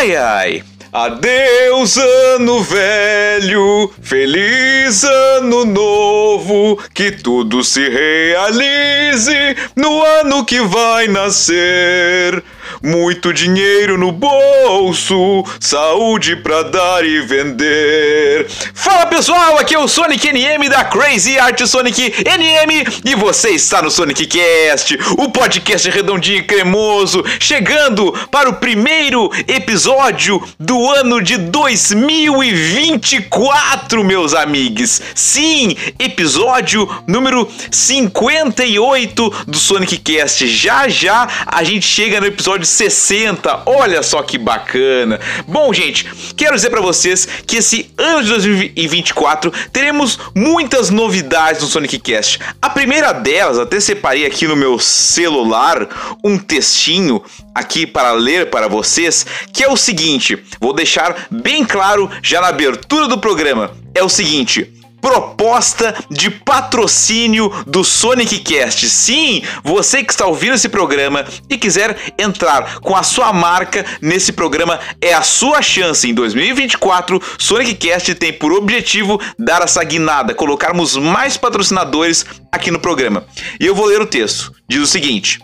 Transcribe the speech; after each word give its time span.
Ai 0.00 0.16
ai! 0.16 0.62
Adeus, 0.90 1.98
ano 1.98 2.62
velho, 2.62 3.92
feliz 4.00 5.04
ano 5.04 5.66
novo, 5.66 6.82
que 6.94 7.12
tudo 7.12 7.62
se 7.62 7.86
realize 7.86 9.56
no 9.76 10.02
ano 10.02 10.42
que 10.42 10.62
vai 10.62 11.06
nascer. 11.06 12.42
Muito 12.82 13.30
dinheiro 13.34 13.98
no 13.98 14.10
bolso, 14.10 15.44
saúde 15.60 16.36
pra 16.36 16.62
dar 16.62 17.04
e 17.04 17.20
vender. 17.20 18.48
Fala 18.72 19.04
pessoal, 19.04 19.58
aqui 19.58 19.74
é 19.74 19.78
o 19.78 19.86
Sonic 19.86 20.32
NM 20.32 20.66
da 20.70 20.82
Crazy 20.84 21.38
Art 21.38 21.60
Sonic 21.66 22.14
NM 22.24 22.86
e 23.04 23.14
você 23.14 23.50
está 23.50 23.82
no 23.82 23.90
Sonic 23.90 24.26
Cast, 24.26 24.98
o 25.18 25.28
podcast 25.28 25.90
redondinho 25.90 26.38
e 26.38 26.42
cremoso, 26.42 27.22
chegando 27.38 28.14
para 28.30 28.48
o 28.48 28.54
primeiro 28.54 29.30
episódio 29.46 30.42
do 30.58 30.90
ano 30.90 31.20
de 31.20 31.36
2024, 31.36 34.02
meus 34.02 34.32
amigos. 34.32 35.02
Sim, 35.14 35.76
episódio 35.98 36.88
número 37.06 37.46
58 37.70 39.44
do 39.46 39.58
Sonic 39.58 39.98
Cast. 39.98 40.48
Já 40.48 40.88
já 40.88 41.28
a 41.44 41.62
gente 41.62 41.86
chega 41.86 42.18
no 42.18 42.26
episódio 42.26 42.69
60. 42.70 43.62
Olha 43.66 44.02
só 44.02 44.22
que 44.22 44.38
bacana. 44.38 45.20
Bom, 45.46 45.72
gente, 45.72 46.10
quero 46.36 46.54
dizer 46.54 46.70
para 46.70 46.80
vocês 46.80 47.26
que 47.46 47.56
esse 47.56 47.90
ano 47.98 48.22
de 48.22 48.28
2024 48.28 49.52
teremos 49.72 50.18
muitas 50.34 50.90
novidades 50.90 51.62
no 51.62 51.68
Sonic 51.68 51.98
Cast. 51.98 52.38
A 52.60 52.70
primeira 52.70 53.12
delas, 53.12 53.58
até 53.58 53.80
separei 53.80 54.24
aqui 54.24 54.46
no 54.46 54.56
meu 54.56 54.78
celular 54.78 55.88
um 56.24 56.38
textinho 56.38 57.22
aqui 57.54 57.86
para 57.86 58.12
ler 58.12 58.50
para 58.50 58.68
vocês, 58.68 59.26
que 59.52 59.62
é 59.64 59.68
o 59.68 59.76
seguinte, 59.76 60.38
vou 60.60 60.72
deixar 60.72 61.26
bem 61.30 61.64
claro 61.64 62.10
já 62.22 62.40
na 62.40 62.48
abertura 62.48 63.08
do 63.08 63.18
programa. 63.18 63.72
É 63.94 64.02
o 64.02 64.08
seguinte: 64.08 64.72
proposta 65.00 65.94
de 66.10 66.30
patrocínio 66.30 67.50
do 67.66 67.82
Sonic 67.84 68.38
Cast. 68.40 68.88
Sim, 68.88 69.42
você 69.62 70.04
que 70.04 70.12
está 70.12 70.26
ouvindo 70.26 70.54
esse 70.54 70.68
programa 70.68 71.24
e 71.48 71.56
quiser 71.56 71.96
entrar 72.18 72.80
com 72.80 72.96
a 72.96 73.02
sua 73.02 73.32
marca 73.32 73.84
nesse 74.00 74.32
programa, 74.32 74.78
é 75.00 75.12
a 75.12 75.22
sua 75.22 75.62
chance. 75.62 76.08
Em 76.08 76.14
2024, 76.14 77.20
Sonic 77.38 77.74
Cast 77.74 78.14
tem 78.14 78.32
por 78.32 78.52
objetivo 78.52 79.20
dar 79.38 79.62
essa 79.62 79.82
guinada, 79.82 80.34
colocarmos 80.34 80.96
mais 80.96 81.36
patrocinadores 81.36 82.24
aqui 82.52 82.70
no 82.70 82.78
programa. 82.78 83.24
E 83.58 83.66
eu 83.66 83.74
vou 83.74 83.86
ler 83.86 84.00
o 84.00 84.06
texto. 84.06 84.52
Diz 84.68 84.80
o 84.80 84.86
seguinte: 84.86 85.40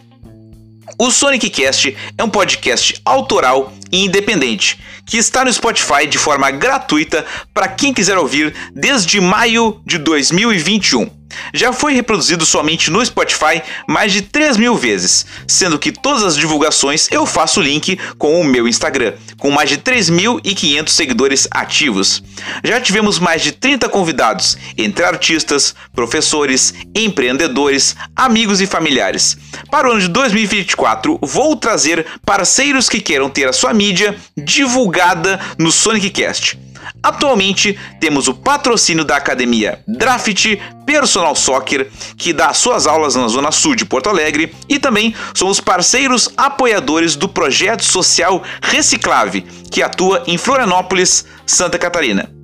o 0.98 1.10
Sonic 1.10 1.50
Cast 1.50 1.96
é 2.16 2.24
um 2.24 2.30
podcast 2.30 3.00
autoral 3.04 3.72
e 3.90 4.04
independente 4.04 4.78
que 5.04 5.16
está 5.16 5.44
no 5.44 5.52
Spotify 5.52 6.06
de 6.06 6.18
forma 6.18 6.50
gratuita 6.50 7.24
para 7.52 7.68
quem 7.68 7.92
quiser 7.92 8.18
ouvir 8.18 8.54
desde 8.74 9.20
maio 9.20 9.80
de 9.84 9.98
2021. 9.98 11.15
Já 11.52 11.72
foi 11.72 11.94
reproduzido 11.94 12.44
somente 12.44 12.90
no 12.90 13.04
Spotify 13.04 13.62
mais 13.88 14.12
de 14.12 14.22
3 14.22 14.56
mil 14.56 14.76
vezes, 14.76 15.26
sendo 15.46 15.78
que 15.78 15.92
todas 15.92 16.22
as 16.22 16.36
divulgações 16.36 17.08
eu 17.10 17.26
faço 17.26 17.60
link 17.60 17.98
com 18.18 18.40
o 18.40 18.44
meu 18.44 18.68
Instagram, 18.68 19.14
com 19.38 19.50
mais 19.50 19.68
de 19.68 19.78
3.500 19.78 20.88
seguidores 20.88 21.48
ativos. 21.50 22.22
Já 22.64 22.80
tivemos 22.80 23.18
mais 23.18 23.42
de 23.42 23.52
30 23.52 23.88
convidados, 23.88 24.56
entre 24.76 25.04
artistas, 25.04 25.74
professores, 25.94 26.74
empreendedores, 26.94 27.96
amigos 28.14 28.60
e 28.60 28.66
familiares. 28.66 29.36
Para 29.70 29.88
o 29.88 29.92
ano 29.92 30.00
de 30.00 30.08
2024, 30.08 31.18
vou 31.22 31.56
trazer 31.56 32.06
parceiros 32.24 32.88
que 32.88 33.00
queiram 33.00 33.30
ter 33.30 33.48
a 33.48 33.52
sua 33.52 33.72
mídia 33.72 34.16
divulgada 34.36 35.40
no 35.58 35.72
Sonic 35.72 36.10
Cast. 36.10 36.65
Atualmente 37.06 37.78
temos 38.00 38.26
o 38.26 38.34
patrocínio 38.34 39.04
da 39.04 39.16
academia 39.16 39.78
Draft 39.86 40.44
Personal 40.84 41.36
Soccer, 41.36 41.88
que 42.16 42.32
dá 42.32 42.52
suas 42.52 42.84
aulas 42.84 43.14
na 43.14 43.28
Zona 43.28 43.52
Sul 43.52 43.76
de 43.76 43.84
Porto 43.84 44.08
Alegre, 44.08 44.52
e 44.68 44.76
também 44.80 45.14
somos 45.32 45.60
parceiros 45.60 46.28
apoiadores 46.36 47.14
do 47.14 47.28
projeto 47.28 47.84
social 47.84 48.42
Reciclave, 48.60 49.42
que 49.70 49.84
atua 49.84 50.24
em 50.26 50.36
Florianópolis, 50.36 51.24
Santa 51.46 51.78
Catarina. 51.78 52.35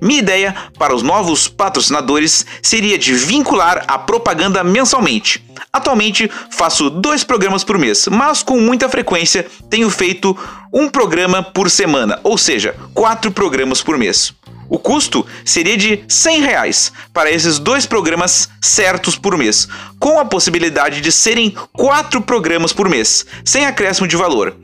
Minha 0.00 0.18
ideia 0.18 0.54
para 0.78 0.94
os 0.94 1.02
novos 1.02 1.48
patrocinadores 1.48 2.44
seria 2.62 2.98
de 2.98 3.14
vincular 3.14 3.84
a 3.86 3.98
propaganda 3.98 4.62
mensalmente. 4.64 5.44
Atualmente 5.72 6.30
faço 6.50 6.90
dois 6.90 7.24
programas 7.24 7.64
por 7.64 7.78
mês, 7.78 8.06
mas 8.08 8.42
com 8.42 8.60
muita 8.60 8.88
frequência 8.88 9.46
tenho 9.68 9.90
feito 9.90 10.36
um 10.72 10.88
programa 10.88 11.42
por 11.42 11.70
semana, 11.70 12.18
ou 12.22 12.36
seja, 12.36 12.74
quatro 12.92 13.30
programas 13.30 13.82
por 13.82 13.96
mês. 13.96 14.34
O 14.74 14.78
custo 14.78 15.24
seria 15.44 15.76
de 15.76 16.02
100 16.08 16.40
reais 16.40 16.92
para 17.12 17.30
esses 17.30 17.60
dois 17.60 17.86
programas 17.86 18.48
certos 18.60 19.14
por 19.14 19.38
mês, 19.38 19.68
com 20.00 20.18
a 20.18 20.24
possibilidade 20.24 21.00
de 21.00 21.12
serem 21.12 21.54
quatro 21.72 22.20
programas 22.20 22.72
por 22.72 22.88
mês, 22.88 23.24
sem 23.44 23.66
acréscimo 23.66 24.08
de 24.08 24.16
valor. 24.16 24.56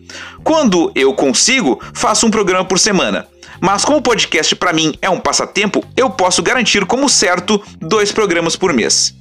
Quando 0.43 0.91
eu 0.97 1.15
consigo, 1.15 1.81
faço 1.95 2.27
um 2.27 2.31
programa 2.31 2.65
por 2.65 2.77
semana. 2.77 3.29
Mas 3.61 3.85
como 3.85 3.99
o 3.99 4.03
podcast 4.03 4.57
para 4.57 4.73
mim 4.73 4.99
é 5.01 5.09
um 5.09 5.21
passatempo, 5.21 5.85
eu 5.97 6.11
posso 6.11 6.43
garantir 6.43 6.85
como 6.87 7.09
certo 7.09 7.63
dois 7.81 8.11
programas 8.11 8.57
por 8.57 8.73
mês. 8.73 9.15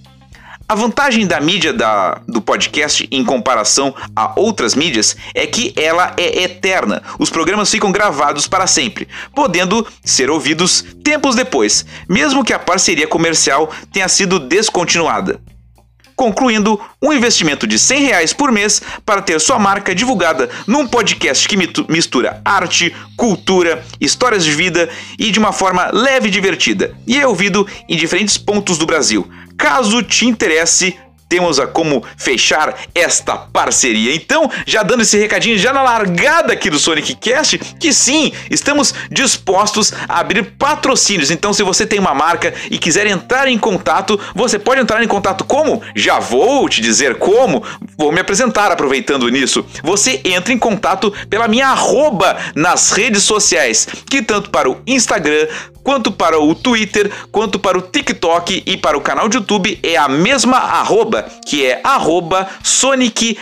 A 0.70 0.76
vantagem 0.76 1.26
da 1.26 1.42
mídia 1.42 1.74
da, 1.74 2.22
do 2.28 2.40
podcast 2.40 3.08
em 3.12 3.26
comparação 3.26 3.92
a 4.16 4.40
outras 4.40 4.76
mídias 4.76 5.18
é 5.34 5.48
que 5.48 5.74
ela 5.76 6.14
é 6.16 6.44
eterna. 6.44 7.02
Os 7.18 7.32
programas 7.32 7.72
ficam 7.72 7.92
gravados 7.92 8.48
para 8.48 8.68
sempre, 8.68 9.08
podendo 9.34 9.84
ser 10.06 10.30
ouvidos 10.30 10.86
tempos 11.04 11.36
depois, 11.36 11.88
mesmo 12.08 12.44
que 12.44 12.54
a 12.54 12.60
parceria 12.60 13.08
comercial 13.08 13.74
tenha 13.92 14.08
sido 14.08 14.38
descontinuada 14.38 15.42
concluindo 16.20 16.78
um 17.02 17.14
investimento 17.14 17.66
de 17.66 17.80
100 17.80 18.04
reais 18.08 18.34
por 18.34 18.52
mês 18.52 18.82
para 19.06 19.22
ter 19.22 19.40
sua 19.40 19.58
marca 19.58 19.96
divulgada 19.96 20.50
num 20.68 20.86
podcast 20.86 21.48
que 21.48 21.56
mistura 21.88 22.42
arte, 22.44 22.94
cultura, 23.16 23.86
histórias 24.02 24.44
de 24.44 24.52
vida 24.52 24.90
e 25.18 25.32
de 25.32 25.40
uma 25.40 25.54
forma 25.54 25.90
leve 25.94 26.28
e 26.28 26.32
divertida, 26.32 26.94
e 27.08 27.18
é 27.18 27.26
ouvido 27.26 27.66
em 27.88 27.96
diferentes 27.96 28.38
pontos 28.38 28.78
do 28.78 28.86
Brasil. 28.86 29.30
Caso 29.58 30.04
te 30.04 30.26
interesse, 30.26 30.94
temos 31.30 31.60
a 31.60 31.68
como 31.68 32.04
fechar 32.18 32.76
esta 32.96 33.38
parceria. 33.38 34.16
Então, 34.16 34.50
já 34.66 34.82
dando 34.82 35.04
esse 35.04 35.18
recadinho 35.18 35.60
já 35.60 35.72
na 35.72 35.84
largada 35.84 36.52
aqui 36.52 36.72
do 36.72 36.80
Sonic 36.80 37.16
Cast, 37.16 37.60
que 37.80 37.94
sim, 37.94 38.34
estamos 38.50 38.94
dispostos 39.12 39.94
a 40.08 40.20
abrir 40.20 40.44
patrocínios. 40.58 41.30
Então, 41.30 41.54
se 41.54 41.62
você 41.62 41.86
tem 41.86 42.00
uma 42.00 42.16
marca 42.16 42.54
e 42.72 42.80
quiser 42.80 43.06
entrar 43.06 43.48
em 43.48 43.60
contato, 43.60 44.20
você 44.34 44.58
pode 44.58 44.82
entrar 44.82 45.04
em 45.04 45.08
contato 45.08 45.46
como? 45.46 45.84
Já 45.96 46.20
vou 46.20 46.68
te 46.68 46.82
dizer 46.82 47.16
como. 47.16 47.64
Vou 47.96 48.12
me 48.12 48.20
apresentar 48.20 48.72
aproveitando 48.72 49.30
nisso. 49.30 49.64
Você 49.84 50.20
entra 50.26 50.52
em 50.52 50.58
contato 50.58 51.14
pela 51.30 51.48
minha 51.48 51.68
arroba 51.68 52.38
nas 52.56 52.92
redes 52.92 53.24
sociais, 53.24 53.88
que 54.10 54.24
tanto 54.24 54.50
para 54.50 54.70
o 54.70 54.82
Instagram 54.88 55.48
quanto 55.90 56.12
para 56.12 56.40
o 56.40 56.54
Twitter, 56.54 57.12
quanto 57.32 57.58
para 57.58 57.76
o 57.76 57.82
TikTok 57.82 58.62
e 58.64 58.78
para 58.78 58.96
o 58.96 59.02
canal 59.02 59.28
de 59.28 59.38
YouTube 59.38 59.80
é 59.82 59.98
a 59.98 60.08
mesma 60.08 60.58
arroba, 60.58 61.26
que 61.48 61.66
é 61.66 61.82
arroba 61.84 62.48
Sonic 62.62 63.36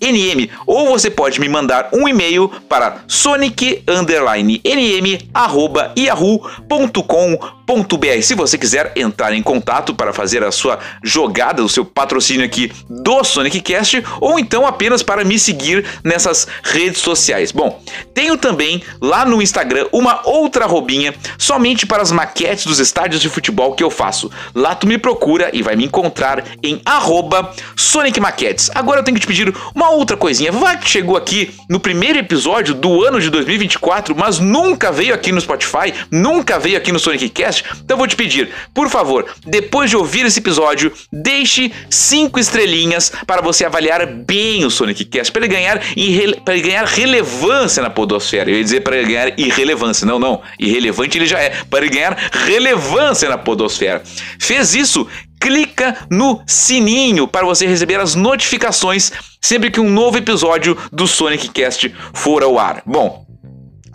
NM. 0.00 0.50
Ou 0.66 0.86
você 0.86 1.10
pode 1.10 1.38
me 1.38 1.46
mandar 1.46 1.90
um 1.92 2.08
e-mail 2.08 2.50
para 2.66 3.02
sonic 3.06 3.84
NM 3.86 5.28
arroba 5.34 5.92
yahoo.com.br 5.98 7.58
br 7.74 8.22
Se 8.22 8.34
você 8.34 8.56
quiser 8.56 8.92
entrar 8.96 9.34
em 9.34 9.42
contato 9.42 9.94
para 9.94 10.12
fazer 10.12 10.42
a 10.42 10.50
sua 10.50 10.78
jogada, 11.02 11.62
o 11.62 11.68
seu 11.68 11.84
patrocínio 11.84 12.44
aqui 12.44 12.72
do 12.88 13.22
Sonic 13.22 13.60
Cast, 13.60 14.02
ou 14.20 14.38
então 14.38 14.66
apenas 14.66 15.02
para 15.02 15.24
me 15.24 15.38
seguir 15.38 15.84
nessas 16.02 16.46
redes 16.62 17.02
sociais. 17.02 17.52
Bom, 17.52 17.82
tenho 18.14 18.38
também 18.38 18.82
lá 19.00 19.24
no 19.24 19.42
Instagram 19.42 19.86
uma 19.92 20.26
outra 20.26 20.64
robinha 20.64 21.12
somente 21.36 21.86
para 21.86 22.02
as 22.02 22.12
maquetes 22.12 22.66
dos 22.66 22.78
estádios 22.78 23.20
de 23.20 23.28
futebol 23.28 23.74
que 23.74 23.82
eu 23.82 23.90
faço. 23.90 24.30
Lá 24.54 24.74
tu 24.74 24.86
me 24.86 24.98
procura 24.98 25.50
e 25.52 25.62
vai 25.62 25.76
me 25.76 25.84
encontrar 25.84 26.44
em 26.62 26.80
arroba 26.84 27.52
Sonic 27.76 28.20
Maquetes. 28.20 28.70
Agora 28.74 29.00
eu 29.00 29.04
tenho 29.04 29.14
que 29.14 29.20
te 29.20 29.26
pedir 29.26 29.54
uma 29.74 29.90
outra 29.90 30.16
coisinha. 30.16 30.52
Vai 30.52 30.78
que 30.78 30.88
chegou 30.88 31.16
aqui 31.16 31.50
no 31.68 31.80
primeiro 31.80 32.18
episódio 32.18 32.74
do 32.74 33.04
ano 33.04 33.20
de 33.20 33.30
2024, 33.30 34.14
mas 34.16 34.38
nunca 34.38 34.90
veio 34.90 35.14
aqui 35.14 35.32
no 35.32 35.40
Spotify, 35.40 35.92
nunca 36.10 36.58
veio 36.58 36.76
aqui 36.76 36.92
no 36.92 36.98
Sonic 36.98 37.28
Cast. 37.30 37.64
Então 37.84 37.94
eu 37.94 37.98
vou 37.98 38.06
te 38.06 38.16
pedir, 38.16 38.50
por 38.74 38.88
favor, 38.88 39.26
depois 39.46 39.90
de 39.90 39.96
ouvir 39.96 40.26
esse 40.26 40.38
episódio, 40.38 40.92
deixe 41.12 41.72
cinco 41.90 42.38
estrelinhas 42.38 43.12
para 43.26 43.40
você 43.40 43.64
avaliar 43.64 44.06
bem 44.06 44.64
o 44.64 44.70
Sonic 44.70 45.04
Cast, 45.04 45.32
para 45.32 45.44
ele 45.44 45.54
ganhar, 45.54 45.80
para 46.44 46.54
ele 46.54 46.62
ganhar 46.62 46.84
relevância 46.84 47.82
na 47.82 47.90
podosfera. 47.90 48.50
Eu 48.50 48.56
ia 48.56 48.64
dizer 48.64 48.80
para 48.80 48.96
ele 48.96 49.06
ganhar 49.06 49.38
irrelevância. 49.38 50.06
Não, 50.06 50.18
não. 50.18 50.40
Irrelevante 50.58 51.07
ele 51.16 51.26
já 51.26 51.38
é. 51.38 51.50
Para 51.70 51.84
ele 51.84 51.94
ganhar 51.94 52.16
relevância 52.32 53.28
na 53.28 53.38
podosfera. 53.38 54.02
Fez 54.38 54.74
isso? 54.74 55.06
clica 55.40 55.96
no 56.10 56.42
sininho 56.46 57.28
para 57.28 57.46
você 57.46 57.64
receber 57.64 58.00
as 58.00 58.16
notificações 58.16 59.12
sempre 59.40 59.70
que 59.70 59.80
um 59.80 59.88
novo 59.88 60.18
episódio 60.18 60.76
do 60.92 61.06
Sonic 61.06 61.48
Cast 61.50 61.94
for 62.12 62.42
ao 62.42 62.58
ar. 62.58 62.82
Bom, 62.84 63.24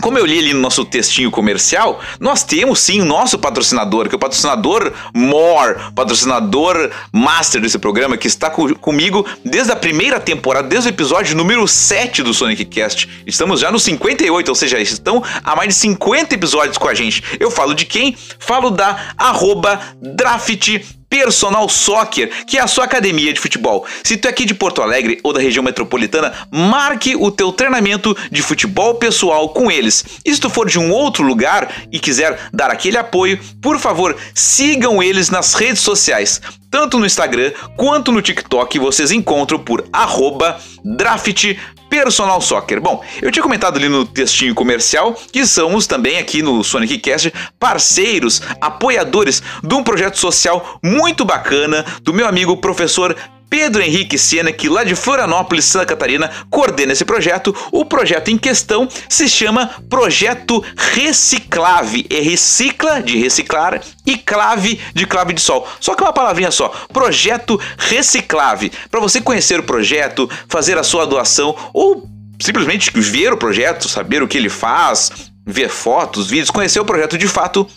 como 0.03 0.17
eu 0.17 0.25
li 0.25 0.38
ali 0.38 0.53
no 0.53 0.59
nosso 0.59 0.83
textinho 0.83 1.31
comercial, 1.31 2.01
nós 2.19 2.44
temos 2.44 2.79
sim 2.79 3.00
o 3.00 3.05
nosso 3.05 3.39
patrocinador, 3.39 4.09
que 4.09 4.13
é 4.13 4.17
o 4.17 4.19
patrocinador 4.19 4.91
More, 5.15 5.77
patrocinador 5.95 6.91
master 7.09 7.61
desse 7.61 7.79
programa, 7.79 8.17
que 8.17 8.27
está 8.27 8.50
co 8.50 8.75
comigo 8.75 9.25
desde 9.45 9.71
a 9.71 9.77
primeira 9.77 10.19
temporada, 10.19 10.67
desde 10.67 10.89
o 10.89 10.91
episódio 10.91 11.38
número 11.38 11.65
7 11.65 12.21
do 12.21 12.33
Sonic 12.33 12.65
Cast. 12.65 13.23
Estamos 13.25 13.61
já 13.61 13.71
no 13.71 13.79
58, 13.79 14.50
ou 14.50 14.55
seja, 14.55 14.77
estão 14.81 15.23
há 15.41 15.55
mais 15.55 15.69
de 15.69 15.75
50 15.75 16.35
episódios 16.35 16.77
com 16.77 16.89
a 16.89 16.94
gente. 16.94 17.23
Eu 17.39 17.50
falo 17.50 17.73
de 17.73 17.85
quem? 17.85 18.13
Falo 18.39 18.71
da 18.71 19.13
arroba 19.17 19.79
Draft 20.01 20.81
Personal 21.13 21.69
Soccer, 21.69 22.44
que 22.48 22.57
é 22.57 22.62
a 22.62 22.65
sua 22.65 22.86
academia 22.86 23.31
de 23.31 23.39
futebol. 23.39 23.86
Se 24.04 24.18
tu 24.18 24.27
é 24.27 24.31
aqui 24.31 24.45
de 24.45 24.56
Porto 24.56 24.81
Alegre 24.81 25.19
ou 25.21 25.31
da 25.31 25.39
região 25.39 25.63
metropolitana, 25.63 26.33
marque 26.50 27.15
o 27.15 27.30
teu 27.30 27.54
treinamento 27.54 28.18
de 28.31 28.42
futebol 28.42 28.95
pessoal 28.95 29.50
com 29.50 29.69
eles. 29.69 30.04
E 30.25 30.33
se 30.33 30.42
tu 30.42 30.50
for 30.50 30.68
de 30.68 30.80
um 30.80 30.92
outro 30.92 31.24
lugar 31.24 31.71
e 31.92 32.00
quiser 32.00 32.50
dar 32.51 32.71
aquele 32.71 32.98
apoio, 32.98 33.39
por 33.62 33.77
favor, 33.77 34.18
sigam 34.33 35.04
eles 35.04 35.30
nas 35.30 35.54
redes 35.54 35.83
sociais. 35.83 36.42
Tanto 36.71 36.98
no 36.98 37.06
Instagram 37.06 37.51
quanto 37.77 38.12
no 38.12 38.19
TikTok 38.19 38.80
vocês 38.80 39.12
encontram 39.12 39.60
por 39.60 39.88
arroba 39.94 40.60
draft 40.83 41.56
Personal 41.94 42.42
Soccer. 42.42 42.81
Bom, 42.81 43.04
eu 43.22 43.31
tinha 43.31 43.44
comentado 43.44 43.78
ali 43.78 43.88
no 43.88 44.04
textinho 44.04 44.56
comercial 44.56 45.13
que 45.31 45.45
somos 45.45 45.86
também 45.86 46.18
aqui 46.18 46.42
no 46.42 46.63
Sonic 46.63 46.98
Cast 46.98 47.31
parceiros, 47.60 48.42
apoiadores 48.60 49.44
de 49.63 49.75
um 49.75 49.84
projeto 49.84 50.18
social 50.18 50.80
muito 50.81 51.24
bacana 51.24 51.86
do 52.01 52.12
meu 52.12 52.28
amigo 52.28 52.57
professor 52.57 53.16
Pedro 53.53 53.83
Henrique 53.83 54.17
Sena, 54.17 54.51
que 54.51 54.67
lá 54.67 54.83
de 54.83 54.95
Florianópolis, 54.95 55.65
Santa 55.65 55.85
Catarina, 55.85 56.31
coordena 56.50 56.91
esse 56.91 57.05
projeto. 57.05 57.55
O 57.71 57.85
projeto 57.85 58.29
em 58.29 58.38
questão 58.38 58.89
se 59.07 59.29
chama 59.29 59.69
Projeto 59.88 60.65
Reciclave. 60.75 62.07
É 62.09 62.19
recicla 62.19 63.00
de 63.00 63.15
reciclar 63.15 63.79
e 64.07 64.17
clave 64.17 64.81
de 64.95 65.05
clave 65.05 65.33
de 65.33 65.41
sol. 65.41 65.67
Só 65.79 65.94
que 65.94 66.01
uma 66.01 66.11
palavrinha 66.11 66.50
só. 66.50 66.69
Projeto 66.91 67.61
Reciclave. 67.77 68.71
Para 68.89 69.00
você 69.00 69.21
conhecer 69.21 69.59
o 69.59 69.63
projeto, 69.63 70.27
fazer 70.47 70.79
a 70.79 70.83
sua 70.83 71.05
doação 71.05 71.55
ou 71.71 72.09
simplesmente 72.41 72.89
ver 72.95 73.33
o 73.33 73.38
projeto, 73.38 73.88
saber 73.88 74.23
o 74.23 74.27
que 74.27 74.39
ele 74.39 74.50
faz, 74.50 75.11
ver 75.45 75.69
fotos, 75.69 76.27
vídeos, 76.27 76.50
conhecer 76.50 76.79
o 76.79 76.85
projeto 76.85 77.19
de 77.19 77.27
fato, 77.27 77.67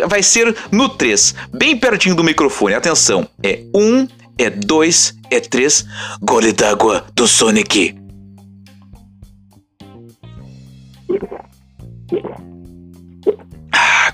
vai 0.06 0.22
ser 0.22 0.54
no 0.70 0.88
3, 0.88 1.34
bem 1.52 1.76
pertinho 1.76 2.14
do 2.14 2.24
microfone. 2.24 2.74
Atenção, 2.74 3.28
é 3.42 3.60
1, 3.74 4.08
é 4.38 4.50
2, 4.50 5.14
é 5.30 5.40
3. 5.40 5.84
Gole 6.20 6.52
d'água 6.52 7.04
do 7.14 7.26
Sonic. 7.28 8.03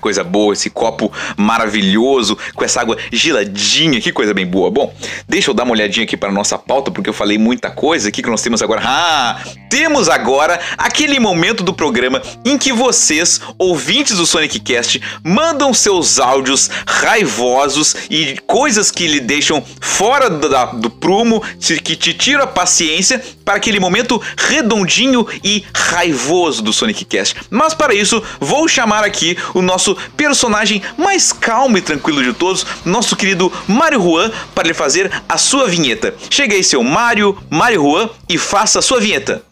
Coisa 0.01 0.23
boa, 0.23 0.53
esse 0.53 0.69
copo 0.69 1.11
maravilhoso, 1.37 2.37
com 2.53 2.65
essa 2.65 2.81
água 2.81 2.97
geladinha, 3.11 4.01
que 4.01 4.11
coisa 4.11 4.33
bem 4.33 4.45
boa. 4.45 4.69
Bom, 4.69 4.93
deixa 5.29 5.49
eu 5.49 5.53
dar 5.53 5.63
uma 5.63 5.71
olhadinha 5.71 6.03
aqui 6.03 6.17
para 6.17 6.31
nossa 6.31 6.57
pauta, 6.57 6.91
porque 6.91 7.09
eu 7.09 7.13
falei 7.13 7.37
muita 7.37 7.69
coisa. 7.71 8.09
O 8.09 8.11
que, 8.11 8.21
nós 8.23 8.41
temos 8.41 8.61
agora? 8.61 8.81
Ah, 8.83 9.39
temos 9.69 10.09
agora 10.09 10.59
aquele 10.77 11.19
momento 11.19 11.63
do 11.63 11.73
programa 11.73 12.21
em 12.43 12.57
que 12.57 12.73
vocês, 12.73 13.39
ouvintes 13.57 14.17
do 14.17 14.25
Sonic 14.25 14.59
Cast, 14.59 15.01
mandam 15.23 15.73
seus 15.73 16.19
áudios 16.19 16.69
raivosos 16.85 17.95
e 18.09 18.37
coisas 18.47 18.91
que 18.91 19.07
lhe 19.07 19.19
deixam 19.19 19.63
fora 19.79 20.29
do, 20.29 20.49
do 20.79 20.89
prumo, 20.89 21.41
que 21.83 21.95
te 21.95 22.13
tiram 22.13 22.43
a 22.43 22.47
paciência 22.47 23.23
para 23.45 23.55
aquele 23.55 23.79
momento 23.79 24.21
redondinho 24.37 25.27
e 25.43 25.63
raivoso 25.73 26.61
do 26.61 26.73
Sonic 26.73 27.05
Cast. 27.05 27.35
Mas 27.49 27.73
para 27.73 27.93
isso, 27.93 28.21
vou 28.39 28.67
chamar 28.67 29.03
aqui 29.03 29.37
o 29.53 29.61
nosso 29.61 29.90
nosso 29.91 30.11
personagem 30.15 30.81
mais 30.97 31.31
calmo 31.31 31.77
e 31.77 31.81
tranquilo 31.81 32.23
de 32.23 32.33
todos, 32.33 32.65
nosso 32.85 33.15
querido 33.15 33.51
Mario 33.67 34.01
Juan, 34.01 34.31
para 34.53 34.67
lhe 34.67 34.73
fazer 34.73 35.11
a 35.27 35.37
sua 35.37 35.67
vinheta. 35.67 36.13
Chega 36.29 36.55
aí, 36.55 36.63
seu 36.63 36.83
Mario, 36.83 37.37
Mario 37.49 37.81
Juan, 37.81 38.09
e 38.29 38.37
faça 38.37 38.79
a 38.79 38.81
sua 38.81 38.99
vinheta. 38.99 39.43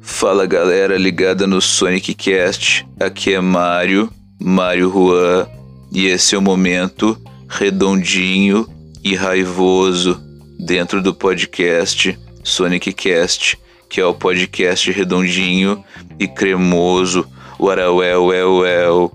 Fala 0.00 0.46
galera 0.46 0.96
ligada 0.98 1.46
no 1.46 1.60
Sonic 1.60 2.14
Cast, 2.14 2.86
aqui 3.00 3.32
é 3.34 3.40
Mario, 3.40 4.10
Mario 4.40 4.90
Juan, 4.90 5.46
e 5.92 6.06
esse 6.06 6.34
é 6.34 6.38
o 6.38 6.42
momento 6.42 7.16
redondinho 7.48 8.68
e 9.04 9.14
raivoso 9.14 10.20
dentro 10.58 11.02
do 11.02 11.14
podcast 11.14 12.18
Sonic 12.42 12.92
Cast 12.92 13.58
que 13.92 14.00
é 14.00 14.06
o 14.06 14.14
podcast 14.14 14.90
redondinho 14.90 15.84
e 16.18 16.26
cremoso. 16.26 17.28
Uarauel, 17.62 18.24
well, 18.24 18.56
well. 18.58 19.12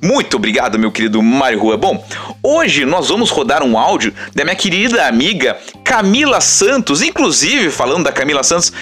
Muito 0.00 0.36
obrigado, 0.36 0.78
meu 0.78 0.92
querido 0.92 1.20
Mário 1.20 1.58
Rua. 1.58 1.76
Bom, 1.76 2.06
hoje 2.40 2.84
nós 2.84 3.08
vamos 3.08 3.28
rodar 3.28 3.64
um 3.64 3.76
áudio 3.76 4.14
da 4.32 4.44
minha 4.44 4.54
querida 4.54 5.04
amiga 5.04 5.58
Camila 5.82 6.40
Santos. 6.40 7.02
Inclusive, 7.02 7.72
falando 7.72 8.04
da 8.04 8.12
Camila 8.12 8.44
Santos, 8.44 8.72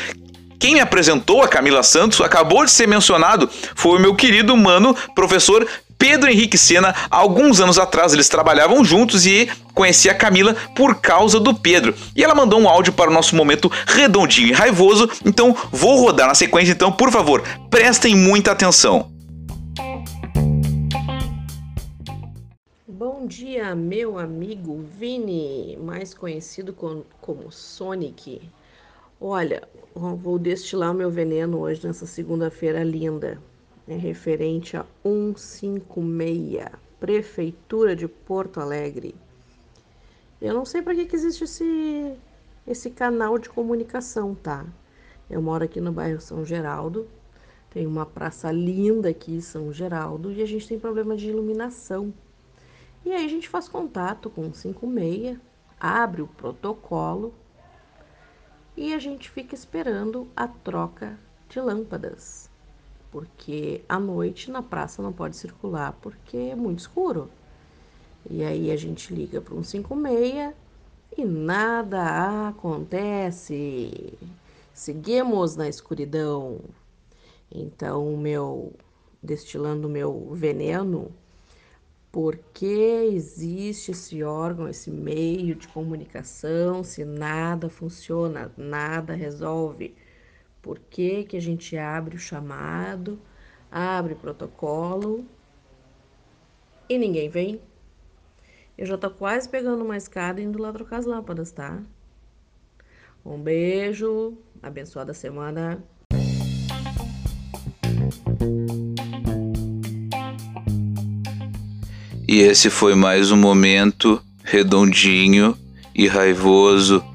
quem 0.58 0.74
me 0.74 0.80
apresentou 0.80 1.42
a 1.42 1.48
Camila 1.48 1.82
Santos 1.82 2.20
acabou 2.20 2.62
de 2.62 2.70
ser 2.70 2.86
mencionado 2.86 3.48
foi 3.74 3.98
o 3.98 4.02
meu 4.02 4.14
querido 4.14 4.54
mano, 4.54 4.94
professor 5.14 5.66
Pedro 6.00 6.30
Henrique 6.30 6.56
Sena, 6.56 6.94
alguns 7.10 7.60
anos 7.60 7.78
atrás 7.78 8.14
eles 8.14 8.26
trabalhavam 8.26 8.82
juntos 8.82 9.26
e 9.26 9.50
conheci 9.74 10.08
a 10.08 10.14
Camila 10.14 10.56
por 10.74 10.98
causa 10.98 11.38
do 11.38 11.54
Pedro. 11.54 11.94
E 12.16 12.24
ela 12.24 12.34
mandou 12.34 12.58
um 12.58 12.66
áudio 12.66 12.90
para 12.90 13.10
o 13.10 13.12
nosso 13.12 13.36
momento 13.36 13.70
redondinho 13.86 14.48
e 14.48 14.52
raivoso, 14.52 15.10
então 15.26 15.54
vou 15.70 16.00
rodar 16.00 16.26
na 16.26 16.34
sequência, 16.34 16.72
então 16.72 16.90
por 16.90 17.12
favor, 17.12 17.42
prestem 17.68 18.16
muita 18.16 18.52
atenção. 18.52 19.12
Bom 22.88 23.26
dia, 23.26 23.74
meu 23.74 24.18
amigo 24.18 24.82
Vini, 24.98 25.76
mais 25.82 26.14
conhecido 26.14 26.72
como 26.72 27.52
Sonic. 27.52 28.40
Olha, 29.20 29.64
vou 29.94 30.38
destilar 30.38 30.92
o 30.92 30.94
meu 30.94 31.10
veneno 31.10 31.60
hoje 31.60 31.86
nessa 31.86 32.06
segunda-feira 32.06 32.82
linda 32.82 33.38
é 33.92 33.96
referente 33.96 34.76
a 34.76 34.86
156, 35.02 36.68
Prefeitura 37.00 37.96
de 37.96 38.06
Porto 38.06 38.60
Alegre. 38.60 39.16
Eu 40.40 40.54
não 40.54 40.64
sei 40.64 40.80
para 40.80 40.94
que, 40.94 41.06
que 41.06 41.16
existe 41.16 41.42
esse, 41.42 42.14
esse 42.66 42.90
canal 42.90 43.36
de 43.36 43.48
comunicação, 43.48 44.34
tá? 44.34 44.64
Eu 45.28 45.42
moro 45.42 45.64
aqui 45.64 45.80
no 45.80 45.90
bairro 45.90 46.20
São 46.20 46.44
Geraldo, 46.44 47.08
tem 47.68 47.84
uma 47.84 48.06
praça 48.06 48.52
linda 48.52 49.08
aqui 49.08 49.32
em 49.32 49.40
São 49.40 49.72
Geraldo 49.72 50.30
e 50.30 50.40
a 50.40 50.46
gente 50.46 50.68
tem 50.68 50.78
problema 50.78 51.16
de 51.16 51.28
iluminação. 51.28 52.14
E 53.04 53.10
aí 53.10 53.24
a 53.24 53.28
gente 53.28 53.48
faz 53.48 53.68
contato 53.68 54.30
com 54.30 54.48
o 54.48 54.54
56, 54.54 55.36
abre 55.80 56.22
o 56.22 56.28
protocolo 56.28 57.34
e 58.76 58.94
a 58.94 58.98
gente 59.00 59.28
fica 59.28 59.54
esperando 59.54 60.28
a 60.36 60.46
troca 60.46 61.18
de 61.48 61.60
lâmpadas 61.60 62.49
porque 63.10 63.82
à 63.88 63.98
noite 63.98 64.50
na 64.50 64.62
praça 64.62 65.02
não 65.02 65.12
pode 65.12 65.36
circular 65.36 65.92
porque 66.00 66.36
é 66.36 66.54
muito 66.54 66.80
escuro. 66.80 67.30
E 68.28 68.44
aí 68.44 68.70
a 68.70 68.76
gente 68.76 69.14
liga 69.14 69.40
para 69.40 69.54
um 69.54 69.64
56 69.64 70.54
e 71.16 71.24
nada 71.24 72.48
acontece. 72.48 74.14
Seguimos 74.72 75.56
na 75.56 75.68
escuridão. 75.68 76.60
Então, 77.50 78.16
meu 78.16 78.72
destilando 79.22 79.88
meu 79.88 80.30
veneno, 80.32 81.12
porque 82.10 83.10
existe 83.12 83.92
esse 83.92 84.22
órgão, 84.22 84.68
esse 84.68 84.90
meio 84.90 85.54
de 85.54 85.68
comunicação, 85.68 86.82
se 86.82 87.04
nada 87.04 87.68
funciona, 87.68 88.50
nada 88.56 89.14
resolve? 89.14 89.94
Por 90.62 90.78
que, 90.78 91.24
que 91.24 91.36
a 91.36 91.40
gente 91.40 91.76
abre 91.76 92.16
o 92.16 92.18
chamado, 92.18 93.18
abre 93.70 94.14
protocolo 94.14 95.24
e 96.88 96.98
ninguém 96.98 97.28
vem? 97.28 97.60
Eu 98.76 98.86
já 98.86 98.98
tô 98.98 99.10
quase 99.10 99.48
pegando 99.48 99.84
uma 99.84 99.96
escada 99.96 100.40
e 100.40 100.44
indo 100.44 100.60
lá 100.60 100.72
trocar 100.72 100.98
as 100.98 101.06
lâmpadas, 101.06 101.50
tá? 101.50 101.82
Um 103.24 103.38
beijo, 103.38 104.36
abençoada 104.62 105.12
semana. 105.14 105.82
E 112.28 112.38
esse 112.38 112.70
foi 112.70 112.94
mais 112.94 113.30
um 113.30 113.36
momento 113.36 114.22
redondinho 114.44 115.56
e 115.94 116.06
raivoso 116.06 117.09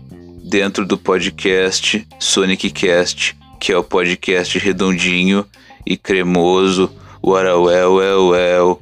dentro 0.46 0.86
do 0.86 0.98
podcast 0.98 2.08
Sonic 2.20 2.70
Cast, 2.70 3.36
que 3.60 3.72
é 3.72 3.78
o 3.78 3.84
podcast 3.84 4.58
redondinho 4.60 5.46
e 5.86 5.98
cremoso. 5.98 6.92
Well, 7.24 7.64
well, 7.64 7.96
well, 7.96 8.28
well. 8.30 8.82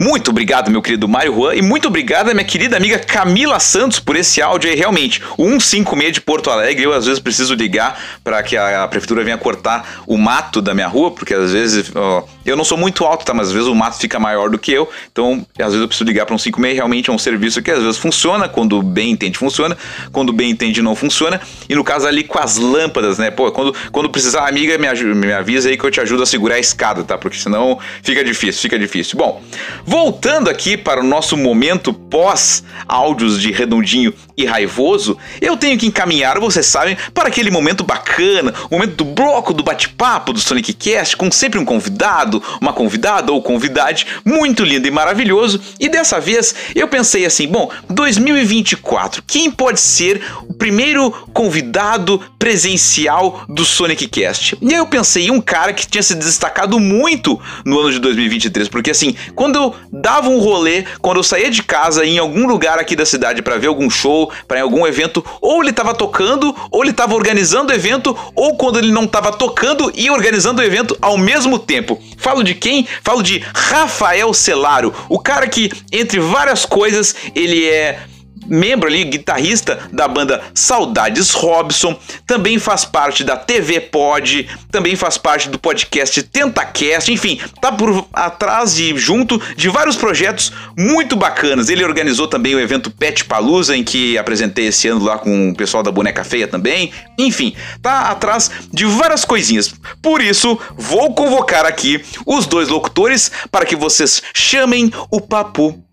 Muito 0.00 0.30
obrigado, 0.30 0.70
meu 0.70 0.80
querido 0.80 1.06
Mário 1.06 1.34
Juan, 1.34 1.54
e 1.54 1.62
muito 1.62 1.88
obrigado 1.88 2.32
minha 2.32 2.42
querida 2.42 2.78
amiga 2.78 2.98
Camila 2.98 3.60
Santos 3.60 4.00
por 4.00 4.16
esse 4.16 4.40
áudio 4.40 4.70
aí. 4.70 4.76
Realmente, 4.76 5.22
o 5.36 5.44
156 5.44 6.14
de 6.14 6.20
Porto 6.22 6.50
Alegre, 6.50 6.84
eu 6.84 6.92
às 6.94 7.04
vezes 7.04 7.20
preciso 7.20 7.54
ligar 7.54 8.00
para 8.24 8.42
que 8.42 8.56
a, 8.56 8.88
prefeitura 8.88 9.22
venha 9.22 9.36
cortar 9.36 10.02
o 10.06 10.16
mato 10.16 10.62
da 10.62 10.74
minha 10.74 10.88
rua, 10.88 11.10
porque 11.10 11.34
às 11.34 11.52
vezes 11.52 11.92
ó, 11.94 12.24
eu 12.44 12.56
não 12.56 12.64
sou 12.64 12.76
muito 12.76 13.04
alto, 13.04 13.24
tá? 13.24 13.32
Mas 13.34 13.48
às 13.48 13.52
vezes 13.52 13.68
o 13.68 13.74
mato 13.74 13.98
fica 13.98 14.18
maior 14.18 14.50
do 14.50 14.58
que 14.58 14.72
eu, 14.72 14.88
então 15.10 15.46
às 15.58 15.66
vezes 15.66 15.80
eu 15.80 15.88
preciso 15.88 16.06
ligar 16.06 16.26
para 16.26 16.34
um 16.34 16.38
56. 16.38 16.76
Realmente 16.76 17.10
é 17.10 17.12
um 17.12 17.18
serviço 17.18 17.62
que 17.62 17.70
às 17.70 17.82
vezes 17.82 17.98
funciona, 17.98 18.48
quando 18.48 18.82
bem 18.82 19.10
entende, 19.10 19.38
funciona, 19.38 19.76
quando 20.12 20.32
bem 20.32 20.50
entende, 20.50 20.82
não 20.82 20.94
funciona. 20.94 21.40
E 21.68 21.74
no 21.74 21.84
caso 21.84 22.06
ali 22.06 22.24
com 22.24 22.38
as 22.38 22.56
lâmpadas, 22.56 23.18
né? 23.18 23.30
Pô, 23.30 23.50
quando, 23.52 23.74
quando 23.90 24.08
precisar, 24.08 24.48
amiga, 24.48 24.76
me, 24.78 25.14
me 25.14 25.32
avisa 25.32 25.68
aí 25.68 25.76
que 25.76 25.84
eu 25.84 25.90
te 25.90 26.00
ajudo 26.00 26.22
a 26.22 26.26
segurar 26.26 26.56
a 26.56 26.60
escada, 26.60 27.02
tá? 27.04 27.16
Porque 27.16 27.36
senão 27.36 27.78
fica 28.02 28.24
difícil, 28.24 28.62
fica 28.62 28.78
difícil. 28.78 29.18
Bom, 29.18 29.42
Voltando 29.86 30.48
aqui 30.48 30.76
para 30.76 31.00
o 31.00 31.04
nosso 31.04 31.36
momento 31.36 31.92
pós 31.92 32.64
áudios 32.88 33.40
de 33.40 33.52
redondinho 33.52 34.12
e 34.36 34.44
raivoso, 34.44 35.16
eu 35.40 35.56
tenho 35.56 35.78
que 35.78 35.86
encaminhar, 35.86 36.38
vocês 36.40 36.66
sabem, 36.66 36.96
para 37.12 37.28
aquele 37.28 37.50
momento 37.50 37.84
bacana, 37.84 38.52
o 38.70 38.74
momento 38.74 38.96
do 38.96 39.04
bloco 39.04 39.52
do 39.52 39.62
bate-papo 39.62 40.32
do 40.32 40.40
Sonic 40.40 40.72
Cast, 40.72 41.16
com 41.16 41.30
sempre 41.30 41.58
um 41.58 41.64
convidado, 41.64 42.33
uma 42.60 42.72
convidada 42.72 43.32
ou 43.32 43.42
convidade 43.42 44.06
muito 44.24 44.64
lindo 44.64 44.86
e 44.86 44.90
maravilhoso. 44.90 45.60
E 45.78 45.88
dessa 45.88 46.20
vez 46.20 46.54
eu 46.74 46.88
pensei 46.88 47.24
assim: 47.26 47.46
bom, 47.46 47.70
2024, 47.88 49.22
quem 49.26 49.50
pode 49.50 49.80
ser 49.80 50.22
o 50.48 50.54
primeiro 50.54 51.10
convidado 51.32 52.20
presencial 52.38 53.44
do 53.48 53.64
Sonic 53.64 54.06
Cast? 54.08 54.56
E 54.60 54.72
aí 54.72 54.78
eu 54.78 54.86
pensei 54.86 55.26
em 55.26 55.30
um 55.30 55.40
cara 55.40 55.72
que 55.72 55.86
tinha 55.86 56.02
se 56.02 56.14
destacado 56.14 56.78
muito 56.78 57.40
no 57.64 57.78
ano 57.80 57.92
de 57.92 57.98
2023, 57.98 58.68
porque 58.68 58.90
assim, 58.90 59.14
quando 59.34 59.56
eu 59.56 59.74
dava 59.92 60.28
um 60.28 60.38
rolê, 60.38 60.84
quando 61.00 61.18
eu 61.18 61.22
saía 61.22 61.50
de 61.50 61.62
casa 61.62 62.04
em 62.04 62.18
algum 62.18 62.46
lugar 62.46 62.78
aqui 62.78 62.96
da 62.96 63.06
cidade 63.06 63.42
para 63.42 63.58
ver 63.58 63.68
algum 63.68 63.88
show, 63.90 64.30
para 64.46 64.62
algum 64.62 64.86
evento, 64.86 65.24
ou 65.40 65.62
ele 65.62 65.72
tava 65.72 65.94
tocando, 65.94 66.54
ou 66.70 66.82
ele 66.82 66.92
tava 66.92 67.14
organizando 67.14 67.72
o 67.72 67.74
evento, 67.74 68.16
ou 68.34 68.56
quando 68.56 68.78
ele 68.78 68.92
não 68.92 69.06
tava 69.06 69.32
tocando 69.32 69.92
e 69.94 70.10
organizando 70.10 70.60
o 70.60 70.64
evento 70.64 70.96
ao 71.00 71.16
mesmo 71.16 71.58
tempo. 71.58 72.00
Falo 72.24 72.42
de 72.42 72.54
quem? 72.54 72.88
Falo 73.02 73.22
de 73.22 73.44
Rafael 73.54 74.32
Celaro, 74.32 74.94
o 75.10 75.18
cara 75.18 75.46
que, 75.46 75.70
entre 75.92 76.18
várias 76.18 76.64
coisas, 76.64 77.14
ele 77.34 77.68
é 77.68 77.98
membro 78.46 78.88
ali, 78.88 79.04
guitarrista 79.04 79.78
da 79.92 80.06
banda 80.08 80.42
Saudades 80.54 81.30
Robson, 81.30 81.98
também 82.26 82.58
faz 82.58 82.84
parte 82.84 83.24
da 83.24 83.36
TV 83.36 83.80
Pod, 83.80 84.48
também 84.70 84.96
faz 84.96 85.18
parte 85.18 85.48
do 85.48 85.58
podcast 85.58 86.22
TentaCast, 86.22 87.12
enfim, 87.12 87.40
tá 87.60 87.70
por 87.72 88.06
atrás 88.12 88.78
e 88.78 88.96
junto 88.96 89.40
de 89.56 89.68
vários 89.68 89.96
projetos 89.96 90.52
muito 90.76 91.16
bacanas. 91.16 91.68
Ele 91.68 91.84
organizou 91.84 92.26
também 92.26 92.54
o 92.54 92.60
evento 92.60 92.90
Pet 92.90 93.24
Palusa, 93.24 93.76
em 93.76 93.84
que 93.84 94.16
apresentei 94.18 94.66
esse 94.66 94.88
ano 94.88 95.04
lá 95.04 95.18
com 95.18 95.50
o 95.50 95.56
pessoal 95.56 95.82
da 95.82 95.90
Boneca 95.90 96.24
Feia 96.24 96.48
também. 96.48 96.92
Enfim, 97.18 97.54
tá 97.82 98.10
atrás 98.10 98.50
de 98.72 98.84
várias 98.84 99.24
coisinhas. 99.24 99.74
Por 100.00 100.20
isso, 100.20 100.58
vou 100.76 101.14
convocar 101.14 101.66
aqui 101.66 102.04
os 102.26 102.46
dois 102.46 102.68
locutores 102.68 103.30
para 103.50 103.64
que 103.64 103.76
vocês 103.76 104.22
chamem 104.34 104.92
o 105.10 105.20
papo 105.20 105.83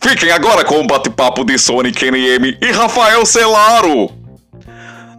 Fiquem 0.00 0.30
agora 0.30 0.64
com 0.64 0.80
o 0.80 0.86
bate-papo 0.86 1.44
de 1.44 1.58
Sonic 1.58 2.04
NM 2.04 2.56
e 2.60 2.70
Rafael 2.70 3.26
Celaro. 3.26 4.10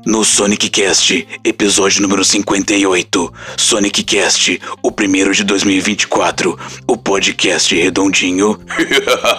No 0.05 0.23
Sonic 0.23 0.69
Cast, 0.69 1.27
episódio 1.43 2.01
número 2.01 2.23
58, 2.23 3.33
Sonic 3.57 4.03
Cast, 4.03 4.59
o 4.81 4.91
primeiro 4.91 5.33
de 5.33 5.43
2024, 5.43 6.57
o 6.87 6.97
podcast 6.97 7.75
redondinho 7.75 8.57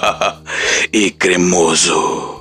e 0.93 1.11
cremoso. 1.11 2.40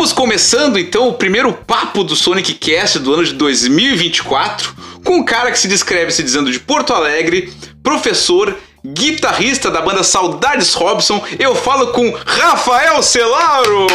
Estamos 0.00 0.14
começando 0.14 0.78
então 0.78 1.08
o 1.08 1.12
primeiro 1.12 1.52
papo 1.52 2.02
do 2.02 2.16
Sonic 2.16 2.54
Cast 2.54 2.98
do 3.00 3.12
ano 3.12 3.22
de 3.22 3.34
2024 3.34 4.74
com 5.04 5.16
um 5.16 5.22
cara 5.22 5.50
que 5.50 5.58
se 5.58 5.68
descreve 5.68 6.10
se 6.10 6.22
dizendo 6.22 6.50
de 6.50 6.58
Porto 6.58 6.94
Alegre, 6.94 7.52
professor, 7.82 8.56
guitarrista 8.82 9.70
da 9.70 9.82
banda 9.82 10.02
Saudades 10.02 10.72
Robson. 10.72 11.22
Eu 11.38 11.54
falo 11.54 11.88
com 11.88 12.10
Rafael 12.24 13.02
Celaro. 13.02 13.86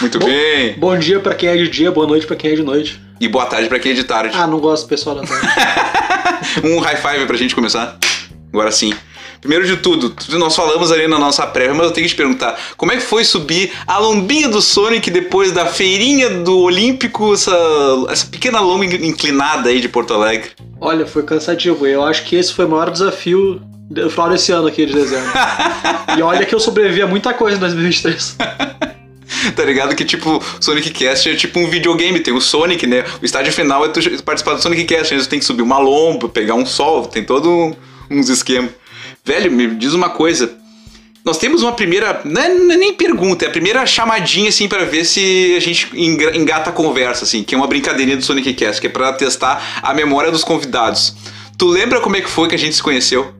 Muito 0.00 0.18
bom, 0.18 0.26
bem. 0.26 0.72
Bom 0.76 0.98
dia 0.98 1.20
para 1.20 1.36
quem 1.36 1.48
é 1.48 1.56
de 1.56 1.68
dia, 1.68 1.92
boa 1.92 2.08
noite 2.08 2.26
para 2.26 2.34
quem 2.34 2.50
é 2.50 2.56
de 2.56 2.64
noite. 2.64 3.00
E 3.20 3.28
boa 3.28 3.46
tarde 3.46 3.68
pra 3.68 3.78
quem 3.78 3.92
é 3.92 3.94
de 3.94 4.02
tarde. 4.02 4.36
Ah, 4.36 4.48
não 4.48 4.58
gosto 4.58 4.86
do 4.86 4.88
pessoal 4.88 5.14
da 5.14 5.22
tarde. 5.22 5.46
Um 6.66 6.80
high 6.80 6.96
five 6.96 7.26
pra 7.26 7.36
gente 7.36 7.54
começar. 7.54 7.96
Agora 8.52 8.72
sim. 8.72 8.92
Primeiro 9.40 9.66
de 9.66 9.78
tudo, 9.78 10.14
nós 10.38 10.54
falamos 10.54 10.92
ali 10.92 11.08
na 11.08 11.18
nossa 11.18 11.46
prévia, 11.46 11.72
mas 11.72 11.86
eu 11.86 11.92
tenho 11.92 12.06
que 12.06 12.12
te 12.12 12.16
perguntar: 12.16 12.58
como 12.76 12.92
é 12.92 12.96
que 12.96 13.02
foi 13.02 13.24
subir 13.24 13.72
a 13.86 13.98
lombinha 13.98 14.48
do 14.48 14.60
Sonic 14.60 15.10
depois 15.10 15.50
da 15.50 15.64
feirinha 15.64 16.28
do 16.28 16.58
Olímpico, 16.58 17.32
essa, 17.32 17.56
essa 18.10 18.26
pequena 18.26 18.60
lomba 18.60 18.84
inclinada 18.84 19.70
aí 19.70 19.80
de 19.80 19.88
Porto 19.88 20.12
Alegre? 20.12 20.50
Olha, 20.78 21.06
foi 21.06 21.22
cansativo. 21.22 21.86
Eu 21.86 22.04
acho 22.04 22.24
que 22.24 22.36
esse 22.36 22.52
foi 22.52 22.66
o 22.66 22.68
maior 22.68 22.90
desafio 22.90 23.62
do 23.90 24.10
final 24.10 24.28
desse 24.28 24.52
ano 24.52 24.68
aqui 24.68 24.84
de 24.84 24.92
dezembro. 24.92 25.30
e 26.16 26.22
olha 26.22 26.44
que 26.44 26.54
eu 26.54 26.60
sobrevivi 26.60 27.00
a 27.00 27.06
muita 27.06 27.32
coisa 27.32 27.56
em 27.56 27.60
2023. 27.60 28.36
tá 29.56 29.64
ligado? 29.64 29.94
Que 29.96 30.04
tipo, 30.04 30.42
Sonic 30.60 30.90
Cast 30.90 31.30
é 31.30 31.34
tipo 31.34 31.58
um 31.58 31.68
videogame, 31.68 32.20
tem 32.20 32.34
o 32.34 32.40
Sonic, 32.40 32.86
né? 32.86 33.04
O 33.22 33.24
estágio 33.24 33.52
final 33.52 33.84
é 33.84 33.88
tu 33.88 34.00
participar 34.22 34.54
do 34.54 34.62
Sonic 34.62 34.84
Cast, 34.84 35.14
né? 35.14 35.20
tu 35.20 35.28
tem 35.28 35.38
que 35.38 35.44
subir 35.44 35.62
uma 35.62 35.78
lomba, 35.78 36.28
pegar 36.28 36.54
um 36.54 36.66
sol, 36.66 37.06
tem 37.06 37.24
todo 37.24 37.50
um, 37.50 37.74
uns 38.10 38.28
esquemas. 38.28 38.79
Velho, 39.30 39.52
me 39.52 39.68
diz 39.76 39.94
uma 39.94 40.10
coisa. 40.10 40.50
Nós 41.24 41.38
temos 41.38 41.62
uma 41.62 41.70
primeira. 41.70 42.20
Não 42.24 42.42
é, 42.42 42.46
é 42.46 42.76
nem 42.76 42.92
pergunta, 42.92 43.44
é 43.44 43.48
a 43.48 43.50
primeira 43.52 43.86
chamadinha, 43.86 44.48
assim, 44.48 44.66
para 44.66 44.84
ver 44.84 45.04
se 45.04 45.54
a 45.56 45.60
gente 45.60 45.88
engata 45.94 46.70
a 46.70 46.72
conversa, 46.72 47.22
assim, 47.22 47.44
que 47.44 47.54
é 47.54 47.58
uma 47.58 47.68
brincadeirinha 47.68 48.16
do 48.16 48.24
Sonic 48.24 48.52
Cast, 48.54 48.80
que 48.80 48.88
é 48.88 48.90
pra 48.90 49.12
testar 49.12 49.80
a 49.80 49.94
memória 49.94 50.32
dos 50.32 50.42
convidados. 50.42 51.14
Tu 51.56 51.64
lembra 51.68 52.00
como 52.00 52.16
é 52.16 52.20
que 52.20 52.28
foi 52.28 52.48
que 52.48 52.56
a 52.56 52.58
gente 52.58 52.74
se 52.74 52.82
conheceu? 52.82 53.32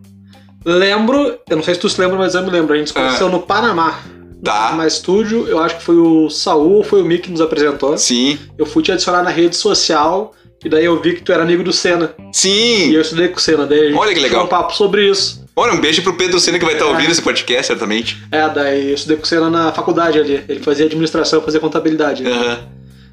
Lembro, 0.64 1.36
eu 1.48 1.56
não 1.56 1.64
sei 1.64 1.74
se 1.74 1.80
tu 1.80 1.88
se 1.88 2.00
lembra, 2.00 2.16
mas 2.16 2.36
eu 2.36 2.44
me 2.44 2.50
lembro. 2.50 2.72
A 2.72 2.76
gente 2.76 2.88
se 2.88 2.94
conheceu 2.94 3.26
ah. 3.26 3.30
no 3.30 3.40
Panamá. 3.40 3.98
Tá. 4.44 4.72
No 4.76 4.86
estúdio, 4.86 5.48
eu 5.48 5.58
acho 5.58 5.78
que 5.78 5.82
foi 5.82 5.96
o 5.96 6.30
Saul 6.30 6.74
ou 6.74 6.84
foi 6.84 7.02
o 7.02 7.04
Mick 7.04 7.24
que 7.24 7.30
nos 7.32 7.40
apresentou. 7.40 7.98
Sim. 7.98 8.38
Eu 8.56 8.64
fui 8.64 8.84
te 8.84 8.92
adicionar 8.92 9.24
na 9.24 9.30
rede 9.30 9.56
social 9.56 10.34
e 10.64 10.68
daí 10.68 10.84
eu 10.84 11.00
vi 11.02 11.14
que 11.14 11.22
tu 11.22 11.32
era 11.32 11.42
amigo 11.42 11.64
do 11.64 11.72
Senna. 11.72 12.14
Sim. 12.32 12.90
E 12.90 12.94
eu 12.94 13.00
estudei 13.00 13.26
com 13.26 13.38
o 13.38 13.40
Senna. 13.40 13.66
Daí 13.66 13.80
a 13.80 13.84
gente 13.86 13.98
Olha 13.98 14.14
que 14.14 14.20
legal. 14.20 14.44
um 14.44 14.46
papo 14.46 14.72
sobre 14.72 15.10
isso. 15.10 15.39
Olha, 15.54 15.72
um 15.72 15.80
beijo 15.80 16.02
pro 16.02 16.14
Pedro 16.14 16.40
Senna 16.40 16.58
que 16.58 16.64
vai 16.64 16.74
estar 16.74 16.86
é. 16.86 16.88
ouvindo 16.88 17.10
esse 17.10 17.22
podcast, 17.22 17.66
certamente. 17.66 18.16
É, 18.30 18.48
daí 18.48 18.88
eu 18.88 18.94
estudei 18.94 19.16
com 19.16 19.24
o 19.24 19.26
Senna 19.26 19.50
na 19.50 19.72
faculdade 19.72 20.18
ali. 20.18 20.44
Ele 20.48 20.60
fazia 20.60 20.86
administração, 20.86 21.40
fazia 21.42 21.60
contabilidade. 21.60 22.26
Aham. 22.26 22.60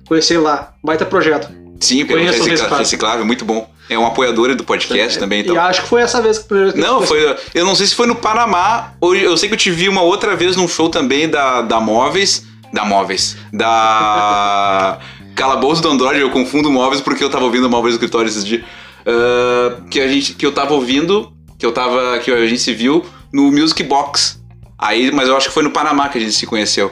Conheci 0.08 0.38
lá. 0.38 0.74
Baita 0.84 1.06
projeto. 1.06 1.50
Sim, 1.80 2.06
porque 2.06 2.24
é 2.24 2.32
reciclável, 2.32 2.78
reciclável, 2.78 3.26
muito 3.26 3.46
bom. 3.46 3.70
É 3.90 3.98
uma 3.98 4.10
apoiadora 4.10 4.56
do 4.56 4.64
podcast 4.64 5.18
é, 5.18 5.20
também. 5.20 5.42
Então. 5.42 5.56
E 5.56 5.58
acho 5.58 5.84
que 5.84 5.88
foi 5.88 6.02
essa 6.02 6.22
vez 6.22 6.40
que 6.40 6.46
primeiro 6.46 6.78
Não, 6.78 7.02
foi. 7.02 7.38
Eu 7.54 7.66
não 7.66 7.76
sei 7.76 7.88
se 7.88 7.96
foi 7.96 8.08
no 8.08 8.16
Panamá, 8.16 8.94
ou 9.00 9.16
eu 9.16 9.38
sei 9.38 9.48
que 9.48 9.54
eu 9.54 9.60
te 9.60 9.72
vi 9.72 9.88
uma 9.88 10.02
outra 10.02 10.36
vez 10.36 10.56
num 10.56 10.68
show 10.68 10.90
também 10.90 11.30
da, 11.30 11.62
da 11.62 11.80
Móveis. 11.80 12.46
Da 12.74 12.84
Móveis. 12.84 13.38
Da. 13.54 15.00
Calabouço 15.36 15.82
do 15.84 15.90
Android, 15.90 16.20
eu 16.20 16.32
confundo 16.32 16.72
móveis 16.72 17.00
porque 17.00 17.24
eu 17.24 17.30
tava 17.30 17.46
ouvindo 17.46 17.70
móveis 17.70 17.94
do 17.94 17.98
escritório 17.98 18.28
esses 18.28 18.44
dias. 18.44 18.64
Uh, 19.06 19.84
que, 19.88 20.02
a 20.02 20.08
gente, 20.08 20.34
que 20.34 20.44
eu 20.44 20.52
tava 20.52 20.74
ouvindo, 20.74 21.32
que 21.58 21.66
eu 21.66 21.72
tava. 21.72 22.20
que 22.20 22.32
a 22.32 22.46
gente 22.48 22.62
se 22.62 22.74
viu 22.74 23.06
no 23.32 23.52
Music 23.52 23.82
Box. 23.84 24.38
Aí, 24.80 25.12
mas 25.12 25.28
eu 25.28 25.36
acho 25.36 25.48
que 25.48 25.54
foi 25.54 25.64
no 25.64 25.72
Panamá 25.72 26.08
que 26.08 26.20
a 26.20 26.22
gente 26.22 26.34
se 26.34 26.46
conheceu. 26.46 26.92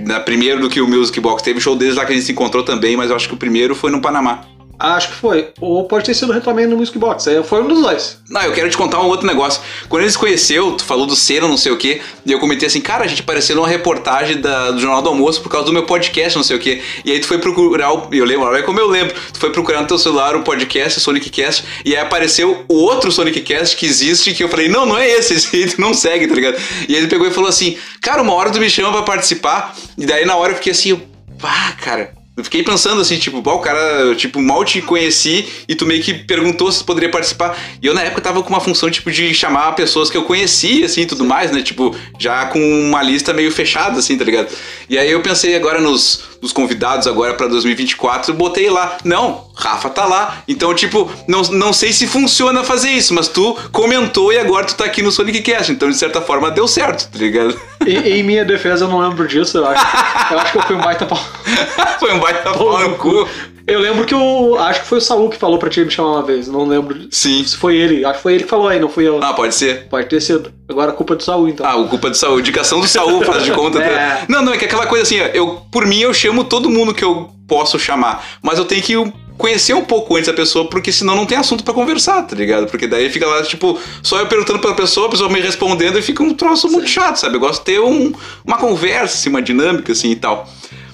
Na, 0.00 0.18
primeiro 0.18 0.60
do 0.60 0.68
que 0.68 0.80
o 0.80 0.88
Music 0.88 1.18
Box. 1.20 1.42
Teve 1.42 1.60
show 1.60 1.76
deles 1.76 1.94
lá 1.94 2.04
que 2.04 2.12
a 2.12 2.14
gente 2.14 2.26
se 2.26 2.32
encontrou 2.32 2.64
também, 2.64 2.96
mas 2.96 3.10
eu 3.10 3.16
acho 3.16 3.28
que 3.28 3.34
o 3.34 3.36
primeiro 3.36 3.74
foi 3.74 3.90
no 3.90 4.00
Panamá. 4.00 4.44
Acho 4.78 5.08
que 5.08 5.14
foi. 5.14 5.52
Ou 5.60 5.84
pode 5.84 6.04
ter 6.04 6.14
sido 6.14 6.38
também 6.40 6.66
no 6.66 6.76
Music 6.76 6.98
Box. 6.98 7.28
Aí 7.28 7.42
foi 7.42 7.62
um 7.62 7.68
dos 7.68 7.80
dois. 7.80 8.18
Não, 8.28 8.42
eu 8.42 8.52
quero 8.52 8.68
te 8.68 8.76
contar 8.76 9.00
um 9.00 9.06
outro 9.06 9.26
negócio. 9.26 9.62
Quando 9.88 10.02
eles 10.02 10.16
conheceu, 10.16 10.72
tu 10.72 10.84
falou 10.84 11.06
do 11.06 11.14
Senna, 11.14 11.46
não 11.46 11.56
sei 11.56 11.72
o 11.72 11.76
quê, 11.76 12.00
e 12.24 12.32
eu 12.32 12.38
comentei 12.38 12.66
assim, 12.66 12.80
cara, 12.80 13.04
a 13.04 13.06
gente 13.06 13.22
apareceu 13.22 13.56
numa 13.56 13.68
reportagem 13.68 14.40
da, 14.40 14.72
do 14.72 14.80
Jornal 14.80 15.02
do 15.02 15.08
Almoço 15.08 15.40
por 15.40 15.48
causa 15.48 15.66
do 15.66 15.72
meu 15.72 15.84
podcast, 15.84 16.36
não 16.36 16.44
sei 16.44 16.56
o 16.56 16.60
quê. 16.60 16.82
E 17.04 17.12
aí 17.12 17.20
tu 17.20 17.26
foi 17.26 17.38
procurar, 17.38 17.90
eu 18.10 18.24
lembro, 18.24 18.46
olha 18.46 18.62
como 18.62 18.80
eu 18.80 18.88
lembro, 18.88 19.14
tu 19.32 19.38
foi 19.38 19.50
procurar 19.50 19.80
no 19.80 19.86
teu 19.86 19.98
celular 19.98 20.34
o 20.36 20.42
podcast, 20.42 20.98
o 20.98 21.00
Sonic 21.00 21.30
Cast, 21.30 21.64
e 21.84 21.94
aí 21.94 22.02
apareceu 22.02 22.64
o 22.68 22.74
outro 22.74 23.12
Sonic 23.12 23.40
Cast 23.40 23.76
que 23.76 23.86
existe, 23.86 24.34
que 24.34 24.42
eu 24.42 24.48
falei, 24.48 24.68
não, 24.68 24.86
não 24.86 24.98
é 24.98 25.08
esse, 25.08 25.34
esse 25.34 25.56
aí 25.56 25.66
tu 25.66 25.80
não 25.80 25.94
segue, 25.94 26.26
tá 26.26 26.34
ligado? 26.34 26.56
E 26.88 26.94
aí 26.94 27.00
ele 27.00 27.08
pegou 27.08 27.26
e 27.26 27.30
falou 27.30 27.48
assim, 27.48 27.76
cara, 28.00 28.22
uma 28.22 28.34
hora 28.34 28.50
tu 28.50 28.58
me 28.58 28.68
chama 28.68 28.92
pra 28.92 29.02
participar, 29.02 29.74
e 29.96 30.04
daí 30.04 30.24
na 30.24 30.36
hora 30.36 30.52
eu 30.52 30.56
fiquei 30.56 30.72
assim, 30.72 31.00
pá, 31.38 31.72
cara 31.80 32.23
eu 32.36 32.42
fiquei 32.42 32.64
pensando 32.64 33.00
assim, 33.00 33.16
tipo, 33.16 33.38
o 33.38 33.58
cara, 33.60 34.14
tipo, 34.16 34.42
mal 34.42 34.64
te 34.64 34.82
conheci 34.82 35.46
e 35.68 35.74
tu 35.76 35.86
meio 35.86 36.02
que 36.02 36.12
perguntou 36.12 36.70
se 36.72 36.82
poderia 36.82 37.08
participar. 37.08 37.56
E 37.80 37.86
eu 37.86 37.94
na 37.94 38.02
época 38.02 38.20
tava 38.20 38.42
com 38.42 38.48
uma 38.48 38.60
função, 38.60 38.90
tipo, 38.90 39.10
de 39.12 39.32
chamar 39.32 39.72
pessoas 39.72 40.10
que 40.10 40.16
eu 40.16 40.24
conhecia, 40.24 40.86
assim, 40.86 41.02
e 41.02 41.06
tudo 41.06 41.24
mais, 41.24 41.52
né? 41.52 41.62
Tipo, 41.62 41.94
já 42.18 42.46
com 42.46 42.58
uma 42.58 43.00
lista 43.04 43.32
meio 43.32 43.52
fechada, 43.52 44.00
assim, 44.00 44.18
tá 44.18 44.24
ligado? 44.24 44.48
E 44.90 44.98
aí 44.98 45.12
eu 45.12 45.20
pensei 45.20 45.54
agora 45.54 45.80
nos, 45.80 46.24
nos 46.44 46.52
convidados 46.52 47.06
agora 47.06 47.32
pra 47.32 47.48
2024, 47.48 48.30
eu 48.30 48.36
botei 48.36 48.68
lá. 48.68 48.98
Não, 49.02 49.46
Rafa 49.56 49.88
tá 49.88 50.04
lá. 50.04 50.42
Então, 50.46 50.74
tipo, 50.74 51.10
não, 51.26 51.40
não 51.40 51.72
sei 51.72 51.90
se 51.90 52.06
funciona 52.06 52.62
fazer 52.62 52.90
isso, 52.90 53.14
mas 53.14 53.28
tu 53.28 53.56
comentou 53.72 54.30
e 54.30 54.38
agora 54.38 54.66
tu 54.66 54.74
tá 54.74 54.84
aqui 54.84 55.02
no 55.02 55.10
Sonic 55.10 55.40
Cast. 55.40 55.72
Então, 55.72 55.88
de 55.88 55.96
certa 55.96 56.20
forma, 56.20 56.50
deu 56.50 56.68
certo, 56.68 57.10
tá 57.10 57.18
ligado? 57.18 57.58
E, 57.86 57.96
em 57.96 58.22
minha 58.22 58.44
defesa, 58.44 58.84
eu 58.84 58.88
não 58.88 58.98
lembro 59.00 59.26
disso, 59.26 59.56
eu 59.56 59.66
acho. 59.66 59.86
Eu 60.30 60.38
acho 60.38 60.52
que 60.52 60.58
eu 60.58 60.62
fui 60.62 60.76
um 60.76 60.82
baita 60.82 61.06
pau. 61.06 61.18
foi 61.98 62.12
um 62.12 62.18
baita 62.18 62.50
pau 62.52 62.78
no 62.78 62.96
cu. 62.96 63.26
Eu 63.66 63.80
lembro 63.80 64.04
que 64.04 64.14
o. 64.14 64.56
Acho 64.56 64.80
que 64.82 64.86
foi 64.86 64.98
o 64.98 65.00
Saul 65.00 65.30
que 65.30 65.36
falou 65.36 65.58
pra 65.58 65.70
ti 65.70 65.80
me 65.80 65.90
chamar 65.90 66.12
uma 66.12 66.22
vez. 66.22 66.48
Não 66.48 66.66
lembro 66.66 67.06
Sim. 67.10 67.44
se 67.44 67.56
foi 67.56 67.76
ele. 67.76 68.04
Acho 68.04 68.16
que 68.16 68.22
foi 68.22 68.34
ele 68.34 68.44
que 68.44 68.50
falou 68.50 68.68
aí, 68.68 68.78
não 68.78 68.90
fui 68.90 69.08
eu. 69.08 69.22
Ah, 69.22 69.32
pode 69.32 69.54
ser. 69.54 69.88
Pode 69.88 70.08
ter 70.08 70.20
sido. 70.20 70.52
Agora 70.68 70.90
a 70.92 70.94
culpa 70.94 71.14
é 71.14 71.16
do 71.16 71.22
Saul, 71.22 71.48
então. 71.48 71.64
Ah, 71.64 71.76
o 71.76 71.88
culpa 71.88 72.08
é 72.08 72.10
do 72.10 72.16
Saul. 72.16 72.40
Indicação 72.40 72.80
do 72.80 72.86
Saul, 72.86 73.24
faz 73.24 73.42
de 73.42 73.52
conta. 73.52 73.80
é. 73.82 74.24
Não, 74.28 74.42
não, 74.42 74.52
é 74.52 74.58
que 74.58 74.66
aquela 74.66 74.86
coisa 74.86 75.02
assim, 75.02 75.16
eu, 75.32 75.62
por 75.72 75.86
mim 75.86 76.00
eu 76.00 76.12
chamo 76.12 76.44
todo 76.44 76.68
mundo 76.68 76.92
que 76.92 77.02
eu 77.02 77.30
posso 77.48 77.78
chamar. 77.78 78.22
Mas 78.42 78.58
eu 78.58 78.66
tenho 78.66 78.82
que 78.82 78.94
conhecer 79.38 79.74
um 79.74 79.84
pouco 79.84 80.16
antes 80.16 80.28
a 80.28 80.34
pessoa, 80.34 80.68
porque 80.68 80.92
senão 80.92 81.16
não 81.16 81.26
tem 81.26 81.38
assunto 81.38 81.64
para 81.64 81.74
conversar, 81.74 82.22
tá 82.22 82.36
ligado? 82.36 82.66
Porque 82.66 82.86
daí 82.86 83.08
fica 83.08 83.26
lá, 83.26 83.42
tipo, 83.42 83.78
só 84.02 84.20
eu 84.20 84.26
perguntando 84.26 84.58
pra 84.58 84.74
pessoa, 84.74 85.06
a 85.06 85.10
pessoa 85.10 85.28
me 85.28 85.40
respondendo 85.40 85.98
e 85.98 86.02
fica 86.02 86.22
um 86.22 86.34
troço 86.34 86.68
Sim. 86.68 86.74
muito 86.74 86.88
chato, 86.88 87.16
sabe? 87.16 87.36
Eu 87.36 87.40
gosto 87.40 87.60
de 87.60 87.64
ter 87.64 87.80
um, 87.80 88.12
uma 88.44 88.58
conversa, 88.58 89.16
assim, 89.16 89.30
uma 89.30 89.42
dinâmica, 89.42 89.92
assim 89.92 90.10
e 90.10 90.16
tal. 90.16 90.48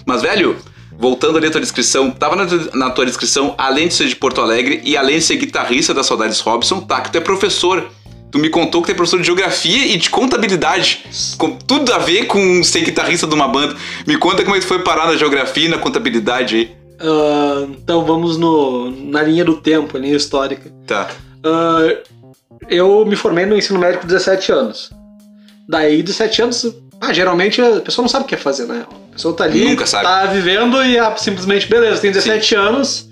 Mas, 0.07 0.23
velho, 0.23 0.57
voltando 1.01 1.39
ali 1.39 1.47
à 1.47 1.51
tua 1.51 1.61
descrição, 1.63 2.11
tava 2.11 2.37
na, 2.37 2.45
na, 2.75 2.91
tua 2.91 3.07
descrição, 3.07 3.55
além 3.57 3.89
de 3.89 3.95
ser 3.95 4.07
de 4.07 4.15
Porto 4.15 4.43
Alegre 4.43 4.83
e 4.85 4.99
além 4.99 5.17
de 5.17 5.25
ser 5.25 5.37
guitarrista 5.37 5.95
da 5.95 6.05
Saudades 6.05 6.41
Robson, 6.41 6.83
tá, 6.83 7.01
que 7.01 7.11
tu 7.11 7.17
é 7.17 7.21
professor. 7.21 7.89
Tu 8.31 8.39
me 8.39 8.49
contou 8.51 8.81
que 8.81 8.89
tu 8.89 8.93
é 8.93 8.95
professor 8.95 9.19
de 9.19 9.25
geografia 9.25 9.87
e 9.87 9.97
de 9.97 10.11
contabilidade. 10.11 11.05
Com 11.37 11.57
tudo 11.57 11.93
a 11.93 11.99
ver 11.99 12.27
com 12.27 12.63
ser 12.63 12.83
guitarrista 12.83 13.27
de 13.27 13.35
uma 13.35 13.49
banda. 13.49 13.75
Me 14.07 14.17
conta 14.17 14.45
como 14.45 14.55
é 14.55 14.61
que 14.61 14.65
tu 14.65 14.69
foi 14.69 14.85
parar 14.85 15.07
na 15.07 15.17
geografia 15.17 15.65
e 15.65 15.69
na 15.69 15.79
contabilidade 15.79 16.55
aí. 16.55 16.81
Uh, 17.01 17.73
então 17.83 18.05
vamos 18.05 18.37
no, 18.37 18.91
na 18.91 19.23
linha 19.23 19.45
do 19.45 19.57
tempo, 19.57 19.97
linha 19.99 20.15
histórica. 20.15 20.71
Tá. 20.87 21.11
Uh, 21.39 21.97
eu 22.69 23.05
me 23.07 23.17
formei 23.17 23.47
no 23.47 23.57
ensino 23.57 23.81
médico 23.81 24.03
com 24.03 24.07
17 24.07 24.53
anos. 24.53 24.91
Daí, 25.69 26.03
17 26.03 26.43
anos, 26.43 26.77
ah, 27.01 27.13
geralmente 27.13 27.61
a 27.61 27.81
pessoa 27.81 28.05
não 28.05 28.09
sabe 28.09 28.27
o 28.27 28.29
que 28.29 28.35
é 28.35 28.39
fazer, 28.39 28.67
né? 28.67 28.85
A 29.11 29.13
pessoa 29.13 29.35
tá 29.35 29.45
ali, 29.45 29.65
Nunca 29.65 29.87
sabe. 29.87 30.05
tá 30.05 30.27
vivendo 30.27 30.85
e 30.85 30.99
ah, 30.99 31.15
simplesmente, 31.17 31.67
beleza, 31.67 32.01
tem 32.01 32.13
17 32.13 32.47
Sim. 32.47 32.55
anos 32.55 33.11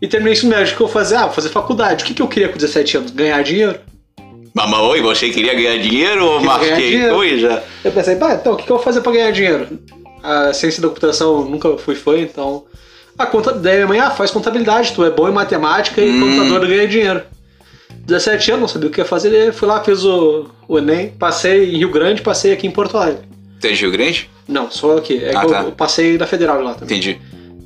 e 0.00 0.08
terminei 0.08 0.32
isso 0.32 0.46
médio. 0.48 0.74
O 0.74 0.76
que 0.76 0.82
eu 0.82 0.86
vou 0.86 0.92
fazer? 0.92 1.14
Ah, 1.14 1.26
vou 1.26 1.32
fazer 1.32 1.48
faculdade. 1.48 2.02
O 2.02 2.06
que, 2.06 2.14
que 2.14 2.22
eu 2.22 2.28
queria 2.28 2.48
com 2.48 2.58
17 2.58 2.96
anos? 2.96 3.10
Ganhar 3.12 3.40
dinheiro. 3.42 3.78
Mas, 4.54 4.70
oi, 4.72 5.00
você 5.00 5.30
queria 5.30 5.54
ganhar 5.54 5.78
dinheiro 5.78 6.26
ou 6.26 6.40
marquei 6.40 7.08
coisa? 7.08 7.62
Eu 7.82 7.92
pensei, 7.92 8.16
pá, 8.16 8.34
então 8.34 8.52
o 8.52 8.56
que, 8.56 8.64
que 8.64 8.72
eu 8.72 8.76
vou 8.76 8.84
fazer 8.84 9.00
pra 9.00 9.12
ganhar 9.12 9.30
dinheiro? 9.30 9.66
A 10.22 10.52
ciência 10.52 10.82
da 10.82 10.88
computação 10.88 11.44
nunca 11.44 11.78
fui 11.78 11.94
fã, 11.94 12.18
então. 12.18 12.64
A 13.16 13.26
conta, 13.26 13.52
daí 13.52 13.76
minha 13.76 13.86
mãe, 13.86 14.00
ah, 14.00 14.10
faz 14.10 14.30
contabilidade, 14.30 14.92
tu 14.92 15.04
é 15.04 15.10
bom 15.10 15.28
em 15.28 15.32
matemática 15.32 16.00
e 16.00 16.10
hum. 16.10 16.38
contador 16.38 16.66
ganha 16.66 16.86
dinheiro. 16.86 17.22
17 18.04 18.50
anos, 18.50 18.60
não 18.60 18.68
sabia 18.68 18.88
o 18.88 18.92
que 18.92 19.00
ia 19.00 19.04
fazer, 19.04 19.52
fui 19.52 19.68
lá, 19.68 19.82
fiz 19.82 20.04
o, 20.04 20.46
o 20.66 20.78
Enem, 20.78 21.10
passei 21.10 21.72
em 21.72 21.78
Rio 21.78 21.90
Grande, 21.90 22.22
passei 22.22 22.52
aqui 22.52 22.66
em 22.66 22.70
Porto 22.70 22.96
Alegre. 22.96 23.22
Tem 23.62 23.70
é 23.70 23.74
de 23.74 23.80
Rio 23.80 23.92
Grande? 23.92 24.28
Não, 24.48 24.68
sou 24.68 24.98
aqui. 24.98 25.24
É 25.24 25.34
ah, 25.36 25.40
que 25.40 25.46
tá. 25.46 25.62
eu, 25.62 25.72
passei 25.72 26.18
da 26.18 26.26
Federal 26.26 26.60
lá 26.60 26.74
também. 26.74 26.98
Entendi. 26.98 27.20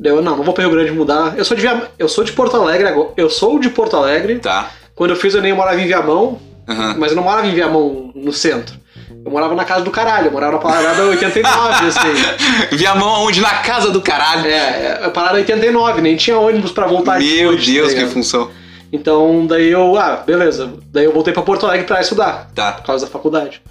Eu, 0.04 0.20
não, 0.20 0.37
não 0.37 0.44
vou 0.44 0.52
pra 0.52 0.62
Rio 0.62 0.72
Grande 0.72 0.92
mudar. 0.92 1.35
Eu 1.38 1.44
sou 1.44 1.56
de, 1.56 1.66
eu 1.98 2.06
sou 2.06 2.22
de 2.22 2.32
Porto 2.32 2.54
Alegre 2.54 2.87
agora. 2.87 3.09
Eu 3.16 3.30
sou 3.30 3.59
de 3.59 3.70
Porto 3.70 3.96
Alegre. 3.96 4.38
Tá. 4.38 4.70
Quando 4.94 5.11
eu 5.11 5.16
fiz 5.16 5.35
o 5.35 5.38
Enem, 5.38 5.50
eu 5.50 5.56
morava 5.56 5.80
em 5.80 5.87
Viamão. 5.87 6.38
Uhum. 6.68 6.94
Mas 6.98 7.12
eu 7.12 7.16
não 7.16 7.22
morava 7.22 7.46
em 7.46 7.54
Viamão, 7.54 8.12
no 8.14 8.30
centro. 8.30 8.76
Eu 9.24 9.30
morava 9.30 9.54
na 9.54 9.64
casa 9.64 9.85
do 9.85 9.90
caralho, 9.90 10.26
eu 10.26 10.32
morava 10.32 10.52
na 10.52 10.59
parada 10.59 11.02
89, 11.06 11.87
assim. 11.87 12.09
Viamão 12.76 13.09
aonde? 13.09 13.40
Na 13.40 13.54
casa 13.62 13.90
do 13.90 14.02
caralho. 14.02 14.46
É, 14.46 15.00
é 15.04 15.09
parada 15.09 15.37
89, 15.37 16.02
nem 16.02 16.14
tinha 16.16 16.38
ônibus 16.38 16.72
pra 16.72 16.87
voltar 16.87 17.18
Meu 17.18 17.52
depois, 17.52 17.66
Deus, 17.66 17.94
tá 17.94 18.00
que 18.00 18.06
função. 18.09 18.50
Então, 18.92 19.46
daí 19.46 19.70
eu, 19.70 19.96
ah, 19.96 20.22
beleza. 20.26 20.74
Daí 20.92 21.06
eu 21.06 21.12
voltei 21.12 21.32
pra 21.32 21.42
Porto 21.42 21.66
Alegre 21.66 21.87
pra 21.87 22.00
estudar. 22.00 22.50
Tá. 22.54 22.72
Por 22.72 22.85
causa 22.85 23.06
da 23.06 23.11
faculdade. 23.11 23.62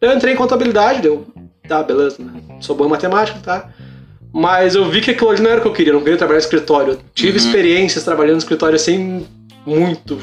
Eu 0.00 0.12
entrei 0.14 0.32
em 0.32 0.36
contabilidade, 0.36 1.02
deu, 1.02 1.26
tá, 1.70 1.82
beleza, 1.84 2.16
né? 2.18 2.40
Sou 2.60 2.74
bom 2.74 2.86
em 2.86 2.88
matemática, 2.88 3.38
tá? 3.40 3.68
Mas 4.32 4.74
eu 4.74 4.88
vi 4.90 5.00
que 5.00 5.12
aquilo 5.12 5.30
ali 5.30 5.40
não 5.40 5.50
era 5.50 5.60
o 5.60 5.62
que 5.62 5.68
eu 5.68 5.72
queria, 5.72 5.92
eu 5.92 5.94
não 5.94 6.02
queria 6.02 6.18
trabalhar 6.18 6.38
em 6.38 6.42
escritório. 6.42 6.92
Eu 6.94 7.00
tive 7.14 7.38
uhum. 7.38 7.46
experiências 7.46 8.04
trabalhando 8.04 8.34
no 8.34 8.38
escritório 8.38 8.74
assim, 8.74 9.24
muito 9.64 10.18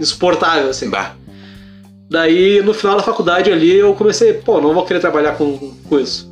insuportável, 0.00 0.68
assim. 0.68 0.90
Bah. 0.90 1.14
Daí, 2.10 2.60
no 2.62 2.74
final 2.74 2.96
da 2.96 3.04
faculdade 3.04 3.52
ali, 3.52 3.76
eu 3.76 3.94
comecei, 3.94 4.32
pô, 4.32 4.60
não 4.60 4.74
vou 4.74 4.84
querer 4.84 4.98
trabalhar 4.98 5.36
com, 5.36 5.74
com 5.88 5.98
isso. 5.98 6.28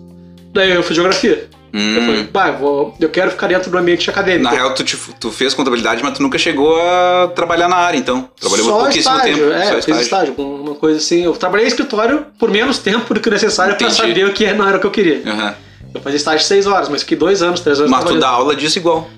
Daí 0.52 0.72
eu 0.72 0.82
fiz 0.82 0.96
geografia. 0.96 1.48
Hum. 1.72 1.94
Eu 1.96 2.02
falei, 2.02 2.54
eu, 2.54 2.58
vou, 2.58 2.96
eu 3.00 3.08
quero 3.08 3.30
ficar 3.30 3.46
dentro 3.48 3.70
do 3.70 3.76
ambiente 3.78 4.08
acadêmico. 4.08 4.44
Na 4.44 4.50
real, 4.50 4.74
tu, 4.74 4.82
te- 4.84 4.96
tu 5.20 5.30
fez 5.30 5.54
contabilidade, 5.54 6.02
mas 6.02 6.16
tu 6.16 6.22
nunca 6.22 6.38
chegou 6.38 6.80
a 6.80 7.30
trabalhar 7.34 7.68
na 7.68 7.76
área, 7.76 7.98
então. 7.98 8.28
Trabalhou 8.40 8.66
Só 8.66 8.78
pouquíssimo 8.80 9.14
estágio, 9.16 9.36
tempo. 9.36 9.52
É, 9.52 9.64
só 9.66 9.74
eu 9.74 9.82
fiz 9.82 10.00
estágio, 10.00 10.34
com 10.34 10.42
uma 10.42 10.74
coisa 10.74 10.98
assim. 10.98 11.24
Eu 11.24 11.32
trabalhei 11.32 11.66
em 11.66 11.68
escritório 11.68 12.26
por 12.38 12.50
menos 12.50 12.78
tempo 12.78 13.12
do 13.12 13.20
que 13.20 13.28
o 13.28 13.32
necessário 13.32 13.76
pra 13.76 13.86
Entendi. 13.86 14.00
saber 14.00 14.26
o 14.26 14.32
que 14.32 14.52
não 14.52 14.66
era 14.66 14.76
o 14.78 14.80
que 14.80 14.86
eu 14.86 14.90
queria. 14.90 15.22
Aham. 15.26 15.54
Eu 15.94 16.00
fazia 16.00 16.16
estágio 16.18 16.46
seis 16.46 16.66
horas, 16.66 16.88
mas 16.88 17.02
fiquei 17.02 17.16
dois 17.16 17.42
anos, 17.42 17.60
três 17.60 17.78
anos 17.78 17.90
Mas 17.90 18.04
tu 18.04 18.18
dá 18.18 18.28
aula 18.28 18.54
disso 18.54 18.78
igual. 18.78 19.08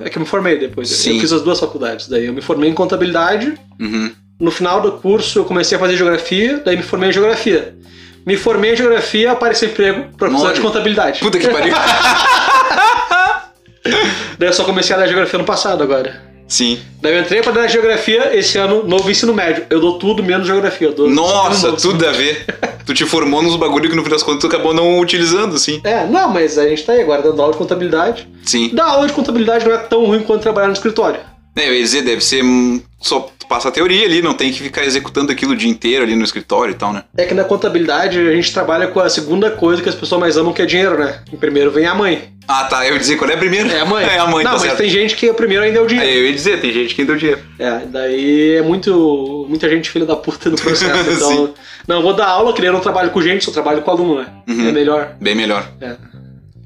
É 0.00 0.10
que 0.10 0.18
eu 0.18 0.20
me 0.20 0.26
formei 0.26 0.58
depois. 0.58 0.88
Sim. 0.88 1.14
Eu 1.14 1.20
fiz 1.20 1.32
as 1.32 1.42
duas 1.42 1.60
faculdades. 1.60 2.08
Daí 2.08 2.26
eu 2.26 2.32
me 2.32 2.42
formei 2.42 2.68
em 2.68 2.74
contabilidade. 2.74 3.54
Uhum. 3.78 4.10
No 4.38 4.50
final 4.50 4.80
do 4.80 4.92
curso 4.92 5.38
eu 5.38 5.44
comecei 5.44 5.76
a 5.76 5.78
fazer 5.78 5.96
geografia, 5.96 6.60
daí 6.64 6.76
me 6.76 6.82
formei 6.82 7.10
em 7.10 7.12
geografia. 7.12 7.74
Me 8.26 8.36
formei 8.36 8.72
em 8.72 8.76
geografia, 8.76 9.32
apareceu 9.32 9.68
emprego, 9.68 10.04
professor 10.16 10.52
de 10.52 10.60
contabilidade. 10.60 11.20
Puta 11.20 11.38
que 11.38 11.48
pariu. 11.48 11.74
Daí 14.38 14.48
eu 14.48 14.52
só 14.52 14.64
comecei 14.64 14.94
a 14.94 14.98
dar 14.98 15.06
geografia 15.06 15.38
no 15.38 15.44
passado 15.44 15.82
agora. 15.82 16.30
Sim. 16.50 16.80
Daí 17.00 17.14
eu 17.14 17.20
entrei 17.20 17.40
pra 17.42 17.52
dar 17.52 17.68
geografia 17.68 18.36
esse 18.36 18.58
ano, 18.58 18.82
novo 18.82 19.08
ensino 19.08 19.32
médio. 19.32 19.64
Eu 19.70 19.80
dou 19.80 19.98
tudo 19.98 20.22
menos 20.22 20.46
geografia. 20.46 20.92
Nossa, 21.08 21.72
tudo 21.74 22.06
a 22.06 22.10
ver. 22.10 22.44
tu 22.84 22.92
te 22.92 23.06
formou 23.06 23.40
nos 23.40 23.54
bagulho 23.54 23.88
que 23.88 23.94
no 23.94 24.02
fim 24.02 24.10
das 24.10 24.22
contas 24.22 24.40
tu 24.40 24.48
acabou 24.48 24.74
não 24.74 24.98
utilizando, 24.98 25.56
sim. 25.58 25.80
É, 25.84 26.04
não, 26.06 26.28
mas 26.28 26.58
a 26.58 26.68
gente 26.68 26.82
tá 26.82 26.92
aí 26.92 27.02
agora 27.02 27.22
dando 27.22 27.40
aula 27.40 27.52
de 27.52 27.58
contabilidade. 27.58 28.28
Sim. 28.44 28.70
Dar 28.74 28.86
aula 28.86 29.06
de 29.06 29.12
contabilidade 29.12 29.64
não 29.64 29.74
é 29.74 29.78
tão 29.78 30.04
ruim 30.04 30.22
quanto 30.22 30.42
trabalhar 30.42 30.66
no 30.66 30.72
escritório. 30.72 31.20
É, 31.54 31.72
ia 31.72 31.82
dizer, 31.82 32.02
deve 32.02 32.20
ser 32.20 32.42
só 33.00 33.30
passa 33.50 33.68
a 33.68 33.72
teoria 33.72 34.06
ali, 34.06 34.22
não 34.22 34.32
tem 34.32 34.52
que 34.52 34.62
ficar 34.62 34.84
executando 34.84 35.32
aquilo 35.32 35.54
o 35.54 35.56
dia 35.56 35.68
inteiro 35.68 36.04
ali 36.04 36.14
no 36.14 36.22
escritório 36.22 36.70
e 36.70 36.76
tal, 36.76 36.92
né? 36.92 37.02
É 37.18 37.24
que 37.24 37.34
na 37.34 37.42
contabilidade 37.42 38.16
a 38.16 38.32
gente 38.32 38.52
trabalha 38.52 38.86
com 38.86 39.00
a 39.00 39.10
segunda 39.10 39.50
coisa 39.50 39.82
que 39.82 39.88
as 39.88 39.94
pessoas 39.96 40.20
mais 40.20 40.36
amam, 40.36 40.52
que 40.52 40.62
é 40.62 40.66
dinheiro, 40.66 40.96
né? 40.96 41.18
Em 41.32 41.36
primeiro 41.36 41.68
vem 41.72 41.84
a 41.84 41.92
mãe. 41.92 42.32
Ah, 42.46 42.64
tá. 42.64 42.86
Eu 42.86 42.92
ia 42.94 42.98
dizer 43.00 43.16
qual 43.16 43.28
é 43.28 43.34
a 43.34 43.36
primeira? 43.36 43.68
É 43.68 43.80
a 43.80 43.84
mãe. 43.84 44.06
É 44.10 44.18
a 44.18 44.26
mãe, 44.26 44.44
Não, 44.44 44.52
tá 44.52 44.58
mas 44.58 44.62
certo. 44.62 44.78
tem 44.78 44.88
gente 44.88 45.16
que 45.16 45.28
o 45.28 45.34
primeiro 45.34 45.64
ainda 45.64 45.78
é 45.78 45.82
o 45.82 45.86
dinheiro. 45.86 46.08
É, 46.08 46.16
eu 46.16 46.26
ia 46.26 46.32
dizer, 46.32 46.60
tem 46.60 46.72
gente 46.72 46.94
que 46.94 47.04
deu 47.04 47.16
dinheiro. 47.16 47.40
É, 47.58 47.80
daí 47.86 48.52
é 48.58 48.62
muito. 48.62 49.46
muita 49.48 49.68
gente 49.68 49.90
filha 49.90 50.06
da 50.06 50.14
puta 50.14 50.48
no 50.48 50.56
processo. 50.56 51.10
Então. 51.10 51.52
não, 51.88 51.96
eu 51.96 52.02
vou 52.02 52.14
dar 52.14 52.28
aula, 52.28 52.52
que 52.52 52.64
eu 52.64 52.72
não 52.72 52.80
trabalho 52.80 53.10
com 53.10 53.20
gente, 53.20 53.44
só 53.44 53.50
trabalho 53.50 53.82
com 53.82 53.90
aluno, 53.90 54.20
né? 54.20 54.26
Uhum. 54.48 54.68
É 54.68 54.72
melhor. 54.72 55.16
Bem 55.20 55.34
melhor. 55.34 55.68
É. 55.80 55.96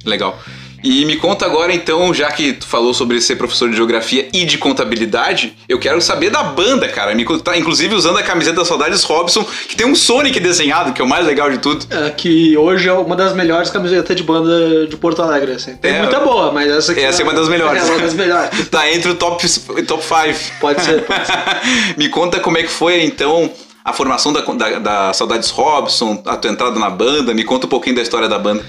Legal. 0.04 0.38
E 0.86 1.02
me 1.06 1.16
conta 1.16 1.46
agora, 1.46 1.72
então, 1.72 2.12
já 2.12 2.30
que 2.30 2.52
tu 2.52 2.66
falou 2.66 2.92
sobre 2.92 3.18
ser 3.18 3.36
professor 3.36 3.70
de 3.70 3.76
geografia 3.76 4.28
e 4.34 4.44
de 4.44 4.58
contabilidade, 4.58 5.56
eu 5.66 5.78
quero 5.78 5.98
saber 6.02 6.28
da 6.28 6.42
banda, 6.42 6.86
cara. 6.88 7.14
Me 7.14 7.24
conta, 7.24 7.56
inclusive 7.56 7.94
usando 7.94 8.18
a 8.18 8.22
camiseta 8.22 8.56
da 8.56 8.66
Saudades 8.66 9.02
Robson, 9.02 9.46
que 9.66 9.74
tem 9.74 9.86
um 9.86 9.94
Sonic 9.94 10.38
desenhado, 10.38 10.92
que 10.92 11.00
é 11.00 11.04
o 11.04 11.08
mais 11.08 11.24
legal 11.24 11.50
de 11.50 11.56
tudo. 11.56 11.86
É, 11.88 12.10
que 12.10 12.54
hoje 12.58 12.86
é 12.86 12.92
uma 12.92 13.16
das 13.16 13.32
melhores 13.34 13.70
camisetas 13.70 14.14
de 14.14 14.22
banda 14.22 14.86
de 14.86 14.94
Porto 14.98 15.22
Alegre, 15.22 15.52
assim. 15.52 15.74
Tem 15.76 15.94
É. 15.94 15.98
muita 16.02 16.20
boa, 16.20 16.52
mas 16.52 16.70
essa 16.70 16.92
aqui. 16.92 17.00
Essa 17.00 17.22
é 17.22 17.24
uma 17.24 17.32
das 17.32 17.48
melhores. 17.48 17.82
É 17.82 17.86
uma 17.90 17.98
das 18.02 18.12
melhores. 18.12 18.50
Tá 18.70 18.92
entre 18.92 19.10
o 19.10 19.14
top 19.14 19.48
5. 19.48 19.82
Top 19.86 20.04
five. 20.04 20.38
Pode 20.60 20.82
ser, 20.82 21.02
pode 21.06 21.26
ser. 21.26 21.38
Me 21.96 22.10
conta 22.10 22.38
como 22.40 22.58
é 22.58 22.62
que 22.62 22.70
foi, 22.70 23.02
então, 23.04 23.50
a 23.82 23.94
formação 23.94 24.34
da, 24.34 24.42
da, 24.42 24.78
da 24.78 25.12
Saudades 25.14 25.48
Robson, 25.48 26.22
a 26.26 26.36
tua 26.36 26.50
entrada 26.50 26.78
na 26.78 26.90
banda. 26.90 27.32
Me 27.32 27.42
conta 27.42 27.64
um 27.64 27.70
pouquinho 27.70 27.96
da 27.96 28.02
história 28.02 28.28
da 28.28 28.38
banda. 28.38 28.62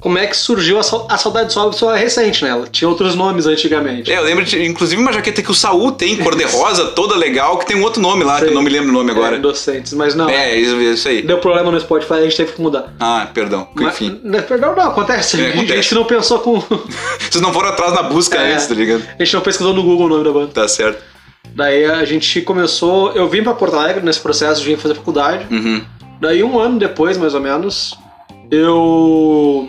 Como 0.00 0.16
é 0.16 0.26
que 0.28 0.36
surgiu 0.36 0.76
a, 0.78 0.80
a 0.80 1.18
Saudade 1.18 1.52
Sobe 1.52 1.74
só 1.76 1.92
é 1.94 1.98
recente, 1.98 2.44
né? 2.44 2.50
Ela 2.50 2.68
tinha 2.68 2.88
outros 2.88 3.16
nomes 3.16 3.46
antigamente. 3.46 4.12
É, 4.12 4.16
eu 4.18 4.22
lembro, 4.22 4.44
de, 4.44 4.64
inclusive, 4.64 5.00
uma 5.02 5.12
jaqueta 5.12 5.42
que 5.42 5.50
o 5.50 5.54
Saul 5.54 5.90
tem, 5.90 6.16
cor-de-rosa, 6.16 6.86
toda 6.94 7.16
legal, 7.16 7.58
que 7.58 7.66
tem 7.66 7.76
um 7.76 7.82
outro 7.82 8.00
nome 8.00 8.22
lá, 8.22 8.38
que 8.38 8.46
eu 8.46 8.54
não 8.54 8.62
me 8.62 8.70
lembro 8.70 8.90
o 8.90 8.92
nome 8.92 9.10
agora. 9.10 9.36
É, 9.36 9.38
docentes, 9.40 9.92
mas 9.94 10.14
não. 10.14 10.28
É, 10.28 10.56
isso, 10.56 10.80
isso 10.80 11.08
aí. 11.08 11.22
Deu 11.22 11.38
problema 11.38 11.72
no 11.72 11.80
Spotify, 11.80 12.14
a 12.14 12.22
gente 12.22 12.36
teve 12.36 12.52
que 12.52 12.60
mudar. 12.60 12.94
Ah, 13.00 13.28
perdão. 13.34 13.66
Mas- 13.74 13.94
Enfim. 13.94 14.20
Não, 14.22 14.40
perdão, 14.42 14.76
não, 14.76 14.84
acontece. 14.88 15.36
É, 15.40 15.46
A 15.46 15.50
gente 15.50 15.64
acontece. 15.64 15.94
não 15.96 16.04
pensou 16.04 16.38
com. 16.38 16.60
Vocês 17.18 17.42
não 17.42 17.52
foram 17.52 17.70
atrás 17.70 17.92
na 17.92 18.04
busca 18.04 18.38
É. 18.38 18.52
antes, 18.52 18.68
tá 18.68 18.74
ligado? 18.74 19.02
a 19.18 19.22
gente 19.24 19.34
não 19.34 19.40
pesquisou 19.40 19.74
no 19.74 19.82
Google 19.82 20.06
o 20.06 20.08
nome 20.10 20.22
da 20.24 20.30
banda. 20.30 20.48
Tá 20.54 20.68
certo. 20.68 21.02
Daí 21.56 21.84
a 21.86 22.04
gente 22.04 22.40
começou. 22.42 23.10
Eu 23.12 23.28
vim 23.28 23.42
pra 23.42 23.52
Porto 23.52 23.74
Alegre 23.74 24.04
nesse 24.04 24.20
processo 24.20 24.62
de 24.62 24.76
fazer 24.76 24.94
faculdade. 24.94 25.44
Uhum. 25.52 25.82
Daí 26.20 26.44
um 26.44 26.56
ano 26.58 26.78
depois, 26.78 27.16
mais 27.18 27.34
ou 27.34 27.40
menos, 27.40 27.98
eu 28.48 29.68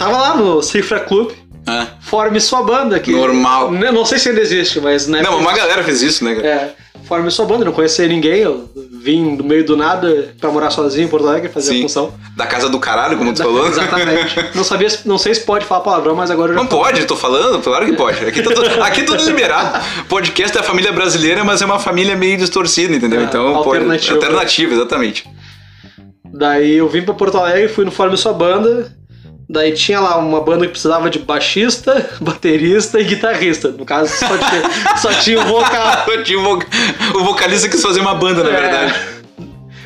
tava 0.00 0.16
lá 0.16 0.36
no 0.36 0.62
Cifra 0.62 0.98
Club, 1.00 1.30
Ah. 1.66 1.86
forme 2.00 2.40
sua 2.40 2.62
banda 2.62 2.96
aqui. 2.96 3.12
Normal. 3.12 3.74
Eu 3.74 3.92
não 3.92 4.04
sei 4.04 4.18
se 4.18 4.30
ainda 4.30 4.40
existe, 4.40 4.80
mas 4.80 5.06
né. 5.06 5.20
Não, 5.22 5.38
uma 5.38 5.52
galera 5.52 5.84
fez 5.84 6.00
isso, 6.02 6.24
né, 6.24 6.34
cara? 6.36 6.46
É, 6.48 6.74
forme 7.04 7.30
sua 7.30 7.44
banda, 7.44 7.64
não 7.66 7.72
conhecia 7.72 8.06
ninguém, 8.08 8.40
eu 8.40 8.68
vim 9.02 9.36
do 9.36 9.44
meio 9.44 9.64
do 9.64 9.76
nada 9.76 10.34
pra 10.40 10.50
morar 10.50 10.70
sozinho 10.70 11.04
em 11.04 11.08
Porto 11.08 11.28
Alegre, 11.28 11.48
fazer 11.50 11.72
Sim. 11.72 11.78
a 11.78 11.82
função. 11.82 12.14
Da 12.34 12.46
casa 12.46 12.68
do 12.70 12.78
caralho, 12.80 13.18
como 13.18 13.32
tu 13.34 13.42
falou. 13.42 13.66
Exatamente. 13.68 14.36
não 14.56 14.64
sabia, 14.64 14.88
não 15.04 15.18
sei 15.18 15.34
se 15.34 15.42
pode 15.42 15.66
falar 15.66 15.82
palavrão, 15.82 16.14
mas 16.16 16.30
agora 16.30 16.52
eu 16.52 16.56
já 16.56 16.60
Não 16.62 16.66
pode, 16.66 17.04
tô 17.04 17.16
falando, 17.16 17.62
claro 17.62 17.84
que 17.84 17.92
pode. 17.92 18.24
Aqui, 18.24 18.42
tá 18.42 18.50
tudo, 18.54 18.82
aqui 18.82 19.02
tudo 19.02 19.22
liberado. 19.24 19.84
Podcast 20.08 20.56
é 20.56 20.60
a 20.60 20.64
família 20.64 20.92
brasileira, 20.92 21.44
mas 21.44 21.60
é 21.60 21.66
uma 21.66 21.78
família 21.78 22.16
meio 22.16 22.38
distorcida, 22.38 22.94
entendeu? 22.96 23.20
É, 23.20 23.24
então, 23.24 23.54
alternativa. 23.54 24.14
Pode, 24.14 24.24
alternativa, 24.26 24.74
exatamente. 24.74 25.28
Daí 26.32 26.76
eu 26.76 26.88
vim 26.88 27.02
pra 27.02 27.12
Porto 27.12 27.36
Alegre, 27.38 27.68
fui 27.68 27.84
no 27.84 27.90
Forme 27.90 28.16
Sua 28.16 28.32
Banda. 28.32 28.96
Daí 29.52 29.72
tinha 29.72 29.98
lá 29.98 30.16
uma 30.18 30.40
banda 30.40 30.64
que 30.64 30.70
precisava 30.70 31.10
de 31.10 31.18
baixista, 31.18 32.08
baterista 32.22 33.00
e 33.00 33.04
guitarrista. 33.04 33.68
No 33.68 33.84
caso, 33.84 34.12
só 34.16 34.28
tinha, 34.38 34.96
só 34.96 35.12
tinha 35.14 35.40
o 35.40 35.44
vocal. 35.44 36.04
Tinha 36.24 36.38
o, 36.38 36.58
o 37.18 37.24
vocalista 37.24 37.68
quis 37.68 37.82
fazer 37.82 37.98
uma 38.00 38.14
banda, 38.14 38.44
na 38.44 38.50
É. 38.50 38.60
verdade. 38.60 38.94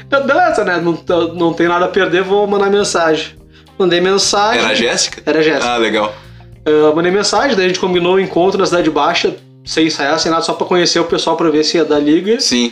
Então, 0.07 0.27
Beleza, 0.27 0.65
né? 0.65 0.77
Não, 0.83 1.35
não 1.35 1.53
tem 1.55 1.67
nada 1.67 1.87
a 1.87 1.89
perder, 1.89 2.23
vou 2.23 2.47
mandar 2.47 2.69
mensagem. 2.69 3.37
Mandei 3.79 4.01
mensagem. 4.03 4.61
Era 4.61 4.69
a 4.73 4.75
Jéssica? 4.75 5.23
Era 5.25 5.39
a 5.39 5.43
Jéssica. 5.43 5.67
Ah, 5.67 5.77
legal. 5.79 6.15
Eu 6.67 6.95
mandei 6.95 7.11
mensagem, 7.11 7.57
daí 7.57 7.65
a 7.65 7.69
gente 7.69 7.81
combinou 7.81 8.15
o 8.17 8.21
encontro 8.21 8.59
na 8.61 8.67
Cidade 8.67 8.91
Baixa, 8.91 9.35
sem 9.65 9.87
ensaiar, 9.87 10.19
sem 10.19 10.31
nada, 10.31 10.43
só 10.43 10.53
pra 10.53 10.67
conhecer 10.67 10.99
o 11.01 11.05
pessoal 11.05 11.37
pra 11.37 11.49
ver 11.51 11.65
se 11.65 11.79
ia 11.79 11.85
dar 11.87 11.99
liga. 11.99 12.39
Sim. 12.39 12.71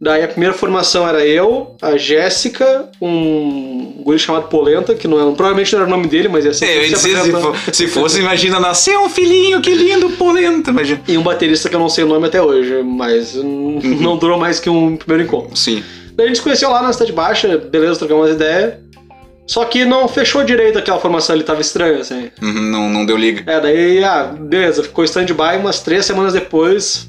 Daí 0.00 0.22
a 0.22 0.28
primeira 0.28 0.52
formação 0.54 1.08
era 1.08 1.24
eu, 1.24 1.76
a 1.80 1.96
Jéssica, 1.96 2.88
um 3.00 4.02
guri 4.04 4.18
chamado 4.18 4.48
Polenta, 4.48 4.94
que 4.94 5.08
não 5.08 5.18
é, 5.18 5.34
provavelmente 5.34 5.72
não 5.72 5.80
era 5.82 5.88
o 5.88 5.90
nome 5.90 6.06
dele, 6.08 6.28
mas 6.28 6.44
ia 6.44 6.52
ser. 6.52 6.66
É, 6.66 6.76
eu 6.78 6.82
ia 6.86 6.96
se 6.96 7.04
dizer, 7.08 7.10
se, 7.10 7.16
apresentou. 7.30 7.54
fo- 7.54 7.72
se 7.74 7.86
fosse, 7.88 8.20
imagina, 8.20 8.60
nasceu 8.60 9.02
um 9.02 9.08
filhinho, 9.08 9.60
que 9.62 9.74
lindo, 9.74 10.10
polenta, 10.10 10.70
imagina. 10.70 11.00
E 11.08 11.16
um 11.16 11.22
baterista 11.22 11.68
que 11.68 11.76
eu 11.76 11.80
não 11.80 11.88
sei 11.88 12.04
o 12.04 12.08
nome 12.08 12.26
até 12.26 12.42
hoje, 12.42 12.82
mas 12.82 13.34
hum, 13.36 13.80
Uhum. 13.82 14.00
não 14.00 14.16
durou 14.18 14.38
mais 14.38 14.60
que 14.60 14.68
um 14.68 14.96
primeiro 14.96 15.24
encontro. 15.28 15.56
Sim. 15.56 15.82
Daí 16.14 16.26
a 16.26 16.28
gente 16.28 16.36
se 16.36 16.42
conheceu 16.42 16.70
lá 16.70 16.82
na 16.82 16.92
Cidade 16.92 17.12
Baixa, 17.12 17.56
beleza, 17.58 17.98
trocamos 17.98 18.26
umas 18.26 18.34
ideias. 18.34 18.74
Só 19.46 19.64
que 19.64 19.84
não 19.84 20.06
fechou 20.08 20.42
direito 20.44 20.78
aquela 20.78 20.98
formação, 20.98 21.34
ele 21.34 21.44
tava 21.44 21.60
estranho, 21.60 22.00
assim. 22.00 22.30
Uhum, 22.42 22.62
não, 22.70 22.88
não 22.88 23.04
deu 23.06 23.16
liga. 23.16 23.42
É, 23.50 23.60
daí, 23.60 24.02
ah, 24.02 24.24
beleza, 24.38 24.82
ficou 24.82 25.04
stand-by, 25.04 25.58
umas 25.58 25.80
três 25.80 26.06
semanas 26.06 26.32
depois, 26.32 27.08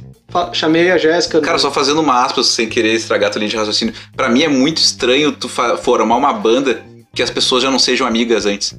chamei 0.54 0.92
a 0.92 0.98
Jéssica. 0.98 1.40
Cara, 1.42 1.58
só 1.58 1.72
fazendo 1.72 2.02
uma 2.02 2.24
aspas 2.24 2.48
sem 2.48 2.68
querer 2.68 2.94
estragar 2.94 3.32
tua 3.32 3.40
linha 3.40 3.50
de 3.50 3.58
raciocínio. 3.58 3.94
Pra 4.16 4.30
mim 4.30 4.44
é 4.44 4.48
muito 4.48 4.78
estranho 4.78 5.32
tu 5.32 5.48
formar 5.50 6.16
uma 6.16 6.34
banda 6.34 6.84
que 7.14 7.24
as 7.24 7.30
pessoas 7.30 7.64
já 7.64 7.72
não 7.72 7.80
sejam 7.80 8.06
amigas 8.06 8.46
antes. 8.46 8.78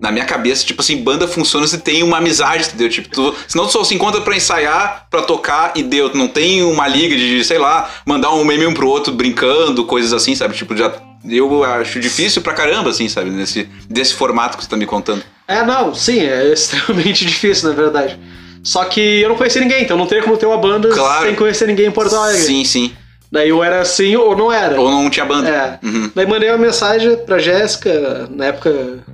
Na 0.00 0.12
minha 0.12 0.24
cabeça, 0.26 0.64
tipo 0.64 0.82
assim, 0.82 1.02
banda 1.02 1.26
funciona 1.26 1.66
se 1.66 1.78
tem 1.78 2.02
uma 2.02 2.18
amizade, 2.18 2.66
entendeu? 2.66 2.88
Tipo, 2.88 3.08
tu, 3.08 3.34
senão 3.48 3.66
tu 3.66 3.72
só 3.72 3.82
se 3.82 3.94
encontra 3.94 4.20
pra 4.20 4.36
ensaiar, 4.36 5.06
pra 5.10 5.22
tocar 5.22 5.72
e 5.74 5.82
deu. 5.82 6.10
Tu 6.10 6.18
não 6.18 6.28
tem 6.28 6.62
uma 6.62 6.86
liga 6.86 7.16
de, 7.16 7.42
sei 7.42 7.58
lá, 7.58 7.90
mandar 8.04 8.32
um 8.34 8.44
meme 8.44 8.66
um 8.66 8.74
pro 8.74 8.88
outro 8.88 9.12
brincando, 9.12 9.84
coisas 9.84 10.12
assim, 10.12 10.34
sabe? 10.34 10.54
Tipo, 10.54 10.76
já. 10.76 10.92
Eu 11.28 11.64
acho 11.64 11.98
difícil 11.98 12.40
pra 12.40 12.52
caramba, 12.52 12.90
assim, 12.90 13.08
sabe? 13.08 13.30
Nesse, 13.30 13.68
desse 13.88 14.14
formato 14.14 14.56
que 14.56 14.62
você 14.62 14.70
tá 14.70 14.76
me 14.76 14.86
contando. 14.86 15.24
É, 15.48 15.64
não, 15.64 15.92
sim, 15.94 16.20
é 16.20 16.46
extremamente 16.52 17.24
difícil, 17.24 17.70
na 17.70 17.74
verdade. 17.74 18.18
Só 18.66 18.84
que 18.84 19.20
eu 19.20 19.28
não 19.28 19.36
conhecia 19.36 19.60
ninguém, 19.62 19.82
então 19.84 19.96
não 19.96 20.06
teria 20.06 20.24
como 20.24 20.36
ter 20.36 20.44
uma 20.46 20.58
banda 20.58 20.88
Claro. 20.88 21.26
sem 21.26 21.34
conhecer 21.36 21.66
ninguém 21.68 21.86
em 21.86 21.90
Porto 21.92 22.16
Alegre. 22.16 22.42
Sim, 22.42 22.64
sim. 22.64 22.92
Daí 23.30 23.52
ou 23.52 23.62
era 23.62 23.80
assim 23.80 24.16
ou 24.16 24.36
não 24.36 24.52
era. 24.52 24.80
Ou 24.80 24.90
não 24.90 25.08
tinha 25.08 25.24
banda. 25.24 25.48
É. 25.48 25.86
Uhum. 25.86 26.10
Daí 26.14 26.26
mandei 26.26 26.48
uma 26.50 26.58
mensagem 26.58 27.16
pra 27.18 27.38
Jéssica, 27.38 28.26
na 28.30 28.46
época 28.46 29.04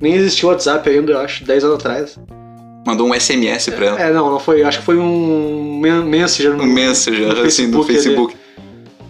nem 0.00 0.14
existia 0.14 0.48
o 0.48 0.52
WhatsApp 0.52 0.88
ainda, 0.88 1.12
eu 1.12 1.18
acho, 1.20 1.44
10 1.44 1.64
anos 1.64 1.76
atrás. 1.76 2.18
Mandou 2.86 3.06
um 3.08 3.14
SMS 3.14 3.68
pra 3.70 3.86
ela. 3.86 4.00
É, 4.00 4.10
não, 4.12 4.30
não 4.30 4.40
foi, 4.40 4.62
acho 4.62 4.78
que 4.78 4.84
foi 4.84 4.96
um 4.96 5.78
Messenger 6.06 6.54
Um 6.58 6.64
Messenger, 6.64 7.34
no 7.34 7.42
assim, 7.42 7.66
no. 7.66 7.82
Facebook. 7.84 8.34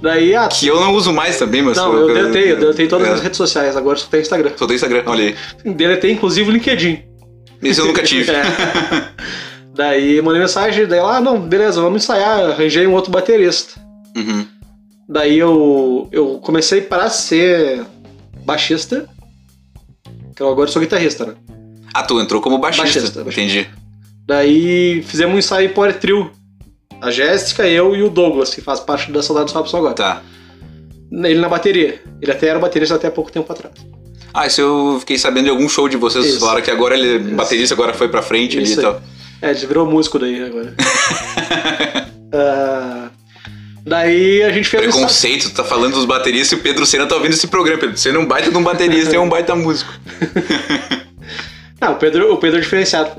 Daí, 0.02 0.34
ah, 0.34 0.48
Que 0.48 0.66
eu 0.68 0.80
não 0.80 0.92
uso 0.94 1.12
mais 1.12 1.38
também, 1.38 1.62
mas. 1.62 1.76
não, 1.76 1.92
eu 1.92 2.12
deletei, 2.14 2.52
eu 2.52 2.56
deletei 2.56 2.86
todas 2.88 3.06
É. 3.08 3.12
as 3.12 3.20
redes 3.20 3.36
sociais, 3.36 3.76
agora 3.76 3.96
só 3.96 4.06
tem 4.08 4.20
Instagram. 4.20 4.50
Só 4.56 4.66
tem 4.66 4.74
Instagram, 4.76 5.02
olha 5.06 5.24
aí. 5.24 5.36
Deletei 5.74 6.10
inclusive 6.12 6.48
o 6.48 6.52
LinkedIn. 6.52 7.02
Esse 7.62 7.80
eu 7.80 7.86
nunca 7.86 8.02
tive. 8.02 8.30
É. 8.32 8.42
Daí 9.78 10.20
mandei 10.20 10.40
mensagem, 10.40 10.88
daí 10.88 10.98
ela, 10.98 11.18
ah, 11.18 11.20
não, 11.20 11.40
beleza, 11.40 11.80
vamos 11.80 12.02
ensaiar, 12.02 12.50
arranjei 12.50 12.84
um 12.84 12.94
outro 12.94 13.12
baterista. 13.12 13.80
Uhum. 14.16 14.44
Daí 15.08 15.38
eu, 15.38 16.08
eu 16.10 16.40
comecei 16.42 16.80
para 16.80 17.08
ser 17.08 17.86
baixista, 18.44 19.08
que 20.34 20.42
eu 20.42 20.48
agora 20.48 20.68
sou 20.68 20.82
guitarrista, 20.82 21.26
né? 21.26 21.34
Ah, 21.94 22.02
tu 22.02 22.20
entrou 22.20 22.40
como 22.40 22.58
baixista. 22.58 22.86
Baixista, 22.86 23.22
baixista. 23.22 23.40
Entendi. 23.40 23.70
Daí 24.26 25.00
fizemos 25.02 25.36
um 25.36 25.38
ensaio 25.38 25.70
Power 25.70 25.96
Trio. 25.96 26.28
A 27.00 27.12
Jéssica, 27.12 27.64
eu 27.64 27.94
e 27.94 28.02
o 28.02 28.10
Douglas, 28.10 28.52
que 28.52 28.60
faz 28.60 28.80
parte 28.80 29.12
da 29.12 29.22
Saudades 29.22 29.54
Robson 29.54 29.76
agora. 29.76 29.94
Tá. 29.94 30.22
Ele 31.12 31.38
na 31.38 31.48
bateria. 31.48 32.02
Ele 32.20 32.32
até 32.32 32.48
era 32.48 32.58
baterista 32.58 32.96
até 32.96 33.08
pouco 33.10 33.30
tempo 33.30 33.52
atrás. 33.52 33.74
Ah, 34.34 34.44
isso 34.44 34.60
eu 34.60 34.96
fiquei 34.98 35.16
sabendo 35.16 35.44
de 35.44 35.50
algum 35.50 35.68
show 35.68 35.88
de 35.88 35.96
vocês. 35.96 36.26
Isso. 36.26 36.40
Falaram 36.40 36.62
que 36.62 36.70
agora 36.72 36.98
ele, 36.98 37.20
baterista, 37.36 37.76
agora 37.76 37.94
foi 37.94 38.08
pra 38.08 38.22
frente 38.22 38.56
ali 38.56 38.64
Isso 38.64 38.80
e 38.80 38.84
aí. 38.84 39.17
É, 39.40 39.51
ele 39.51 39.66
virou 39.66 39.87
músico 39.87 40.18
daí 40.18 40.42
agora. 40.42 40.74
Ah, 42.31 43.09
daí 43.87 44.42
a 44.42 44.53
gente 44.53 44.68
fez 44.68 44.83
Preconceito, 44.83 45.48
tu 45.48 45.55
tá 45.55 45.64
falando 45.64 45.94
dos 45.94 46.05
bateristas 46.05 46.53
e 46.53 46.61
o 46.61 46.62
Pedro 46.62 46.85
Senna 46.85 47.07
tá 47.07 47.14
ouvindo 47.14 47.33
esse 47.33 47.46
programa. 47.46 47.81
Pedro 47.81 47.96
Senna 47.96 48.18
é 48.18 48.20
um 48.20 48.27
baita 48.27 48.51
de 48.51 48.57
um 48.59 48.62
baterista 48.62 49.14
e 49.14 49.16
é 49.16 49.20
um 49.20 49.31
baita 49.31 49.57
músico. 49.57 49.90
Não, 51.81 51.92
o 51.92 51.96
Pedro, 51.96 52.35
o 52.35 52.37
Pedro 52.37 52.59
é 52.59 52.61
diferenciado. 52.61 53.12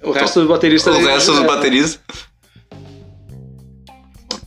O 0.00 0.12
resto 0.12 0.38
dos 0.38 0.48
bateristas. 0.48 0.96
Os 0.96 1.04
restos 1.04 1.34
dos 1.34 1.44
é, 1.44 1.46
bateristas. 1.48 2.00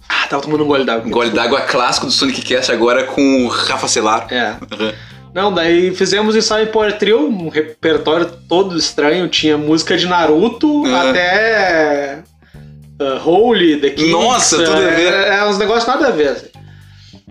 Ah, 0.08 0.28
tava 0.30 0.42
tomando 0.42 0.64
um 0.64 0.68
gole 0.68 0.86
d'água. 0.86 1.06
Um 1.06 1.12
gole 1.12 1.32
d'água 1.32 1.62
clássico 1.62 2.06
do 2.06 2.14
Sonic 2.14 2.42
Cast 2.44 2.72
agora 2.72 3.04
com 3.04 3.46
o 3.46 3.50
Rafa 3.50 3.90
Celar. 3.90 4.28
É. 4.32 4.52
Uhum. 4.52 4.94
Não, 5.34 5.54
daí 5.54 5.96
fizemos 5.96 6.36
ensaio 6.36 6.68
em 6.68 6.72
Power 6.72 6.98
Trio, 6.98 7.28
um 7.30 7.48
repertório 7.48 8.30
todo 8.50 8.78
estranho. 8.78 9.28
Tinha 9.30 9.58
música 9.58 9.98
de 9.98 10.06
Naruto 10.06 10.68
Uhum. 10.84 10.96
até. 10.96 12.20
Uh, 13.00 13.28
Holy, 13.30 13.78
The 13.78 13.90
Kings. 13.92 14.12
Nossa, 14.12 14.58
tudo 14.58 14.74
a 14.78 14.90
ver. 14.90 15.14
É, 15.14 15.38
é 15.38 15.46
uns 15.46 15.58
negócios 15.58 15.88
nada 15.88 16.08
a 16.08 16.12
ver. 16.12 16.51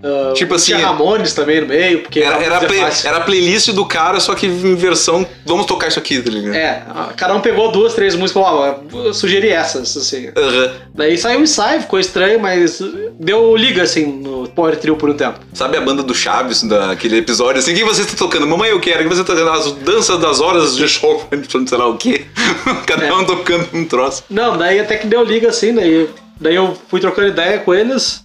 Uh, 0.02 0.32
Tipo 0.34 0.54
assim, 0.54 0.74
Tinha 0.74 0.86
Ramones 0.86 1.34
também 1.34 1.60
no 1.60 1.66
meio, 1.66 2.00
porque 2.00 2.20
Era, 2.20 2.36
era, 2.42 2.54
música 2.56 2.66
play- 2.66 2.92
era 3.04 3.16
a 3.18 3.20
playlist 3.20 3.68
do 3.72 3.84
cara, 3.84 4.18
só 4.20 4.34
que 4.34 4.46
em 4.46 4.74
versão. 4.74 5.26
Vamos 5.44 5.66
tocar 5.66 5.88
isso 5.88 5.98
aqui, 5.98 6.20
tá 6.20 6.30
ligado? 6.30 6.54
É, 6.54 6.82
cada 7.16 7.34
um 7.34 7.40
pegou 7.40 7.70
duas, 7.70 7.94
três 7.94 8.14
músicas 8.14 8.42
e 8.42 8.44
falou, 8.46 8.82
ó, 8.92 9.12
sugeri 9.12 9.48
essas, 9.50 9.96
assim. 9.96 10.30
Aham. 10.36 10.70
Daí 10.94 11.16
saiu 11.18 11.40
o 11.40 11.42
ensaio, 11.42 11.80
ficou 11.82 11.98
estranho, 11.98 12.40
mas 12.40 12.80
deu 13.18 13.56
liga, 13.56 13.82
assim, 13.82 14.06
no 14.06 14.48
Power 14.48 14.76
Trio 14.76 14.96
por 14.96 15.10
um 15.10 15.14
tempo. 15.14 15.38
Sabe 15.52 15.76
a 15.76 15.80
banda 15.80 16.02
do 16.02 16.14
Chaves, 16.14 16.62
daquele 16.62 17.18
episódio 17.18 17.58
assim? 17.58 17.72
O 17.72 17.76
que 17.76 17.84
você 17.84 18.04
tá 18.04 18.12
tocando? 18.16 18.46
Mamãe, 18.46 18.70
eu 18.70 18.80
quero. 18.80 19.02
Que 19.02 19.08
você 19.14 19.22
tá 19.24 19.34
tocando? 19.34 19.50
As 19.50 19.72
danças 19.72 20.18
das 20.20 20.40
horas 20.40 20.76
de 20.76 20.88
show, 20.88 21.28
sei 21.66 21.78
lá 21.78 21.86
o 21.86 21.96
quê. 21.96 22.24
Cada 22.86 23.06
É. 23.06 23.12
um 23.12 23.24
tocando 23.24 23.68
um 23.74 23.84
troço. 23.84 24.24
Não, 24.30 24.56
daí 24.56 24.78
até 24.80 24.96
que 24.96 25.06
deu 25.06 25.24
liga, 25.24 25.48
assim, 25.48 25.74
daí, 25.74 26.08
daí 26.40 26.54
eu 26.54 26.76
fui 26.88 27.00
trocando 27.00 27.28
ideia 27.28 27.58
com 27.58 27.74
eles, 27.74 28.24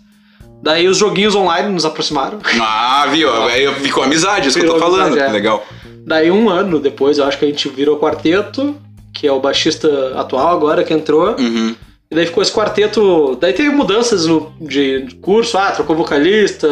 daí 0.62 0.88
os 0.88 0.98
joguinhos 0.98 1.36
online 1.36 1.72
nos 1.72 1.86
aproximaram. 1.86 2.39
Ah, 2.62 3.08
viu? 3.12 3.32
Aí 3.46 3.74
ficou 3.76 4.04
amizade, 4.04 4.50
isso 4.50 4.60
que 4.60 4.65
eu 4.65 4.74
tô 4.74 4.80
falando. 4.80 5.08
amizade, 5.08 5.30
é. 5.30 5.32
Legal. 5.32 5.65
Daí 6.06 6.30
um 6.30 6.50
ano 6.50 6.80
depois, 6.80 7.18
eu 7.18 7.26
acho 7.26 7.38
que 7.38 7.46
a 7.46 7.48
gente 7.48 7.68
virou 7.70 7.98
quarteto, 7.98 8.76
que 9.13 9.28
é 9.28 9.32
o 9.32 9.39
baixista 9.39 10.13
atual 10.15 10.50
agora 10.50 10.84
que 10.84 10.94
entrou. 10.94 11.36
Uhum. 11.39 11.76
E 12.10 12.15
daí 12.15 12.26
ficou 12.28 12.44
esse 12.44 12.52
quarteto. 12.52 13.36
Daí 13.41 13.52
teve 13.54 13.70
mudanças 13.70 14.28
no, 14.28 14.54
de 14.62 15.08
curso, 15.22 15.58
ah, 15.58 15.72
trocou 15.72 15.96
vocalista, 15.96 16.68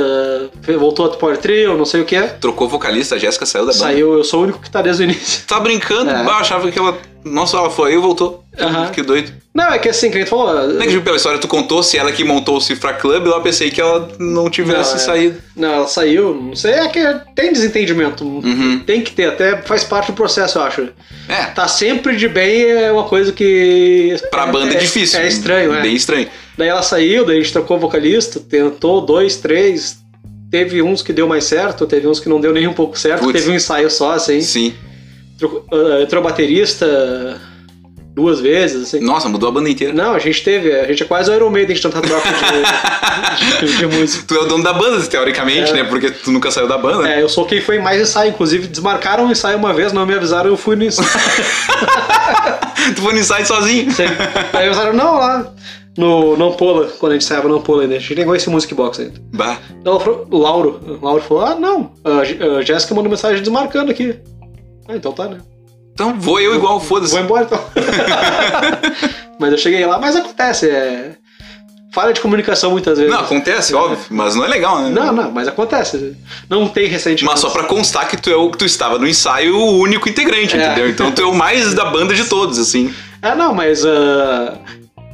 voltou 0.77 1.09
pro 1.09 1.17
Power 1.17 1.37
Trio, 1.37 1.75
não 1.75 1.85
sei 1.85 2.01
o 2.01 2.05
que. 2.05 2.21
Trocou 2.39 2.69
vocalista, 2.69 3.15
a 3.15 3.17
Jéssica 3.17 3.45
saiu 3.45 3.65
da 3.65 3.71
banda. 3.71 3.83
Saiu, 3.83 4.13
eu 4.13 4.23
sou 4.23 4.41
o 4.41 4.43
único 4.43 4.59
que 4.59 4.69
tá 4.69 4.81
desde 4.81 5.03
o 5.03 5.05
início. 5.05 5.43
Tá 5.47 5.59
brincando? 5.59 6.11
É. 6.11 6.23
Bah, 6.23 6.37
achava 6.37 6.71
que 6.71 6.77
ela. 6.77 6.95
Nossa, 7.25 7.57
ela 7.57 7.69
foi 7.69 7.91
aí 7.91 7.95
e 7.97 7.99
voltou. 8.01 8.43
Aham. 8.59 8.89
Que 8.91 9.01
doido. 9.01 9.31
Não, 9.53 9.71
é 9.71 9.77
que 9.77 9.87
assim, 9.87 10.09
que 10.09 10.17
a 10.17 10.19
gente 10.19 10.29
falou. 10.29 10.51
Não 10.67 10.81
é 10.81 10.87
que 10.87 10.99
pela 10.99 11.15
história 11.15 11.37
tu 11.39 11.47
contou 11.47 11.83
se 11.83 11.95
ela 11.97 12.11
que 12.11 12.23
montou 12.23 12.57
o 12.57 12.61
Cifra 12.61 12.93
Club, 12.93 13.27
lá 13.27 13.37
eu 13.37 13.41
pensei 13.41 13.69
que 13.69 13.79
ela 13.79 14.09
não 14.19 14.49
tivesse 14.49 14.89
Não, 14.91 14.95
é. 14.95 14.99
saído. 14.99 15.41
Não, 15.55 15.73
ela 15.73 15.87
saiu, 15.87 16.33
não 16.33 16.55
sei, 16.55 16.71
é 16.73 16.87
que 16.87 16.99
tem 17.35 17.53
desentendimento. 17.53 18.23
Uhum. 18.25 18.79
Tem 18.85 19.01
que 19.01 19.11
ter, 19.11 19.25
até 19.25 19.61
faz 19.61 19.83
parte 19.83 20.07
do 20.11 20.15
processo, 20.15 20.57
eu 20.57 20.63
acho. 20.63 20.89
É, 21.29 21.45
Tá 21.53 21.67
sempre 21.67 22.15
de 22.15 22.27
bem 22.27 22.63
é 22.63 22.91
uma 22.91 23.03
coisa 23.03 23.31
que. 23.31 24.15
pra 24.31 24.47
banda 24.47 24.73
é, 24.73 24.77
difícil. 24.77 25.19
É 25.19 25.27
estranho, 25.27 25.73
é. 25.73 25.81
Bem 25.81 25.93
estranho. 25.93 26.27
Daí 26.57 26.67
ela 26.69 26.81
saiu, 26.81 27.23
daí 27.25 27.37
a 27.37 27.41
gente 27.41 27.53
trocou 27.53 27.77
vocalista, 27.79 28.39
tentou 28.39 29.01
dois, 29.01 29.37
três. 29.37 30.01
Teve 30.49 30.81
uns 30.83 31.01
que 31.01 31.11
deu 31.13 31.27
mais 31.27 31.45
certo, 31.45 31.85
teve 31.87 32.07
uns 32.07 32.19
que 32.19 32.29
não 32.29 32.39
deu 32.41 32.53
nem 32.53 32.67
um 32.67 32.73
pouco 32.73 32.97
certo. 32.97 33.21
Putz. 33.23 33.39
Teve 33.39 33.51
um 33.51 33.55
ensaio 33.55 33.89
só, 33.89 34.11
assim. 34.13 34.41
Sim. 34.41 34.73
Ah, 35.71 36.01
entrou 36.01 36.23
baterista 36.23 37.39
duas 38.15 38.39
vezes, 38.39 38.83
assim. 38.83 38.99
Nossa, 39.03 39.27
mudou 39.27 39.49
a 39.49 39.51
banda 39.51 39.69
inteira. 39.69 39.91
Não, 39.93 40.13
a 40.13 40.19
gente 40.19 40.43
teve, 40.43 40.71
a 40.71 40.85
gente 40.85 41.01
é 41.01 41.05
quase 41.05 41.31
o 41.31 41.33
Iron 41.33 41.49
Maiden 41.49 41.75
de 41.75 41.81
tanta 41.81 41.99
troca 41.99 42.29
de, 43.59 43.67
de, 43.67 43.77
de 43.77 43.85
música. 43.87 44.23
Tu 44.27 44.35
é 44.35 44.39
o 44.39 44.45
dono 44.45 44.63
da 44.63 44.71
banda, 44.71 45.03
teoricamente, 45.07 45.71
É. 45.71 45.73
né? 45.73 45.83
Porque 45.85 46.11
tu 46.11 46.31
nunca 46.31 46.51
saiu 46.51 46.67
da 46.67 46.77
banda. 46.77 47.09
É, 47.09 47.21
eu 47.21 47.27
sou 47.29 47.43
quem 47.45 47.59
foi 47.59 47.79
mais 47.79 47.99
ensaio, 47.99 48.29
inclusive 48.29 48.67
desmarcaram 48.67 49.27
o 49.27 49.31
ensaio 49.31 49.57
uma 49.57 49.73
vez, 49.73 49.91
não 49.91 50.05
me 50.05 50.13
avisaram, 50.13 50.49
eu 50.51 50.57
fui 50.57 50.75
no 50.75 50.83
ensaio. 50.83 51.09
Tu 52.95 53.01
foi 53.01 53.13
no 53.13 53.19
ensaio 53.19 53.45
sozinho. 53.45 53.91
Sim. 53.91 54.03
Aí 54.51 54.67
avisaram, 54.67 54.93
não, 54.93 55.15
lá 55.15 55.51
no 55.97 56.35
Não 56.35 56.51
Pola, 56.53 56.87
quando 56.99 57.11
a 57.11 57.15
gente 57.15 57.23
ensaiava 57.23 57.47
Não 57.47 57.61
Pola 57.61 57.83
ainda, 57.83 57.95
a 57.95 57.99
gente 57.99 58.13
conhecia 58.15 58.35
esse 58.35 58.49
Music 58.49 58.73
Box 58.73 58.99
ainda. 58.99 59.13
Bah. 59.33 59.57
Então 59.79 59.93
ela 59.93 60.01
falou, 60.01 60.27
o 60.29 60.37
Lauro, 60.37 60.79
o 61.01 61.05
Lauro 61.05 61.21
falou, 61.21 61.45
ah, 61.45 61.55
não, 61.55 61.91
a 62.03 62.61
Jéssica 62.61 62.93
mandou 62.93 63.09
mensagem 63.09 63.41
desmarcando 63.41 63.91
aqui. 63.91 64.15
Ah, 64.87 64.95
então 64.95 65.11
tá, 65.11 65.27
né? 65.27 65.37
Então 65.93 66.19
vou 66.19 66.39
eu 66.39 66.55
igual, 66.55 66.79
foda-se. 66.79 67.13
Vou 67.13 67.21
embora 67.21 67.45
então. 67.45 67.59
mas 69.39 69.51
eu 69.51 69.57
cheguei 69.57 69.85
lá, 69.85 69.99
mas 69.99 70.15
acontece, 70.15 70.69
é. 70.69 71.15
Falha 71.93 72.11
de 72.11 72.21
comunicação 72.21 72.71
muitas 72.71 72.97
vezes. 72.97 73.13
Não, 73.13 73.21
acontece, 73.21 73.75
óbvio, 73.75 73.99
mas 74.09 74.33
não 74.33 74.43
é 74.43 74.47
legal, 74.47 74.81
né? 74.81 74.89
Não, 74.89 75.13
não, 75.13 75.31
mas 75.31 75.47
acontece. 75.47 76.17
Não 76.49 76.67
tem 76.67 76.87
recentemente. 76.87 77.25
Mas 77.25 77.39
só 77.39 77.51
pra 77.51 77.65
constar 77.65 78.07
que 78.07 78.17
tu, 78.17 78.31
é 78.31 78.35
o, 78.35 78.49
que 78.49 78.57
tu 78.57 78.65
estava 78.65 78.97
no 78.97 79.07
ensaio 79.07 79.55
o 79.55 79.77
único 79.77 80.09
integrante, 80.09 80.57
É. 80.57 80.65
entendeu? 80.65 80.89
Então 80.89 81.11
tu 81.11 81.21
é 81.21 81.25
o 81.25 81.35
mais 81.35 81.75
da 81.75 81.85
banda 81.85 82.15
de 82.15 82.25
todos, 82.25 82.57
assim. 82.57 82.91
É, 83.21 83.35
não, 83.35 83.53
mas 83.53 83.85
ah, 83.85 84.57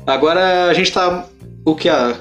agora 0.07 0.67
a 0.69 0.73
gente 0.73 0.89
tá. 0.93 1.25
O 1.65 1.75
que? 1.75 1.89
Ah, 1.89 2.15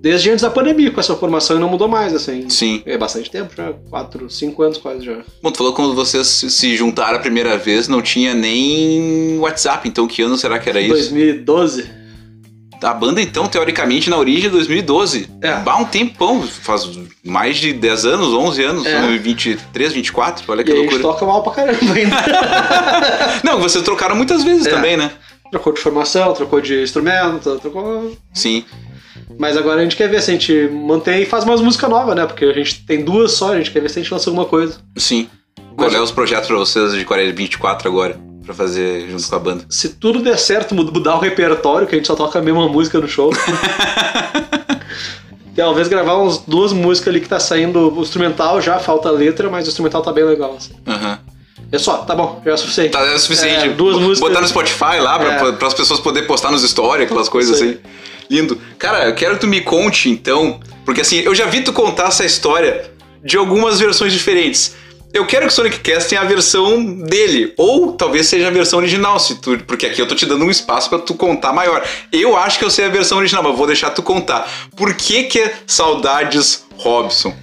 desde 0.00 0.30
antes 0.30 0.42
da 0.42 0.50
pandemia 0.50 0.90
com 0.90 0.98
essa 1.00 1.14
formação 1.14 1.56
e 1.56 1.60
não 1.60 1.68
mudou 1.68 1.86
mais, 1.88 2.14
assim. 2.14 2.48
Sim. 2.48 2.82
É 2.86 2.96
bastante 2.96 3.30
tempo 3.30 3.52
já. 3.56 3.72
Quatro, 3.90 4.30
cinco 4.30 4.62
anos 4.62 4.78
quase 4.78 5.04
já. 5.04 5.18
Bom, 5.42 5.50
tu 5.50 5.58
falou 5.58 5.72
quando 5.72 5.94
vocês 5.94 6.26
se- 6.26 6.76
juntaram 6.76 7.16
a 7.18 7.20
primeira 7.20 7.56
vez, 7.58 7.86
não 7.88 8.00
tinha 8.00 8.34
nem 8.34 9.38
WhatsApp, 9.38 9.86
então 9.88 10.06
que 10.06 10.22
ano 10.22 10.36
será 10.38 10.58
que 10.58 10.68
era 10.68 10.80
isso? 10.80 10.94
2012. 10.94 12.00
A 12.82 12.94
banda, 12.94 13.20
então, 13.20 13.46
teoricamente, 13.46 14.08
na 14.08 14.16
origem 14.16 14.46
é 14.46 14.50
2012. 14.50 15.28
É. 15.42 15.56
Bah, 15.56 15.76
um 15.76 15.84
tempão, 15.84 16.40
faz 16.42 16.88
mais 17.22 17.58
de 17.58 17.74
10 17.74 18.06
anos, 18.06 18.28
11 18.32 18.62
anos, 18.64 18.86
É. 18.86 19.18
23, 19.18 19.92
24, 19.92 20.44
olha 20.50 20.64
que 20.64 20.70
E 20.70 20.72
a 20.72 20.76
gente 20.76 20.92
loucura. 20.94 21.02
toca 21.12 21.26
mal 21.26 21.42
pra 21.42 21.52
caramba 21.52 21.78
ainda. 21.94 22.16
Não, 23.44 23.60
vocês 23.60 23.84
trocaram 23.84 24.16
muitas 24.16 24.42
vezes 24.42 24.66
É. 24.66 24.70
também, 24.70 24.96
né? 24.96 25.10
trocou 25.50 25.72
de 25.72 25.80
formação, 25.80 26.32
trocou 26.32 26.60
de 26.60 26.80
instrumento, 26.80 27.58
trocou. 27.58 28.16
Sim. 28.32 28.64
Mas 29.38 29.56
agora 29.56 29.80
a 29.80 29.82
gente 29.82 29.96
quer 29.96 30.08
ver 30.08 30.20
se 30.22 30.30
a 30.30 30.34
gente 30.34 30.68
mantém 30.72 31.22
e 31.22 31.26
faz 31.26 31.44
umas 31.44 31.60
músicas 31.60 31.88
novas, 31.88 32.14
né? 32.14 32.26
Porque 32.26 32.44
a 32.44 32.52
gente 32.52 32.84
tem 32.84 33.02
duas 33.04 33.32
só, 33.32 33.52
a 33.52 33.56
gente 33.56 33.70
quer 33.70 33.80
ver 33.80 33.88
se 33.88 33.98
a 33.98 34.02
gente 34.02 34.12
lança 34.12 34.28
alguma 34.28 34.44
coisa. 34.46 34.78
Sim. 34.96 35.28
Qual 35.76 35.90
é 35.90 36.00
os 36.00 36.10
projetos 36.10 36.46
pra 36.48 36.56
vocês 36.58 36.92
de 36.92 37.04
24 37.32 37.88
agora? 37.88 38.18
Pra 38.44 38.54
fazer 38.54 39.08
junto 39.10 39.28
com 39.28 39.36
a 39.36 39.38
banda? 39.38 39.64
Se 39.70 39.90
tudo 39.90 40.20
der 40.22 40.38
certo, 40.38 40.74
mud- 40.74 40.92
mudar 40.92 41.14
o 41.16 41.18
repertório, 41.20 41.86
que 41.86 41.94
a 41.94 41.98
gente 41.98 42.06
só 42.06 42.14
toca 42.16 42.38
a 42.38 42.42
mesma 42.42 42.68
música 42.68 42.98
no 42.98 43.08
show. 43.08 43.30
Talvez 45.54 45.88
gravar 45.88 46.16
uns 46.18 46.38
duas 46.38 46.72
músicas 46.72 47.08
ali 47.08 47.20
que 47.20 47.28
tá 47.28 47.38
saindo 47.38 47.92
o 47.94 48.00
instrumental, 48.02 48.60
já 48.60 48.78
falta 48.78 49.08
a 49.08 49.12
letra, 49.12 49.50
mas 49.50 49.66
o 49.66 49.68
instrumental 49.68 50.00
tá 50.02 50.12
bem 50.12 50.24
legal. 50.24 50.54
assim. 50.56 50.72
Aham. 50.86 51.18
É 51.72 51.78
só, 51.78 51.98
tá 51.98 52.14
bom, 52.14 52.40
já 52.44 52.52
é 52.52 52.56
suficiente. 52.56 52.90
Tá 52.92 53.00
é 53.06 53.14
o 53.14 53.18
suficiente. 53.18 53.66
É, 53.66 53.68
duas 53.68 53.96
músicas. 53.96 54.20
Botar 54.20 54.40
no 54.40 54.48
Spotify 54.48 54.98
lá 55.00 55.18
pra, 55.18 55.32
É. 55.48 55.52
pra 55.52 55.68
as 55.68 55.74
pessoas 55.74 56.00
poderem 56.00 56.26
postar 56.26 56.50
nos 56.50 56.62
stories, 56.68 57.04
aquelas 57.06 57.28
coisas 57.28 57.60
assim. 57.60 57.76
Lindo. 58.30 58.60
Cara, 58.78 59.06
eu 59.06 59.14
quero 59.14 59.34
que 59.34 59.40
tu 59.40 59.46
me 59.48 59.60
conte 59.60 60.08
então, 60.08 60.60
porque 60.84 61.00
assim, 61.00 61.18
eu 61.18 61.34
já 61.34 61.46
vi 61.46 61.62
tu 61.62 61.72
contar 61.72 62.08
essa 62.08 62.24
história 62.24 62.92
de 63.24 63.36
algumas 63.36 63.80
versões 63.80 64.12
diferentes. 64.12 64.76
Eu 65.12 65.26
quero 65.26 65.48
que 65.48 65.52
Sonic 65.52 65.80
Cast 65.80 66.08
tenha 66.08 66.20
a 66.20 66.24
versão 66.24 66.84
dele, 66.84 67.52
ou 67.56 67.92
talvez 67.94 68.28
seja 68.28 68.46
a 68.46 68.50
versão 68.50 68.78
original, 68.78 69.18
se 69.18 69.40
tu, 69.40 69.58
porque 69.66 69.86
aqui 69.86 70.00
eu 70.00 70.06
tô 70.06 70.14
te 70.14 70.24
dando 70.24 70.44
um 70.44 70.50
espaço 70.50 70.88
pra 70.88 71.00
tu 71.00 71.14
contar 71.14 71.52
maior. 71.52 71.84
Eu 72.12 72.36
acho 72.36 72.60
que 72.60 72.64
eu 72.64 72.70
sei 72.70 72.84
a 72.84 72.88
versão 72.88 73.18
original, 73.18 73.42
mas 73.42 73.56
vou 73.56 73.66
deixar 73.66 73.90
tu 73.90 74.04
contar. 74.04 74.48
Por 74.76 74.94
que 74.94 75.24
que 75.24 75.40
é 75.40 75.54
Saudades 75.66 76.64
Robson? 76.76 77.34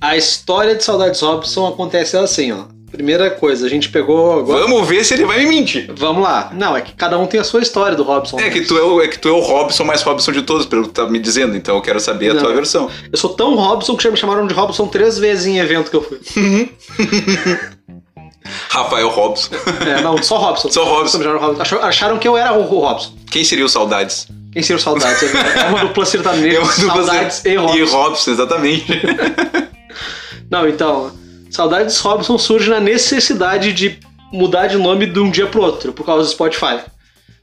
A 0.00 0.16
história 0.16 0.74
de 0.74 0.82
Saudades 0.82 1.20
Robson 1.20 1.68
acontece 1.68 2.16
assim, 2.16 2.50
ó. 2.50 2.64
Primeira 2.90 3.30
coisa, 3.30 3.66
a 3.66 3.68
gente 3.68 3.90
pegou 3.90 4.38
agora. 4.40 4.62
Vamos 4.62 4.88
ver 4.88 5.04
se 5.04 5.12
ele 5.14 5.24
vai 5.26 5.40
me 5.40 5.46
mentir. 5.46 5.90
Vamos 5.94 6.22
lá. 6.22 6.50
Não, 6.54 6.76
é 6.76 6.80
que 6.80 6.92
cada 6.94 7.18
um 7.18 7.26
tem 7.26 7.38
a 7.38 7.44
sua 7.44 7.60
história 7.60 7.94
do 7.96 8.02
Robson. 8.02 8.38
É 8.40 8.48
que, 8.48 8.62
tu 8.62 8.78
é, 8.78 8.82
o, 8.82 9.02
é 9.02 9.08
que 9.08 9.18
tu 9.18 9.28
é 9.28 9.32
o 9.32 9.40
Robson 9.40 9.84
mais 9.84 10.02
Robson 10.02 10.32
de 10.32 10.42
todos, 10.42 10.64
pelo 10.64 10.82
que 10.84 10.88
tu 10.88 10.94
tá 10.94 11.06
me 11.06 11.18
dizendo, 11.18 11.54
então 11.56 11.76
eu 11.76 11.82
quero 11.82 12.00
saber 12.00 12.30
a 12.30 12.34
Não. 12.34 12.42
tua 12.42 12.54
versão. 12.54 12.88
Eu 13.12 13.18
sou 13.18 13.30
tão 13.34 13.54
Robson 13.54 13.94
que 13.96 14.02
já 14.02 14.10
me 14.10 14.16
chamaram 14.16 14.46
de 14.46 14.54
Robson 14.54 14.86
três 14.86 15.18
vezes 15.18 15.46
em 15.46 15.58
evento 15.58 15.90
que 15.90 15.96
eu 15.96 16.02
fui. 16.02 16.18
Rafael 18.70 19.08
Robson. 19.08 19.54
É, 19.86 20.00
não, 20.00 20.22
só 20.22 20.38
Robson. 20.38 20.70
Só 20.70 20.84
Robson. 20.84 21.18
Robson. 21.38 21.76
Acharam 21.82 22.18
que 22.18 22.26
eu 22.26 22.36
era 22.36 22.52
o 22.52 22.62
Robson. 22.62 23.12
Quem 23.30 23.44
seria 23.44 23.64
o 23.64 23.68
Saudades? 23.68 24.26
Quem 24.52 24.62
seria 24.62 24.76
o 24.76 24.80
Saudades? 24.82 25.22
É 25.34 25.68
uma 25.68 25.80
dupla 25.84 26.06
sertaneja. 26.06 26.56
É 26.56 26.60
uma 26.60 26.72
dupla 26.72 27.04
Saudades 27.04 27.44
e 27.44 27.54
Robson. 27.56 27.76
E 27.76 27.82
Robson, 27.84 28.30
exatamente. 28.30 28.86
Não, 30.50 30.66
então, 30.66 31.12
Saudades 31.50 31.98
Robson 31.98 32.36
surge 32.38 32.68
na 32.70 32.80
necessidade 32.80 33.72
de 33.72 33.98
mudar 34.32 34.66
de 34.66 34.76
nome 34.76 35.06
de 35.06 35.18
um 35.18 35.30
dia 35.30 35.46
pro 35.46 35.62
outro, 35.62 35.92
por 35.92 36.04
causa 36.04 36.24
do 36.24 36.30
Spotify. 36.30 36.78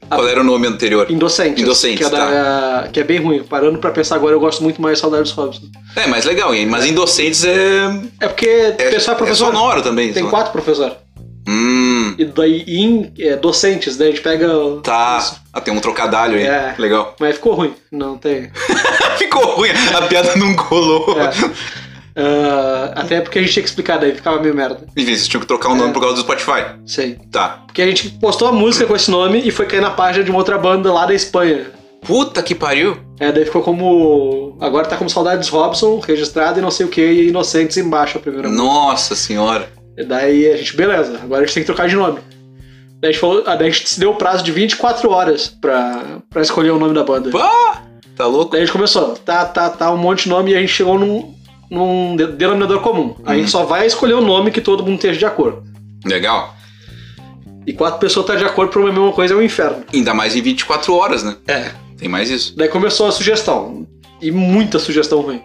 Qual 0.08 0.28
era 0.28 0.40
o 0.40 0.44
nome 0.44 0.68
anterior? 0.68 1.10
Indocentes. 1.10 1.60
Indocentes, 1.60 2.06
que 2.08 2.14
é, 2.14 2.16
da- 2.18 2.88
que 2.92 3.00
é 3.00 3.04
bem 3.04 3.18
ruim. 3.18 3.42
Parando 3.42 3.78
pra 3.78 3.90
pensar 3.90 4.14
agora, 4.14 4.34
eu 4.34 4.40
gosto 4.40 4.62
muito 4.62 4.80
mais 4.80 4.96
de 4.98 5.00
Saudades 5.00 5.32
Robson. 5.32 5.62
É, 5.96 6.06
mais 6.06 6.24
legal, 6.24 6.54
hein? 6.54 6.66
Mas 6.66 6.86
Indocentes 6.86 7.44
é. 7.44 7.86
É 8.20 8.28
porque 8.28 8.46
É, 8.46 8.70
pessoal 8.90 9.14
é 9.14 9.16
é 9.16 9.18
professor. 9.18 9.46
sonoro 9.46 9.82
também. 9.82 10.12
Tem 10.12 10.22
só. 10.22 10.30
quatro 10.30 10.52
professores. 10.52 10.94
Hum. 11.48 12.14
E 12.18 12.24
daí 12.24 12.62
em 12.68 13.12
é, 13.18 13.36
docentes, 13.36 13.96
daí 13.96 14.08
a 14.08 14.10
gente 14.12 14.22
pega. 14.22 14.48
Tá. 14.82 15.18
isso. 15.20 15.40
Ah, 15.52 15.60
tem 15.60 15.74
um 15.74 15.80
trocadalho 15.80 16.36
aí. 16.36 16.44
É. 16.44 16.74
Legal. 16.78 17.16
Mas 17.18 17.34
ficou 17.36 17.54
ruim. 17.54 17.74
Não 17.90 18.16
tem. 18.16 18.50
Ficou 19.18 19.56
ruim, 19.56 19.70
a 19.96 20.02
piada 20.02 20.36
não 20.36 20.54
colou. 20.54 21.16
É. 21.18 21.30
Ah, 22.16 22.92
até 22.96 23.20
porque 23.20 23.38
a 23.38 23.42
gente 23.42 23.52
tinha 23.52 23.62
que 23.62 23.68
explicar, 23.68 23.98
daí 23.98 24.14
ficava 24.14 24.40
meio 24.40 24.54
merda. 24.54 24.86
Enfim, 24.96 25.04
vocês 25.14 25.28
tinham 25.28 25.40
que 25.40 25.46
trocar 25.46 25.68
o 25.70 25.74
nome 25.74 25.90
É. 25.90 25.92
por 25.92 26.00
causa 26.00 26.14
do 26.16 26.20
Spotify. 26.22 26.64
Sei. 26.86 27.18
Tá. 27.30 27.62
Porque 27.66 27.82
a 27.82 27.86
gente 27.86 28.08
postou 28.10 28.48
a 28.48 28.52
música 28.52 28.86
com 28.86 28.96
esse 28.96 29.10
nome 29.10 29.42
e 29.44 29.50
foi 29.50 29.66
cair 29.66 29.82
na 29.82 29.90
página 29.90 30.24
de 30.24 30.30
uma 30.30 30.38
outra 30.38 30.56
banda 30.56 30.90
lá 30.92 31.04
da 31.04 31.14
Espanha. 31.14 31.66
Puta 32.06 32.42
que 32.42 32.54
pariu. 32.54 32.96
É, 33.18 33.30
daí 33.32 33.44
ficou 33.44 33.62
como. 33.62 34.56
Agora 34.60 34.86
tá 34.86 34.96
como 34.96 35.10
Saudades 35.10 35.48
Robson, 35.48 35.98
registrado 35.98 36.58
e 36.58 36.62
não 36.62 36.70
sei 36.70 36.86
o 36.86 36.88
que, 36.88 37.04
e 37.04 37.28
Inocentes 37.28 37.76
embaixo 37.76 38.16
a 38.16 38.20
primeira 38.20 38.48
música. 38.48 38.64
Nossa 38.64 39.14
senhora. 39.14 39.68
E 39.98 40.04
daí 40.04 40.50
a 40.52 40.56
gente, 40.56 40.76
beleza, 40.76 41.18
agora 41.22 41.42
a 41.42 41.46
gente 41.46 41.54
tem 41.54 41.62
que 41.62 41.66
trocar 41.66 41.88
de 41.88 41.96
nome. 41.96 42.20
Daí 43.00 43.10
a 43.10 43.12
gente, 43.12 43.20
falou, 43.20 43.42
ah, 43.46 43.56
daí 43.56 43.68
a 43.68 43.70
gente 43.70 43.88
se 43.88 43.98
deu 44.00 44.10
o 44.10 44.14
prazo 44.14 44.42
de 44.44 44.52
24 44.52 45.10
horas 45.10 45.48
pra, 45.48 46.18
pra 46.30 46.42
escolher 46.42 46.70
o 46.70 46.78
nome 46.78 46.94
da 46.94 47.02
banda. 47.02 47.30
Pá! 47.30 47.82
Tá 48.14 48.26
louco? 48.26 48.52
Daí 48.52 48.62
a 48.62 48.64
gente 48.64 48.72
começou, 48.72 49.14
tá, 49.16 49.44
tá, 49.44 49.68
tá, 49.68 49.90
um 49.90 49.96
monte 49.98 50.24
de 50.24 50.28
nome 50.30 50.52
e 50.52 50.56
a 50.56 50.60
gente 50.60 50.72
chegou 50.72 50.98
num, 50.98 51.34
num 51.70 52.16
de- 52.16 52.26
denominador 52.28 52.80
comum. 52.80 53.14
A 53.24 53.32
Uhum. 53.32 53.38
gente 53.38 53.50
só 53.50 53.64
vai 53.64 53.86
escolher 53.86 54.14
o 54.14 54.20
nome 54.20 54.50
que 54.50 54.60
todo 54.60 54.82
mundo 54.84 54.94
esteja 54.96 55.18
de 55.18 55.24
acordo. 55.26 55.62
Legal. 56.04 56.54
E 57.66 57.72
quatro 57.72 57.98
pessoas 57.98 58.24
estão 58.24 58.36
de 58.36 58.44
acordo 58.44 58.70
pra 58.70 58.80
uma 58.80 58.92
mesma 58.92 59.12
coisa 59.12 59.34
é 59.34 59.36
um 59.36 59.42
inferno. 59.42 59.84
Ainda 59.92 60.14
mais 60.14 60.36
em 60.36 60.42
24 60.42 60.94
horas, 60.94 61.22
né? 61.24 61.36
É. 61.48 61.72
Tem 61.98 62.08
mais 62.08 62.30
isso. 62.30 62.56
Daí 62.56 62.68
começou 62.68 63.08
a 63.08 63.12
sugestão. 63.12 63.86
E 64.22 64.30
muita 64.30 64.78
sugestão 64.78 65.20
ruim. 65.20 65.42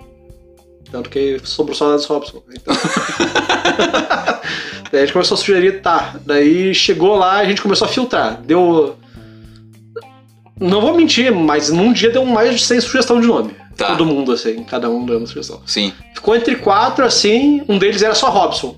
Tanto 0.92 1.10
que 1.10 1.40
sobrou 1.44 1.76
só 1.76 1.92
das 1.92 2.06
Robson. 2.06 2.44
Então... 2.54 2.76
daí 4.92 5.02
a 5.02 5.06
gente 5.06 5.14
começou 5.14 5.36
a 5.36 5.38
sugerir, 5.38 5.82
tá. 5.82 6.16
Daí 6.26 6.74
chegou 6.76 7.16
lá 7.16 7.38
a 7.38 7.46
gente 7.46 7.62
começou 7.62 7.88
a 7.88 7.90
filtrar. 7.90 8.40
Deu. 8.42 8.96
Não 10.60 10.80
vou 10.82 10.96
mentir, 10.96 11.32
mas 11.34 11.70
num 11.70 11.92
dia 11.92 12.12
deu 12.12 12.26
mais 12.26 12.60
de 12.60 12.66
100 12.66 12.82
sugestão 12.82 13.20
de 13.20 13.28
nome. 13.28 13.56
Tá. 13.82 13.96
Todo 13.96 14.06
mundo, 14.06 14.32
assim, 14.32 14.64
cada 14.64 14.90
um 14.90 15.06
dando 15.06 15.28
sugestão. 15.28 15.62
Sim. 15.66 15.94
Ficou 16.14 16.36
entre 16.36 16.56
quatro, 16.56 17.04
assim, 17.06 17.64
um 17.68 17.78
deles 17.78 18.02
era 18.02 18.16
só 18.16 18.30
Robson. 18.30 18.76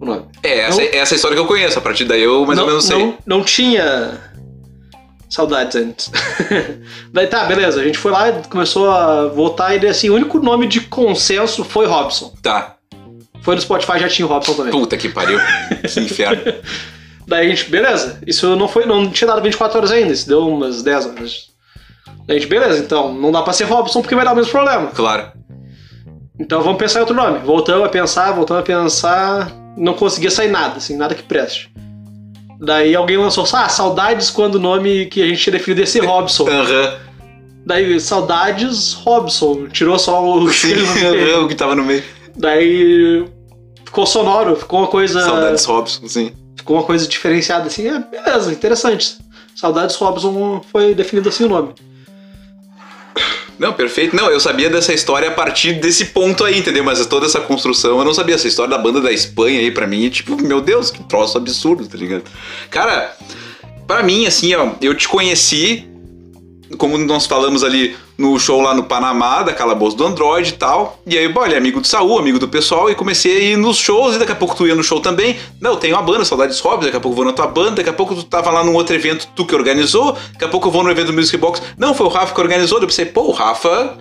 O 0.00 0.04
nome. 0.04 0.24
É, 0.42 0.60
essa, 0.60 0.80
Não- 0.80 0.88
essa 0.88 1.14
é 1.14 1.14
a 1.14 1.16
história 1.16 1.36
que 1.36 1.42
eu 1.42 1.46
conheço. 1.46 1.78
A 1.78 1.82
partir 1.82 2.04
daí 2.04 2.22
eu 2.22 2.44
mais 2.44 2.56
não, 2.58 2.64
ou 2.64 2.70
menos 2.70 2.84
sei. 2.84 2.98
Não, 2.98 3.18
não 3.26 3.44
tinha 3.44 4.20
saudades 5.28 5.76
antes. 5.76 6.10
Daí 7.12 7.26
tá, 7.26 7.44
beleza. 7.44 7.80
A 7.80 7.84
gente 7.84 7.98
foi 7.98 8.12
lá, 8.12 8.30
começou 8.48 8.90
a 8.90 9.26
votar 9.26 9.74
e 9.74 9.78
daí, 9.78 9.90
assim, 9.90 10.08
o 10.08 10.14
único 10.14 10.38
nome 10.38 10.66
de 10.66 10.80
consenso 10.80 11.64
foi 11.64 11.86
Robson. 11.86 12.32
Tá. 12.42 12.76
Foi 13.42 13.54
no 13.54 13.60
Spotify, 13.60 13.98
já 13.98 14.08
tinha 14.08 14.26
o 14.26 14.28
Robson 14.28 14.54
também. 14.54 14.72
Puta 14.72 14.96
que 14.96 15.08
pariu. 15.08 15.38
que 15.82 16.00
inferno. 16.00 16.42
Daí 17.26 17.46
a 17.46 17.48
gente, 17.48 17.68
beleza. 17.70 18.20
Isso 18.26 18.54
não 18.56 18.68
foi, 18.68 18.86
não 18.86 19.10
tinha 19.10 19.28
dado 19.28 19.42
24 19.42 19.78
horas 19.78 19.90
ainda, 19.90 20.12
isso 20.12 20.28
deu 20.28 20.46
umas 20.46 20.82
10 20.82 21.06
horas. 21.06 21.48
A 22.28 22.32
gente, 22.32 22.46
beleza, 22.46 22.78
então 22.78 23.12
não 23.14 23.30
dá 23.30 23.42
pra 23.42 23.52
ser 23.52 23.64
Robson 23.64 24.00
porque 24.00 24.14
vai 24.14 24.24
dar 24.24 24.32
o 24.32 24.36
mesmo 24.36 24.50
problema. 24.50 24.88
Claro. 24.88 25.30
Então 26.38 26.62
vamos 26.62 26.78
pensar 26.78 26.98
em 26.98 27.02
outro 27.02 27.14
nome. 27.14 27.38
Voltamos 27.38 27.86
a 27.86 27.88
pensar, 27.88 28.32
voltamos 28.32 28.62
a 28.62 28.66
pensar. 28.66 29.52
Não 29.76 29.94
conseguia 29.94 30.30
sair 30.30 30.48
nada, 30.48 30.78
assim, 30.78 30.96
nada 30.96 31.14
que 31.14 31.22
preste. 31.22 31.70
Daí 32.58 32.94
alguém 32.96 33.16
lançou, 33.16 33.44
ah, 33.52 33.68
saudades 33.68 34.30
quando 34.30 34.56
o 34.56 34.58
nome 34.58 35.06
que 35.06 35.22
a 35.22 35.26
gente 35.26 35.40
tinha 35.40 35.52
definido 35.52 35.80
ia 35.82 35.86
ser 35.86 36.04
Robson. 36.04 36.48
Aham. 36.48 36.94
Daí, 37.64 37.98
saudades 37.98 38.92
Robson. 38.92 39.66
Tirou 39.68 39.98
só 39.98 40.24
o. 40.24 40.48
Sim, 40.52 40.74
o 41.42 41.48
que 41.48 41.54
tava 41.54 41.74
no 41.74 41.84
meio. 41.84 42.02
Daí 42.36 43.24
ficou 43.84 44.06
sonoro, 44.06 44.56
ficou 44.56 44.80
uma 44.80 44.88
coisa. 44.88 45.20
Saudades 45.22 45.64
Robson, 45.64 46.06
sim. 46.06 46.32
Ficou 46.54 46.76
uma 46.76 46.82
coisa 46.82 47.08
diferenciada 47.08 47.66
assim. 47.66 47.88
É, 47.88 47.98
beleza, 47.98 48.52
interessante. 48.52 49.16
Saudades 49.54 49.96
Robson 49.96 50.62
foi 50.70 50.94
definido 50.94 51.28
assim 51.28 51.44
o 51.44 51.48
nome. 51.48 51.72
Não, 53.58 53.72
perfeito. 53.72 54.14
Não, 54.14 54.30
eu 54.30 54.38
sabia 54.38 54.68
dessa 54.68 54.92
história 54.92 55.28
a 55.28 55.32
partir 55.32 55.74
desse 55.74 56.06
ponto 56.06 56.44
aí, 56.44 56.58
entendeu? 56.58 56.84
Mas 56.84 57.04
toda 57.06 57.26
essa 57.26 57.40
construção 57.40 57.98
eu 57.98 58.04
não 58.04 58.12
sabia. 58.12 58.34
Essa 58.34 58.48
história 58.48 58.70
da 58.70 58.78
banda 58.78 59.00
da 59.00 59.10
Espanha 59.10 59.60
aí, 59.60 59.70
pra 59.70 59.86
mim, 59.86 60.08
tipo, 60.10 60.36
meu 60.42 60.60
Deus, 60.60 60.90
que 60.90 61.02
troço 61.04 61.38
absurdo, 61.38 61.86
tá 61.86 61.96
ligado? 61.96 62.24
Cara, 62.70 63.16
pra 63.86 64.02
mim, 64.02 64.26
assim, 64.26 64.54
ó, 64.54 64.72
eu 64.82 64.94
te 64.94 65.08
conheci, 65.08 65.88
como 66.78 66.98
nós 66.98 67.26
falamos 67.26 67.62
ali 67.62 67.96
no 68.18 68.38
show 68.38 68.60
lá 68.60 68.74
no 68.74 68.84
Panamá, 68.84 69.42
da 69.42 69.52
Calabouço 69.52 69.96
do 69.96 70.06
Android 70.06 70.50
e 70.50 70.52
tal. 70.52 71.00
E 71.06 71.16
aí, 71.16 71.24
ele 71.24 71.54
é 71.54 71.58
amigo 71.58 71.80
do 71.80 71.86
Saul, 71.86 72.18
amigo 72.18 72.38
do 72.38 72.48
pessoal, 72.48 72.90
e 72.90 72.94
comecei 72.94 73.36
a 73.36 73.40
ir 73.40 73.56
nos 73.56 73.76
shows, 73.76 74.16
e 74.16 74.18
daqui 74.18 74.32
a 74.32 74.36
pouco 74.36 74.56
tu 74.56 74.66
ia 74.66 74.74
no 74.74 74.82
show 74.82 75.00
também. 75.00 75.36
Não, 75.60 75.72
eu 75.72 75.76
tenho 75.76 75.94
uma 75.94 76.02
banda, 76.02 76.24
Saudades 76.24 76.58
Hobbs, 76.60 76.86
daqui 76.86 76.96
a 76.96 77.00
pouco 77.00 77.12
eu 77.12 77.16
vou 77.16 77.24
na 77.24 77.32
tua 77.32 77.46
banda, 77.46 77.72
daqui 77.72 77.90
a 77.90 77.92
pouco 77.92 78.14
tu 78.14 78.24
tava 78.24 78.50
lá 78.50 78.64
num 78.64 78.74
outro 78.74 78.94
evento, 78.94 79.28
tu 79.36 79.44
que 79.44 79.54
organizou, 79.54 80.16
daqui 80.32 80.44
a 80.44 80.48
pouco 80.48 80.68
eu 80.68 80.72
vou 80.72 80.82
no 80.82 80.90
evento 80.90 81.08
do 81.08 81.12
Music 81.12 81.36
Box. 81.36 81.62
Não, 81.78 81.94
foi 81.94 82.06
o 82.06 82.10
Rafa 82.10 82.34
que 82.34 82.40
organizou, 82.40 82.80
eu 82.80 82.86
pensei, 82.86 83.06
pô, 83.06 83.22
o 83.22 83.32
Rafa 83.32 83.98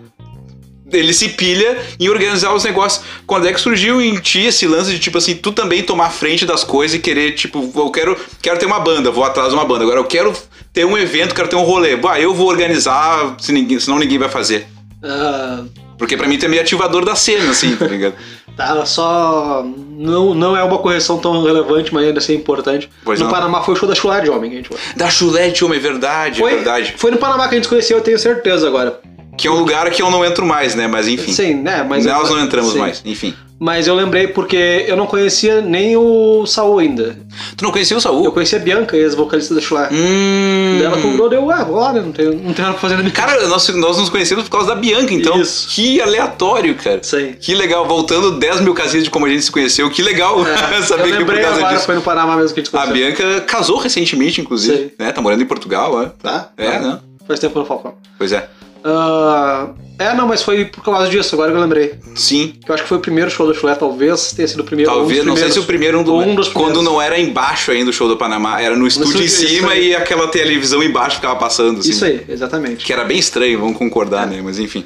ele 0.91 1.13
se 1.13 1.29
pilha 1.29 1.77
em 1.99 2.07
organizar 2.09 2.53
os 2.53 2.63
negócios. 2.63 3.03
Quando 3.25 3.47
é 3.47 3.53
que 3.53 3.59
surgiu 3.59 4.01
em 4.01 4.19
ti 4.19 4.41
esse 4.41 4.67
lance 4.67 4.91
de, 4.91 4.99
tipo 4.99 5.17
assim, 5.17 5.35
tu 5.35 5.51
também 5.51 5.83
tomar 5.83 6.09
frente 6.09 6.45
das 6.45 6.63
coisas 6.63 6.95
e 6.95 6.99
querer, 6.99 7.33
tipo, 7.33 7.71
eu 7.75 7.89
quero, 7.89 8.17
quero 8.41 8.59
ter 8.59 8.65
uma 8.65 8.79
banda, 8.79 9.11
vou 9.11 9.23
atrás 9.23 9.49
de 9.49 9.55
uma 9.55 9.65
banda. 9.65 9.83
Agora 9.83 9.99
eu 9.99 10.05
quero 10.05 10.33
ter 10.75 10.85
um 10.85 10.97
evento, 10.97 11.33
quero 11.33 11.47
ter 11.47 11.55
um 11.55 11.63
rolê. 11.63 11.95
Bah, 11.95 12.19
eu 12.19 12.33
vou 12.33 12.47
organizar, 12.49 13.35
se 13.39 13.53
ninguém, 13.53 13.79
senão 13.79 13.97
ninguém 13.97 14.17
vai 14.19 14.27
fazer. 14.27 14.67
Ah, 15.01 15.63
Porque 15.97 16.17
pra 16.17 16.27
mim 16.27 16.37
tu 16.37 16.45
é 16.45 16.49
meio 16.49 16.61
ativador 16.61 17.05
da 17.05 17.15
cena, 17.15 17.51
assim, 17.51 17.75
tá 17.77 17.87
ligado? 17.87 18.15
tá, 18.57 18.85
só. 18.85 19.65
Não, 19.97 20.33
não 20.35 20.57
é 20.57 20.61
uma 20.63 20.77
correção 20.77 21.17
tão 21.17 21.41
relevante, 21.41 21.93
mas 21.93 22.05
ainda 22.05 22.19
assim 22.19 22.33
é 22.33 22.35
importante. 22.35 22.89
Pois 23.05 23.17
no 23.19 23.25
não. 23.27 23.31
Panamá 23.33 23.61
foi 23.63 23.73
o 23.73 23.77
show 23.77 23.87
da 23.87 23.95
Chulé 23.95 24.19
de 24.19 24.29
Homem 24.29 24.49
que 24.51 24.57
a 24.57 24.59
gente 24.59 24.67
foi. 24.67 24.77
Da 24.97 25.09
chulete, 25.09 25.63
homem, 25.63 25.77
é 25.79 25.81
verdade, 25.81 26.39
Foi, 26.41 26.55
verdade. 26.55 26.93
foi 26.97 27.11
no 27.11 27.17
Panamá 27.17 27.47
que 27.47 27.55
a 27.55 27.57
gente 27.57 27.69
conheceu, 27.69 27.97
eu 27.97 28.03
tenho 28.03 28.19
certeza 28.19 28.67
agora. 28.67 28.99
Que 29.37 29.47
é 29.47 29.51
um 29.51 29.55
lugar 29.59 29.89
que 29.91 30.01
eu 30.01 30.09
não 30.11 30.23
entro 30.25 30.45
mais, 30.45 30.75
né? 30.75 30.87
Mas 30.87 31.07
enfim. 31.07 31.31
Sim, 31.31 31.55
né? 31.55 31.85
Mas 31.87 32.05
Nós 32.05 32.29
não 32.29 32.39
entramos 32.41 32.73
sim. 32.73 32.79
mais, 32.79 33.01
enfim. 33.05 33.33
Mas 33.57 33.87
eu 33.87 33.95
lembrei 33.95 34.27
porque 34.27 34.83
eu 34.85 34.97
não 34.97 35.07
conhecia 35.07 35.61
nem 35.61 35.95
o 35.95 36.45
Saul 36.45 36.79
ainda. 36.79 37.15
Tu 37.55 37.63
não 37.63 37.71
conhecia 37.71 37.95
o 37.95 37.99
Eu 37.99 38.01
Saul? 38.01 38.31
conhecia 38.33 38.59
a 38.59 38.61
Bianca, 38.61 38.97
ex-vocalista 38.97 39.55
da 39.55 39.61
Chulé. 39.61 39.87
Hum. 39.93 40.75
Daí 40.77 40.85
ela 40.85 41.01
convidou, 41.01 41.29
deu, 41.29 41.49
ah, 41.49 41.63
vou 41.63 41.77
lá, 41.77 41.93
né? 41.93 42.01
Não 42.01 42.11
tem, 42.11 42.25
não 42.25 42.53
tem 42.53 42.63
nada 42.65 42.71
pra 42.71 42.81
fazer 42.81 42.95
na 42.95 43.01
minha 43.01 43.13
Cara, 43.13 43.47
nós, 43.47 43.67
nós 43.69 43.97
nos 43.97 44.09
conhecemos 44.09 44.43
por 44.43 44.49
causa 44.51 44.67
da 44.67 44.75
Bianca, 44.75 45.13
então. 45.13 45.39
Isso. 45.39 45.69
Que 45.69 46.01
aleatório, 46.01 46.75
cara. 46.75 46.99
Sei. 47.01 47.33
Que 47.39 47.55
legal, 47.55 47.87
voltando 47.87 48.31
10 48.37 48.59
mil 48.59 48.73
casinhas 48.73 49.05
de 49.05 49.09
como 49.09 49.25
a 49.25 49.29
gente 49.29 49.43
se 49.43 49.51
conheceu, 49.51 49.89
que 49.89 50.01
legal 50.03 50.45
É, 50.45 50.81
saber 50.83 51.03
eu 51.03 51.05
que 51.05 51.11
por 51.11 51.19
lembrei 51.19 51.41
causa 51.43 51.57
agora, 51.59 51.73
disso. 51.75 51.85
foi 51.85 51.95
no 51.95 52.01
Panamá 52.01 52.35
mesmo 52.35 52.53
que 52.53 52.59
a 52.59 52.63
gente 52.63 52.75
A 52.75 52.81
conheceu. 52.81 52.93
Bianca 52.93 53.41
casou 53.45 53.77
recentemente, 53.77 54.41
inclusive, 54.41 54.75
Sei. 54.77 54.93
né? 54.99 55.13
Tá 55.13 55.21
morando 55.21 55.41
em 55.41 55.45
Portugal. 55.47 56.13
Tá? 56.21 56.49
É, 56.57 56.71
Tá. 56.71 56.79
né? 56.79 56.99
Faz 57.25 57.39
tempo 57.39 57.53
que 57.53 57.59
eu 57.59 57.61
não 57.61 57.67
falo. 57.81 57.95
Pois 58.17 58.33
é. 58.33 58.49
Ah, 58.83 59.69
é, 59.97 60.13
não, 60.13 60.27
mas 60.27 60.41
foi 60.41 60.65
por 60.65 60.83
causa 60.83 61.09
disso, 61.09 61.35
agora 61.35 61.51
que 61.51 61.57
eu 61.57 61.61
lembrei. 61.61 61.95
Sim. 62.15 62.53
Que 62.63 62.69
eu 62.69 62.73
acho 62.73 62.83
que 62.83 62.89
foi 62.89 62.97
o 62.97 63.01
primeiro 63.01 63.29
show 63.31 63.47
da 63.47 63.53
Chulé, 63.53 63.75
talvez 63.75 64.33
tenha 64.33 64.47
sido 64.47 64.61
o 64.61 64.63
primeiro. 64.63 64.91
um 64.91 64.95
Talvez, 64.95 65.19
dos 65.19 65.27
não 65.27 65.35
sei 65.37 65.51
se 65.51 65.59
o 65.59 65.63
primeiro 65.63 65.99
um 65.99 66.03
do, 66.03 66.15
um 66.15 66.35
dos 66.35 66.49
quando 66.49 66.81
não 66.81 67.01
era 67.01 67.19
embaixo 67.19 67.71
ainda 67.71 67.89
o 67.89 67.93
show 67.93 68.07
do 68.07 68.17
Panamá, 68.17 68.61
era 68.61 68.75
no 68.75 68.85
estúdio 68.85 69.23
em 69.23 69.27
cima 69.27 69.75
e 69.75 69.95
aquela 69.95 70.27
televisão 70.27 70.83
embaixo 70.83 71.17
ficava 71.17 71.35
passando, 71.37 71.79
assim. 71.79 71.91
Isso 71.91 72.05
aí, 72.05 72.25
exatamente. 72.27 72.85
Que 72.85 72.91
era 72.91 73.03
bem 73.03 73.17
estranho, 73.17 73.59
vamos 73.59 73.77
concordar, 73.77 74.27
né? 74.27 74.41
Mas 74.43 74.59
enfim. 74.59 74.85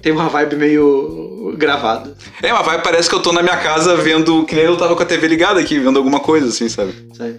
Tem 0.00 0.12
uma 0.12 0.28
vibe 0.28 0.56
meio 0.56 1.54
gravada. 1.56 2.14
É, 2.42 2.52
mas 2.52 2.64
vai, 2.64 2.82
parece 2.82 3.08
que 3.08 3.14
eu 3.14 3.20
tô 3.20 3.32
na 3.32 3.42
minha 3.42 3.56
casa 3.56 3.96
vendo, 3.96 4.44
que 4.44 4.54
nem 4.54 4.64
eu 4.64 4.76
tava 4.76 4.94
com 4.94 5.02
a 5.02 5.06
TV 5.06 5.26
ligada 5.28 5.58
aqui, 5.58 5.78
vendo 5.78 5.96
alguma 5.96 6.20
coisa, 6.20 6.48
assim, 6.48 6.68
sabe? 6.68 6.92
Isso 7.10 7.22
aí. 7.22 7.36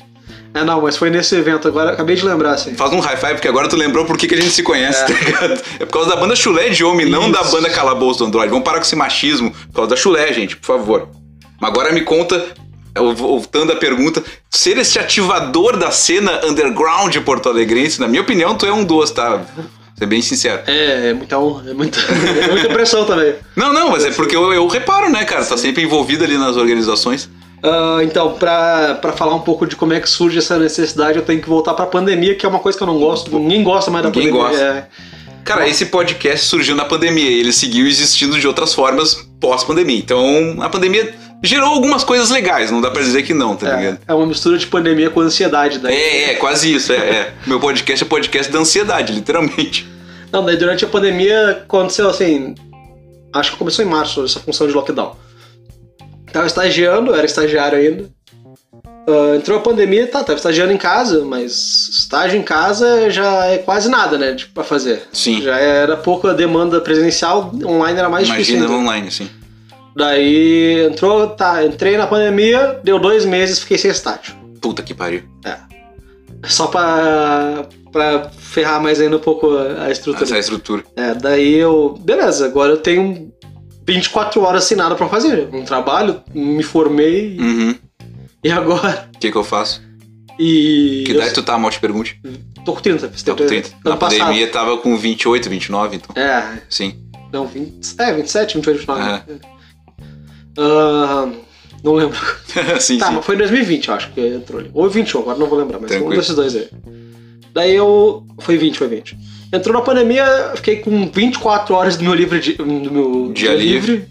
É, 0.56 0.64
não, 0.64 0.82
mas 0.82 0.96
foi 0.96 1.10
nesse 1.10 1.36
evento 1.36 1.68
agora, 1.68 1.92
acabei 1.92 2.16
de 2.16 2.26
lembrar, 2.26 2.52
assim. 2.54 2.74
Faz 2.76 2.92
um 2.94 3.00
high 3.02 3.18
five, 3.18 3.34
porque 3.34 3.48
agora 3.48 3.68
tu 3.68 3.76
lembrou 3.76 4.06
por 4.06 4.18
que, 4.18 4.26
que 4.26 4.36
a 4.36 4.38
gente 4.42 4.52
se 4.54 4.64
conhece, 4.64 5.02
É. 5.04 5.06
tá 5.06 5.14
ligado? 5.14 5.62
É 5.82 5.86
por 5.86 5.92
causa 5.92 6.10
da 6.12 6.16
banda 6.16 6.34
Chulé 6.34 6.70
de 6.70 6.82
Homem, 6.84 7.06
não 7.10 7.30
da 7.30 7.42
Isso. 7.42 7.52
banda 7.52 7.70
Calabouço 7.70 8.20
do 8.20 8.26
Android. 8.28 8.50
Vamos 8.50 8.64
parar 8.64 8.78
com 8.78 8.86
esse 8.86 8.96
machismo 8.96 9.52
por 9.52 9.74
causa 9.76 9.90
da 9.90 9.96
Chulé, 9.98 10.32
gente, 10.32 10.56
por 10.56 10.66
favor. 10.66 11.10
Mas 11.60 11.70
agora 11.70 11.92
me 11.92 12.02
conta, 12.02 12.42
voltando 13.16 13.74
à 13.74 13.76
pergunta, 13.76 14.24
ser 14.50 14.78
esse 14.78 14.98
ativador 14.98 15.76
da 15.78 15.92
cena 15.92 16.40
underground 16.46 17.14
porto-alegrense, 17.18 18.00
na 18.00 18.08
minha 18.08 18.22
opinião, 18.22 18.56
tu 18.56 18.66
é 18.66 18.72
um 18.72 18.84
dos, 18.86 19.12
tá? 19.12 19.42
Ser 19.98 20.06
bem 20.06 20.22
sincero. 20.22 20.62
É, 20.68 21.10
é 21.10 21.14
muita 21.14 21.38
honra, 21.38 21.70
é 21.70 21.74
muita, 21.74 22.00
é 22.44 22.52
muita 22.52 22.70
pressão 22.70 23.06
também. 23.06 23.36
Não, 23.56 23.74
não, 23.74 23.90
mas 23.92 24.06
é 24.06 24.12
porque 24.12 24.36
eu, 24.36 24.54
eu 24.54 24.68
reparo, 24.68 25.10
né, 25.10 25.24
cara? 25.26 25.44
Tá 25.46 25.58
sempre 25.58 25.84
envolvido 25.84 26.24
ali 26.24 26.38
nas 26.38 26.56
organizações. 26.58 27.30
Ah, 27.66 28.00
então, 28.04 28.34
pra, 28.34 28.96
pra 29.02 29.12
falar 29.14 29.34
um 29.36 29.40
pouco 29.42 29.66
de 29.66 29.76
como 29.76 29.94
é 29.94 30.00
que 30.00 30.10
surge 30.10 30.38
essa 30.38 30.58
necessidade, 30.60 31.18
eu 31.18 31.24
tenho 31.26 31.42
que 31.42 31.50
voltar 31.50 31.74
pra 31.74 31.86
pandemia, 31.86 32.36
que 32.36 32.46
é 32.46 32.50
uma 32.50 32.60
coisa 32.60 32.78
que 32.78 32.84
eu 32.84 32.88
não 32.88 33.00
gosto. 33.00 33.38
Ninguém 33.40 33.64
gosta 33.64 33.90
mais 33.92 34.04
da 34.04 34.10
Ninguém 34.10 34.32
pandemia. 34.32 34.50
gosta. 34.50 34.64
É, 34.64 34.88
Cara, 35.44 35.68
esse 35.68 35.86
podcast 35.88 36.46
surgiu 36.48 36.76
na 36.76 36.86
pandemia 36.86 37.30
e 37.30 37.40
ele 37.40 37.54
seguiu 37.54 37.86
existindo 37.86 38.40
de 38.40 38.48
outras 38.48 38.74
formas 38.74 39.28
pós-pandemia. 39.40 39.98
Então, 39.98 40.58
a 40.60 40.68
pandemia 40.70 41.14
gerou 41.44 41.70
algumas 41.70 42.04
coisas 42.04 42.32
legais, 42.32 42.72
não 42.72 42.82
dá 42.82 42.90
pra 42.90 43.04
dizer 43.04 43.22
que 43.22 43.32
não, 43.34 43.56
tá 43.56 43.68
É, 43.70 43.76
ligado? 43.78 44.00
é 44.08 44.14
uma 44.16 44.26
mistura 44.26 44.58
de 44.58 44.66
pandemia 44.66 45.12
com 45.12 45.20
ansiedade. 45.22 45.78
Daí. 45.78 45.94
É, 45.96 46.32
é, 46.32 46.34
quase 46.36 46.74
isso, 46.74 46.92
é, 46.92 46.96
é. 46.98 47.34
Meu 47.46 47.60
podcast 47.60 48.04
é 48.04 48.08
podcast 48.08 48.52
da 48.52 48.58
ansiedade, 48.60 49.14
literalmente. 49.14 49.88
Não, 50.32 50.44
daí 50.44 50.58
durante 50.58 50.84
a 50.84 50.88
pandemia 50.88 51.52
aconteceu 51.52 52.10
assim. 52.10 52.56
Acho 53.32 53.52
que 53.52 53.58
começou 53.58 53.86
em 53.86 53.88
março 53.88 54.26
essa 54.26 54.40
função 54.40 54.66
de 54.68 54.74
lockdown. 54.74 55.16
Tava 56.36 56.48
estagiando, 56.48 57.16
era 57.16 57.26
estagiário 57.26 57.78
ainda. 57.78 58.10
Ah, 59.08 59.38
entrou 59.38 59.58
a 59.58 59.62
pandemia, 59.62 60.06
tá, 60.06 60.22
tava 60.22 60.36
estagiando 60.38 60.74
em 60.74 60.78
casa, 60.78 61.24
mas 61.24 61.88
estágio 61.90 62.38
em 62.38 62.44
casa 62.44 63.10
já 63.10 63.46
é 63.46 63.60
quase 63.60 63.88
nada, 63.88 64.18
né? 64.18 64.36
Tipo, 64.36 64.54
pra 64.54 64.66
fazer. 64.66 65.04
Sim. 65.14 65.42
Já 65.42 65.58
era 65.58 65.96
pouca 65.96 66.34
demanda 66.34 66.82
presencial, 66.82 67.54
online 67.64 67.98
era 67.98 68.10
mais 68.10 68.28
Imagina 68.28 68.44
difícil. 68.44 68.64
ainda. 68.64 68.78
online, 68.78 69.08
assim. 69.08 69.30
Daí 69.96 70.86
entrou, 70.86 71.30
tá, 71.30 71.64
entrei 71.64 71.96
na 71.96 72.06
pandemia, 72.06 72.82
deu 72.84 73.00
dois 73.00 73.24
meses, 73.24 73.60
fiquei 73.60 73.78
sem 73.78 73.90
estágio. 73.90 74.36
Puta 74.60 74.84
que 74.84 74.94
pariu. 74.94 75.24
Só 76.44 76.68
pra, 76.68 77.66
pra 77.94 78.30
ferrar 78.38 78.82
mais 78.84 79.00
ainda 79.00 79.16
um 79.16 79.22
pouco 79.22 79.56
a 79.56 79.86
a 79.86 79.90
estrutura. 79.90 80.26
Essa 80.26 80.38
estrutura. 80.38 80.84
É, 80.98 81.14
daí 81.14 81.56
eu. 81.56 81.98
Beleza, 81.98 82.46
agora 82.46 82.74
eu 82.74 82.78
tenho 82.78 83.32
24 83.86 84.42
horas 84.42 84.64
sem 84.64 84.76
nada 84.78 84.96
pra 84.96 85.08
fazer. 85.08 85.48
Um 85.54 85.64
trabalho, 85.64 86.22
me 86.34 86.64
formei 86.64 87.38
Uhum. 87.40 87.76
e 88.44 88.52
agora. 88.52 89.10
O 89.16 89.20
que 89.20 89.32
que 89.32 89.38
eu 89.38 89.44
faço? 89.44 89.82
E. 90.40 91.04
Que 91.06 91.12
eu 91.12 91.16
idade 91.18 91.34
tu 91.34 91.44
tá, 91.44 91.58
mal 91.58 91.70
te 91.72 91.80
pergunte? 91.80 92.20
tô 92.66 92.74
com 92.74 92.82
30, 92.82 93.10
fiz 93.10 93.22
Tô 93.24 93.36
com 93.36 93.46
30. 93.46 93.70
Na 93.86 93.96
passado. 93.96 94.20
pandemia 94.20 94.48
tava 94.50 94.78
com 94.80 94.98
28, 94.98 95.50
29, 95.50 95.98
então. 95.98 96.22
É, 96.22 96.58
Sim. 96.70 97.00
não, 97.32 97.46
20, 97.46 97.96
é, 98.00 98.12
27, 98.14 98.56
28, 98.56 98.78
29. 98.80 99.02
Aham. 99.02 99.24
Ah, 100.58 101.30
não 101.84 101.94
lembro. 101.94 102.18
sim, 102.80 102.98
Tá, 102.98 103.08
sim. 103.10 103.14
mas 103.16 103.26
foi 103.26 103.36
em 103.36 103.38
2020, 103.40 103.88
eu 103.88 103.94
acho 103.94 104.12
que 104.12 104.22
entrou 104.22 104.60
ali. 104.60 104.72
Ou 104.74 104.90
21, 104.90 105.22
agora 105.22 105.38
não 105.38 105.48
vou 105.48 105.60
lembrar, 105.60 105.80
mas 105.80 105.90
Tranquilo. 105.92 106.14
um 106.14 106.18
desses 106.18 106.36
dois 106.36 106.56
aí. 106.56 106.68
Daí 107.54 107.76
eu. 107.76 108.26
Foi 108.40 108.58
20, 108.58 108.78
foi 108.78 108.88
20. 108.88 109.18
Entrou 109.54 109.74
na 109.74 109.82
pandemia, 109.82 110.52
fiquei 110.56 110.78
com 110.78 111.10
24 111.14 111.74
horas 111.76 111.98
do 111.98 112.04
meu 112.04 112.14
livre 112.14 112.40
di- 112.40 112.54
do 112.54 112.66
meu 112.66 113.32
Dia 113.34 113.54
livre. 113.54 114.06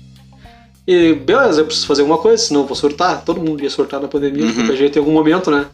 E 0.87 1.15
beleza, 1.15 1.61
eu 1.63 1.65
preciso 1.67 1.87
fazer 1.87 2.03
alguma 2.03 2.19
coisa, 2.19 2.43
senão 2.43 2.61
eu 2.63 2.67
vou 2.67 2.77
surtar. 2.77 3.23
Todo 3.25 3.41
mundo 3.41 3.63
ia 3.63 3.71
surtar 3.71 4.01
na 4.01 4.09
pandemia, 4.09 4.45
Uhum. 4.45 4.51
de 4.51 4.55
qualquer 4.57 4.77
jeito 4.77 4.97
em 4.97 4.99
algum 5.01 5.13
momento, 5.13 5.51
né? 5.51 5.67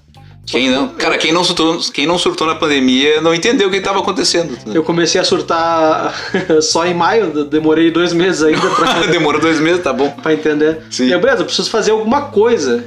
Quem 0.46 0.68
não, 0.70 0.88
cara, 0.88 1.18
quem 1.18 1.32
não, 1.32 1.44
surtou, 1.44 1.78
quem 1.92 2.06
não 2.06 2.18
surtou 2.18 2.46
na 2.46 2.54
pandemia 2.56 3.20
não 3.20 3.32
entendeu 3.34 3.68
o 3.68 3.70
que 3.70 3.80
tava 3.80 4.00
acontecendo. 4.00 4.56
Eu 4.74 4.82
comecei 4.82 5.20
a 5.20 5.24
surtar 5.24 6.14
só 6.62 6.86
em 6.86 6.94
maio, 6.94 7.44
demorei 7.44 7.90
dois 7.90 8.12
meses 8.12 8.42
ainda 8.42 8.68
pra, 8.70 9.06
Demorou 9.06 9.40
dois 9.40 9.60
meses, 9.60 9.82
tá 9.82 9.92
bom. 9.92 10.10
pra 10.22 10.32
entender. 10.32 10.78
Sim. 10.90 11.06
E 11.06 11.12
eu, 11.12 11.20
beleza, 11.20 11.42
eu 11.42 11.46
preciso 11.46 11.70
fazer 11.70 11.90
alguma 11.92 12.22
coisa. 12.22 12.84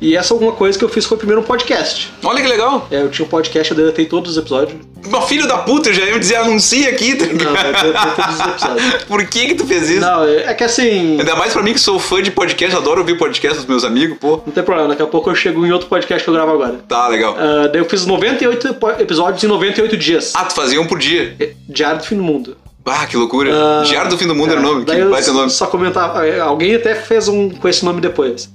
E 0.00 0.16
essa 0.16 0.34
alguma 0.34 0.52
coisa 0.52 0.78
que 0.78 0.84
eu 0.84 0.88
fiz 0.88 1.06
foi 1.06 1.16
primeiro 1.16 1.40
um 1.40 1.44
podcast. 1.44 2.12
Olha 2.22 2.42
que 2.42 2.48
legal. 2.48 2.86
É, 2.90 3.00
eu 3.00 3.08
tinha 3.10 3.24
um 3.24 3.28
podcast, 3.28 3.70
eu 3.70 3.76
deletei 3.76 4.04
todos 4.04 4.32
os 4.32 4.36
episódios. 4.36 4.78
Meu 5.06 5.22
filho 5.22 5.46
da 5.46 5.58
puta, 5.58 5.88
eu 5.90 5.94
já 5.94 6.02
ia 6.04 6.12
me 6.14 6.18
dizer 6.18 6.36
anuncia 6.36 6.88
aqui, 6.90 7.14
tá 7.14 7.24
Não, 7.26 7.32
eu 7.32 7.36
deletei 7.56 7.92
todos 7.92 8.34
os 8.34 8.40
episódios. 8.46 9.04
Por 9.08 9.24
que 9.26 9.46
que 9.46 9.54
tu 9.54 9.66
fez 9.66 9.88
isso? 9.88 10.00
Não, 10.00 10.24
é 10.24 10.50
é 10.50 10.54
que 10.54 10.64
assim. 10.64 11.18
Ainda 11.18 11.36
mais 11.36 11.52
pra 11.52 11.62
mim 11.62 11.72
que 11.72 11.80
sou 11.80 11.98
fã 11.98 12.22
de 12.22 12.30
podcast, 12.30 12.76
adoro 12.76 13.00
ouvir 13.00 13.16
podcast 13.16 13.58
dos 13.58 13.66
meus 13.66 13.84
amigos, 13.84 14.18
pô. 14.18 14.40
Não 14.44 14.52
tem 14.52 14.62
problema, 14.64 14.88
daqui 14.90 15.02
a 15.02 15.06
pouco 15.06 15.30
eu 15.30 15.34
chego 15.34 15.64
em 15.64 15.72
outro 15.72 15.88
podcast 15.88 16.22
que 16.22 16.28
eu 16.28 16.34
gravo 16.34 16.52
agora. 16.52 16.80
Tá, 16.88 17.08
legal. 17.08 17.36
Ah, 17.38 17.68
daí 17.68 17.80
eu 17.80 17.84
fiz 17.88 18.04
98 18.04 18.74
po- 18.74 18.90
episódios 18.90 19.42
em 19.42 19.46
98 19.46 19.96
dias. 19.96 20.32
Ah, 20.34 20.44
tu 20.44 20.54
fazia 20.54 20.80
um 20.80 20.86
por 20.86 20.98
dia. 20.98 21.34
Diário 21.68 21.98
do 22.00 22.04
fim 22.04 22.16
do 22.16 22.22
mundo. 22.22 22.56
Ah, 22.84 23.06
que 23.06 23.16
loucura. 23.16 23.50
Ah, 23.54 23.82
Diário 23.84 24.10
do 24.10 24.18
Fim 24.18 24.26
do 24.26 24.34
Mundo 24.34 24.50
era 24.50 24.60
o 24.60 24.62
nome, 24.62 24.84
Daí 24.84 24.98
que 24.98 25.04
vai 25.08 25.22
ter 25.22 25.32
nome. 25.32 25.48
só 25.48 25.66
comentava. 25.66 26.26
é, 26.26 26.38
Alguém 26.38 26.74
até 26.74 26.94
fez 26.94 27.28
um 27.28 27.48
com 27.48 27.66
esse 27.66 27.82
nome 27.82 27.98
depois. 27.98 28.50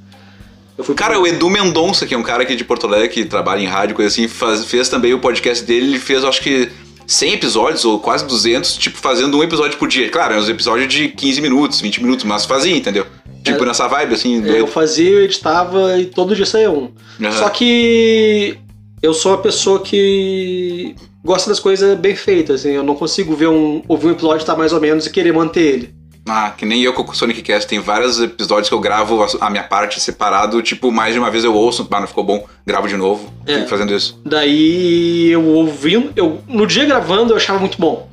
Eu 0.88 0.96
Cara, 0.96 1.20
o 1.20 1.28
Edu 1.28 1.50
Mendonça, 1.50 2.06
que 2.08 2.14
é 2.14 2.18
um 2.18 2.24
cara 2.24 2.44
aqui 2.44 2.56
de 2.56 2.64
Porto 2.64 2.88
Alegre 2.88 3.10
que 3.10 3.26
trabalha 3.26 3.60
em 3.62 3.66
rádio, 3.68 3.96
coisa 3.96 4.08
assim, 4.12 4.28
faz- 4.28 4.64
fez 4.66 4.88
também 4.90 5.14
o 5.14 5.20
podcast 5.20 5.64
dele. 5.66 5.88
Ele 5.88 6.00
fez, 6.00 6.24
acho 6.24 6.42
que, 6.42 6.70
100 7.06 7.34
episódios 7.34 7.84
ou 7.86 8.00
quase 8.00 8.26
200, 8.26 8.78
tipo, 8.78 8.98
fazendo 8.98 9.38
um 9.38 9.44
episódio 9.44 9.78
por 9.78 9.88
dia. 9.90 10.10
Claro, 10.10 10.36
é 10.36 10.38
uns 10.38 10.48
episódios 10.48 10.92
de 10.94 11.10
15 11.10 11.42
minutos, 11.42 11.82
20 11.82 12.02
minutos, 12.02 12.24
mas 12.24 12.46
fazia, 12.46 12.76
entendeu? 12.76 13.06
Tipo, 13.44 13.64
É. 13.64 13.68
nessa 13.68 13.88
vibe, 13.88 14.14
assim, 14.14 14.36
É, 14.36 14.38
eu 14.38 14.42
doido. 14.42 14.68
fazia, 14.68 15.10
eu 15.10 15.24
editava 15.24 15.98
e 16.00 16.06
todo 16.06 16.36
dia 16.36 16.46
saía 16.46 16.72
um. 16.72 16.92
Aham. 17.22 17.32
Só 17.32 17.50
que 17.50 18.58
eu 19.02 19.14
sou 19.14 19.32
uma 19.34 19.38
pessoa 19.40 19.82
que 19.82 20.96
gosta 21.24 21.50
das 21.50 21.60
coisas 21.60 21.98
bem 21.98 22.16
feitas, 22.16 22.62
assim, 22.62 22.72
eu 22.72 22.84
não 22.84 22.96
consigo 22.96 23.36
ver 23.36 23.48
um, 23.48 23.82
ouvir 23.88 24.08
um 24.08 24.12
episódio 24.12 24.46
tá 24.46 24.56
mais 24.56 24.72
ou 24.72 24.80
menos 24.80 25.06
e 25.06 25.10
querer 25.10 25.34
manter 25.34 25.62
ele. 25.62 25.99
Ah, 26.32 26.52
que 26.56 26.66
nem 26.66 26.82
eu 26.82 26.94
com 26.94 27.04
o 27.04 27.16
Sonic 27.16 27.42
Cast, 27.42 27.68
tem 27.68 27.80
vários 27.80 28.20
episódios 28.22 28.70
que 28.70 28.76
eu 28.76 28.80
gravo 28.80 29.26
a- 29.42 29.50
minha 29.50 29.64
parte 29.64 30.00
separado, 30.00 30.62
tipo, 30.62 30.92
mais 30.92 31.14
de 31.14 31.20
uma 31.20 31.32
vez 31.32 31.44
eu 31.44 31.54
ouço, 31.54 31.88
ah, 31.92 32.00
não 32.00 32.08
ficou 32.08 32.24
bom, 32.24 32.46
gravo 32.66 32.88
de 32.88 32.96
novo, 32.96 33.34
É. 33.48 33.56
fico 33.56 33.68
fazendo 33.70 33.94
isso. 33.96 34.20
Daí 34.26 35.30
eu 35.32 35.44
ouvindo, 35.46 36.12
eu 36.16 36.42
no 36.48 36.68
dia 36.68 36.86
gravando 36.86 37.34
eu 37.34 37.38
achava 37.38 37.58
muito 37.60 37.78
bom. 37.80 38.08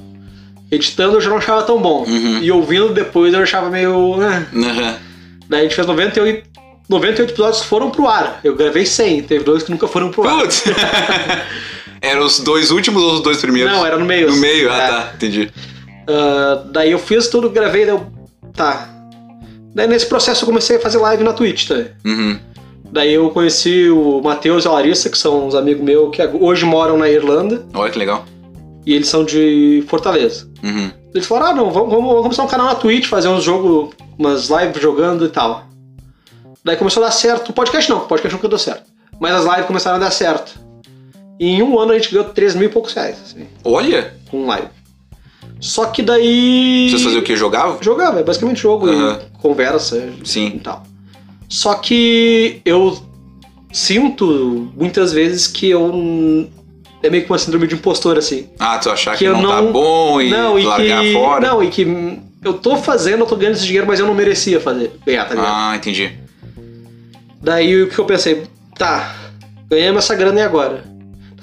Editando 0.70 1.16
eu 1.16 1.20
já 1.20 1.28
não 1.30 1.36
achava 1.36 1.62
tão 1.62 1.80
bom. 1.80 2.04
Uhum. 2.08 2.38
E 2.42 2.50
ouvindo 2.50 2.88
depois 2.92 3.32
eu 3.32 3.40
achava 3.40 3.70
meio. 3.70 4.14
Aham. 4.20 4.96
Daí 5.48 5.60
a 5.60 5.62
gente 5.62 5.74
fez 5.76 5.86
98, 5.86 6.42
98 6.88 7.30
episódios 7.30 7.62
que 7.62 7.68
foram 7.68 7.90
pro 7.90 8.08
ar. 8.08 8.40
Eu 8.42 8.56
gravei 8.56 8.84
100, 8.84 9.22
teve 9.22 9.44
dois 9.44 9.62
que 9.62 9.70
nunca 9.70 9.86
foram 9.86 10.10
pro 10.10 10.26
ar. 10.28 10.40
Putz! 10.40 10.64
Eram 12.00 12.24
os 12.26 12.38
dois 12.40 12.70
últimos 12.70 13.02
ou 13.02 13.14
os 13.14 13.20
dois 13.20 13.38
primeiros? 13.40 13.72
Não, 13.72 13.84
era 13.86 13.96
no 13.98 14.04
meio. 14.04 14.28
No 14.30 14.36
meio, 14.36 14.70
ah 14.72 14.76
É. 14.76 14.88
tá, 14.88 15.10
entendi. 15.14 15.50
Ah, 16.08 16.64
daí 16.70 16.92
eu 16.92 16.98
fiz 16.98 17.28
tudo, 17.28 17.50
gravei, 17.50 17.84
daí 17.84 17.94
eu. 17.94 18.06
Tá. 18.52 18.88
Daí 19.74 19.86
nesse 19.86 20.06
processo 20.06 20.44
eu 20.44 20.46
comecei 20.46 20.76
a 20.76 20.80
fazer 20.80 20.98
live 20.98 21.22
na 21.22 21.32
Twitch 21.32 21.68
também. 21.68 21.88
Uhum. 22.04 22.38
Daí 22.90 23.12
eu 23.12 23.28
conheci 23.30 23.90
o 23.90 24.22
Matheus 24.22 24.64
e 24.64 24.68
a 24.68 24.70
Larissa, 24.70 25.10
que 25.10 25.18
são 25.18 25.46
uns 25.46 25.54
amigos 25.54 25.84
meus 25.84 26.14
que 26.14 26.22
hoje 26.22 26.64
moram 26.64 26.96
na 26.96 27.10
Irlanda. 27.10 27.66
Olha 27.74 27.90
que 27.90 27.98
legal. 27.98 28.24
E 28.86 28.94
eles 28.94 29.08
são 29.08 29.24
de 29.24 29.84
Fortaleza. 29.88 30.48
Uhum. 30.62 30.90
Eles 31.12 31.26
falaram, 31.26 31.46
ah 31.48 31.54
não, 31.54 31.70
vamos, 31.70 31.90
vamos, 31.90 32.06
vamos 32.06 32.22
começar 32.22 32.42
um 32.44 32.48
canal 32.48 32.66
na 32.66 32.74
Twitch, 32.76 33.06
fazer 33.06 33.28
uns 33.28 33.42
jogos, 33.42 33.94
umas 34.18 34.48
lives 34.48 34.80
jogando 34.80 35.26
e 35.26 35.28
tal. 35.28 35.66
Daí 36.64 36.76
começou 36.76 37.02
a 37.02 37.06
dar 37.06 37.12
certo. 37.12 37.50
O 37.50 37.52
podcast 37.52 37.90
não, 37.90 37.98
o 37.98 38.06
podcast 38.06 38.34
nunca 38.34 38.48
deu 38.48 38.58
certo. 38.58 38.84
Mas 39.20 39.32
as 39.32 39.44
lives 39.44 39.66
começaram 39.66 39.96
a 39.96 40.00
dar 40.00 40.10
certo. 40.10 40.58
E 41.38 41.48
em 41.48 41.62
um 41.62 41.78
ano 41.78 41.92
a 41.92 41.98
gente 41.98 42.10
ganhou 42.10 42.30
3 42.30 42.54
mil 42.54 42.68
e 42.68 42.72
poucos 42.72 42.94
reais, 42.94 43.18
assim, 43.22 43.46
Olha! 43.62 44.14
com 44.30 44.46
live. 44.46 44.68
Só 45.60 45.86
que 45.86 46.02
daí. 46.02 46.88
Vocês 46.90 47.02
faziam 47.02 47.20
o 47.20 47.24
que? 47.24 47.34
Jogavam? 47.36 47.78
Jogava, 47.82 48.20
é 48.20 48.22
basicamente 48.22 48.60
jogo 48.60 48.88
Aham. 48.88 49.18
e 49.34 49.38
conversa 49.38 50.10
Sim. 50.24 50.52
e 50.56 50.58
tal. 50.60 50.82
Só 51.48 51.74
que 51.74 52.60
eu 52.64 52.98
sinto 53.72 54.70
muitas 54.76 55.12
vezes 55.12 55.46
que 55.46 55.68
eu. 55.70 56.48
É 57.02 57.10
meio 57.10 57.24
que 57.24 57.30
uma 57.30 57.38
síndrome 57.38 57.66
de 57.66 57.74
impostor, 57.74 58.18
assim. 58.18 58.48
Ah, 58.58 58.78
tu 58.78 58.90
achar 58.90 59.12
que, 59.12 59.18
Que 59.18 59.24
eu 59.26 59.36
não, 59.36 59.48
tá 59.50 59.62
não- 59.62 59.72
bom 59.72 60.20
e 60.20 60.30
não, 60.30 60.58
e 60.58 60.64
largar 60.64 61.02
que. 61.02 61.12
fora? 61.12 61.46
Não, 61.48 61.62
e 61.62 61.68
que 61.68 62.18
eu 62.42 62.54
tô 62.54 62.76
fazendo, 62.76 63.20
eu 63.20 63.26
tô 63.26 63.36
ganhando 63.36 63.54
esse 63.56 63.64
dinheiro, 63.66 63.86
mas 63.86 64.00
eu 64.00 64.06
não 64.06 64.14
merecia 64.14 64.60
fazer, 64.60 64.92
ganhar, 65.06 65.24
tá 65.26 65.34
ligado? 65.34 65.48
Ah, 65.54 65.76
entendi. 65.76 66.12
Daí 67.40 67.82
o 67.82 67.88
que 67.88 67.98
eu 67.98 68.04
pensei, 68.04 68.44
tá, 68.76 69.14
ganhamos 69.70 70.04
essa 70.04 70.14
grana 70.14 70.40
e 70.40 70.42
agora? 70.42 70.84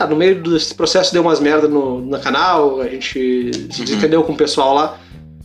Tá, 0.04 0.10
no 0.10 0.16
meio 0.16 0.42
desse 0.44 0.74
processo 0.76 1.14
deu 1.14 1.22
umas 1.22 1.40
merda 1.40 1.68
no, 1.68 2.00
no 2.02 2.20
canal, 2.20 2.82
a 2.82 2.88
gente 2.88 3.52
se 3.72 3.80
Uhum. 3.80 3.86
desentendeu 3.86 4.24
com 4.24 4.34
o 4.34 4.36
pessoal 4.38 4.74
lá, 4.74 4.98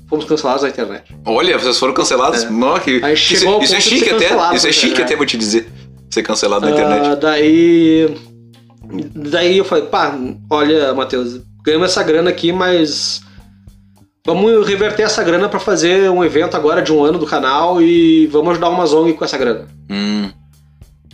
fomos 0.09 0.25
cancelados 0.25 0.63
na 0.63 0.69
internet. 0.69 1.15
Olha, 1.25 1.59
vocês 1.59 1.79
foram 1.79 1.93
cancelados. 1.95 2.43
É. 2.45 2.51
Nó, 2.51 2.79
que... 2.79 2.93
Isso, 3.13 3.35
isso 3.63 3.75
é 3.77 3.81
chique 3.81 4.11
até. 4.11 4.27
Isso 4.27 4.35
é 4.35 4.69
na 4.69 4.73
chique 4.73 4.87
internet. 4.87 5.03
até, 5.03 5.17
vou 5.17 5.27
te 5.27 5.37
dizer. 5.37 5.69
Ser 6.11 6.23
cancelado 6.23 6.65
na 6.67 6.73
Ah, 6.73 6.75
internet. 6.75 7.21
daí. 7.21 8.15
Daí 9.15 9.59
eu 9.59 9.65
falei, 9.65 9.85
pá, 9.85 10.17
olha, 10.51 10.95
Matheus, 10.95 11.41
ganhamos 11.63 11.91
essa 11.91 12.03
grana 12.03 12.31
aqui, 12.31 12.53
mas. 12.53 13.21
Vamos 14.27 14.67
reverter 14.67 15.03
essa 15.05 15.23
grana 15.23 15.49
pra 15.49 15.59
fazer 15.61 16.11
um 16.11 16.23
evento 16.25 16.55
agora 16.57 16.83
de 16.83 16.93
um 16.93 17.03
ano 17.03 17.19
do 17.19 17.27
canal 17.27 17.81
e 17.81 18.27
vamos 18.27 18.51
ajudar 18.53 18.69
uma 18.69 18.85
ONG 18.85 19.15
com 19.15 19.25
essa 19.25 19.39
grana. 19.39 19.67
Hum, 19.91 20.31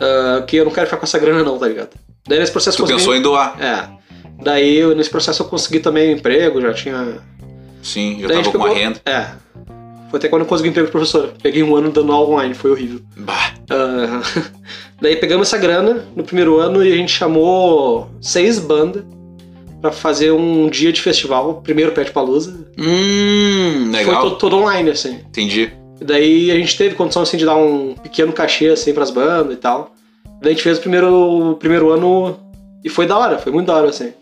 Ah, 0.00 0.42
que 0.46 0.56
eu 0.56 0.64
não 0.64 0.72
quero 0.72 0.86
ficar 0.86 0.96
com 0.96 1.04
essa 1.04 1.18
grana, 1.18 1.42
não, 1.44 1.56
tá 1.58 1.68
ligado? 1.68 1.90
Daí 2.26 2.38
nesse 2.38 2.52
processo 2.52 2.76
tu 2.76 2.80
consegui- 2.82 2.98
pensou 2.98 3.14
em 3.16 3.22
doar. 3.22 3.56
É. 3.62 3.88
Daí 4.42 4.76
eu- 4.78 4.94
nesse 4.96 5.10
processo 5.10 5.42
eu 5.42 5.46
consegui 5.46 5.80
também 5.80 6.08
um 6.14 6.16
emprego, 6.16 6.60
já 6.60 6.72
tinha. 6.72 7.18
Sim, 7.82 8.18
já 8.20 8.28
Daí 8.28 8.36
tava 8.38 8.50
com 8.52 8.58
uma 8.58 8.74
renda. 8.74 9.00
É. 9.04 9.26
Foi 10.10 10.18
até 10.18 10.28
quando 10.28 10.42
eu 10.42 10.46
consegui 10.48 10.68
emprego 10.70 10.86
de 10.86 10.92
professora. 10.92 11.32
Peguei 11.42 11.62
um 11.62 11.74
ano 11.76 11.90
dando 11.90 12.12
aula 12.12 12.30
online, 12.30 12.54
foi 12.54 12.70
horrível. 12.70 13.00
Bah. 13.16 13.52
Ah, 13.70 14.20
daí 15.00 15.16
pegamos 15.16 15.48
essa 15.48 15.58
grana 15.58 16.04
no 16.14 16.22
primeiro 16.24 16.58
ano 16.58 16.84
e 16.84 16.92
a 16.92 16.96
gente 16.96 17.12
chamou 17.12 18.08
seis 18.20 18.58
bandas 18.58 19.02
pra 19.80 19.90
fazer 19.92 20.30
um 20.32 20.68
dia 20.70 20.92
de 20.92 21.00
festival, 21.02 21.60
primeiro 21.62 21.92
Pet 21.92 22.10
Palusa. 22.10 22.52
Hum, 22.78 23.90
Foi 23.90 23.98
legal. 24.04 24.22
todo, 24.22 24.36
todo 24.36 24.56
online, 24.56 24.90
assim. 24.90 25.18
Entendi. 25.28 25.70
E 26.00 26.04
daí 26.04 26.50
a 26.50 26.54
gente 26.54 26.76
teve 26.76 26.94
condição 26.94 27.22
assim 27.22 27.36
de 27.36 27.44
dar 27.44 27.56
um 27.56 27.94
pequeno 27.94 28.32
cachê 28.32 28.68
assim 28.68 28.94
pras 28.94 29.10
bandas 29.10 29.52
e 29.54 29.56
tal. 29.56 29.93
Daí 30.40 30.52
a 30.52 30.54
gente 30.54 30.62
fez 30.62 30.78
o 30.78 30.80
primeiro, 30.80 31.50
o 31.50 31.54
primeiro 31.56 31.90
ano 31.90 32.38
e 32.84 32.88
foi 32.88 33.06
da 33.06 33.16
hora, 33.16 33.38
foi 33.38 33.50
muito 33.50 33.66
da 33.66 33.74
hora 33.74 33.88
assim. 33.88 34.12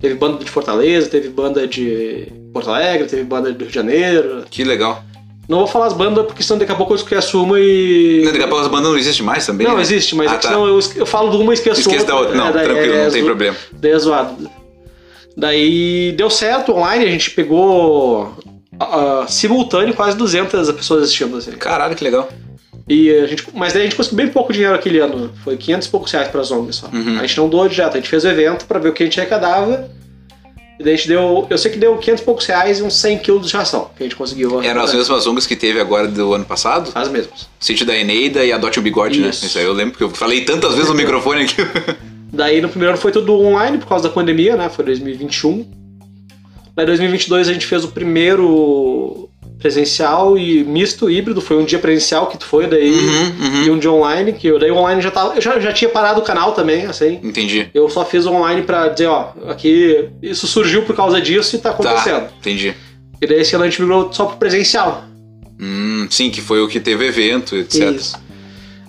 Teve 0.00 0.14
banda 0.16 0.42
de 0.44 0.50
Fortaleza, 0.50 1.08
teve 1.08 1.28
banda 1.28 1.66
de 1.66 2.26
Porto 2.52 2.70
Alegre, 2.70 3.06
teve 3.06 3.22
banda 3.22 3.52
do 3.52 3.58
Rio 3.58 3.68
de 3.68 3.74
Janeiro. 3.74 4.44
Que 4.50 4.64
legal. 4.64 5.04
Não 5.48 5.58
vou 5.58 5.66
falar 5.66 5.86
as 5.86 5.92
bandas, 5.92 6.26
porque 6.26 6.42
senão 6.42 6.58
daqui 6.58 6.72
a 6.72 6.74
pouco 6.74 6.92
eu 6.92 6.96
esqueço 6.96 7.42
uma 7.42 7.58
e. 7.60 8.22
Daqui 8.24 8.42
a 8.42 8.48
pouco 8.48 8.64
as 8.64 8.68
bandas 8.68 8.90
não 8.90 8.98
existem 8.98 9.24
mais 9.24 9.46
também? 9.46 9.66
Não, 9.66 9.76
né? 9.76 9.82
existe, 9.82 10.14
mas 10.14 10.30
Ah, 10.30 10.34
é 10.34 10.38
tá. 10.38 10.48
senão 10.48 10.66
eu, 10.66 10.80
eu 10.96 11.06
falo 11.06 11.30
de 11.30 11.36
uma 11.36 11.52
e 11.52 11.54
esqueço 11.54 11.80
Esquece 11.80 12.06
da 12.06 12.16
outra. 12.16 12.34
Não, 12.34 12.48
É, 12.48 12.52
daí 12.52 12.64
tranquilo, 12.64 12.94
é 12.94 13.04
não 13.04 13.10
tem 13.12 13.24
problema. 13.24 13.56
Daí 13.72 13.92
é 13.92 13.98
zoado. 13.98 14.50
Daí 15.36 16.12
deu 16.16 16.28
certo 16.28 16.72
online, 16.72 17.04
a 17.04 17.08
gente 17.08 17.30
pegou 17.30 18.34
ah, 18.78 19.26
simultâneo 19.28 19.94
quase 19.94 20.16
200 20.16 20.72
pessoas 20.72 21.04
assistindo. 21.04 21.36
Assim. 21.36 21.52
Caralho, 21.52 21.94
que 21.94 22.04
legal. 22.04 22.28
E 22.88 23.10
a 23.10 23.26
gente, 23.26 23.44
mas 23.54 23.72
daí 23.72 23.82
a 23.82 23.84
gente 23.84 23.96
conseguiu 23.96 24.16
bem 24.18 24.28
pouco 24.28 24.52
dinheiro 24.52 24.74
aquele 24.74 24.98
ano. 24.98 25.32
Foi 25.44 25.56
500 25.56 25.86
e 25.86 25.90
poucos 25.90 26.12
reais 26.12 26.28
para 26.28 26.40
as 26.40 26.50
ONGs 26.50 26.76
só. 26.76 26.88
Uhum. 26.92 27.18
A 27.18 27.26
gente 27.26 27.36
não 27.38 27.48
doou 27.48 27.68
direto, 27.68 27.94
a 27.94 27.96
gente 27.96 28.08
fez 28.08 28.24
o 28.24 28.28
evento 28.28 28.66
para 28.66 28.78
ver 28.78 28.88
o 28.88 28.92
que 28.92 29.02
a 29.02 29.06
gente 29.06 29.20
arrecadava. 29.20 29.88
E 30.78 30.82
daí 30.82 30.94
a 30.94 30.96
gente 30.96 31.08
deu. 31.08 31.46
Eu 31.48 31.58
sei 31.58 31.70
que 31.70 31.78
deu 31.78 31.96
500 31.96 32.20
e 32.20 32.24
poucos 32.24 32.46
reais 32.46 32.80
e 32.80 32.82
uns 32.82 32.94
100 32.94 33.18
quilos 33.18 33.48
de 33.48 33.56
ração 33.56 33.90
que 33.96 34.02
a 34.02 34.06
gente 34.06 34.16
conseguiu. 34.16 34.50
Eram 34.50 34.82
as 34.82 34.90
arrecadar. 34.90 34.96
mesmas 34.96 35.26
ONGs 35.26 35.46
que 35.46 35.56
teve 35.56 35.80
agora 35.80 36.08
do 36.08 36.34
ano 36.34 36.44
passado? 36.44 36.90
As 36.94 37.08
mesmas. 37.08 37.48
Sítio 37.60 37.86
da 37.86 37.96
Eneida 37.96 38.44
e 38.44 38.52
Adote 38.52 38.80
um 38.80 38.82
Bigode, 38.82 39.20
né? 39.20 39.28
Isso. 39.28 39.46
Isso 39.46 39.58
aí 39.58 39.64
eu 39.64 39.72
lembro, 39.72 39.92
porque 39.92 40.04
eu 40.04 40.10
falei 40.10 40.44
tantas 40.44 40.74
vezes 40.74 40.88
no 40.88 40.94
microfone 40.96 41.42
aqui. 41.42 41.56
Daí 42.32 42.60
no 42.60 42.68
primeiro 42.68 42.94
ano 42.94 43.00
foi 43.00 43.12
tudo 43.12 43.38
online 43.38 43.78
por 43.78 43.86
causa 43.86 44.08
da 44.08 44.14
pandemia, 44.14 44.56
né? 44.56 44.68
Foi 44.68 44.84
2021. 44.84 45.70
Daí 46.74 46.84
em 46.84 46.86
2022 46.86 47.48
a 47.48 47.52
gente 47.52 47.66
fez 47.66 47.84
o 47.84 47.88
primeiro 47.88 49.28
presencial 49.62 50.36
e 50.36 50.64
misto, 50.64 51.08
híbrido. 51.08 51.40
Foi 51.40 51.56
um 51.56 51.64
dia 51.64 51.78
presencial 51.78 52.26
que 52.26 52.36
tu 52.36 52.44
foi, 52.44 52.66
daí. 52.66 52.90
Uhum, 52.90 53.62
E 53.64 53.70
um 53.70 53.78
dia 53.78 53.90
online, 53.90 54.32
que 54.32 54.48
eu 54.48 54.58
daí 54.58 54.70
online 54.72 55.00
já 55.00 55.10
tava. 55.10 55.34
Eu 55.36 55.40
já, 55.40 55.58
já 55.60 55.72
tinha 55.72 55.88
parado 55.88 56.20
o 56.20 56.24
canal 56.24 56.52
também, 56.52 56.84
assim. 56.86 57.20
Entendi. 57.22 57.68
Eu 57.72 57.88
só 57.88 58.04
fiz 58.04 58.26
online 58.26 58.62
pra 58.62 58.88
dizer, 58.88 59.06
ó, 59.06 59.30
aqui 59.48 60.08
isso 60.20 60.46
surgiu 60.46 60.82
por 60.82 60.96
causa 60.96 61.20
disso 61.20 61.54
e 61.56 61.58
tá 61.60 61.70
acontecendo. 61.70 62.22
Tá, 62.26 62.30
entendi. 62.40 62.74
E 63.20 63.26
daí 63.26 63.40
esse 63.40 63.54
ano 63.54 63.64
a 63.64 63.68
gente 63.68 63.80
migrou 63.80 64.12
só 64.12 64.24
pro 64.26 64.36
presencial. 64.36 65.04
Hum, 65.60 66.06
sim, 66.10 66.28
que 66.30 66.40
foi 66.40 66.60
o 66.60 66.66
que 66.68 66.80
teve 66.80 67.06
evento, 67.06 67.54
etc. 67.56 67.92
Isso. 67.92 68.16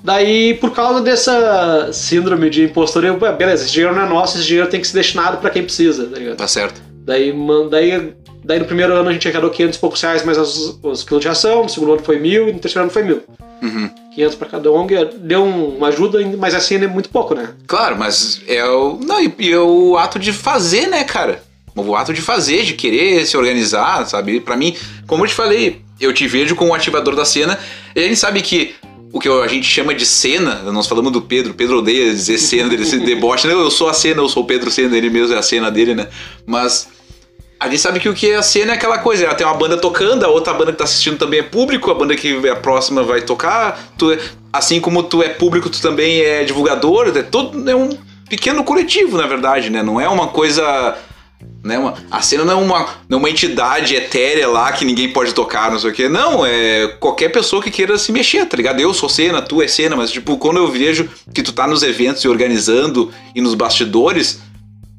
Daí, 0.03 0.55
por 0.55 0.71
causa 0.71 1.01
dessa 1.01 1.91
síndrome 1.93 2.49
de 2.49 2.63
impostor, 2.63 3.05
eu, 3.05 3.17
"Ué, 3.21 3.32
beleza, 3.32 3.63
esse 3.63 3.71
dinheiro 3.71 3.95
não 3.95 4.01
é 4.03 4.09
nosso, 4.09 4.38
esse 4.38 4.45
dinheiro 4.45 4.69
tem 4.69 4.82
que 4.82 4.88
ser 4.88 4.95
destinado 4.97 5.38
pra 5.38 5.49
quem 5.49 5.63
precisa, 5.63 6.05
tá 6.07 6.17
ligado? 6.19 6.36
Tá 6.36 6.47
certo. 6.47 6.82
Daí, 7.05 7.34
daí, 7.69 8.13
daí 8.43 8.59
no 8.59 8.65
primeiro 8.65 8.93
ano 8.93 9.09
a 9.09 9.13
gente 9.13 9.27
arrecadou 9.27 9.49
500 9.49 9.77
e 9.77 9.79
poucos 9.79 10.01
reais 10.01 10.23
mais 10.25 10.37
os, 10.37 10.79
os 10.83 11.03
quilos 11.03 11.21
de 11.21 11.27
ração, 11.27 11.63
no 11.63 11.69
segundo 11.69 11.93
ano 11.93 12.03
foi 12.03 12.19
mil 12.19 12.49
e 12.49 12.53
no 12.53 12.59
terceiro 12.59 12.83
ano 12.83 12.91
foi 12.91 13.03
mil. 13.03 13.21
Uhum. 13.61 13.89
500 14.15 14.35
pra 14.35 14.47
cada 14.49 14.71
ONG 14.71 14.93
deu 15.19 15.43
um- 15.43 15.77
uma 15.77 15.87
ajuda, 15.87 16.19
mas 16.37 16.53
assim 16.53 16.75
é 16.75 16.87
muito 16.87 17.09
pouco, 17.09 17.33
né? 17.33 17.49
Claro, 17.65 17.97
mas 17.97 18.41
é 18.47 18.63
o. 18.65 18.99
Não, 19.03 19.19
e, 19.21 19.51
é 19.51 19.59
o 19.59 19.97
ato 19.97 20.19
de 20.19 20.31
fazer, 20.33 20.87
né, 20.87 21.03
cara? 21.03 21.41
O 21.75 21.95
ato 21.95 22.13
de 22.13 22.21
fazer, 22.21 22.63
de 22.63 22.73
querer 22.73 23.25
se 23.25 23.35
organizar, 23.35 24.05
sabe? 24.05 24.39
Pra 24.39 24.55
mim, 24.55 24.75
como 25.07 25.23
eu 25.23 25.27
te 25.27 25.33
falei, 25.33 25.81
eu 25.99 26.13
te 26.13 26.27
vejo 26.27 26.55
como 26.55 26.71
um 26.71 26.73
ativador 26.75 27.15
da 27.15 27.25
cena. 27.25 27.57
E 27.95 27.99
a 27.99 28.03
gente 28.03 28.17
sabe 28.17 28.41
que 28.41 28.75
o 29.11 29.19
que 29.19 29.27
a 29.29 29.47
gente 29.47 29.65
chama 29.65 29.93
de 29.95 30.05
cena, 30.05 30.55
nós 30.71 30.85
falamos 30.85 31.11
do 31.11 31.21
Pedro, 31.21 31.51
o 31.51 31.55
Pedro 31.55 31.79
odeia 31.79 32.11
dizer 32.11 32.37
cena, 32.37 32.69
dele 32.69 32.85
se 32.85 32.99
deboche. 32.99 33.47
Não, 33.47 33.59
eu 33.59 33.71
sou 33.71 33.89
a 33.89 33.93
cena, 33.93 34.21
eu 34.21 34.29
sou 34.29 34.43
o 34.43 34.45
Pedro 34.45 34.69
Cena, 34.69 34.95
ele 34.97 35.09
mesmo 35.09 35.33
é 35.33 35.37
a 35.39 35.41
cena 35.41 35.71
dele, 35.71 35.95
né? 35.95 36.07
Mas 36.45 36.89
a 37.64 37.70
gente 37.70 37.80
sabe 37.80 37.97
que 37.97 38.09
o 38.09 38.14
que 38.14 38.32
é 38.32 38.36
a 38.36 38.41
cena 38.41 38.74
é 38.74 38.76
aquela 38.76 38.97
coisa, 38.97 39.24
ela 39.24 39.34
tem 39.34 39.47
uma 39.47 39.55
banda 39.55 39.78
tocando, 39.78 40.26
a 40.26 40.28
outra 40.28 40.53
banda 40.53 40.74
que 40.74 40.78
tá 40.78 40.84
assistindo 40.84 41.18
também 41.18 41.39
é 41.39 41.43
público, 41.43 41.89
a 41.89 41.93
banda 41.93 42.14
que 42.14 42.45
é 42.45 42.49
a 42.49 42.57
próxima 42.57 43.03
vai 43.03 43.22
tocar, 43.22 43.82
tu 43.97 44.18
assim 44.51 44.82
como 44.82 45.01
tu 45.01 45.24
é 45.24 45.30
público, 45.30 45.70
tu 45.70 45.82
também 45.82 46.20
é 46.20 46.43
divulgador, 46.43 47.14
é 47.16 47.24
todo 47.24 47.70
é 47.70 47.74
um 47.74 47.97
pequeno 48.28 48.66
coletivo, 48.66 49.18
na 49.18 49.26
verdade, 49.26 49.70
né? 49.70 49.82
Não 49.82 49.99
é 49.99 50.09
uma 50.09 50.28
coisa 50.28 50.97
né, 51.64 51.78
uma, 51.78 51.93
a 52.11 52.22
cena 52.22 52.43
não 52.43 52.51
é, 52.53 52.55
uma, 52.55 52.80
não 53.07 53.18
é 53.18 53.22
uma 53.22 53.30
entidade 53.30 53.95
etérea 53.95 54.49
lá 54.49 54.72
que 54.74 54.84
ninguém 54.84 55.14
pode 55.14 55.34
tocar, 55.34 55.72
não 55.72 55.80
sei 55.80 55.91
o 55.91 55.93
quê. 55.93 56.09
Não, 56.09 56.45
é 56.45 56.88
qualquer 56.99 57.30
pessoa 57.30 57.64
que 57.64 57.72
queira 57.72 57.97
se 57.97 58.11
mexer, 58.11 58.45
tá 58.45 58.57
ligado? 58.57 58.82
Eu 58.82 58.93
sou 58.93 59.07
cena, 59.07 59.41
tu 59.41 59.61
é 59.61 59.68
cena, 59.68 59.95
mas 59.95 60.11
tipo, 60.11 60.38
quando 60.38 60.57
eu 60.57 60.70
vejo 60.70 61.09
que 61.34 61.41
tu 61.41 61.53
tá 61.53 61.66
nos 61.66 61.82
eventos 61.82 62.22
e 62.24 62.28
organizando 62.28 63.09
e 63.34 63.39
nos 63.39 63.55
bastidores, 63.55 64.41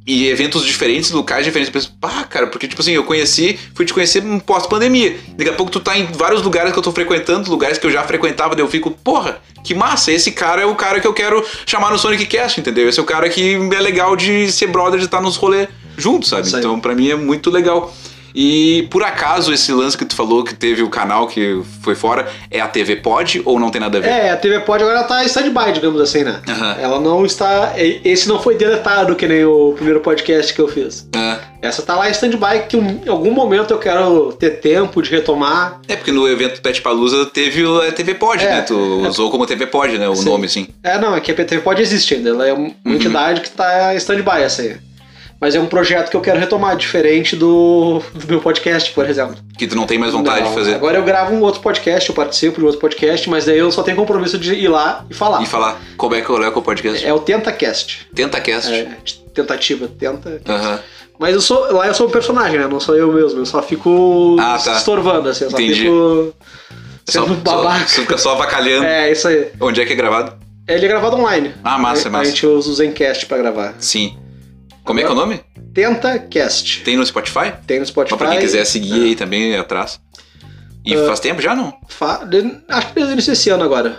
e 0.06 0.28
eventos 0.28 0.64
diferentes, 0.64 1.10
locais 1.10 1.44
diferentes. 1.44 1.74
Eu 1.74 1.80
penso, 1.80 1.96
pá, 2.00 2.24
cara, 2.24 2.46
porque, 2.46 2.68
tipo 2.68 2.80
assim, 2.82 2.92
eu 2.92 3.04
conheci, 3.04 3.58
fui 3.74 3.86
te 3.86 3.94
conhecer 3.94 4.22
pós-pandemia. 4.44 5.16
Daqui 5.36 5.50
a 5.50 5.54
pouco 5.54 5.72
tu 5.72 5.80
tá 5.80 5.96
em 5.98 6.06
vários 6.12 6.42
lugares 6.42 6.72
que 6.72 6.78
eu 6.78 6.82
tô 6.82 6.92
frequentando, 6.92 7.50
lugares 7.50 7.78
que 7.78 7.86
eu 7.86 7.90
já 7.90 8.02
frequentava, 8.02 8.54
daí 8.54 8.64
eu 8.64 8.68
fico, 8.68 8.90
porra, 8.90 9.38
que 9.62 9.74
massa, 9.74 10.12
esse 10.12 10.32
cara 10.32 10.60
é 10.62 10.66
o 10.66 10.74
cara 10.74 11.00
que 11.00 11.06
eu 11.06 11.14
quero 11.14 11.44
chamar 11.64 11.90
no 11.90 11.98
Sonic 11.98 12.26
Cast, 12.26 12.60
entendeu? 12.60 12.88
Esse 12.88 13.00
é 13.00 13.02
o 13.02 13.06
cara 13.06 13.28
que 13.30 13.54
é 13.54 13.80
legal 13.80 14.14
de 14.14 14.52
ser 14.52 14.66
brother, 14.66 14.98
de 14.98 15.06
estar 15.06 15.22
nos 15.22 15.36
rolê 15.36 15.68
juntos, 15.96 16.28
sabe? 16.28 16.48
Então, 16.48 16.78
pra 16.78 16.94
mim 16.94 17.08
é 17.08 17.14
muito 17.14 17.50
legal. 17.50 17.94
E 18.34 18.88
por 18.90 19.02
acaso 19.04 19.52
esse 19.52 19.72
lance 19.72 19.96
que 19.96 20.04
tu 20.04 20.16
falou 20.16 20.42
que 20.42 20.54
teve 20.54 20.82
o 20.82 20.88
canal 20.90 21.28
que 21.28 21.62
foi 21.82 21.94
fora 21.94 22.28
é 22.50 22.60
a 22.60 22.66
TV 22.66 22.96
Pod 22.96 23.40
ou 23.44 23.60
não 23.60 23.70
tem 23.70 23.80
nada 23.80 23.98
a 23.98 24.00
ver? 24.00 24.08
É, 24.08 24.30
a 24.30 24.36
TV 24.36 24.60
Pod 24.60 24.82
agora 24.82 25.04
tá 25.04 25.22
em 25.22 25.26
stand-by, 25.26 25.72
digamos 25.72 26.00
assim, 26.00 26.24
né? 26.24 26.40
Ela 26.80 26.98
não 27.00 27.24
está. 27.24 27.74
Esse 27.76 28.28
não 28.28 28.40
foi 28.40 28.56
deletado 28.56 29.14
que 29.14 29.26
nem 29.28 29.44
o 29.44 29.72
primeiro 29.74 30.00
podcast 30.00 30.52
que 30.52 30.60
eu 30.60 30.66
fiz. 30.66 31.06
Ah, 31.14 31.38
Essa 31.62 31.82
tá 31.82 31.94
lá 31.94 32.08
em 32.08 32.12
stand-by 32.12 32.66
que 32.68 32.76
em 32.76 33.08
algum 33.08 33.30
momento 33.30 33.70
eu 33.72 33.78
quero 33.78 34.32
ter 34.32 34.50
tempo 34.60 35.00
de 35.00 35.10
retomar. 35.10 35.80
É, 35.86 35.94
porque 35.94 36.10
no 36.12 36.26
evento 36.28 36.60
Pet 36.60 36.82
Palusa 36.82 37.26
teve 37.26 37.62
a 37.86 37.92
TV 37.92 38.14
Pod, 38.14 38.42
É, 38.44 38.48
né? 38.48 38.62
Tu 38.62 38.74
é. 39.04 39.08
usou 39.08 39.30
como 39.30 39.46
TV 39.46 39.66
Pod, 39.66 39.96
né? 39.96 40.08
O 40.08 40.16
Sim. 40.16 40.24
nome, 40.24 40.46
assim. 40.46 40.66
É, 40.82 40.98
não, 40.98 41.14
é 41.14 41.20
que 41.20 41.30
a 41.30 41.34
TV 41.36 41.62
Pod 41.62 41.80
existe 41.80 42.14
ainda. 42.14 42.30
Ela 42.30 42.48
é 42.48 42.52
uma 42.52 42.64
Uhum. 42.84 42.94
entidade 42.94 43.40
que 43.40 43.50
tá 43.50 43.94
em 43.94 43.96
stand-by, 43.96 44.42
essa 44.42 44.62
aí. 44.62 44.76
Mas 45.44 45.54
é 45.54 45.60
um 45.60 45.66
projeto 45.66 46.08
que 46.08 46.16
eu 46.16 46.22
quero 46.22 46.38
retomar, 46.38 46.74
diferente 46.74 47.36
do, 47.36 48.00
do 48.14 48.26
meu 48.26 48.40
podcast, 48.40 48.90
por 48.92 49.06
exemplo. 49.06 49.36
Que 49.58 49.66
tu 49.66 49.76
não 49.76 49.84
tem 49.84 49.98
mais 49.98 50.14
vontade 50.14 50.40
Não, 50.40 50.48
de 50.48 50.54
fazer. 50.54 50.74
Agora 50.74 50.96
eu 50.96 51.04
gravo 51.04 51.34
um 51.34 51.42
outro 51.42 51.60
podcast, 51.60 52.08
eu 52.08 52.14
participo 52.14 52.60
de 52.60 52.64
outro 52.64 52.80
podcast, 52.80 53.28
mas 53.28 53.44
daí 53.44 53.58
eu 53.58 53.70
só 53.70 53.82
tenho 53.82 53.94
compromisso 53.94 54.38
de 54.38 54.54
ir 54.54 54.68
lá 54.68 55.04
e 55.10 55.12
falar. 55.12 55.42
E 55.42 55.46
falar 55.46 55.78
como 55.98 56.14
é 56.14 56.22
que 56.22 56.30
eu 56.30 56.38
levo 56.38 56.60
o 56.60 56.62
podcast. 56.62 57.04
É 57.04 57.12
o 57.12 57.18
TentaCast. 57.18 58.08
TentaCast. 58.14 58.72
É, 58.72 58.96
tentativa, 59.34 59.86
tenta. 59.86 60.40
Aham. 60.48 60.80
Mas 61.18 61.34
eu 61.34 61.42
sou, 61.42 61.74
lá 61.74 61.88
eu 61.88 61.92
sou 61.92 62.06
um 62.06 62.10
personagem, 62.10 62.58
né? 62.58 62.66
Não 62.66 62.80
sou 62.80 62.96
eu 62.96 63.12
mesmo. 63.12 63.40
Eu 63.40 63.44
só 63.44 63.62
fico 63.62 64.38
Ah, 64.40 64.56
tá. 64.58 64.72
estorvando, 64.78 65.28
assim. 65.28 65.44
Eu 65.44 65.50
só 65.50 65.58
Entendi. 65.58 65.80
fico 65.82 66.34
Só, 67.06 67.20
sendo 67.26 67.34
só, 67.46 67.56
babaca. 67.62 67.86
você 67.86 68.00
fica 68.00 68.16
só 68.16 68.32
avacalhando. 68.32 68.86
É, 68.86 69.12
isso 69.12 69.28
aí. 69.28 69.48
Onde 69.60 69.82
é 69.82 69.84
que 69.84 69.92
é 69.92 69.96
gravado? 69.96 70.42
Ele 70.66 70.86
é 70.86 70.88
gravado 70.88 71.16
online. 71.16 71.52
Ah, 71.62 71.76
massa, 71.76 72.08
a, 72.08 72.10
massa. 72.10 72.22
A 72.22 72.26
gente 72.30 72.46
usa 72.46 72.70
o 72.70 72.72
Zencast 72.74 73.26
pra 73.26 73.36
gravar. 73.36 73.74
Sim. 73.78 74.16
Como 74.84 75.00
é 75.00 75.02
que 75.02 75.08
é 75.08 75.12
o 75.12 75.14
nome? 75.14 75.40
TentaCast. 75.72 76.82
Tem 76.82 76.96
no 76.96 77.04
Spotify? 77.06 77.52
Tem 77.66 77.80
no 77.80 77.86
Spotify. 77.86 78.10
Só 78.10 78.16
pra 78.16 78.30
quem 78.30 78.40
quiser 78.40 78.64
seguir 78.64 79.02
aí 79.04 79.16
também 79.16 79.56
atrás. 79.56 79.98
E 80.84 80.94
Ah. 80.94 81.06
faz 81.06 81.20
tempo 81.20 81.40
já, 81.40 81.54
não? 81.54 81.74
Fa- 81.88 82.28
Acho 82.68 82.88
que 82.88 82.94
desde 82.94 83.30
desse 83.30 83.48
ano 83.50 83.64
agora. 83.64 83.98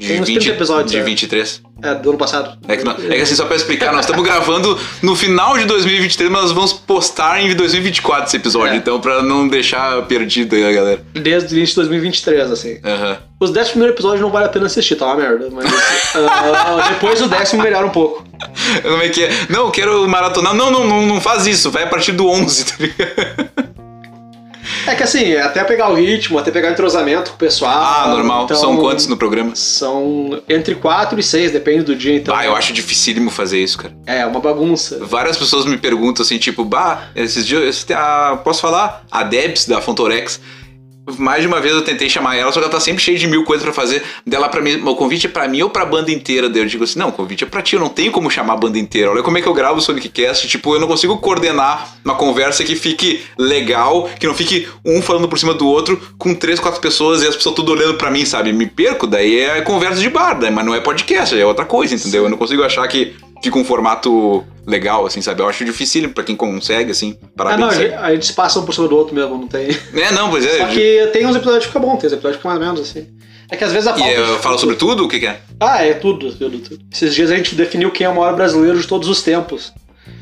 De 0.00 0.06
Tem 0.08 0.18
uns 0.22 0.26
30 0.30 0.48
episódios, 0.48 0.90
De 0.92 0.96
é. 0.98 1.02
23. 1.02 1.60
É, 1.82 1.94
do 1.94 2.08
ano 2.10 2.18
passado. 2.18 2.58
É 2.66 2.76
que, 2.76 2.84
não- 2.84 2.92
é 2.92 3.16
que 3.16 3.20
assim, 3.20 3.34
só 3.34 3.44
pra 3.44 3.54
explicar, 3.54 3.92
nós 3.92 4.00
estamos 4.06 4.24
gravando 4.24 4.78
no 5.02 5.14
final 5.14 5.58
de 5.58 5.66
2023, 5.66 6.30
mas 6.30 6.42
nós 6.42 6.52
vamos 6.52 6.72
postar 6.72 7.42
em 7.42 7.54
2024 7.54 8.26
esse 8.26 8.36
episódio, 8.38 8.72
É. 8.74 8.76
então 8.76 8.98
pra 8.98 9.22
não 9.22 9.46
deixar 9.46 10.00
perdido 10.06 10.56
aí 10.56 10.66
a 10.66 10.72
galera. 10.72 11.02
Desde 11.12 11.54
o 11.54 11.56
início 11.58 11.74
de 11.74 11.80
2023, 11.88 12.50
assim. 12.50 12.78
Aham. 12.82 13.18
Os 13.38 13.50
10 13.50 13.68
primeiros 13.70 13.94
episódios 13.94 14.22
não 14.22 14.30
vale 14.30 14.46
a 14.46 14.48
pena 14.48 14.66
assistir, 14.66 14.96
tá 14.96 15.04
uma 15.06 15.16
merda. 15.16 15.48
Mas 15.52 15.66
ah, 16.16 16.88
depois 16.90 17.20
o 17.20 17.28
décimo 17.28 17.62
melhora 17.62 17.86
um 17.86 17.90
pouco. 17.90 18.24
Como 18.82 19.02
é 19.02 19.08
que 19.10 19.24
é? 19.24 19.30
Não, 19.50 19.70
quero 19.70 20.08
maratonar. 20.08 20.54
Não, 20.54 20.70
não, 20.70 20.86
não, 20.86 21.06
não 21.06 21.20
faz 21.20 21.46
isso. 21.46 21.70
Vai 21.70 21.82
a 21.84 21.86
partir 21.86 22.12
do 22.12 22.26
11, 22.26 22.64
tá 22.64 22.74
ligado? 22.78 23.50
É 24.90 24.94
que 24.96 25.02
assim, 25.02 25.34
até 25.36 25.62
pegar 25.64 25.88
o 25.90 25.94
ritmo, 25.94 26.38
até 26.38 26.50
pegar 26.50 26.68
o 26.68 26.72
entrosamento 26.72 27.30
com 27.30 27.36
o 27.36 27.38
pessoal. 27.38 27.72
Ah, 27.72 28.08
normal. 28.08 28.44
então, 28.44 28.56
São 28.56 28.76
quantos 28.76 29.06
no 29.06 29.16
programa? 29.16 29.54
São 29.54 30.42
entre 30.48 30.74
4 30.74 31.18
e 31.18 31.22
6, 31.22 31.52
depende 31.52 31.84
do 31.84 31.94
dia, 31.94 32.16
então. 32.16 32.34
Ah, 32.34 32.44
eu 32.44 32.56
acho 32.56 32.72
dificílimo 32.72 33.30
fazer 33.30 33.58
isso, 33.62 33.78
cara. 33.78 33.94
É, 34.06 34.26
uma 34.26 34.40
bagunça. 34.40 34.98
Várias 35.04 35.36
pessoas 35.36 35.64
me 35.64 35.76
perguntam 35.78 36.22
assim, 36.24 36.38
tipo, 36.38 36.64
bah, 36.64 37.04
esses 37.14 37.46
dias, 37.46 37.62
esse- 37.62 37.92
a- 37.92 38.38
posso 38.42 38.60
falar? 38.60 39.04
A 39.10 39.22
Debs 39.22 39.66
da 39.66 39.80
Fontorex. 39.80 40.40
Mais 41.18 41.40
de 41.42 41.48
uma 41.48 41.60
vez 41.60 41.74
eu 41.74 41.82
tentei 41.82 42.08
chamar 42.08 42.36
ela, 42.36 42.52
só 42.52 42.60
que 42.60 42.64
ela 42.64 42.72
tá 42.72 42.80
sempre 42.80 43.02
cheia 43.02 43.18
de 43.18 43.26
mil 43.26 43.44
coisas 43.44 43.64
pra 43.64 43.72
fazer. 43.72 44.02
Dela 44.26 44.48
pra 44.48 44.60
mim, 44.60 44.82
o 44.84 44.94
convite 44.94 45.26
é 45.26 45.30
pra 45.30 45.48
mim 45.48 45.62
ou 45.62 45.70
pra 45.70 45.84
banda 45.84 46.12
inteira. 46.12 46.48
Daí 46.48 46.62
eu 46.62 46.66
digo 46.66 46.84
assim: 46.84 46.98
não, 46.98 47.08
o 47.08 47.12
convite 47.12 47.44
é 47.44 47.46
pra 47.46 47.62
ti, 47.62 47.74
eu 47.74 47.80
não 47.80 47.88
tenho 47.88 48.12
como 48.12 48.30
chamar 48.30 48.54
a 48.54 48.56
banda 48.56 48.78
inteira. 48.78 49.10
Olha 49.10 49.22
como 49.22 49.38
é 49.38 49.42
que 49.42 49.48
eu 49.48 49.54
gravo 49.54 49.78
o 49.78 49.80
Sonic 49.80 50.08
Cast. 50.08 50.46
Tipo, 50.46 50.74
eu 50.74 50.80
não 50.80 50.86
consigo 50.86 51.16
coordenar 51.18 51.96
uma 52.04 52.14
conversa 52.14 52.62
que 52.64 52.76
fique 52.76 53.22
legal, 53.38 54.08
que 54.18 54.26
não 54.26 54.34
fique 54.34 54.68
um 54.84 55.02
falando 55.02 55.28
por 55.28 55.38
cima 55.38 55.54
do 55.54 55.66
outro 55.66 56.00
com 56.18 56.34
três, 56.34 56.60
quatro 56.60 56.80
pessoas 56.80 57.22
e 57.22 57.26
as 57.26 57.36
pessoas 57.36 57.54
tudo 57.54 57.72
olhando 57.72 57.94
pra 57.94 58.10
mim, 58.10 58.24
sabe? 58.24 58.52
Me 58.52 58.66
perco, 58.66 59.06
daí 59.06 59.40
é 59.40 59.60
conversa 59.62 60.00
de 60.00 60.08
bar, 60.08 60.34
daí, 60.34 60.50
mas 60.50 60.64
não 60.64 60.74
é 60.74 60.80
podcast, 60.80 61.38
é 61.38 61.44
outra 61.44 61.64
coisa, 61.64 61.94
entendeu? 61.94 62.24
Eu 62.24 62.30
não 62.30 62.38
consigo 62.38 62.62
achar 62.62 62.86
que 62.86 63.14
fica 63.42 63.58
um 63.58 63.64
formato 63.64 64.44
legal, 64.66 65.06
assim, 65.06 65.20
sabe? 65.22 65.40
Eu 65.42 65.48
acho 65.48 65.64
difícil 65.64 66.08
pra 66.10 66.22
quem 66.22 66.36
consegue, 66.36 66.90
assim. 66.92 67.16
Ah, 67.22 67.26
Parabéns. 67.36 67.60
não, 67.60 67.68
a 67.68 67.74
gente, 67.74 67.94
a 67.94 68.10
gente 68.12 68.26
se 68.26 68.32
passa 68.32 68.58
um 68.60 68.64
por 68.64 68.74
cima 68.74 68.86
do 68.88 68.96
outro 68.96 69.14
mesmo, 69.14 69.36
não 69.36 69.48
tem. 69.48 69.68
É, 69.94 70.12
não, 70.12 70.30
pois 70.30 70.44
é. 70.44 70.58
Só 70.58 70.66
que 70.66 71.08
tem 71.12 71.26
uns 71.26 71.36
episódios 71.36 71.64
que 71.66 71.72
fica 71.72 71.80
bom, 71.80 71.96
tem 71.96 72.06
uns 72.08 72.12
episódios 72.12 72.36
que 72.36 72.42
fica 72.42 72.48
mais 72.48 72.60
ou 72.60 72.66
menos 72.66 72.80
assim. 72.90 73.06
É 73.50 73.56
que 73.56 73.64
às 73.64 73.72
vezes 73.72 73.88
a 73.88 73.96
E 73.96 73.98
pauta. 73.98 74.14
eu 74.14 74.38
falo 74.38 74.58
sobre 74.58 74.76
tudo? 74.76 75.04
O 75.04 75.08
que, 75.08 75.18
que 75.18 75.26
é? 75.26 75.40
Ah, 75.58 75.84
é 75.84 75.94
tudo, 75.94 76.32
tudo, 76.32 76.58
tudo. 76.60 76.78
Esses 76.92 77.12
dias 77.14 77.30
a 77.32 77.36
gente 77.36 77.54
definiu 77.56 77.90
quem 77.90 78.06
é 78.06 78.10
o 78.10 78.14
maior 78.14 78.36
brasileiro 78.36 78.78
de 78.80 78.86
todos 78.86 79.08
os 79.08 79.22
tempos. 79.22 79.72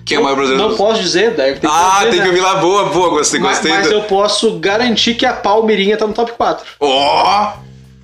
Quem 0.06 0.16
é 0.16 0.20
o 0.20 0.22
maior 0.24 0.36
brasileiro? 0.36 0.62
Não 0.62 0.70
dos- 0.70 0.78
posso 0.78 1.02
dizer, 1.02 1.32
deve 1.34 1.60
ter 1.60 1.66
que 1.66 1.66
Ah, 1.66 1.98
tem 2.08 2.12
né? 2.16 2.22
que 2.22 2.28
ouvir 2.28 2.40
lá. 2.40 2.54
Boa, 2.54 2.84
boa, 2.88 3.10
gostei, 3.10 3.38
Mas, 3.38 3.58
gostei. 3.58 3.70
mas 3.72 3.88
do- 3.88 3.92
eu 3.96 4.02
posso 4.04 4.58
garantir 4.58 5.12
que 5.14 5.26
a 5.26 5.34
Palmeirinha 5.34 5.98
tá 5.98 6.06
no 6.06 6.14
top 6.14 6.32
4. 6.32 6.64
Ó! 6.80 7.52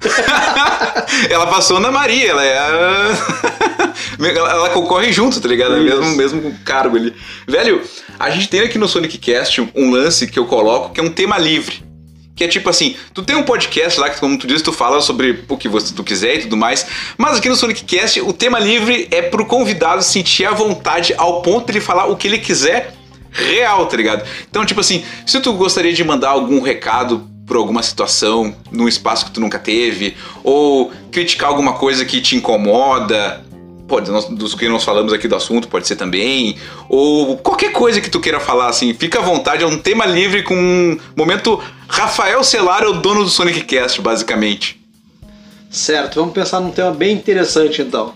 ela 1.30 1.46
passou 1.46 1.80
na 1.80 1.90
Maria, 1.90 2.30
ela 2.30 2.44
é. 2.44 2.58
a- 2.58 3.94
ela, 4.20 4.70
concorre 4.70 5.12
junto, 5.12 5.40
tá 5.40 5.48
ligado? 5.48 5.76
É 5.76 5.80
mesmo, 5.80 6.16
mesmo 6.16 6.58
cargo 6.64 6.96
ali. 6.96 7.14
Velho, 7.46 7.82
a 8.18 8.30
gente 8.30 8.48
tem 8.48 8.60
aqui 8.60 8.78
no 8.78 8.88
Sonic 8.88 9.18
Cast 9.18 9.60
um 9.74 9.90
lance 9.90 10.26
que 10.26 10.38
eu 10.38 10.46
coloco 10.46 10.92
que 10.92 11.00
é 11.00 11.02
um 11.02 11.10
tema 11.10 11.38
livre. 11.38 11.82
Que 12.36 12.44
é 12.44 12.48
tipo 12.48 12.68
assim, 12.68 12.96
tu 13.12 13.22
tem 13.22 13.36
um 13.36 13.44
podcast 13.44 14.00
lá 14.00 14.10
que, 14.10 14.18
como 14.18 14.36
tu 14.36 14.44
disse, 14.46 14.64
tu 14.64 14.72
fala 14.72 15.00
sobre 15.00 15.44
o 15.48 15.56
que 15.56 15.68
você, 15.68 15.94
tu 15.94 16.02
quiser 16.02 16.34
e 16.34 16.42
tudo 16.42 16.56
mais. 16.56 16.84
Mas 17.16 17.38
aqui 17.38 17.48
no 17.48 17.54
Sonic 17.54 17.84
Cast, 17.84 18.20
o 18.22 18.32
tema 18.32 18.58
livre 18.58 19.06
é 19.12 19.22
pro 19.22 19.46
convidado 19.46 20.02
sentir 20.02 20.44
a 20.44 20.50
vontade 20.50 21.14
ao 21.16 21.42
ponto 21.42 21.66
de 21.66 21.72
ele 21.78 21.80
falar 21.80 22.06
o 22.06 22.16
que 22.16 22.26
ele 22.26 22.38
quiser 22.38 22.92
real, 23.30 23.86
tá 23.86 23.96
ligado? 23.96 24.24
Então, 24.50 24.64
tipo 24.64 24.80
assim, 24.80 25.04
se 25.24 25.38
tu 25.40 25.52
gostaria 25.52 25.92
de 25.92 26.02
mandar 26.02 26.30
algum 26.30 26.60
recado 26.60 27.28
por 27.46 27.56
alguma 27.56 27.82
situação 27.82 28.54
num 28.70 28.88
espaço 28.88 29.26
que 29.26 29.30
tu 29.30 29.40
nunca 29.40 29.58
teve, 29.58 30.16
ou 30.42 30.90
criticar 31.12 31.48
alguma 31.50 31.74
coisa 31.74 32.04
que 32.04 32.20
te 32.20 32.36
incomoda, 32.36 33.44
pode 33.86 34.10
nós- 34.10 34.26
dos 34.28 34.54
que 34.54 34.68
nós 34.68 34.82
falamos 34.82 35.12
aqui 35.12 35.28
do 35.28 35.36
assunto, 35.36 35.68
pode 35.68 35.86
ser 35.86 35.96
também, 35.96 36.56
ou 36.88 37.36
qualquer 37.36 37.72
coisa 37.72 38.00
que 38.00 38.08
tu 38.08 38.18
queira 38.18 38.40
falar, 38.40 38.68
assim, 38.68 38.94
fica 38.94 39.18
à 39.18 39.22
vontade, 39.22 39.62
é 39.62 39.66
um 39.66 39.76
tema 39.78 40.06
livre 40.06 40.42
com 40.42 40.54
um 40.54 40.98
momento 41.14 41.60
Rafael 41.86 42.42
Celar 42.42 42.82
é 42.82 42.88
o 42.88 42.94
dono 42.94 43.24
do 43.24 43.30
Sonic 43.30 43.60
Cast, 43.62 44.00
basicamente. 44.00 44.80
Certo, 45.70 46.16
vamos 46.16 46.32
pensar 46.34 46.60
num 46.60 46.70
tema 46.70 46.92
bem 46.92 47.14
interessante 47.14 47.82
então. 47.82 48.14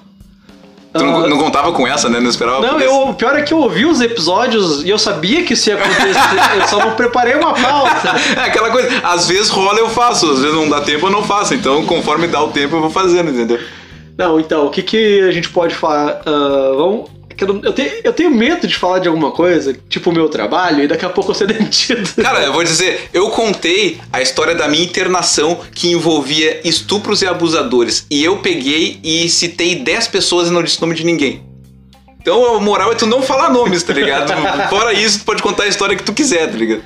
Tu 0.92 1.04
não, 1.04 1.28
não 1.28 1.38
contava 1.38 1.70
com 1.72 1.86
essa, 1.86 2.08
né? 2.08 2.18
Não 2.18 2.30
esperava 2.30 2.60
Não, 2.60 2.80
eu, 2.80 3.08
o 3.08 3.14
pior 3.14 3.36
é 3.36 3.42
que 3.42 3.52
eu 3.52 3.58
ouvi 3.58 3.84
os 3.84 4.00
episódios 4.00 4.82
e 4.82 4.88
eu 4.88 4.98
sabia 4.98 5.44
que 5.44 5.52
isso 5.52 5.68
ia 5.68 5.76
acontecer, 5.76 6.16
eu 6.60 6.68
só 6.68 6.78
não 6.78 6.92
preparei 6.92 7.34
uma 7.34 7.52
pauta. 7.52 8.14
É 8.36 8.40
aquela 8.46 8.70
coisa, 8.70 8.88
às 9.02 9.28
vezes 9.28 9.50
rola 9.50 9.78
eu 9.78 9.88
faço, 9.90 10.30
às 10.30 10.40
vezes 10.40 10.54
não 10.54 10.68
dá 10.68 10.80
tempo 10.80 11.06
eu 11.06 11.10
não 11.10 11.22
faço, 11.22 11.54
então 11.54 11.84
conforme 11.84 12.26
dá 12.26 12.42
o 12.42 12.48
tempo 12.48 12.76
eu 12.76 12.80
vou 12.80 12.90
fazendo, 12.90 13.30
entendeu? 13.30 13.60
Não, 14.16 14.40
então, 14.40 14.66
o 14.66 14.70
que, 14.70 14.82
que 14.82 15.20
a 15.20 15.30
gente 15.30 15.48
pode 15.50 15.74
falar? 15.74 16.22
Ah, 16.24 16.72
vamos. 16.74 17.17
Que 17.38 17.44
Eu, 17.44 17.54
não- 17.54 17.62
eu 17.64 17.72
tenho, 17.72 17.92
eu 18.02 18.12
tenho 18.12 18.30
medo 18.30 18.66
de 18.66 18.74
falar 18.74 18.98
de 18.98 19.06
alguma 19.08 19.30
coisa, 19.30 19.74
tipo 19.88 20.10
o 20.10 20.12
meu 20.12 20.28
trabalho, 20.28 20.82
e 20.82 20.88
daqui 20.88 21.04
a 21.04 21.08
pouco 21.08 21.30
eu 21.30 21.34
ser 21.34 21.46
demitido. 21.52 22.20
Cara, 22.22 22.42
eu 22.44 22.52
vou 22.52 22.64
dizer, 22.64 23.08
eu 23.14 23.30
contei 23.30 23.98
a 24.12 24.20
história 24.20 24.54
da 24.54 24.66
minha 24.68 24.82
internação 24.84 25.60
que 25.72 25.90
envolvia 25.92 26.60
estupros 26.64 27.22
e 27.22 27.26
abusadores. 27.26 28.04
E 28.10 28.22
eu 28.24 28.38
peguei 28.38 28.98
e 29.04 29.28
citei 29.28 29.76
10 29.76 30.08
pessoas 30.08 30.48
e 30.48 30.50
não 30.50 30.62
disse 30.62 30.80
nome 30.80 30.94
de 30.96 31.04
ninguém. 31.04 31.42
Então 32.20 32.56
a 32.56 32.60
moral 32.60 32.90
é 32.92 32.94
tu 32.96 33.06
não 33.06 33.22
falar 33.22 33.48
nomes, 33.50 33.82
tá 33.84 33.92
ligado? 33.92 34.30
Fora 34.68 34.92
isso, 34.92 35.20
tu 35.20 35.24
pode 35.24 35.40
contar 35.42 35.62
a 35.62 35.68
história 35.68 35.94
que 35.96 36.02
tu 36.02 36.12
quiser, 36.12 36.50
tá 36.50 36.56
ligado? 36.56 36.82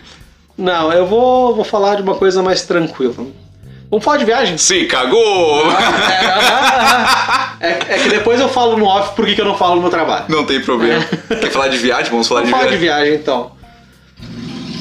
Não, 0.57 0.93
eu 0.93 1.07
vou, 1.07 1.57
vou 1.57 1.65
falar 1.65 1.97
de 1.97 2.03
uma 2.03 2.15
coisa 2.15 2.43
mais 2.43 2.63
tranquila. 2.63 3.15
Vamos 3.93 4.05
falar 4.07 4.17
de 4.17 4.25
viagem? 4.25 4.57
Se 4.57 4.87
cagou! 4.87 5.65
É, 7.61 7.67
é- 7.69 7.79
é 7.91 7.99
que 7.99 8.09
depois 8.09 8.41
eu 8.41 8.49
falo 8.49 8.77
no 8.79 8.87
off 8.87 9.15
por 9.15 9.27
que 9.27 9.35
que 9.35 9.41
eu 9.43 9.45
não 9.45 9.55
falo 9.57 9.75
no 9.77 9.83
meu 9.83 9.91
trabalho. 9.91 10.25
Não 10.29 10.47
tem 10.47 10.61
problema. 10.63 11.05
Quer 11.29 11.51
falar 11.51 11.69
de 11.69 11.77
viagem? 11.77 12.11
Vamos 12.11 12.27
falar 12.27 12.41
Vamos 12.41 12.55
de 12.55 12.59
falar 12.59 12.71
de 12.73 12.79
viagem. 12.79 13.05
viagem 13.11 13.21
então. 13.21 13.53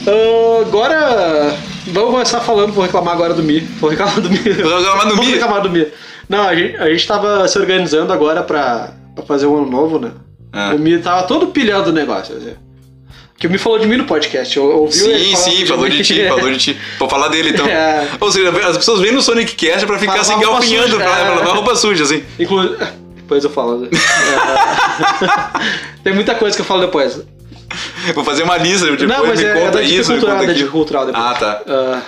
Ah, 0.07 0.61
agora. 0.65 1.55
Vamos 1.87 2.11
começar 2.11 2.39
falando, 2.39 2.71
vou 2.71 2.85
reclamar 2.85 3.13
agora 3.13 3.33
do 3.33 3.43
Mi. 3.43 3.59
Vou 3.59 3.89
reclamar 3.89 4.21
do 4.21 4.29
Mi. 4.29 4.37
Vou 4.37 4.77
reclamar 4.79 5.07
do 5.07 5.17
Mi? 5.17 5.31
reclamar 5.33 5.61
do 5.61 5.69
Mi. 5.69 5.87
Não, 6.29 6.47
a 6.47 6.55
gente, 6.55 6.77
a 6.77 6.89
gente 6.89 7.05
tava 7.05 7.45
se 7.49 7.59
organizando 7.59 8.13
agora 8.13 8.41
pra, 8.43 8.91
pra 9.13 9.25
fazer 9.25 9.45
um 9.45 9.57
ano 9.57 9.69
novo, 9.69 9.99
né? 9.99 10.11
Ah. 10.53 10.71
O 10.73 10.79
Mi 10.79 10.97
tava 10.99 11.23
todo 11.23 11.47
pilhando 11.47 11.89
o 11.89 11.93
negócio. 11.93 12.35
assim. 12.37 12.55
Que 13.41 13.47
o 13.47 13.49
Mi 13.49 13.57
falou 13.57 13.79
de 13.79 13.87
mim 13.87 13.97
no 13.97 14.03
podcast. 14.05 14.55
Eu, 14.55 14.81
ouviu 14.81 15.07
ele 15.07 15.25
Sim, 15.25 15.31
falando 15.35 15.57
sim, 15.57 15.65
falou 15.65 15.89
de 15.89 16.03
ti, 16.03 16.25
falou 16.29 16.51
de 16.51 16.57
ti. 16.59 16.79
Vou 16.99 17.09
falar 17.09 17.27
dele 17.29 17.49
então. 17.49 17.65
É. 17.65 18.07
Ou 18.19 18.31
seja, 18.31 18.51
as 18.67 18.77
pessoas 18.77 19.01
vêm 19.01 19.11
no 19.11 19.19
Sonic 19.19 19.55
Cast 19.55 19.87
pra 19.87 19.97
ficar 19.97 20.13
Pra 20.13 20.21
roupa 20.21 20.43
engalfinhando, 20.43 20.91
suja, 20.91 21.03
pra, 21.03 21.19
é. 21.19 21.25
pra 21.25 21.33
lavar 21.35 21.55
roupa 21.55 21.75
suja, 21.75 22.03
assim. 22.03 22.23
Inclu... 22.39 22.77
Depois 23.15 23.43
eu 23.43 23.49
falo. 23.49 23.79
né? 23.79 23.89
É. 23.91 25.97
Tem 26.03 26.13
muita 26.13 26.35
coisa 26.35 26.55
que 26.55 26.61
eu 26.61 26.65
falo 26.65 26.81
depois. 26.81 27.19
Vou 28.13 28.23
fazer 28.23 28.43
uma 28.43 28.57
lista 28.57 28.85
depois, 28.85 29.09
não, 29.09 29.25
mas 29.25 29.39
me 29.39 29.45
é, 29.45 29.49
é 29.49 29.53
conta 29.59 29.71
da 29.71 29.81
dica 29.81 30.01
isso, 30.01 30.11
me 30.11 30.17
cultural, 30.19 30.35
conta 30.35 30.45
da 30.45 30.51
aquilo. 30.51 30.67
dica 30.67 30.71
cultural 30.71 31.05
depois. 31.07 31.25
Ah, 31.25 31.33
tá. 31.33 31.61
Ah, 31.67 32.01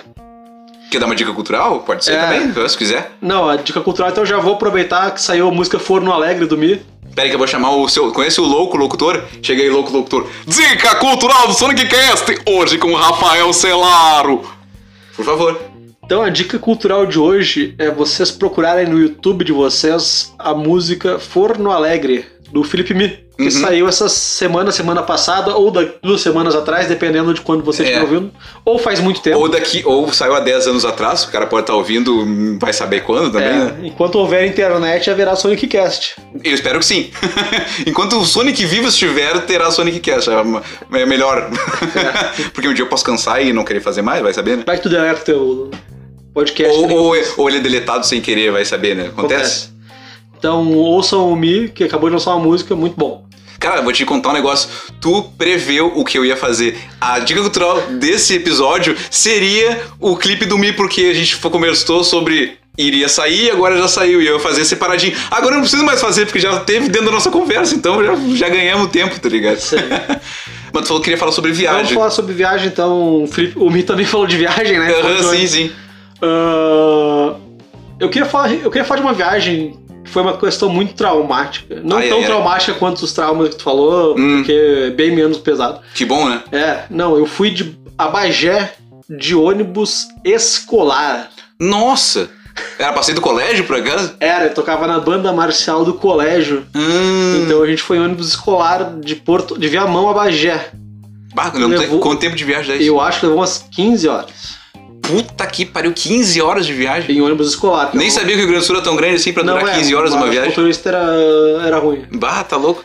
Quer 0.92 1.00
dar 1.00 1.06
uma 1.08 1.16
dica 1.16 1.34
cultural? 1.34 1.80
Pode 1.80 2.06
ser 2.06 2.14
É. 2.14 2.22
também, 2.22 2.70
se 2.70 2.78
quiser. 2.78 3.12
não, 3.20 3.50
a 3.50 3.56
dica 3.56 3.82
cultural, 3.82 4.12
então 4.12 4.22
eu 4.22 4.28
já 4.28 4.38
vou 4.38 4.54
aproveitar 4.54 5.10
que 5.12 5.20
saiu 5.22 5.48
a 5.48 5.52
música 5.52 5.80
Forno 5.80 6.12
Alegre 6.12 6.46
do 6.46 6.56
Mi. 6.56 6.86
Pera 7.16 7.26
aí 7.26 7.30
que 7.30 7.36
eu 7.36 7.40
vou 7.40 7.48
chamar 7.48 7.72
o 7.76 7.88
seu... 7.88 8.12
Conhece 8.12 8.42
o 8.42 8.44
Louco 8.44 8.76
Locutor? 8.76 9.24
Chega 9.42 9.62
aí, 9.62 9.70
Louco 9.70 9.92
Locutor. 9.92 10.28
Dica 10.48 10.96
cultural 10.96 11.48
do 11.48 11.54
Sonic 11.54 11.88
Cast, 11.88 12.42
hoje 12.48 12.78
com 12.80 12.94
Rafael 12.96 13.54
Celaro. 13.54 14.42
Por 15.16 15.24
favor. 15.24 15.62
Então 16.04 16.22
a 16.22 16.30
dica 16.30 16.58
cultural 16.58 17.06
de 17.06 17.20
hoje 17.20 17.76
é 17.78 17.90
vocês 17.90 18.32
procurarem 18.32 18.88
no 18.88 19.00
YouTube 19.00 19.46
de 19.46 19.52
vocês 19.52 20.34
a 20.40 20.54
música 20.54 21.20
Forno 21.20 21.72
Alegre, 21.72 22.26
do 22.52 22.64
Felipe 22.64 22.94
Mi, 22.94 23.23
que 23.36 23.44
Uhum. 23.46 23.52
saiu 23.52 23.88
essa 23.88 24.08
semana, 24.08 24.72
semana 24.72 25.02
passada, 25.02 25.56
ou 25.56 25.72
da, 25.72 25.84
duas 26.02 26.22
semanas 26.22 26.56
atrás, 26.56 26.88
dependendo 26.88 27.34
de 27.34 27.42
quando 27.42 27.64
você 27.64 27.82
É. 27.82 27.86
estiver 27.86 28.02
ouvindo, 28.04 28.32
ou 28.64 28.78
faz 28.78 29.00
muito 29.00 29.22
tempo. 29.22 29.40
Ou 29.40 29.50
daqui, 29.50 29.82
ou 29.86 30.12
saiu 30.14 30.36
há 30.36 30.40
10 30.40 30.68
anos 30.68 30.86
atrás, 30.86 31.24
o 31.24 31.32
cara 31.32 31.48
pode 31.48 31.64
estar 31.64 31.74
ouvindo, 31.74 32.14
hum, 32.22 32.58
vai 32.62 32.72
saber 32.72 33.02
quando 33.02 33.32
também, 33.32 33.48
É, 33.50 33.52
né? 33.56 33.76
enquanto 33.84 34.16
houver 34.16 34.46
internet, 34.46 35.10
haverá 35.10 35.36
Sonic 35.36 35.66
Cast. 35.68 36.16
Eu 36.44 36.54
espero 36.54 36.78
que 36.80 36.86
sim. 36.86 37.10
Enquanto 37.88 38.20
o 38.20 38.26
Sonic 38.26 38.64
vivo 38.66 38.88
estiver, 38.88 39.40
terá 39.46 39.72
Sonic 39.72 40.00
Cast. 40.00 40.30
É 40.30 41.02
É 41.02 41.06
melhor. 41.06 41.50
Porque 42.54 42.68
um 42.68 42.74
dia 42.74 42.84
eu 42.84 42.88
posso 42.90 43.04
cansar 43.04 43.44
e 43.44 43.52
não 43.52 43.64
querer 43.64 43.82
fazer 43.82 44.02
mais, 44.02 44.22
vai 44.22 44.34
saber, 44.34 44.58
né? 44.58 44.64
Vai 44.66 44.78
que 44.78 44.84
tu 44.84 44.90
deleta 44.90 45.22
o 45.22 45.24
teu 45.24 45.72
podcast. 46.34 46.78
Ou, 46.78 46.90
ou, 46.90 47.16
ou 47.38 47.50
ele 47.50 47.58
é 47.58 47.62
deletado 47.62 48.06
sem 48.06 48.22
querer, 48.22 48.52
vai 48.52 48.64
saber, 48.66 48.96
né? 48.96 49.08
Acontece. 49.08 49.73
Então 50.44 50.74
ouçam 50.74 51.32
o 51.32 51.38
Mi, 51.38 51.70
que 51.70 51.86
acabou 51.86 52.10
de 52.10 52.16
lançar 52.16 52.32
uma 52.32 52.44
música 52.44 52.76
muito 52.76 52.96
bom. 52.98 53.24
Cara, 53.58 53.78
eu 53.78 53.84
vou 53.86 53.94
te 53.94 54.04
contar 54.04 54.32
um 54.32 54.34
negócio. 54.34 54.68
Tu 55.00 55.24
preveu 55.38 55.94
o 55.96 56.04
que 56.04 56.18
eu 56.18 56.26
ia 56.26 56.36
fazer. 56.36 56.78
A 57.00 57.18
dica 57.20 57.40
cultural 57.40 57.80
desse 57.92 58.34
episódio 58.36 58.94
seria 59.10 59.82
o 60.02 60.18
clipe 60.18 60.46
do 60.46 60.58
Mi, 60.58 60.74
porque 60.74 61.04
a 61.04 61.14
gente 61.14 61.38
conversou 61.38 62.04
sobre 62.04 62.58
iria 62.78 63.08
sair, 63.08 63.52
agora 63.52 63.78
já 63.78 63.88
saiu 63.88 64.22
e 64.22 64.28
eu 64.28 64.34
ia 64.34 64.40
fazer 64.42 64.66
separadinho. 64.66 65.16
Agora 65.32 65.52
eu 65.54 65.60
não 65.60 65.62
preciso 65.62 65.86
mais 65.86 66.02
fazer, 66.02 66.26
porque 66.26 66.42
já 66.42 66.60
teve 66.60 66.90
dentro 66.90 67.06
da 67.06 67.12
nossa 67.14 67.32
conversa, 67.32 67.74
então 67.74 68.04
já, 68.04 68.14
já 68.36 68.50
ganhamos 68.50 68.90
tempo, 68.92 69.18
tá 69.18 69.30
ligado? 69.30 69.60
Sim. 69.60 69.78
Mas 70.74 70.82
tu 70.84 70.88
falou 70.88 71.00
que 71.00 71.06
queria 71.06 71.18
falar 71.18 71.32
sobre 71.32 71.52
Vamos 71.54 71.62
viagem. 71.62 71.94
falar 71.94 72.10
sobre 72.10 72.34
viagem, 72.34 72.68
então. 72.68 73.24
O, 73.24 73.28
Felipe- 73.28 73.58
o 73.58 73.70
Mi 73.70 73.82
também 73.84 74.06
falou 74.06 74.28
de 74.28 74.36
viagem, 74.36 74.78
né? 74.78 74.92
Aham, 74.94 75.16
de- 75.16 75.38
sim, 75.38 75.48
sim. 75.48 75.72
Ah, 76.22 77.36
eu, 77.98 78.10
queria 78.10 78.28
falar, 78.28 78.52
eu 78.54 78.70
queria 78.70 78.84
falar 78.84 79.00
de 79.00 79.06
uma 79.06 79.14
viagem 79.14 79.80
foi 80.06 80.22
uma 80.22 80.38
questão 80.38 80.70
muito 80.70 80.94
traumática. 80.94 81.82
Não 81.84 81.98
Ai, 81.98 82.08
tão 82.10 82.18
ai, 82.18 82.24
ai. 82.24 82.30
traumática 82.30 82.74
quanto 82.74 83.04
os 83.04 83.14
traumas 83.14 83.50
que 83.50 83.56
tu 83.56 83.64
falou, 83.64 84.16
Hum. 84.18 84.38
porque 84.38 84.52
é 84.52 84.90
bem 84.92 85.16
menos 85.16 85.38
pesado. 85.38 85.80
Que 85.94 86.06
bom, 86.06 86.28
né? 86.30 86.42
É, 86.52 86.84
não, 86.90 87.18
eu 87.18 87.26
fui 87.26 87.50
de 87.50 87.78
a 87.98 88.08
Bagé 88.08 88.74
de 89.10 89.36
ônibus 89.36 90.08
escolar. 90.24 91.30
Nossa! 91.60 92.30
Era 92.78 92.94
passeio 92.94 93.16
do 93.16 93.22
colégio, 93.22 93.66
por 93.66 93.76
acaso? 93.78 94.14
Era, 94.20 94.46
eu 94.46 94.54
tocava 94.54 94.86
na 94.86 95.00
banda 95.00 95.32
marcial 95.34 95.84
do 95.84 95.94
colégio. 95.96 96.66
Hum. 96.76 97.44
Então 97.44 97.62
a 97.64 97.68
gente 97.68 97.82
foi 97.82 97.98
em 97.98 98.02
ônibus 98.02 98.30
escolar 98.30 98.94
de 99.00 99.16
Porto, 99.16 99.58
de 99.58 99.68
Viamão 99.68 100.08
a 100.10 100.14
Bagé. 100.14 100.70
Bah, 101.34 101.52
não 101.56 101.70
tem- 101.70 101.80
levou- 101.80 102.00
Quanto 102.00 102.20
tempo 102.20 102.36
de 102.36 102.44
viagem 102.44 102.76
é 102.76 102.78
isso? 102.78 102.88
Eu 102.88 103.02
acho 103.02 103.20
que 103.22 103.26
levou 103.26 103.40
umas 103.40 103.66
15 103.72 104.08
horas 104.08 104.30
Puta 105.04 105.46
que 105.46 105.66
pariu, 105.66 105.92
15 105.94 106.42
horas 106.42 106.66
de 106.66 106.74
viagem. 106.74 107.16
em 107.18 107.22
ônibus 107.22 107.50
escolar. 107.50 107.92
Nem 107.94 108.08
Então, 108.08 108.20
sabia 108.22 108.36
que 108.36 108.42
o 108.42 108.46
Rio 108.46 108.48
Grande 108.48 108.64
do 108.64 108.68
Sul 108.68 108.76
era 108.78 108.84
tão 108.84 108.96
grande 108.96 109.16
assim 109.16 109.34
pra 109.34 109.44
não 109.44 109.58
durar 109.60 109.76
é, 109.76 109.78
15 109.80 109.96
horas 109.96 110.12
mas 110.12 110.20
uma 110.22 110.28
O 110.28 110.32
viagem. 110.32 110.50
motorista 110.50 110.90
era, 110.90 111.04
era 111.68 111.78
ruim. 111.78 112.04
Bah, 112.12 112.44
tá 112.44 112.56
louco. 112.58 112.84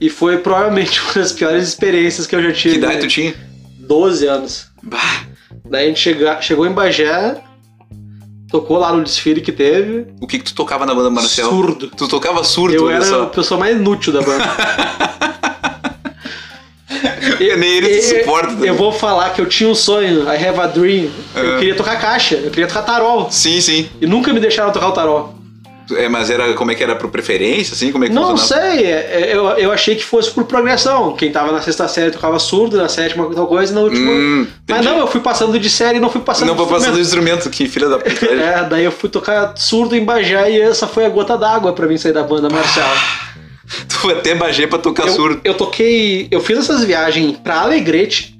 E 0.00 0.10
foi 0.10 0.36
provavelmente 0.38 1.00
uma 1.04 1.14
das 1.14 1.32
piores 1.32 1.66
experiências 1.66 2.26
que 2.26 2.36
eu 2.36 2.42
já 2.42 2.48
Que 2.52 2.54
tive. 2.60 2.76
idade 2.76 2.98
tu 3.00 3.08
tinha? 3.08 3.34
12 3.80 4.26
anos. 4.26 4.66
Bah, 4.82 5.24
Daí 5.68 5.86
a 5.86 5.88
gente 5.88 6.00
chega, 6.00 6.40
chegou 6.42 6.66
em 6.66 6.72
Bagé, 6.72 7.40
tocou 8.50 8.76
lá 8.78 8.92
no 8.92 9.02
desfile 9.02 9.40
que 9.40 9.50
teve. 9.50 10.06
o 10.20 10.26
que 10.26 10.38
que 10.38 10.44
tu 10.44 10.54
tocava 10.54 10.84
na 10.84 10.94
banda 10.94 11.08
Marcel? 11.08 11.48
Surdo. 11.48 11.88
Tu 11.96 12.06
tocava 12.06 12.44
surdo, 12.44 12.74
Eu 12.74 12.90
era 12.90 13.02
a 13.02 13.08
só. 13.08 13.26
pessoa 13.26 13.58
mais 13.58 13.74
inútil 13.76 14.12
da 14.12 14.20
banda. 14.20 14.44
E 17.40 17.56
nem 17.56 17.76
ele 17.78 18.00
se 18.02 18.18
suporta. 18.20 18.48
também. 18.48 18.68
Eu 18.68 18.74
vou 18.74 18.92
falar 18.92 19.30
que 19.30 19.40
eu 19.40 19.46
tinha 19.46 19.68
um 19.68 19.74
sonho, 19.74 20.22
I 20.24 20.46
have 20.46 20.60
a 20.60 20.66
dream. 20.66 21.08
Eu 21.34 21.56
É. 21.56 21.58
queria 21.58 21.74
tocar 21.74 22.00
caixa, 22.00 22.36
eu 22.36 22.50
queria 22.50 22.66
tocar 22.66 22.82
tarol. 22.82 23.28
Sim, 23.30 23.60
sim. 23.60 23.88
E 24.00 24.06
nunca 24.06 24.32
me 24.32 24.40
deixaram 24.40 24.72
tocar 24.72 24.88
o 24.88 24.92
tarol. 24.92 25.34
É, 25.96 26.08
mas 26.08 26.30
era 26.30 26.54
como 26.54 26.70
é 26.70 26.74
que 26.74 26.82
era 26.82 26.96
por 26.96 27.10
preferência, 27.10 27.74
assim? 27.74 27.92
Como 27.92 28.04
é 28.04 28.08
que 28.08 28.14
Não 28.14 28.28
funcionava? 28.30 28.70
sei, 28.70 28.86
é- 28.86 28.90
é- 28.90 29.36
eu, 29.36 29.46
eu 29.50 29.70
achei 29.70 29.94
que 29.94 30.02
fosse 30.02 30.30
por 30.30 30.44
progressão. 30.44 31.12
Quem 31.14 31.30
tava 31.30 31.52
na 31.52 31.60
sexta 31.60 31.86
série 31.86 32.10
tocava 32.10 32.38
surdo, 32.38 32.78
na 32.78 32.88
sétima 32.88 33.28
tal 33.34 33.46
coisa, 33.46 33.70
e 33.70 33.74
na 33.74 33.82
última. 33.82 34.10
Hum, 34.10 34.46
Mas 34.66 34.82
não, 34.82 34.98
eu 34.98 35.06
fui 35.06 35.20
passando 35.20 35.58
de 35.58 35.68
série 35.68 35.98
e 35.98 36.00
não 36.00 36.08
fui 36.08 36.22
passando 36.22 36.48
Não 36.48 36.54
vou 36.54 36.66
passando 36.66 36.98
instrumento. 36.98 37.40
instrumento, 37.40 37.50
que 37.50 37.68
filha 37.68 37.90
da 37.90 37.98
puta. 37.98 38.08
É, 38.32 38.64
daí 38.64 38.82
eu 38.86 38.92
fui 38.92 39.10
tocar 39.10 39.52
surdo 39.58 39.94
em 39.94 40.02
Bagé 40.02 40.52
e 40.52 40.58
essa 40.62 40.86
foi 40.86 41.04
a 41.04 41.08
gota 41.10 41.36
d'água 41.36 41.74
pra 41.74 41.86
mim 41.86 41.98
sair 41.98 42.12
da 42.12 42.22
banda 42.22 42.48
marcial. 42.48 42.88
Tu 43.88 43.94
foi 43.96 44.12
até 44.14 44.34
Bagé 44.34 44.66
pra 44.66 44.78
tocar 44.78 45.06
Eu, 45.06 45.12
surdo. 45.14 45.40
eu 45.44 45.54
toquei. 45.54 46.28
Eu 46.30 46.40
fiz 46.40 46.58
essas 46.58 46.84
viagens 46.84 47.36
pra 47.38 47.60
Alegrete, 47.60 48.38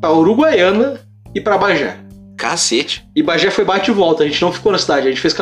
pra 0.00 0.12
Uruguaiana 0.12 1.00
e 1.34 1.40
pra 1.40 1.58
Bagé. 1.58 1.98
Cacete. 2.36 3.04
E 3.14 3.22
Bagé 3.22 3.50
foi 3.50 3.64
bate 3.64 3.90
e 3.90 3.94
volta, 3.94 4.22
a 4.24 4.26
gente 4.26 4.40
não 4.40 4.50
ficou 4.52 4.72
na 4.72 4.78
cidade, 4.78 5.06
a 5.06 5.10
gente 5.10 5.20
fez 5.20 5.36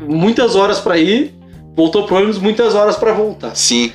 muitas 0.00 0.56
horas 0.56 0.80
pra 0.80 0.96
ir, 0.96 1.34
voltou 1.76 2.06
pro 2.06 2.16
ônibus, 2.16 2.38
muitas 2.38 2.74
horas 2.74 2.96
pra 2.96 3.12
voltar. 3.12 3.54
Sim. 3.54 3.92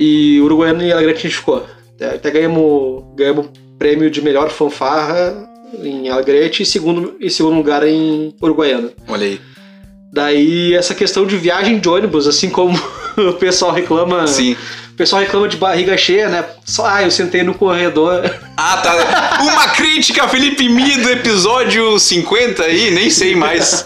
E 0.00 0.40
Uruguaiana 0.40 0.82
e 0.82 0.92
Alegrete 0.92 1.18
a 1.18 1.22
gente 1.30 1.36
ficou. 1.38 1.66
Até, 1.94 2.14
até 2.14 2.30
ganhamos, 2.30 3.04
ganhamos 3.14 3.48
prêmio 3.78 4.10
de 4.10 4.22
melhor 4.22 4.48
fanfarra 4.50 5.46
em 5.82 6.08
Alegrete 6.08 6.62
e 6.62 6.66
segundo, 6.66 7.16
e 7.20 7.28
segundo 7.28 7.56
lugar 7.56 7.86
em 7.86 8.34
Uruguaiana. 8.42 8.90
Olha 9.06 9.26
aí. 9.26 9.40
Daí 10.12 10.72
essa 10.74 10.94
questão 10.94 11.26
de 11.26 11.36
viagem 11.36 11.78
de 11.78 11.88
ônibus, 11.88 12.26
assim 12.26 12.48
como 12.48 12.78
o 13.30 13.32
pessoal 13.34 13.72
reclama. 13.72 14.26
Sim. 14.26 14.56
O 14.92 14.96
pessoal 14.96 15.22
reclama 15.22 15.48
de 15.48 15.56
barriga 15.56 15.96
cheia, 15.96 16.28
né? 16.28 16.44
Só, 16.64 16.86
ah, 16.86 17.02
eu 17.02 17.10
sentei 17.10 17.42
no 17.42 17.54
corredor. 17.54 18.22
Ah, 18.56 18.76
tá. 18.76 19.40
Uma 19.42 19.68
crítica 19.70 20.28
Felipe 20.28 20.68
Mi 20.68 20.96
do 20.98 21.10
episódio 21.10 21.98
50 21.98 22.62
aí, 22.62 22.92
nem 22.92 23.10
sei 23.10 23.34
mais. 23.34 23.84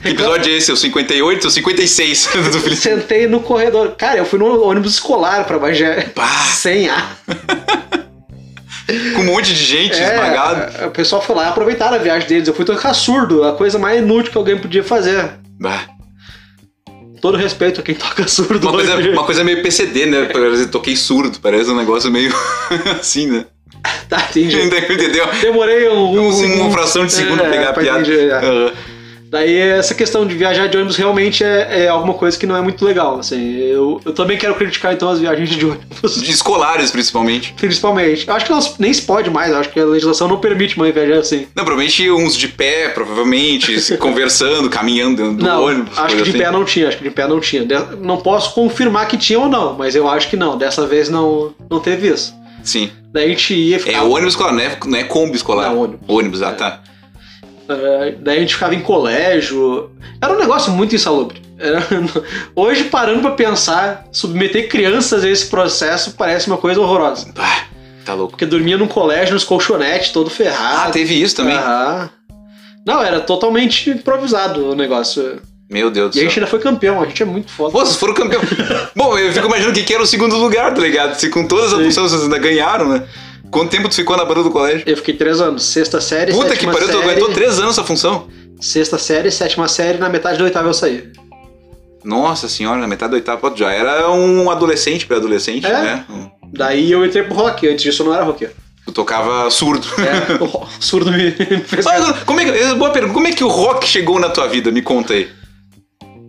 Que 0.00 0.10
episódio 0.10 0.52
é 0.52 0.56
esse? 0.56 0.70
O 0.70 0.76
58 0.76 1.44
ou 1.44 1.50
56 1.50 2.28
do 2.52 2.60
Felipe? 2.60 2.76
sentei 2.76 3.26
no 3.26 3.40
corredor. 3.40 3.96
Cara, 3.98 4.18
eu 4.18 4.24
fui 4.24 4.38
no 4.38 4.62
ônibus 4.62 4.92
escolar 4.92 5.44
pra 5.46 5.58
Bagé. 5.58 6.12
Sem 6.46 6.88
ar. 6.88 7.18
Com 9.16 9.22
um 9.22 9.24
monte 9.24 9.52
de 9.52 9.64
gente 9.64 9.94
esmagado. 9.94 10.76
É, 10.78 10.86
o 10.86 10.90
pessoal 10.92 11.20
foi 11.20 11.34
lá 11.34 11.48
aproveitaram 11.48 11.96
a 11.96 11.98
viagem 11.98 12.28
deles. 12.28 12.46
Eu 12.46 12.54
fui 12.54 12.64
tocar 12.64 12.94
surdo, 12.94 13.42
a 13.42 13.52
coisa 13.54 13.80
mais 13.80 13.98
inútil 13.98 14.30
que 14.30 14.38
alguém 14.38 14.56
podia 14.56 14.84
fazer. 14.84 15.32
Bah. 15.58 15.93
Todo 17.24 17.38
respeito 17.38 17.80
a 17.80 17.82
quem 17.82 17.94
toca 17.94 18.28
surdo. 18.28 18.60
Uma 18.68 18.72
coisa, 18.72 18.96
uma 18.98 19.24
coisa 19.24 19.42
meio 19.42 19.62
PCD, 19.62 20.04
né? 20.04 20.28
Parece 20.30 20.66
toquei 20.66 20.94
surdo, 20.94 21.40
parece 21.40 21.70
um 21.70 21.74
negócio 21.74 22.10
meio 22.10 22.30
assim, 23.00 23.28
né? 23.28 23.46
Tá, 24.10 24.26
entendi. 24.28 24.60
Entendeu? 24.60 25.26
Demorei 25.40 25.88
um, 25.88 26.20
Um- 26.20 26.60
uma 26.60 26.70
fração 26.70 27.06
de 27.06 27.14
segundo 27.14 27.42
é, 27.42 27.48
pegar 27.50 27.70
a 27.70 27.72
piada. 27.72 28.00
entender, 28.00 28.28
é. 28.28 28.34
Aham. 28.34 28.72
Daí 29.34 29.58
essa 29.58 29.96
questão 29.96 30.24
de 30.24 30.32
viajar 30.36 30.68
de 30.68 30.76
ônibus 30.76 30.94
realmente 30.96 31.42
é, 31.42 31.86
é 31.86 31.88
alguma 31.88 32.14
coisa 32.14 32.38
que 32.38 32.46
não 32.46 32.56
é 32.56 32.60
muito 32.62 32.84
legal. 32.84 33.18
Assim, 33.18 33.56
eu, 33.56 34.00
eu 34.04 34.12
também 34.12 34.38
quero 34.38 34.54
criticar 34.54 34.94
então 34.94 35.08
as 35.08 35.18
viagens 35.18 35.48
de 35.50 35.66
ônibus. 35.66 36.22
De 36.22 36.30
escolares, 36.30 36.92
principalmente. 36.92 37.52
Principalmente. 37.54 38.30
Acho 38.30 38.46
que 38.46 38.52
não, 38.52 38.60
nem 38.78 38.94
se 38.94 39.02
pode 39.02 39.30
mais, 39.30 39.52
acho 39.52 39.70
que 39.70 39.80
a 39.80 39.84
legislação 39.84 40.28
não 40.28 40.38
permite 40.38 40.76
uma 40.76 40.88
viajar 40.92 41.18
assim. 41.18 41.48
Não, 41.52 41.64
provavelmente 41.64 42.08
uns 42.12 42.36
de 42.36 42.46
pé, 42.46 42.90
provavelmente, 42.90 43.74
conversando, 43.98 44.70
caminhando 44.70 45.16
dentro 45.16 45.34
do 45.38 45.44
não, 45.44 45.64
ônibus. 45.64 45.98
acho 45.98 46.14
que 46.16 46.22
de 46.22 46.28
assim. 46.30 46.38
pé 46.38 46.50
não 46.52 46.64
tinha, 46.64 46.86
acho 46.86 46.98
que 46.98 47.02
de 47.02 47.10
pé 47.10 47.26
não 47.26 47.40
tinha. 47.40 47.64
De- 47.64 47.96
não 47.96 48.18
posso 48.18 48.54
confirmar 48.54 49.08
que 49.08 49.16
tinha 49.16 49.40
ou 49.40 49.48
não, 49.48 49.74
mas 49.74 49.96
eu 49.96 50.08
acho 50.08 50.30
que 50.30 50.36
não. 50.36 50.56
Dessa 50.56 50.86
vez 50.86 51.08
não, 51.08 51.52
não 51.68 51.80
teve 51.80 52.06
isso. 52.06 52.32
Sim. 52.62 52.88
Daí 53.12 53.24
a 53.24 53.28
gente 53.30 53.52
ia 53.52 53.76
É 53.76 53.78
ficar. 53.80 54.02
ônibus 54.04 54.34
escolar, 54.34 54.52
não 54.52 54.60
é, 54.60 54.76
não 54.86 54.98
é 54.98 55.02
Kombi 55.02 55.34
escolar. 55.34 55.70
Não, 55.70 55.80
ônibus. 55.80 56.00
Ônibus, 56.08 56.42
ah, 56.42 56.52
tá. 56.52 56.80
Eh, 57.68 58.14
daí 58.20 58.38
a 58.38 58.40
gente 58.40 58.54
ficava 58.54 58.74
em 58.74 58.80
colégio. 58.80 59.90
Era 60.20 60.32
um 60.32 60.38
negócio 60.38 60.72
muito 60.72 60.94
insalubre. 60.94 61.40
Era- 61.58 61.82
Hoje, 62.54 62.84
parando 62.84 63.20
pra 63.20 63.30
pensar, 63.32 64.04
submeter 64.12 64.68
crianças 64.68 65.24
a 65.24 65.28
esse 65.30 65.46
processo 65.46 66.12
parece 66.16 66.46
uma 66.48 66.56
coisa 66.58 66.80
horrorosa. 66.80 67.32
Bah, 67.34 67.64
tá 68.04 68.14
louco. 68.14 68.32
Porque 68.32 68.46
dormia 68.46 68.76
num 68.76 68.86
colégio, 68.88 69.34
nos 69.34 69.44
colchonetes, 69.44 70.10
todo 70.10 70.28
ferrado. 70.30 70.88
Ah, 70.88 70.90
teve 70.90 71.14
isso 71.14 71.36
também. 71.36 71.54
Aham. 71.56 72.10
Não, 72.86 73.02
era 73.02 73.20
totalmente 73.20 73.88
improvisado 73.90 74.70
o 74.70 74.74
negócio. 74.74 75.40
Meu 75.70 75.90
Deus 75.90 76.10
do 76.10 76.16
E 76.16 76.18
a 76.18 76.20
céu. 76.20 76.28
gente 76.28 76.38
ainda 76.38 76.50
foi 76.50 76.58
campeão, 76.60 77.00
a 77.00 77.06
gente 77.06 77.22
é 77.22 77.24
muito 77.26 77.50
foda. 77.50 77.72
Pô, 77.72 77.80
vocês 77.80 77.96
foram 77.96 78.12
campeão. 78.12 78.42
Bom, 78.94 79.16
eu 79.16 79.32
fico 79.32 79.46
imaginando 79.46 79.72
que 79.74 79.82
que 79.82 79.94
era 79.94 80.02
o 80.02 80.06
segundo 80.06 80.36
lugar, 80.36 80.74
tá 80.74 80.82
ligado? 80.82 81.14
Se 81.14 81.30
com 81.30 81.48
todas 81.48 81.72
as 81.72 81.80
funções 81.82 82.10
vocês 82.10 82.22
ainda 82.24 82.38
ganharam, 82.38 82.86
né? 82.90 83.02
Quanto 83.54 83.70
tempo 83.70 83.88
tu 83.88 83.94
ficou 83.94 84.16
na 84.16 84.24
banda 84.24 84.42
do 84.42 84.50
colégio? 84.50 84.82
Eu 84.84 84.96
fiquei 84.96 85.14
três 85.14 85.40
anos. 85.40 85.62
Sexta 85.62 86.00
série, 86.00 86.32
Puta 86.32 86.46
que 86.46 86.54
sétima 86.54 86.72
pariu, 86.72 86.88
tu 86.88 86.92
série. 86.98 87.08
aguentou 87.08 87.32
três 87.32 87.58
anos 87.60 87.78
essa 87.78 87.84
função. 87.84 88.26
Sexta 88.60 88.98
série, 88.98 89.30
sétima 89.30 89.68
série, 89.68 89.96
na 89.96 90.08
metade 90.08 90.38
da 90.38 90.44
oitava 90.44 90.68
eu 90.68 90.74
saí. 90.74 91.08
Nossa 92.04 92.48
senhora, 92.48 92.80
na 92.80 92.88
metade 92.88 93.12
da 93.12 93.16
oitava, 93.16 93.38
pô, 93.48 93.56
já 93.56 93.70
era 93.72 94.10
um 94.10 94.50
adolescente, 94.50 95.06
pré-adolescente, 95.06 95.64
É? 95.66 95.70
né? 95.70 96.04
Daí 96.52 96.90
eu 96.90 97.04
entrei 97.06 97.22
pro 97.22 97.34
rock, 97.36 97.68
antes 97.68 97.84
disso 97.84 98.02
eu 98.02 98.06
não 98.06 98.14
era 98.14 98.24
roqueiro. 98.24 98.52
Tu 98.86 98.92
tocava 98.92 99.48
surdo. 99.50 99.86
É, 100.00 100.38
surdo 100.80 101.12
me 101.12 101.24
me 101.26 101.60
fez. 101.60 101.84
Mas, 101.84 102.22
como 102.24 102.40
é 102.40 102.44
que, 102.44 102.74
boa 102.74 102.90
pergunta, 102.90 103.14
como 103.14 103.28
é 103.28 103.32
que 103.32 103.44
o 103.44 103.48
rock 103.48 103.86
chegou 103.86 104.18
na 104.18 104.30
tua 104.30 104.48
vida? 104.48 104.72
Me 104.72 104.82
conta 104.82 105.14
aí. 105.14 105.28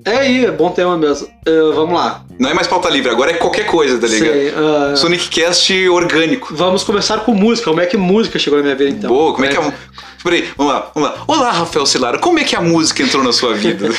É 0.06 0.18
aí, 0.18 0.46
é 0.46 0.52
bom 0.52 0.70
tema 0.70 0.96
mesmo. 0.96 1.28
Ah, 1.48 1.74
vamos 1.74 1.96
lá. 1.96 2.24
Não 2.38 2.48
é 2.48 2.54
mais 2.54 2.68
pauta 2.68 2.90
livre, 2.90 3.10
agora 3.10 3.32
é 3.32 3.34
qualquer 3.34 3.66
coisa, 3.66 3.98
tá 4.00 4.06
ligado? 4.06 4.34
Sei, 4.34 4.54
ah, 4.56 4.96
Sonic 4.96 5.30
Cast 5.30 5.90
orgânico. 5.90 6.54
Vamos 6.56 6.84
começar 6.84 7.22
com 7.22 7.34
música. 7.34 7.72
Como 7.72 7.82
é 7.82 7.88
que 7.88 7.98
música 7.98 8.38
chegou 8.38 8.60
na 8.60 8.64
minha 8.64 8.76
vida 8.76 8.92
então? 8.92 9.10
Boa, 9.10 9.34
como 9.34 9.46
é 9.46 9.50
que 9.50 9.58
a. 9.58 9.74
Peraí, 10.24 10.48
vamos 10.56 10.74
lá, 10.74 10.92
vamos 10.94 11.10
lá. 11.10 11.24
Olá, 11.28 11.52
Rafael 11.52 11.88
Cilara, 11.88 12.20
como 12.20 12.38
é 12.38 12.44
que 12.44 12.56
a 12.56 12.62
música 12.62 13.02
entrou 13.02 13.24
na 13.24 13.34
sua 13.34 13.56
vida? 13.56 13.90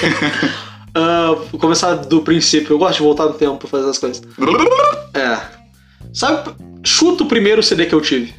Ah, 0.95 1.35
vou 1.51 1.59
começar 1.59 1.95
do 1.95 2.23
princípio. 2.23 2.75
Eu 2.75 2.79
gosto 2.79 2.99
de 2.99 3.03
voltar 3.03 3.27
no 3.27 3.35
tempo 3.35 3.57
pra 3.57 3.69
fazer 3.69 3.91
as 3.91 3.99
coisas. 3.99 4.23
É. 5.13 5.41
Sabe, 6.13 6.55
chuta 6.85 7.25
o 7.25 7.27
primeiro 7.27 7.63
CD 7.63 7.87
que 7.87 7.95
eu 7.95 8.03
tive. 8.03 8.35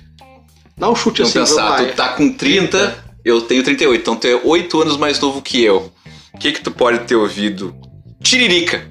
Dá 0.77 0.87
um 0.89 0.95
chute 0.95 1.23
Vamos 1.23 1.35
assim, 1.35 1.55
pensar, 1.55 1.87
tu 1.87 1.95
tá 1.95 2.09
com 2.09 2.31
30, 2.31 3.03
eu 3.25 3.41
tenho 3.41 3.63
38, 3.63 3.99
então 3.99 4.15
tu 4.15 4.27
é 4.27 4.39
8 4.43 4.81
anos 4.83 4.95
mais 4.95 5.19
novo 5.19 5.41
que 5.41 5.63
eu. 5.63 5.91
O 6.37 6.39
que 6.39 6.51
que 6.51 6.61
tu 6.61 6.69
pode 6.69 6.99
ter 6.99 7.15
ouvido? 7.15 7.75
Tiririca. 8.21 8.85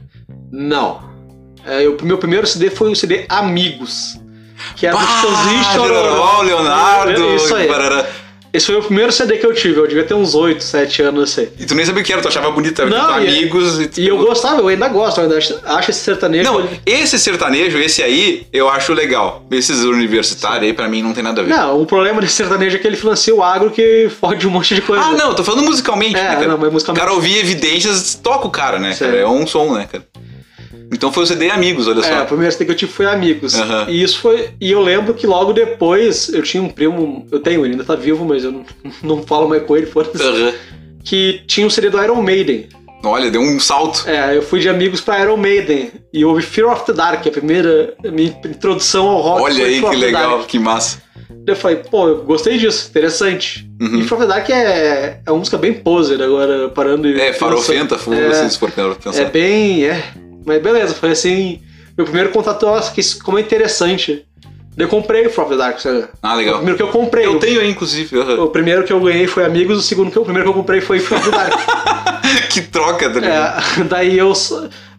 Não. 0.50 1.00
É, 1.64 1.88
o 1.88 1.96
meu 2.04 2.18
primeiro 2.18 2.44
CD 2.44 2.70
foi 2.70 2.90
o 2.90 2.96
CD 2.96 3.24
Amigos. 3.28 4.18
Que 4.74 4.86
era 4.86 4.96
do 4.96 5.00
Bah, 5.04 5.20
Chitãozinho 5.20 5.60
e 5.60 5.64
Jeroró, 5.72 6.42
Leonardo, 6.42 7.34
Isso 7.36 7.54
aí. 7.54 7.68
barará. 7.68 8.04
Esse 8.56 8.66
foi 8.66 8.76
o 8.76 8.82
primeiro 8.82 9.12
CD 9.12 9.36
que 9.36 9.46
eu 9.46 9.52
tive. 9.54 9.78
Eu 9.78 9.86
devia 9.86 10.04
ter 10.04 10.14
uns 10.14 10.34
8, 10.34 10.62
7 10.64 11.02
anos, 11.02 11.30
sei. 11.30 11.50
E 11.58 11.66
tu 11.66 11.74
nem 11.74 11.84
sabia 11.84 12.02
o 12.02 12.04
que 12.04 12.12
era, 12.12 12.22
tu 12.22 12.28
achava 12.28 12.50
bonita, 12.50 12.86
Não, 12.86 13.06
tipo, 13.06 13.20
e- 13.20 13.28
amigos 13.28 13.80
e, 13.80 13.86
tu 13.88 14.00
E 14.00 14.08
eu 14.08 14.16
gostava, 14.18 14.60
eu 14.60 14.68
ainda 14.68 14.88
gosto, 14.88 15.18
eu 15.18 15.24
ainda 15.24 15.36
acho, 15.36 15.54
acho 15.64 15.90
esse 15.90 16.00
sertanejo. 16.00 16.44
Não, 16.50 16.68
esse 16.86 17.18
sertanejo, 17.18 17.78
esse 17.78 18.02
aí, 18.02 18.46
eu 18.52 18.68
acho 18.68 18.92
legal. 18.94 19.44
Esses 19.50 19.84
universitários 19.84 20.62
aí, 20.64 20.72
pra 20.72 20.88
mim, 20.88 21.02
não 21.02 21.12
tem 21.12 21.22
nada 21.22 21.40
a 21.40 21.44
ver. 21.44 21.50
Não, 21.50 21.80
o 21.82 21.86
problema 21.86 22.20
desse 22.20 22.34
sertanejo 22.34 22.76
é 22.76 22.78
que 22.78 22.86
ele 22.86 22.96
financia 22.96 23.34
o 23.34 23.42
agro 23.42 23.70
que 23.70 24.08
fode 24.20 24.46
um 24.46 24.50
monte 24.50 24.74
de 24.74 24.80
coisa. 24.82 25.04
Ah, 25.04 25.12
não, 25.12 25.34
tô 25.34 25.44
falando 25.44 25.64
musicalmente, 25.64 26.16
É, 26.16 26.22
né, 26.22 26.34
cara? 26.36 26.48
não, 26.48 26.58
mas 26.58 26.68
O 26.68 26.72
musicalmente- 26.72 27.04
cara 27.04 27.14
ouvia 27.14 27.38
evidências, 27.40 28.14
toca 28.14 28.46
o 28.46 28.50
cara, 28.50 28.78
né, 28.78 28.92
Sim. 28.92 29.04
cara? 29.04 29.16
É 29.18 29.26
um 29.26 29.46
som, 29.46 29.74
né, 29.74 29.86
cara? 29.90 30.04
Então 30.92 31.12
foi 31.12 31.24
o 31.24 31.26
CD 31.26 31.50
Amigos, 31.50 31.88
olha 31.88 32.00
É, 32.00 32.02
só. 32.02 32.22
o 32.22 32.26
primeiro 32.26 32.52
CD 32.52 32.64
que 32.66 32.70
eu 32.72 32.76
tive 32.76 32.92
foi 32.92 33.06
Amigos. 33.06 33.54
Aham. 33.54 33.86
E 33.88 34.02
isso 34.02 34.20
foi. 34.20 34.50
E 34.60 34.70
eu 34.70 34.80
lembro 34.80 35.14
que 35.14 35.26
logo 35.26 35.52
depois 35.52 36.28
eu 36.28 36.42
tinha 36.42 36.62
um 36.62 36.68
primo. 36.68 37.26
Eu 37.30 37.40
tenho, 37.40 37.64
ele 37.64 37.72
ainda 37.72 37.84
tá 37.84 37.94
vivo, 37.96 38.24
mas 38.24 38.44
eu 38.44 38.52
não, 38.52 38.64
não 39.02 39.22
falo 39.22 39.48
mais 39.48 39.62
com 39.64 39.76
ele, 39.76 39.86
foda-se. 39.86 40.22
Aham. 40.22 40.52
Que 41.04 41.42
tinha 41.46 41.66
um 41.66 41.70
CD 41.70 41.90
do 41.90 42.02
Iron 42.02 42.22
Maiden. 42.22 42.68
Olha, 43.04 43.30
deu 43.30 43.40
um 43.40 43.60
salto. 43.60 44.08
É, 44.08 44.36
eu 44.36 44.42
fui 44.42 44.58
de 44.58 44.68
amigos 44.68 45.00
pra 45.00 45.20
Iron 45.22 45.36
Maiden. 45.36 45.90
E 46.12 46.24
houve 46.24 46.42
Fear 46.42 46.72
of 46.72 46.84
the 46.86 46.92
Dark, 46.92 47.24
a 47.26 47.30
primeira 47.30 47.94
minha 48.04 48.28
introdução 48.44 49.06
ao 49.08 49.20
rock. 49.20 49.42
Olha 49.42 49.64
aí 49.64 49.80
Fear 49.80 49.92
que 49.92 49.96
legal, 49.98 50.42
que 50.44 50.58
massa. 50.58 51.02
Eu 51.46 51.54
falei, 51.54 51.76
pô, 51.76 52.08
eu 52.08 52.24
gostei 52.24 52.58
disso, 52.58 52.88
interessante. 52.90 53.68
Uhum. 53.80 54.00
E 54.00 54.02
Fear 54.02 54.20
of 54.20 54.26
the 54.26 54.34
Dark 54.34 54.50
é, 54.50 55.20
é 55.24 55.30
uma 55.30 55.38
música 55.38 55.56
bem 55.56 55.72
poser 55.74 56.20
agora, 56.20 56.68
parando 56.70 57.06
e. 57.08 57.20
É, 57.20 57.32
farofenta, 57.32 57.96
pensando. 57.96 58.14
é, 58.16 58.26
É, 58.44 58.48
se 58.48 58.58
for 58.58 58.70
pensar. 58.72 59.22
É 59.22 59.24
bem. 59.26 59.84
É. 59.84 60.02
Mas 60.46 60.62
beleza, 60.62 60.94
foi 60.94 61.10
assim. 61.10 61.60
Meu 61.96 62.04
primeiro 62.04 62.30
contato, 62.30 62.64
nossa, 62.64 62.92
que 62.92 63.00
isso, 63.00 63.22
como 63.22 63.38
é 63.38 63.40
interessante. 63.42 64.24
Daí 64.76 64.84
Eu 64.84 64.88
comprei 64.90 65.26
o 65.26 65.30
From 65.30 65.48
the 65.48 65.56
Dark, 65.56 65.80
sabe? 65.80 66.04
Ah, 66.22 66.34
O 66.34 66.36
legal. 66.36 66.54
primeiro 66.56 66.76
que 66.76 66.82
eu 66.82 66.88
comprei. 66.88 67.24
Eu 67.26 67.36
o- 67.36 67.38
tenho 67.38 67.60
aí, 67.60 67.70
inclusive. 67.70 68.18
aham. 68.18 68.42
O 68.44 68.48
primeiro 68.48 68.84
que 68.84 68.92
eu 68.92 69.00
ganhei 69.00 69.26
foi 69.26 69.44
Amigos, 69.44 69.78
o 69.78 69.82
segundo 69.82 70.10
que 70.10 70.18
eu, 70.18 70.22
o 70.22 70.24
primeiro 70.24 70.46
que 70.50 70.54
eu 70.56 70.60
comprei 70.60 70.80
foi 70.82 70.98
From 70.98 71.18
the 71.20 71.30
Dark. 71.30 71.52
que 72.52 72.60
troca, 72.60 73.08
tá 73.08 73.18
ligado? 73.20 73.80
é, 73.80 73.84
daí 73.84 74.18
eu. 74.18 74.32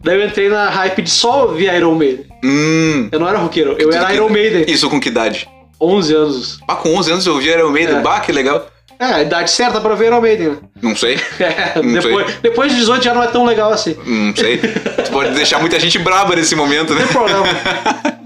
Daí 0.02 0.20
eu 0.20 0.26
entrei 0.26 0.48
na 0.48 0.68
hype 0.68 1.02
de 1.02 1.10
só 1.10 1.46
ouvir 1.46 1.72
Iron 1.74 1.94
Maiden. 1.94 2.26
Hum. 2.44 3.08
Eu 3.12 3.20
não 3.20 3.28
era 3.28 3.38
roqueiro, 3.38 3.76
eu 3.78 3.92
era 3.92 4.06
que- 4.06 4.14
Iron 4.14 4.28
Maiden. 4.28 4.64
Isso 4.66 4.88
com 4.90 5.00
que 5.00 5.08
idade? 5.08 5.48
11 5.80 6.12
anos. 6.14 6.58
Ah, 6.66 6.74
com 6.74 6.94
11 6.96 7.12
anos 7.12 7.24
eu 7.26 7.34
ouvi 7.34 7.48
Iron 7.48 7.70
Maiden. 7.70 7.96
É. 7.98 8.00
Bah, 8.00 8.18
que 8.18 8.32
legal. 8.32 8.66
É, 9.00 9.04
a 9.04 9.22
idade 9.22 9.50
certa 9.50 9.80
pra 9.80 9.94
ver 9.94 10.06
Iron 10.06 10.20
Maiden, 10.20 10.48
né? 10.48 10.56
Não 10.82 10.96
sei. 10.96 11.20
É, 11.38 11.80
Não 11.80 11.92
depois, 11.92 12.34
depois 12.42 12.72
de 12.72 12.78
18 12.78 13.04
já 13.04 13.14
não 13.14 13.22
é 13.22 13.28
tão 13.28 13.44
legal 13.44 13.72
assim. 13.72 13.96
Não 14.04 14.34
sei. 14.34 14.58
tu 14.58 15.10
pode 15.12 15.34
deixar 15.34 15.60
muita 15.60 15.78
gente 15.78 15.98
braba 15.98 16.34
nesse 16.34 16.56
momento, 16.56 16.94
né? 16.94 17.00
Não 17.00 17.06
tem 17.06 17.16
problema. 17.16 17.46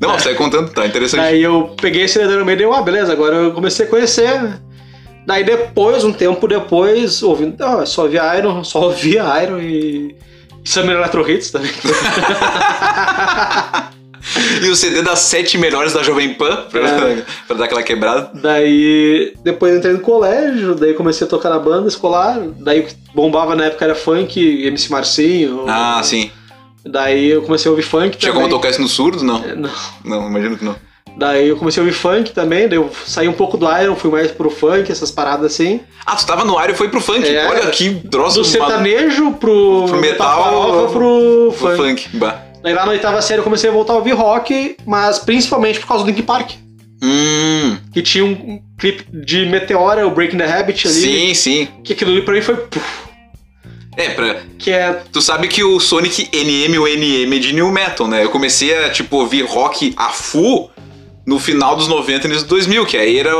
Não, 0.00 0.12
você 0.16 0.26
vai 0.26 0.34
contando, 0.36 0.70
tá 0.70 0.86
interessante. 0.86 1.20
Daí 1.20 1.42
eu 1.42 1.74
peguei 1.80 2.04
esse 2.04 2.20
Iron 2.20 2.44
Maiden 2.44 2.66
e 2.66 2.68
eu, 2.68 2.72
ah, 2.72 2.82
beleza, 2.82 3.12
agora 3.12 3.34
eu 3.34 3.52
comecei 3.52 3.84
a 3.84 3.88
conhecer. 3.88 4.40
Daí 5.26 5.42
depois, 5.42 6.04
um 6.04 6.12
tempo 6.12 6.46
depois, 6.46 7.20
ouvindo, 7.22 7.60
ah, 7.62 7.84
só 7.84 8.06
via 8.06 8.38
Iron, 8.38 8.62
só 8.62 8.82
ouvia 8.82 9.24
Iron 9.42 9.58
e. 9.58 10.14
e 10.64 10.68
Summer 10.70 10.96
Electro 10.96 11.28
Hits 11.28 11.50
também. 11.50 11.70
E 14.62 14.68
o 14.68 14.76
CD 14.76 15.02
das 15.02 15.20
sete 15.20 15.56
melhores 15.58 15.92
da 15.92 16.02
Jovem 16.02 16.34
Pan, 16.34 16.64
pra, 16.70 16.80
É. 16.80 17.22
pra 17.46 17.56
dar 17.56 17.64
aquela 17.64 17.82
quebrada. 17.82 18.30
daí 18.34 19.32
depois 19.44 19.76
entrei 19.76 19.92
no 19.92 20.00
colégio, 20.00 20.74
daí 20.74 20.94
comecei 20.94 21.26
a 21.26 21.30
tocar 21.30 21.50
na 21.50 21.58
banda 21.58 21.88
escolar. 21.88 22.40
Daí 22.58 22.80
o 22.80 22.84
que 22.84 22.94
bombava 23.14 23.54
na 23.54 23.66
época 23.66 23.84
era 23.84 23.94
funk, 23.94 24.38
MC 24.66 24.90
Marcinho. 24.90 25.64
Ah, 25.68 26.00
sim. 26.02 26.30
Daí 26.84 27.28
eu 27.30 27.42
comecei 27.42 27.68
a 27.68 27.72
ouvir 27.72 27.82
funk 27.82 28.16
Tinha 28.16 28.32
também. 28.32 28.46
como 28.48 28.48
tocar 28.48 28.70
isso 28.70 28.80
no 28.80 28.88
surdo? 28.88 29.22
Não. 29.22 29.42
É, 29.44 29.54
Não. 29.54 29.70
Não, 30.04 30.28
imagino 30.28 30.56
que 30.56 30.64
não. 30.64 30.74
Daí 31.16 31.48
eu 31.48 31.56
comecei 31.56 31.80
a 31.82 31.84
ouvir 31.84 31.96
funk 31.96 32.30
também, 32.32 32.68
daí 32.68 32.78
eu 32.78 32.90
saí 33.04 33.26
um 33.28 33.32
pouco 33.32 33.56
do 33.56 33.66
Iron, 33.80 33.96
fui 33.96 34.08
mais 34.10 34.30
pro 34.30 34.48
funk, 34.50 34.90
essas 34.90 35.10
paradas 35.10 35.52
assim. 35.52 35.80
Ah, 36.06 36.14
tu 36.14 36.24
tava 36.24 36.44
no 36.44 36.56
ar 36.56 36.70
e 36.70 36.74
foi 36.74 36.88
pro 36.88 37.00
funk. 37.00 37.26
É. 37.28 37.46
Olha 37.48 37.66
que 37.70 37.92
troço 38.08 38.38
Do 38.38 38.44
sertanejo 38.44 39.32
pro, 39.32 39.86
Pro 39.88 40.00
metal, 40.00 40.88
pro 40.92 40.92
pro 40.92 41.54
funk. 41.58 41.76
funk. 41.76 42.08
Bah. 42.16 42.40
Daí 42.62 42.74
lá 42.74 42.84
na 42.84 42.92
oitava 42.92 43.22
série 43.22 43.40
eu 43.40 43.44
comecei 43.44 43.70
a 43.70 43.72
voltar 43.72 43.92
a 43.92 43.96
ouvir 43.96 44.12
rock, 44.12 44.76
mas 44.86 45.18
principalmente 45.18 45.80
por 45.80 45.86
causa 45.88 46.04
do 46.04 46.08
Linkin 46.08 46.22
Park. 46.22 46.52
Hum, 47.02 47.78
Que 47.92 48.02
tinha 48.02 48.24
um, 48.24 48.30
um 48.32 48.62
clipe 48.76 49.04
de 49.12 49.46
Meteora, 49.46 50.06
o 50.06 50.10
Breaking 50.10 50.38
the 50.38 50.50
Habit 50.52 50.88
ali. 50.88 51.00
sim, 51.00 51.34
sim. 51.34 51.68
Que 51.84 51.92
aquilo 51.92 52.10
ali 52.10 52.22
pra 52.22 52.34
mim 52.34 52.42
foi. 52.42 52.56
puf, 52.56 52.84
É, 53.96 54.08
pra, 54.10 54.42
que 54.58 54.70
é. 54.70 55.02
Tu 55.12 55.22
sabe 55.22 55.46
que 55.46 55.62
o 55.62 55.78
Sonic 55.78 56.28
NM, 56.32 56.76
o 56.78 56.86
NM 56.88 57.36
é 57.36 57.38
de 57.38 57.52
New 57.52 57.70
Metal, 57.70 58.08
né? 58.08 58.24
Eu 58.24 58.30
comecei 58.30 58.76
a, 58.76 58.90
tipo, 58.90 59.16
ouvir 59.16 59.42
rock 59.44 59.94
a 59.96 60.08
full 60.08 60.70
no 61.24 61.38
final 61.38 61.76
dos 61.76 61.86
90 61.86 62.26
e 62.26 62.30
início 62.30 62.46
dos 62.46 62.48
2000, 62.48 62.86
que 62.86 62.96
aí 62.96 63.18
era 63.18 63.32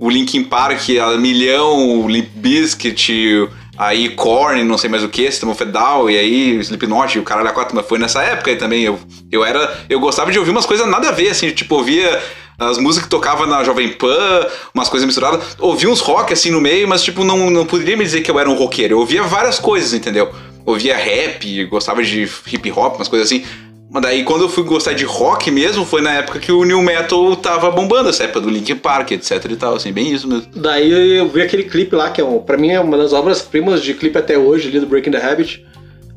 o 0.00 0.10
Linkin 0.10 0.44
Park, 0.44 0.80
a 1.02 1.16
Milhão, 1.16 2.00
o 2.00 2.08
Limp 2.08 2.28
Bizkit, 2.34 3.48
aí 3.78 4.08
Korn, 4.10 4.64
não 4.64 4.76
sei 4.76 4.90
mais 4.90 5.04
o 5.04 5.08
que, 5.08 5.30
System 5.30 5.50
of 5.50 5.64
Down, 5.64 6.10
e 6.10 6.18
aí 6.18 6.56
Slipknot, 6.56 7.16
e 7.16 7.20
o 7.20 7.22
caralho 7.22 7.48
a 7.48 7.52
quatro, 7.52 7.76
mas 7.76 7.86
foi 7.86 7.98
nessa 7.98 8.22
época 8.22 8.50
aí 8.50 8.56
também. 8.56 8.82
Eu, 8.82 8.98
eu 9.30 9.44
era... 9.44 9.86
Eu 9.88 10.00
gostava 10.00 10.32
de 10.32 10.38
ouvir 10.38 10.50
umas 10.50 10.66
coisas 10.66 10.86
nada 10.86 11.08
a 11.08 11.12
ver, 11.12 11.28
assim, 11.30 11.50
tipo, 11.50 11.76
ouvia... 11.76 12.20
As 12.60 12.76
músicas 12.76 13.04
que 13.04 13.10
tocava 13.10 13.46
na 13.46 13.62
Jovem 13.62 13.92
Pan, 13.92 14.44
umas 14.74 14.88
coisas 14.88 15.06
misturadas. 15.06 15.56
Ouvia 15.60 15.88
uns 15.88 16.00
rock 16.00 16.32
assim 16.32 16.50
no 16.50 16.60
meio, 16.60 16.88
mas 16.88 17.04
tipo, 17.04 17.22
não, 17.22 17.48
não 17.50 17.64
poderia 17.64 17.96
me 17.96 18.02
dizer 18.02 18.20
que 18.20 18.28
eu 18.28 18.36
era 18.36 18.50
um 18.50 18.54
roqueiro. 18.54 18.94
Eu 18.94 18.98
ouvia 18.98 19.22
várias 19.22 19.60
coisas, 19.60 19.92
entendeu? 19.92 20.28
Ouvia 20.66 20.96
rap, 20.96 21.66
gostava 21.66 22.02
de 22.02 22.28
hip 22.52 22.72
hop, 22.72 22.96
umas 22.96 23.06
coisas 23.06 23.28
assim. 23.28 23.44
Mas 23.90 24.02
daí 24.02 24.22
quando 24.22 24.42
eu 24.42 24.48
fui 24.48 24.64
gostar 24.64 24.92
de 24.92 25.04
rock 25.04 25.50
mesmo, 25.50 25.84
foi 25.84 26.02
na 26.02 26.12
época 26.12 26.38
que 26.38 26.52
o 26.52 26.62
New 26.64 26.82
Metal 26.82 27.34
tava 27.36 27.70
bombando, 27.70 28.10
essa 28.10 28.24
época 28.24 28.40
do 28.42 28.50
Linkin 28.50 28.76
Park, 28.76 29.12
etc 29.12 29.42
e 29.50 29.56
tal, 29.56 29.74
assim, 29.76 29.92
bem 29.92 30.12
isso 30.12 30.28
mesmo. 30.28 30.46
Daí 30.54 31.16
eu 31.16 31.26
vi 31.28 31.40
aquele 31.40 31.64
clipe 31.64 31.96
lá, 31.96 32.10
que 32.10 32.20
é 32.20 32.24
um, 32.24 32.38
pra 32.38 32.58
mim 32.58 32.70
é 32.70 32.80
uma 32.80 32.98
das 32.98 33.12
obras-primas 33.14 33.82
de 33.82 33.94
clipe 33.94 34.18
até 34.18 34.36
hoje, 34.36 34.68
ali 34.68 34.78
do 34.80 34.86
Breaking 34.86 35.12
the 35.12 35.24
Habit. 35.24 35.64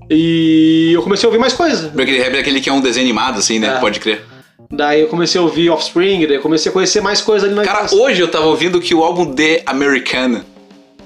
E 0.09 0.91
eu 0.93 1.01
comecei 1.01 1.26
a 1.26 1.30
ouvir 1.30 1.39
mais 1.39 1.53
coisas. 1.53 1.89
Breaking 1.91 2.15
the 2.17 2.22
Habit 2.22 2.38
é 2.38 2.39
aquele 2.41 2.59
que 2.61 2.69
é 2.69 2.74
um 2.74 2.82
desenho 2.82 3.05
animado, 3.05 3.39
assim, 3.39 3.59
né? 3.59 3.76
É. 3.78 3.80
Pode 3.80 3.99
crer. 4.01 4.26
Daí 4.69 5.01
eu 5.01 5.07
comecei 5.07 5.39
a 5.39 5.43
ouvir 5.43 5.69
Offspring, 5.69 6.26
daí 6.28 6.36
eu 6.36 6.41
comecei 6.41 6.69
a 6.69 6.74
conhecer 6.74 7.01
mais 7.01 7.22
coisas 7.22 7.47
ali 7.47 7.55
na 7.55 7.63
Cara, 7.63 7.88
hoje 7.93 8.22
eu 8.22 8.28
tava 8.28 8.45
ouvindo 8.45 8.80
que 8.80 8.93
o 8.93 9.03
álbum 9.03 9.34
The 9.34 9.63
Americana 9.65 10.45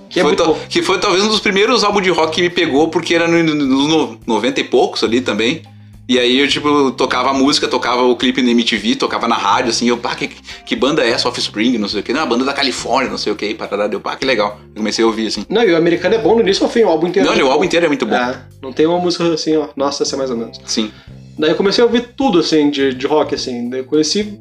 que 0.09 0.19
é 0.19 0.23
foi 0.23 0.35
bom. 0.35 0.57
que 0.69 0.81
foi 0.83 0.99
talvez 0.99 1.23
um 1.23 1.27
dos 1.27 1.39
primeiros 1.39 1.83
álbuns 1.83 2.03
de 2.03 2.09
rock 2.11 2.35
que 2.35 2.41
me 2.41 2.49
pegou, 2.49 2.89
porque 2.89 3.13
era 3.15 3.27
no- 3.27 3.43
nos 3.43 3.87
no, 3.87 4.19
90 4.25 4.59
e 4.59 4.63
poucos 4.63 5.03
ali 5.03 5.19
também. 5.21 5.61
E 6.07 6.19
aí 6.19 6.39
eu, 6.39 6.47
tipo, 6.47 6.91
tocava 6.91 7.31
a 7.31 7.33
música, 7.33 7.67
tocava 7.67 8.03
o 8.03 8.15
clipe 8.15 8.39
na 8.41 8.51
MTV, 8.51 8.95
tocava 8.95 9.27
na 9.27 9.35
rádio, 9.35 9.71
assim, 9.71 9.87
eu, 9.89 9.97
pá, 9.97 10.13
que, 10.13 10.27
que 10.63 10.75
banda 10.75 11.03
é 11.03 11.09
essa? 11.09 11.27
Offspring, 11.27 11.79
não 11.79 11.87
sei 11.87 12.01
o 12.01 12.03
que. 12.03 12.13
Não, 12.13 12.21
a 12.21 12.25
banda 12.27 12.45
da 12.45 12.53
Califórnia, 12.53 13.09
não 13.09 13.17
sei 13.17 13.33
o 13.33 13.35
que, 13.35 13.55
parará, 13.55 13.87
deu, 13.87 13.99
pá, 13.99 14.15
que 14.15 14.23
legal. 14.23 14.59
Eu 14.69 14.75
comecei 14.77 15.03
a 15.03 15.07
ouvir, 15.07 15.27
assim. 15.27 15.43
Não, 15.49 15.63
e 15.63 15.71
o 15.71 15.77
americano 15.77 16.13
é 16.13 16.17
bom 16.19 16.35
no 16.35 16.41
início 16.41 16.63
ao 16.63 16.69
fim, 16.69 16.83
o 16.83 16.89
álbum 16.89 17.07
inteiro. 17.07 17.27
Não, 17.27 17.35
é 17.35 17.43
o 17.43 17.49
álbum 17.51 17.63
inteiro 17.63 17.85
é 17.85 17.89
muito 17.89 18.05
bom. 18.05 18.15
É, 18.15 18.39
não 18.61 18.71
tem 18.71 18.85
uma 18.85 18.99
música 18.99 19.23
assim, 19.33 19.57
ó, 19.57 19.67
nossa, 19.75 20.03
essa 20.03 20.15
é 20.15 20.17
mais 20.17 20.29
ou 20.29 20.37
menos. 20.37 20.59
Sim. 20.65 20.91
Daí 21.39 21.49
eu 21.49 21.55
comecei 21.55 21.83
a 21.83 21.87
ouvir 21.87 22.09
tudo, 22.15 22.37
assim, 22.39 22.69
de, 22.69 22.93
de 22.93 23.07
rock, 23.07 23.33
assim. 23.33 23.67
Daí 23.69 23.79
eu 23.79 23.85
conheci 23.85 24.39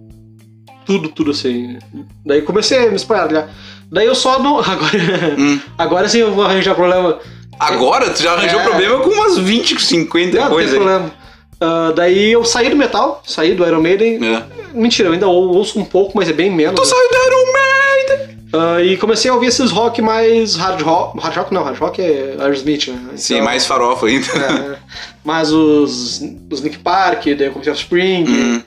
tudo, 0.84 1.08
tudo, 1.08 1.30
assim. 1.30 1.78
Daí 2.26 2.42
comecei 2.42 2.86
a 2.86 2.90
me 2.90 2.96
espalhar. 2.96 3.48
Daí 3.90 4.06
eu 4.06 4.14
só 4.14 4.38
não. 4.38 4.58
Agora, 4.64 5.34
Hum. 5.38 5.58
agora 5.78 6.08
sim 6.10 6.18
eu 6.18 6.34
vou 6.34 6.44
arranjar 6.44 6.74
problema. 6.74 7.18
Agora 7.58 8.10
tu 8.10 8.22
já 8.22 8.32
arranjou 8.34 8.60
É. 8.60 8.64
problema 8.64 8.98
com 9.00 9.10
umas 9.10 9.38
20, 9.38 9.80
50 9.80 10.26
Não, 10.36 10.42
não 10.42 10.48
tem 10.48 10.54
coisas 10.56 10.74
problema. 10.74 11.23
Ah, 11.64 11.92
daí 11.94 12.32
eu 12.32 12.44
saí 12.44 12.68
do 12.68 12.76
metal, 12.76 13.22
saí 13.26 13.54
do 13.54 13.66
Iron 13.66 13.80
Maiden. 13.80 14.18
É. 14.24 14.42
Mentira, 14.74 15.08
eu 15.08 15.12
ainda 15.12 15.26
ou- 15.28 15.54
ouço 15.56 15.78
um 15.78 15.84
pouco, 15.84 16.12
mas 16.14 16.28
é 16.28 16.32
bem 16.32 16.50
menos. 16.50 16.74
Tu 16.74 16.82
né? 16.82 16.88
saiu 16.88 17.08
do 17.08 17.16
Iron 17.26 17.52
Maiden! 17.52 18.34
Ah, 18.52 18.82
e 18.82 18.96
comecei 18.96 19.30
a 19.30 19.34
ouvir 19.34 19.46
esses 19.48 19.70
rock 19.70 20.00
mais 20.02 20.54
hard 20.56 20.80
rock. 20.82 21.18
Hard 21.20 21.36
rock 21.36 21.54
não, 21.54 21.64
hard 21.64 21.78
rock 21.78 22.00
é 22.02 22.36
Aerosmith, 22.38 22.88
né? 22.88 22.98
Sim, 23.16 23.34
Então, 23.34 23.44
mais 23.46 23.66
farofa 23.66 24.06
ainda. 24.06 24.26
é, 24.26 24.76
mas 25.24 25.50
os, 25.52 26.20
os 26.50 26.60
Nick 26.60 26.78
Park, 26.78 27.24
daí 27.24 27.46
eu 27.46 27.52
comecei 27.52 27.72
a 27.72 27.76
Spring, 27.76 28.24
Hum. 28.28 28.62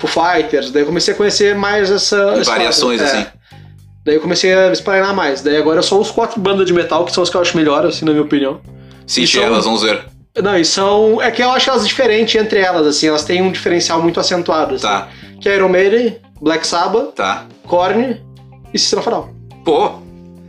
Foo 0.00 0.08
Fighters, 0.08 0.70
daí 0.70 0.82
eu 0.82 0.86
comecei 0.86 1.12
a 1.14 1.16
conhecer 1.16 1.54
mais 1.56 1.90
essa. 1.90 2.42
Variações, 2.44 3.00
é. 3.00 3.04
assim. 3.04 3.26
Daí 4.04 4.14
eu 4.16 4.20
comecei 4.20 4.52
a 4.54 4.66
me 4.68 4.72
espalhar 4.72 5.12
mais. 5.14 5.42
Daí 5.42 5.56
agora 5.56 5.82
são 5.82 6.00
os 6.00 6.10
quatro 6.10 6.40
bandas 6.40 6.66
de 6.66 6.72
metal 6.72 7.04
que 7.04 7.12
são 7.12 7.22
as 7.22 7.28
que 7.28 7.36
eu 7.36 7.40
acho 7.40 7.56
melhor, 7.56 7.84
assim, 7.84 8.04
na 8.04 8.12
minha 8.12 8.22
opinião. 8.24 8.60
Senti 9.06 9.34
são- 9.34 9.42
elas, 9.42 9.64
vamos 9.64 9.82
ver. 9.82 10.04
Não, 10.42 10.58
e 10.58 10.64
são. 10.64 11.20
É 11.20 11.30
que 11.30 11.42
eu 11.42 11.50
acho 11.50 11.70
elas 11.70 11.86
diferentes 11.86 12.34
entre 12.40 12.60
elas, 12.60 12.86
assim, 12.86 13.08
elas 13.08 13.24
têm 13.24 13.42
um 13.42 13.50
diferencial 13.50 14.00
muito 14.02 14.20
acentuado. 14.20 14.74
Assim, 14.76 14.86
Tá, 14.86 15.08
Que 15.40 15.48
é 15.48 15.56
Iron 15.56 15.68
Maiden, 15.68 16.16
Black 16.40 16.66
Sabbath, 16.66 17.14
tá. 17.14 17.46
Korn 17.66 18.20
e 18.72 18.78
Sistema 18.78 19.02
Faral. 19.02 19.30
Pô. 19.64 19.92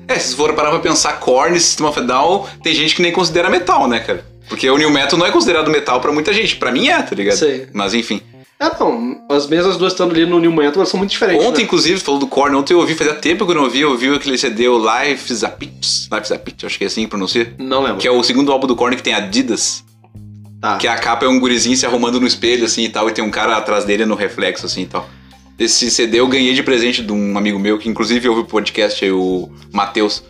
É, 0.07 0.17
se 0.17 0.35
for 0.35 0.53
parar 0.53 0.71
pra 0.71 0.79
pensar, 0.79 1.13
Korn, 1.19 1.59
System 1.59 1.85
of 1.85 1.99
a 1.99 2.01
Down, 2.01 2.45
tem 2.63 2.73
gente 2.73 2.95
que 2.95 3.01
nem 3.01 3.11
considera 3.11 3.49
metal, 3.49 3.87
né, 3.87 3.99
cara? 3.99 4.25
Porque 4.47 4.67
o 4.67 4.77
New 4.77 4.89
Metal 4.89 5.19
não 5.19 5.25
é 5.25 5.31
considerado 5.31 5.69
metal 5.69 6.01
pra 6.01 6.11
muita 6.11 6.33
gente. 6.33 6.55
Pra 6.55 6.71
mim 6.71 6.89
é, 6.89 6.99
tá 7.01 7.15
ligado? 7.15 7.35
Sei. 7.37 7.67
Mas 7.71 7.93
enfim. 7.93 8.19
Ah, 8.61 8.75
não, 8.77 9.21
as 9.29 9.47
mesmas 9.47 9.77
duas 9.77 9.93
estando 9.93 10.11
ali 10.11 10.25
no 10.25 10.37
New 10.37 10.51
Metal, 10.51 10.73
elas 10.75 10.89
são 10.89 10.97
muito 10.97 11.11
diferentes. 11.11 11.45
Ontem, 11.45 11.59
né? 11.59 11.63
inclusive, 11.63 11.97
falou 12.01 12.19
do 12.19 12.27
Korn, 12.27 12.57
ontem 12.57 12.73
eu 12.73 12.79
ouvi, 12.79 12.93
fazia 12.93 13.15
tempo 13.15 13.45
que 13.45 13.51
eu 13.51 13.55
não 13.55 13.63
ouvi, 13.63 13.79
eu 13.79 13.91
ouvi 13.91 14.13
aquele 14.13 14.37
CD, 14.37 14.67
o 14.67 14.77
Life's 14.77 15.45
a 15.45 15.49
Pitch. 15.49 16.11
Life's 16.11 16.31
a 16.33 16.37
Pitch, 16.37 16.65
acho 16.65 16.77
que 16.77 16.83
é 16.83 16.87
assim 16.87 17.03
que 17.03 17.07
pronuncia. 17.07 17.53
Não 17.57 17.81
lembro. 17.81 17.99
Que 17.99 18.07
é 18.07 18.11
o 18.11 18.21
segundo 18.21 18.51
álbum 18.51 18.67
do 18.67 18.75
Korn 18.75 18.97
que 18.97 19.01
tem 19.01 19.13
Adidas. 19.13 19.85
Tá. 20.59 20.75
Que 20.75 20.89
a 20.89 20.97
capa 20.97 21.25
é 21.25 21.29
um 21.29 21.39
gurizinho 21.39 21.77
se 21.77 21.85
arrumando 21.85 22.19
no 22.19 22.27
espelho, 22.27 22.65
assim, 22.65 22.83
e 22.83 22.89
tal, 22.89 23.07
e 23.07 23.13
tem 23.13 23.23
um 23.23 23.31
cara 23.31 23.55
atrás 23.55 23.85
dele 23.85 24.05
no 24.05 24.15
reflexo, 24.15 24.65
assim, 24.65 24.81
e 24.81 24.87
tal. 24.87 25.09
Esse 25.57 25.89
CD 25.89 26.19
eu 26.19 26.27
ganhei 26.27 26.53
de 26.53 26.61
presente 26.61 27.01
de 27.01 27.13
um 27.13 27.37
amigo 27.37 27.57
meu, 27.57 27.77
que 27.77 27.87
inclusive 27.87 28.27
ouve 28.27 28.41
o 28.41 28.45
podcast 28.45 29.09
o 29.09 29.49
Matheus. 29.71 30.21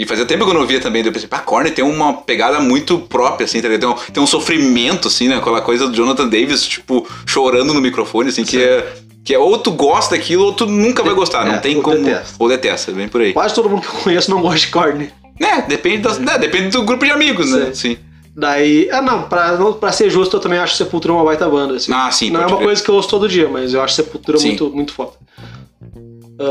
E 0.00 0.06
fazia 0.06 0.24
tempo 0.24 0.44
que 0.46 0.50
eu 0.50 0.54
não 0.54 0.66
via 0.66 0.80
também, 0.80 1.04
eu 1.04 1.12
pensei, 1.12 1.28
pá, 1.28 1.40
Korn 1.40 1.70
tem 1.70 1.84
uma 1.84 2.14
pegada 2.22 2.58
muito 2.58 2.98
própria, 3.00 3.44
assim, 3.44 3.60
tá? 3.60 3.68
Tem 3.68 3.86
um, 3.86 3.92
tem 3.94 4.22
um 4.22 4.26
sofrimento, 4.26 5.08
assim, 5.08 5.28
né? 5.28 5.36
Aquela 5.36 5.60
coisa 5.60 5.86
do 5.88 5.94
Jonathan 5.94 6.26
Davis, 6.26 6.66
tipo, 6.66 7.06
chorando 7.26 7.74
no 7.74 7.82
microfone, 7.82 8.30
assim, 8.30 8.42
que 8.42 8.62
é, 8.62 8.94
que 9.22 9.34
é 9.34 9.38
ou 9.38 9.58
tu 9.58 9.70
gosta 9.72 10.16
daquilo 10.16 10.44
ou 10.46 10.52
tu 10.54 10.64
nunca 10.64 11.02
vai 11.02 11.12
gostar, 11.12 11.44
não 11.44 11.56
É, 11.56 11.58
tem 11.58 11.76
ou 11.76 11.82
como... 11.82 11.98
detesta. 11.98 12.34
Ou 12.38 12.48
detesta, 12.48 12.92
bem 12.92 13.08
por 13.08 13.20
aí. 13.20 13.34
Quase 13.34 13.54
todo 13.54 13.68
mundo 13.68 13.82
que 13.82 13.88
eu 13.88 14.00
conheço 14.00 14.30
não 14.30 14.40
gosta 14.40 14.60
de 14.60 14.68
Korn. 14.68 15.10
É, 15.38 15.60
depende, 15.62 15.98
das, 15.98 16.18
né, 16.18 16.38
depende 16.38 16.70
do 16.70 16.82
grupo 16.82 17.04
de 17.04 17.10
amigos, 17.10 17.50
né? 17.52 17.70
Sim. 17.74 17.98
Daí, 18.34 18.88
ah 18.90 19.02
não, 19.02 19.24
pra, 19.24 19.58
não- 19.58 19.74
pra 19.74 19.92
ser 19.92 20.08
justo, 20.08 20.36
eu 20.36 20.40
também 20.40 20.58
acho 20.58 20.76
Sepultura 20.76 21.12
uma 21.12 21.24
baita 21.24 21.46
banda. 21.46 21.74
Assim. 21.74 21.92
Ah, 21.92 22.10
sim, 22.10 22.30
Não 22.30 22.40
é 22.40 22.46
uma 22.46 22.56
crer. 22.56 22.66
coisa 22.68 22.82
que 22.82 22.88
eu 22.88 22.94
ouço 22.94 23.08
todo 23.10 23.28
dia, 23.28 23.48
mas 23.50 23.74
eu 23.74 23.82
acho 23.82 23.96
Sepultura 23.96 24.38
Sim. 24.38 24.48
muito, 24.48 24.70
muito 24.70 24.92
foda. 24.94 25.12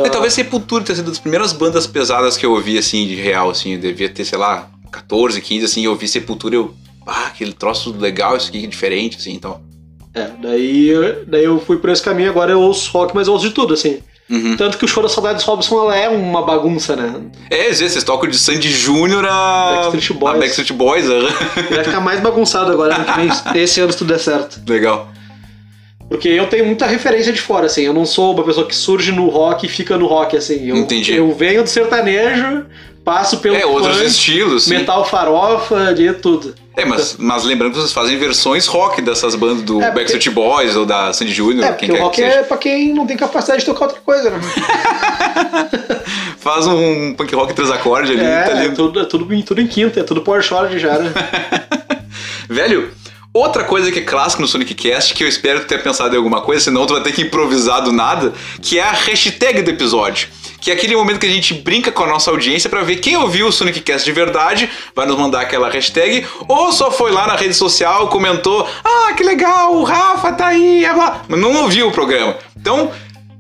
É, 0.05 0.09
talvez 0.09 0.33
Sepultura 0.33 0.83
tenha 0.83 0.95
sido 0.95 1.09
das 1.09 1.19
primeiras 1.19 1.51
bandas 1.51 1.87
pesadas 1.87 2.37
que 2.37 2.45
eu 2.45 2.51
ouvi, 2.51 2.77
assim, 2.77 3.07
de 3.07 3.15
real, 3.15 3.49
assim. 3.49 3.73
Eu 3.73 3.79
devia 3.79 4.09
ter, 4.09 4.23
sei 4.23 4.37
lá, 4.37 4.69
14, 4.91 5.41
15, 5.41 5.65
assim, 5.65 5.85
eu 5.85 5.91
ouvi 5.91 6.07
Sepultura 6.07 6.55
e 6.55 6.57
eu... 6.57 6.73
Ah, 7.07 7.27
aquele 7.27 7.53
troço 7.53 7.95
legal, 7.97 8.37
isso 8.37 8.49
aqui 8.49 8.63
é 8.63 8.67
diferente, 8.67 9.17
assim, 9.17 9.33
então... 9.33 9.61
É, 10.13 10.29
daí, 10.41 10.91
daí 11.27 11.43
eu 11.43 11.59
fui 11.59 11.77
por 11.77 11.89
esse 11.89 12.01
caminho, 12.01 12.29
agora 12.29 12.51
eu 12.51 12.59
ouço 12.59 12.91
rock, 12.91 13.15
mas 13.15 13.27
eu 13.27 13.33
ouço 13.33 13.47
de 13.47 13.53
tudo, 13.53 13.73
assim. 13.73 13.99
Uhum. 14.29 14.55
Tanto 14.55 14.77
que 14.77 14.85
o 14.85 14.87
show 14.87 15.01
da 15.01 15.09
Saudades 15.09 15.43
Robson 15.43 15.81
ela 15.81 15.95
é 15.95 16.07
uma 16.07 16.43
bagunça, 16.43 16.95
né? 16.95 17.21
É, 17.49 17.61
às 17.61 17.79
vezes 17.79 17.93
vocês 17.93 18.03
tocam 18.03 18.29
de 18.29 18.37
Sandy 18.37 18.71
Júnior 18.71 19.25
a... 19.25 19.89
Backstreet 19.91 20.19
Boys. 20.19 20.35
a 20.35 20.39
Backstreet 20.39 20.73
Boys. 20.73 21.07
Vai 21.07 21.83
ficar 21.83 21.99
mais 21.99 22.19
bagunçado 22.19 22.71
agora 22.71 22.95
ano 22.95 23.05
que 23.05 23.13
vem, 23.13 23.29
esse 23.63 23.81
ano 23.81 23.91
se 23.91 23.97
tudo 23.97 24.09
der 24.09 24.19
certo. 24.19 24.61
Legal. 24.67 25.09
Porque 26.10 26.28
eu 26.28 26.47
tenho 26.47 26.66
muita 26.66 26.88
referência 26.88 27.32
de 27.32 27.39
fora, 27.39 27.68
assim. 27.68 27.84
Eu 27.84 27.93
não 27.93 28.05
sou 28.05 28.34
uma 28.34 28.43
pessoa 28.43 28.66
que 28.66 28.76
surge 28.76 29.12
no 29.12 29.30
rock 29.30 29.68
e 29.68 29.70
fica 29.70 29.95
no 29.97 30.07
rock, 30.07 30.36
assim. 30.36 30.68
Eu, 30.68 30.76
Entendi. 30.78 31.16
Eu 31.16 31.32
venho 31.36 31.62
do 31.64 31.70
sertanejo, 31.70 32.66
passo 33.05 33.38
pelo 33.38 33.55
É, 33.55 33.66
outros 33.66 33.95
funk, 33.97 34.07
estilos, 34.07 34.64
sim. 34.64 34.76
metal 34.76 35.05
farofa, 35.05 35.93
de 35.93 36.12
tudo. 36.14 36.55
É, 36.76 36.86
mas, 36.86 37.16
mas 37.20 37.43
lembrando 37.43 37.74
que 37.74 37.78
vocês 37.80 37.91
fazem 37.91 38.18
versões 38.18 38.66
rock 38.66 39.01
dessas 39.01 39.36
bandas 39.36 39.64
do 39.64 39.82
É, 39.82 39.86
porque- 39.88 39.99
Backstreet 39.99 40.30
Boys 40.34 40.76
ou 40.76 40.86
da 40.86 41.12
Sandy 41.14 41.32
Júnior, 41.34 41.66
É, 41.66 41.74
quem 41.74 41.89
porque 41.89 42.01
o 42.01 42.05
rock 42.05 42.16
que 42.16 42.22
seja. 42.24 42.38
é 42.39 42.43
pra 42.43 42.57
quem 42.57 42.93
não 42.93 43.05
tem 43.05 43.18
capacidade 43.18 43.60
de 43.60 43.66
tocar 43.66 43.86
outra 43.86 44.01
coisa, 44.01 44.30
né? 44.32 44.39
Faz 46.39 46.66
um 46.68 47.14
punk 47.14 47.36
rock 47.36 47.53
três 47.53 47.70
acordes 47.70 48.12
ali, 48.12 48.22
É, 48.22 48.43
tá 48.43 48.51
é 48.51 48.64
lindo. 48.64 48.76
tudo, 48.76 48.99
é 49.01 49.05
tudo, 49.05 49.34
em- 49.34 49.41
tudo 49.41 49.62
em 49.62 49.68
quinta, 49.68 49.99
é 49.99 50.03
tudo 50.03 50.22
power 50.22 50.41
chord 50.41 50.80
já, 50.80 50.97
né? 50.97 51.12
Velho, 52.49 52.89
outra 53.39 53.63
coisa 53.63 53.91
que 53.91 53.99
é 53.99 54.01
clássica 54.01 54.41
no 54.41 54.47
Sonic 54.47 54.73
Cast, 54.73 55.13
que 55.13 55.23
eu 55.23 55.27
espero 55.27 55.65
tenha 55.65 55.81
pensado 55.81 56.13
em 56.13 56.17
alguma 56.17 56.41
coisa, 56.41 56.65
senão 56.65 56.85
tu 56.85 56.93
vai 56.93 57.01
ter 57.01 57.11
que 57.11 57.21
improvisar 57.21 57.81
do 57.81 57.91
nada, 57.91 58.33
que 58.61 58.79
é 58.79 58.83
a 58.83 58.91
hashtag 58.91 59.61
do 59.61 59.71
episódio. 59.71 60.29
Que 60.59 60.71
é 60.71 60.73
aquele 60.73 60.95
momento 60.95 61.19
que 61.19 61.25
a 61.25 61.31
gente 61.31 61.53
brinca 61.53 61.91
com 61.91 62.03
a 62.03 62.07
nossa 62.07 62.29
audiência 62.31 62.69
pra 62.69 62.81
ver 62.81 62.97
quem 62.97 63.15
ouviu 63.15 63.47
o 63.47 63.51
Sonic 63.51 63.79
Cast 63.81 64.05
de 64.05 64.11
verdade, 64.11 64.69
vai 64.95 65.05
nos 65.05 65.17
mandar 65.17 65.41
aquela 65.41 65.69
hashtag, 65.69 66.25
ou 66.47 66.71
só 66.71 66.91
foi 66.91 67.11
lá 67.11 67.25
na 67.25 67.35
rede 67.35 67.53
social, 67.53 68.07
comentou, 68.09 68.67
ah, 68.83 69.13
que 69.13 69.23
legal, 69.23 69.75
o 69.75 69.83
Rafa 69.83 70.33
tá 70.33 70.47
aí, 70.47 70.83
é 70.83 70.91
lá", 70.91 71.21
mas 71.27 71.39
não 71.39 71.63
ouviu 71.63 71.87
o 71.87 71.91
programa. 71.91 72.35
Então, 72.57 72.91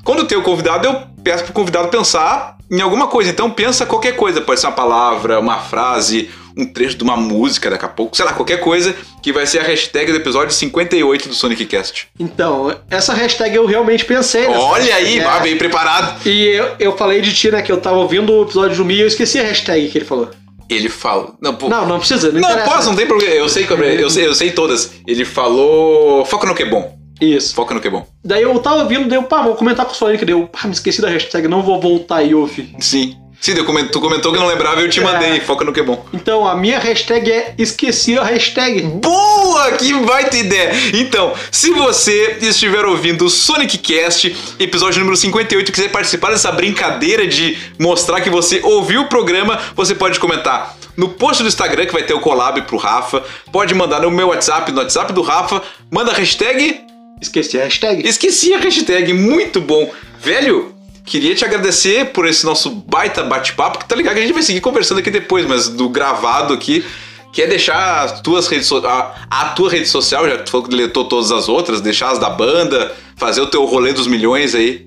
quando 0.03 0.25
tem 0.25 0.37
o 0.37 0.41
convidado, 0.41 0.87
eu 0.87 1.03
peço 1.23 1.43
pro 1.43 1.53
convidado 1.53 1.89
pensar 1.89 2.57
em 2.71 2.81
alguma 2.81 3.07
coisa. 3.07 3.29
Então 3.29 3.49
pensa 3.49 3.85
qualquer 3.85 4.15
coisa, 4.15 4.41
pode 4.41 4.59
ser 4.59 4.67
uma 4.67 4.73
palavra, 4.73 5.39
uma 5.39 5.57
frase, 5.57 6.29
um 6.61 6.65
trecho 6.65 6.97
de 6.97 7.03
uma 7.03 7.15
música 7.15 7.69
daqui 7.69 7.85
a 7.85 7.89
pouco, 7.89 8.15
sei 8.15 8.25
lá, 8.25 8.33
qualquer 8.33 8.59
coisa, 8.59 8.95
que 9.21 9.31
vai 9.31 9.45
ser 9.45 9.59
a 9.59 9.63
hashtag 9.63 10.11
do 10.11 10.17
episódio 10.17 10.53
58 10.53 11.29
do 11.29 11.35
Sonic 11.35 11.65
Cast. 11.65 12.07
Então, 12.19 12.75
essa 12.89 13.13
hashtag 13.13 13.55
eu 13.55 13.65
realmente 13.65 14.05
pensei. 14.05 14.47
nessa 14.47 14.59
Olha 14.59 14.95
aí, 14.95 15.19
é. 15.19 15.39
bem 15.41 15.57
preparado. 15.57 16.27
E 16.27 16.47
eu, 16.47 16.75
eu 16.79 16.97
falei 16.97 17.21
de 17.21 17.33
ti, 17.33 17.51
né, 17.51 17.61
que 17.61 17.71
eu 17.71 17.79
tava 17.79 17.97
ouvindo 17.97 18.33
o 18.33 18.43
episódio 18.43 18.77
do 18.77 18.85
Mi 18.85 18.95
e 18.95 19.01
eu 19.01 19.07
esqueci 19.07 19.39
a 19.39 19.43
hashtag 19.43 19.89
que 19.89 19.97
ele 19.97 20.05
falou. 20.05 20.29
Ele 20.69 20.87
fala. 20.87 21.33
Não, 21.41 21.55
pô, 21.55 21.67
Não, 21.67 21.87
não 21.87 21.97
precisa, 21.97 22.31
não, 22.31 22.41
Não, 22.41 22.63
posso, 22.63 22.89
não 22.89 22.95
tem 22.95 23.07
problema. 23.07 23.33
Eu 23.33 23.49
sei, 23.49 23.65
eu 23.67 24.09
sei, 24.09 24.27
eu 24.27 24.35
sei 24.35 24.51
todas. 24.51 24.91
Ele 25.07 25.25
falou. 25.25 26.23
Foca 26.25 26.45
no 26.45 26.53
que 26.53 26.61
é 26.61 26.69
bom. 26.69 26.99
Isso. 27.19 27.53
Foca 27.53 27.73
no 27.73 27.81
que 27.81 27.87
é 27.87 27.91
bom. 27.91 28.05
Daí 28.23 28.43
eu 28.43 28.57
tava 28.59 28.83
ouvindo, 28.83 29.07
daí 29.07 29.17
eu, 29.17 29.23
pá, 29.23 29.41
vou 29.41 29.55
comentar 29.55 29.85
com 29.85 29.91
o 29.91 29.95
Sonic, 29.95 30.23
daí 30.23 30.33
eu, 30.33 30.47
pá, 30.47 30.67
me 30.67 30.71
esqueci 30.71 31.01
da 31.01 31.09
hashtag, 31.09 31.47
não 31.47 31.61
vou 31.61 31.81
voltar 31.81 32.23
e 32.23 32.33
ouvir. 32.33 32.73
Sim. 32.79 33.17
Sim, 33.41 33.53
eu 33.53 33.63
coment- 33.63 33.89
tu 33.89 34.01
comentou 34.01 34.33
que 34.33 34.37
não 34.39 34.47
lembrava 34.47 34.81
e 34.81 34.83
eu 34.83 34.89
te 34.89 34.99
É. 34.99 35.03
mandei. 35.03 35.39
Foca 35.39 35.63
no 35.63 35.71
que 35.71 35.79
é 35.79 35.83
bom. 35.83 36.05
Então, 36.13 36.45
a 36.45 36.55
minha 36.55 36.77
hashtag 36.77 37.31
é 37.31 37.53
esqueci 37.57 38.17
a 38.17 38.23
hashtag. 38.23 38.81
Boa! 38.81 39.71
Que 39.71 39.93
baita 39.93 40.35
ideia! 40.37 40.71
Então, 40.93 41.33
se 41.49 41.71
você 41.71 42.37
estiver 42.41 42.85
ouvindo 42.85 43.23
o 43.25 43.29
Sonic 43.29 43.77
Cast, 43.77 44.35
episódio 44.59 44.99
número 44.99 45.15
58, 45.15 45.69
e 45.69 45.71
quiser 45.71 45.89
participar 45.89 46.31
dessa 46.31 46.51
brincadeira 46.51 47.25
de 47.25 47.57
mostrar 47.79 48.19
que 48.19 48.29
você 48.29 48.59
ouviu 48.61 49.01
o 49.03 49.05
programa, 49.07 49.57
você 49.73 49.95
pode 49.95 50.19
comentar 50.19 50.75
no 50.97 51.07
post 51.07 51.41
do 51.41 51.47
Instagram, 51.47 51.85
que 51.85 51.93
vai 51.93 52.03
ter 52.03 52.13
o 52.13 52.19
collab 52.19 52.61
pro 52.63 52.75
Rafa. 52.77 53.23
Pode 53.53 53.73
mandar 53.73 54.01
no 54.01 54.11
meu 54.11 54.27
WhatsApp, 54.27 54.69
no 54.73 54.79
WhatsApp 54.79 55.13
do 55.13 55.21
Rafa. 55.21 55.61
Manda 55.89 56.11
a 56.11 56.13
hashtag. 56.15 56.81
Esqueci 57.21 57.57
a 57.57 57.63
hashtag. 57.63 58.05
Esqueci 58.05 58.53
a 58.53 58.59
hashtag, 58.59 59.13
muito 59.13 59.61
bom. 59.61 59.89
Velho, 60.21 60.73
queria 61.09 61.33
te 61.35 61.43
agradecer 61.43 62.11
por 62.11 62.25
esse 62.27 62.45
nosso 62.45 62.69
baita 62.69 63.23
bate-papo, 63.23 63.79
que 63.79 63.85
tá 63.87 63.95
ligado 63.95 64.13
que 64.13 64.19
a 64.19 64.23
gente 64.23 64.33
vai 64.33 64.43
seguir 64.43 64.61
conversando 64.61 64.99
aqui 64.99 65.09
depois, 65.11 65.45
mas 65.45 65.67
do 65.67 65.89
gravado 65.89 66.53
aqui. 66.53 66.85
Quer 67.31 67.47
deixar 67.47 68.03
as 68.03 68.21
tuas 68.21 68.47
redes 68.47 68.65
so- 68.67 68.83
a, 68.85 69.13
a 69.29 69.45
tua 69.49 69.69
rede 69.69 69.87
social, 69.87 70.27
já 70.27 70.37
que 70.37 70.43
tu 70.43 70.51
falou 70.51 70.63
que 70.65 70.69
deletou 70.75 71.05
todas 71.05 71.31
as 71.31 71.47
outras, 71.47 71.79
deixar 71.81 72.09
as 72.11 72.17
da 72.19 72.29
banda, 72.29 72.91
fazer 73.17 73.41
o 73.41 73.47
teu 73.47 73.65
rolê 73.65 73.93
dos 73.93 74.07
milhões 74.07 74.55
aí. 74.55 74.85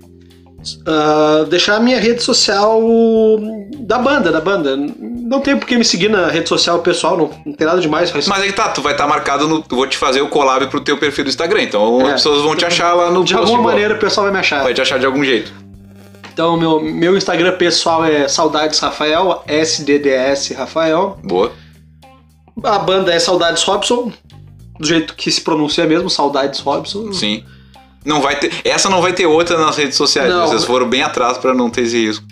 Ah, 0.86 1.44
deixar 1.48 1.76
a 1.76 1.80
minha 1.80 2.00
rede 2.00 2.22
social 2.22 2.80
da 3.78 3.98
banda, 3.98 4.30
da 4.30 4.40
banda. 4.40 4.76
Não 4.76 5.40
tem 5.40 5.56
por 5.56 5.66
que 5.66 5.76
me 5.76 5.84
seguir 5.84 6.08
na 6.08 6.28
rede 6.28 6.48
social 6.48 6.78
pessoal, 6.80 7.16
não, 7.16 7.30
não 7.46 7.52
tem 7.52 7.66
nada 7.66 7.80
demais. 7.80 8.10
Faz... 8.10 8.26
Mas 8.28 8.42
aí 8.42 8.48
que 8.50 8.56
tá, 8.56 8.68
tu 8.68 8.80
vai 8.82 8.92
estar 8.92 9.06
marcado 9.06 9.46
no. 9.48 9.56
Eu 9.70 9.76
vou 9.76 9.86
te 9.86 9.96
fazer 9.96 10.20
o 10.20 10.28
collab 10.28 10.66
pro 10.68 10.80
teu 10.80 10.96
perfil 10.98 11.24
do 11.24 11.30
Instagram. 11.30 11.62
Então 11.62 12.00
É. 12.02 12.06
as 12.06 12.12
pessoas 12.14 12.42
vão 12.42 12.54
te 12.56 12.64
achar 12.64 12.92
lá 12.94 13.10
no 13.10 13.24
de 13.24 13.34
alguma 13.34 13.62
maneira 13.62 13.94
o 13.94 13.98
pessoal 13.98 14.24
vai 14.24 14.32
me 14.32 14.40
achar. 14.40 14.62
Vai 14.62 14.74
te 14.74 14.80
achar 14.80 14.98
de 14.98 15.06
algum 15.06 15.24
jeito. 15.24 15.52
Então, 16.32 16.56
meu, 16.56 16.80
meu 16.80 17.16
Instagram 17.16 17.56
pessoal 17.58 18.04
é 18.04 18.26
Saudades 18.28 18.78
Rafael, 18.78 19.42
SDDS 19.46 20.50
Rafael. 20.56 21.18
Boa. 21.22 21.52
A 22.64 22.78
banda 22.78 23.12
é 23.12 23.18
Saudades 23.18 23.62
Robson, 23.64 24.12
do 24.78 24.86
jeito 24.86 25.14
que 25.14 25.30
se 25.30 25.40
pronuncia 25.40 25.86
mesmo, 25.86 26.08
Saudades 26.08 26.60
Robson. 26.60 27.12
Sim. 27.12 27.44
Não 28.04 28.20
vai 28.20 28.38
ter. 28.38 28.52
Essa 28.64 28.88
não 28.88 29.00
vai 29.02 29.12
ter 29.12 29.26
outra 29.26 29.58
nas 29.58 29.76
redes 29.76 29.96
sociais. 29.96 30.28
Não. 30.28 30.46
Vocês 30.46 30.64
foram 30.64 30.88
bem 30.88 31.02
atrás 31.02 31.38
pra 31.38 31.54
não 31.54 31.70
ter 31.70 31.82
esse 31.82 32.04
risco. 32.06 32.24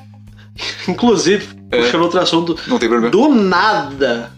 Inclusive, 0.88 1.46
É. 1.70 1.78
puxando 1.82 2.02
outro 2.02 2.20
assunto, 2.20 2.56
Não 2.66 2.78
tem 2.78 2.88
problema. 2.88 3.10
do 3.10 3.28
nada, 3.28 4.32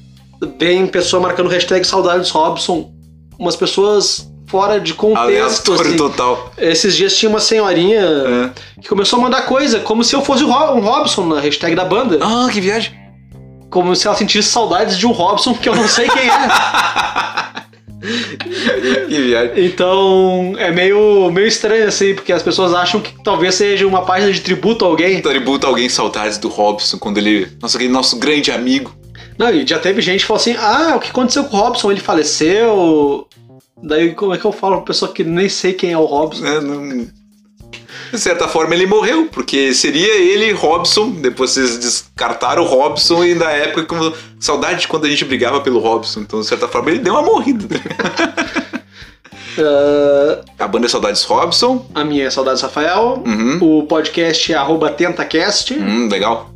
vem 0.58 0.86
pessoa 0.86 1.22
marcando 1.22 1.48
hashtag 1.48 1.84
Saudades 1.86 2.30
Robson, 2.30 2.92
umas 3.38 3.56
pessoas 3.56 4.30
fora 4.52 4.78
de 4.78 4.92
contexto. 4.92 5.72
Aleatório 5.72 5.80
assim. 5.88 5.96
total. 5.96 6.52
Esses 6.58 6.94
dias 6.94 7.16
tinha 7.16 7.30
uma 7.30 7.40
senhorinha 7.40 8.02
É. 8.02 8.50
que 8.82 8.86
começou 8.86 9.18
a 9.18 9.22
mandar 9.22 9.46
coisa, 9.46 9.80
como 9.80 10.04
se 10.04 10.14
eu 10.14 10.20
fosse 10.22 10.44
um 10.44 10.50
Robson 10.50 11.24
na 11.24 11.40
hashtag 11.40 11.74
da 11.74 11.86
banda. 11.86 12.18
Ah, 12.20 12.50
que 12.52 12.60
viagem. 12.60 12.92
Como 13.70 13.96
se 13.96 14.06
ela 14.06 14.14
sentisse 14.14 14.50
saudades 14.50 14.98
de 14.98 15.06
um 15.06 15.10
Robson 15.12 15.54
que 15.54 15.66
eu 15.66 15.74
não 15.74 15.88
sei 15.88 16.06
quem 16.06 16.28
é. 16.28 17.62
Que 19.08 19.22
viagem. 19.22 19.64
Então 19.64 20.54
é 20.58 20.70
meio, 20.72 21.30
meio 21.30 21.46
estranho 21.46 21.86
assim, 21.86 22.14
porque 22.14 22.32
as 22.32 22.42
pessoas 22.42 22.74
acham 22.74 23.00
que 23.00 23.14
talvez 23.22 23.54
seja 23.54 23.86
uma 23.86 24.02
página 24.02 24.32
de 24.32 24.40
tributo 24.40 24.84
a 24.84 24.88
alguém. 24.88 25.22
Tributa 25.22 25.66
alguém 25.68 25.88
saudades 25.88 26.36
do 26.36 26.48
Robson 26.48 26.98
quando 26.98 27.18
ele. 27.18 27.48
Nossa, 27.62 27.78
aquele 27.78 27.92
nosso 27.92 28.18
grande 28.18 28.50
amigo. 28.50 28.92
Não, 29.38 29.50
e 29.50 29.64
já 29.66 29.78
teve 29.78 30.02
gente 30.02 30.20
que 30.22 30.26
falou 30.26 30.40
assim: 30.40 30.56
ah, 30.58 30.94
o 30.96 31.00
que 31.00 31.10
aconteceu 31.10 31.44
com 31.44 31.56
o 31.56 31.60
Robson? 31.60 31.92
Ele 31.92 32.00
faleceu. 32.00 33.26
Daí 33.82 34.14
como 34.14 34.32
é 34.34 34.38
que 34.38 34.44
eu 34.44 34.52
falo 34.52 34.76
pra 34.76 34.86
pessoa 34.86 35.12
que 35.12 35.24
nem 35.24 35.48
sei 35.48 35.72
quem 35.72 35.92
é 35.92 35.98
o 35.98 36.04
Robson? 36.04 36.42
né? 36.42 36.60
Não- 36.60 37.06
De 38.12 38.18
certa 38.18 38.46
forma 38.46 38.74
ele 38.74 38.86
morreu, 38.86 39.28
porque 39.32 39.72
seria 39.74 40.14
ele 40.16 40.52
Robson. 40.52 41.10
Depois 41.10 41.50
vocês 41.50 41.78
descartaram 41.78 42.62
o 42.62 42.66
Robson 42.66 43.24
e 43.24 43.34
na 43.34 43.50
época 43.50 43.84
como 43.84 44.12
saudade 44.38 44.82
de 44.82 44.88
quando 44.88 45.06
a 45.06 45.08
gente 45.08 45.24
brigava 45.24 45.60
pelo 45.60 45.78
Robson. 45.80 46.20
Então, 46.20 46.40
de 46.40 46.46
certa 46.46 46.68
forma, 46.68 46.90
ele 46.90 46.98
deu 47.00 47.14
uma 47.14 47.22
morrida. 47.22 47.66
Ah, 49.58 50.40
A 50.64 50.68
banda 50.68 50.86
é 50.86 50.88
Saudades 50.88 51.22
Robson. 51.24 51.86
a 51.94 52.04
minha 52.04 52.26
é 52.26 52.30
Saudades 52.30 52.62
Rafael. 52.62 53.22
Uhum. 53.26 53.58
O 53.80 53.86
podcast 53.86 54.52
é 54.52 54.56
arroba 54.56 54.90
TentaCast. 54.90 55.74
Hum, 55.74 56.08
legal. 56.08 56.50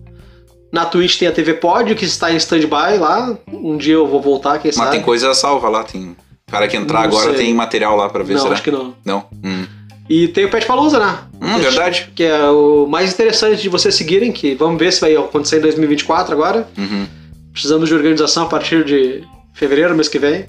Na 0.73 0.85
Twitch 0.85 1.19
tem 1.19 1.29
a 1.29 1.33
TV 1.33 1.55
Pod, 1.55 1.95
que 1.95 2.05
está 2.05 2.33
em 2.33 2.37
stand-by 2.37 2.99
lá. 2.99 3.37
Um 3.51 3.77
dia 3.77 3.95
eu 3.95 4.07
vou 4.07 4.21
voltar, 4.21 4.59
quem 4.59 4.69
Mas 4.71 4.77
sabe. 4.77 4.91
tem 4.93 5.01
coisa 5.03 5.33
salva 5.35 5.69
lá, 5.69 5.85
tem. 5.85 6.17
Cara 6.49 6.69
que 6.69 6.77
entrar 6.77 7.01
Não 7.01 7.07
agora 7.09 7.31
sei. 7.35 7.47
tem 7.47 7.55
material 7.55 7.97
lá 7.97 8.09
pra 8.09 8.23
ver, 8.23 8.35
Não, 8.35 8.43
será? 8.43 8.55
acho 8.55 8.63
que 8.63 8.71
não. 8.71 8.95
Não? 9.05 9.25
Hum. 9.45 9.67
E 10.09 10.29
tem 10.29 10.45
o 10.45 10.49
Pet 10.49 10.65
Palusa, 10.65 11.01
né? 11.01 11.19
Hum, 11.43 11.59
verdade. 11.59 12.13
Que 12.15 12.23
é 12.23 12.49
o 12.49 12.87
mais 12.87 13.13
interessante 13.13 13.61
de 13.63 13.69
vocês 13.69 13.93
seguirem, 13.97 14.31
que 14.31 14.55
vamos 14.55 14.79
ver 14.79 14.93
se 14.93 15.01
vai 15.01 15.17
acontecer 15.17 15.59
em 15.59 15.63
2024 15.63 16.33
agora. 16.33 16.69
Uhum. 16.79 17.07
Precisamos 17.53 17.89
de 17.89 17.95
organização 17.97 18.45
a 18.45 18.47
partir 18.47 18.85
de 18.85 19.25
fevereiro, 19.55 19.97
mês 19.97 20.09
que 20.09 20.21
vem. 20.21 20.47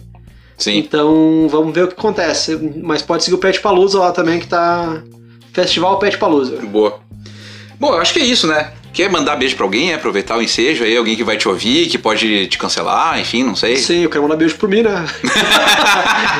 Sim. 0.55 0.77
Então 0.77 1.47
vamos 1.49 1.73
ver 1.73 1.85
o 1.85 1.87
que 1.87 1.93
acontece. 1.95 2.55
Mas 2.83 3.01
pode 3.01 3.23
seguir 3.23 3.35
o 3.35 3.39
Pet 3.39 3.59
Palusa 3.59 3.97
lá 3.97 4.11
também, 4.11 4.39
que 4.39 4.47
tá. 4.47 5.01
Festival 5.51 5.97
Pet 5.97 6.15
Palusa. 6.19 6.57
Boa. 6.57 6.99
Bom, 7.79 7.89
eu 7.93 7.99
acho 7.99 8.13
que 8.13 8.19
é 8.19 8.23
isso, 8.23 8.45
né? 8.45 8.71
Quer 8.97 9.11
mandar 9.11 9.35
beijo 9.35 9.55
pra 9.55 9.63
alguém, 9.63 9.93
aproveitar 9.93 10.35
o 10.39 10.41
ensejo 10.41 10.83
aí, 10.83 10.97
alguém 10.97 11.15
que 11.15 11.23
vai 11.23 11.37
te 11.37 11.47
ouvir, 11.47 11.85
que 11.85 11.99
pode 11.99 12.47
te 12.47 12.57
cancelar, 12.57 13.19
enfim, 13.19 13.43
não 13.43 13.55
sei. 13.55 13.75
Sim, 13.75 14.01
eu 14.01 14.09
quero 14.09 14.23
mandar 14.23 14.37
beijo 14.37 14.55
por 14.55 14.67
mim, 14.67 14.81
né? 14.81 15.05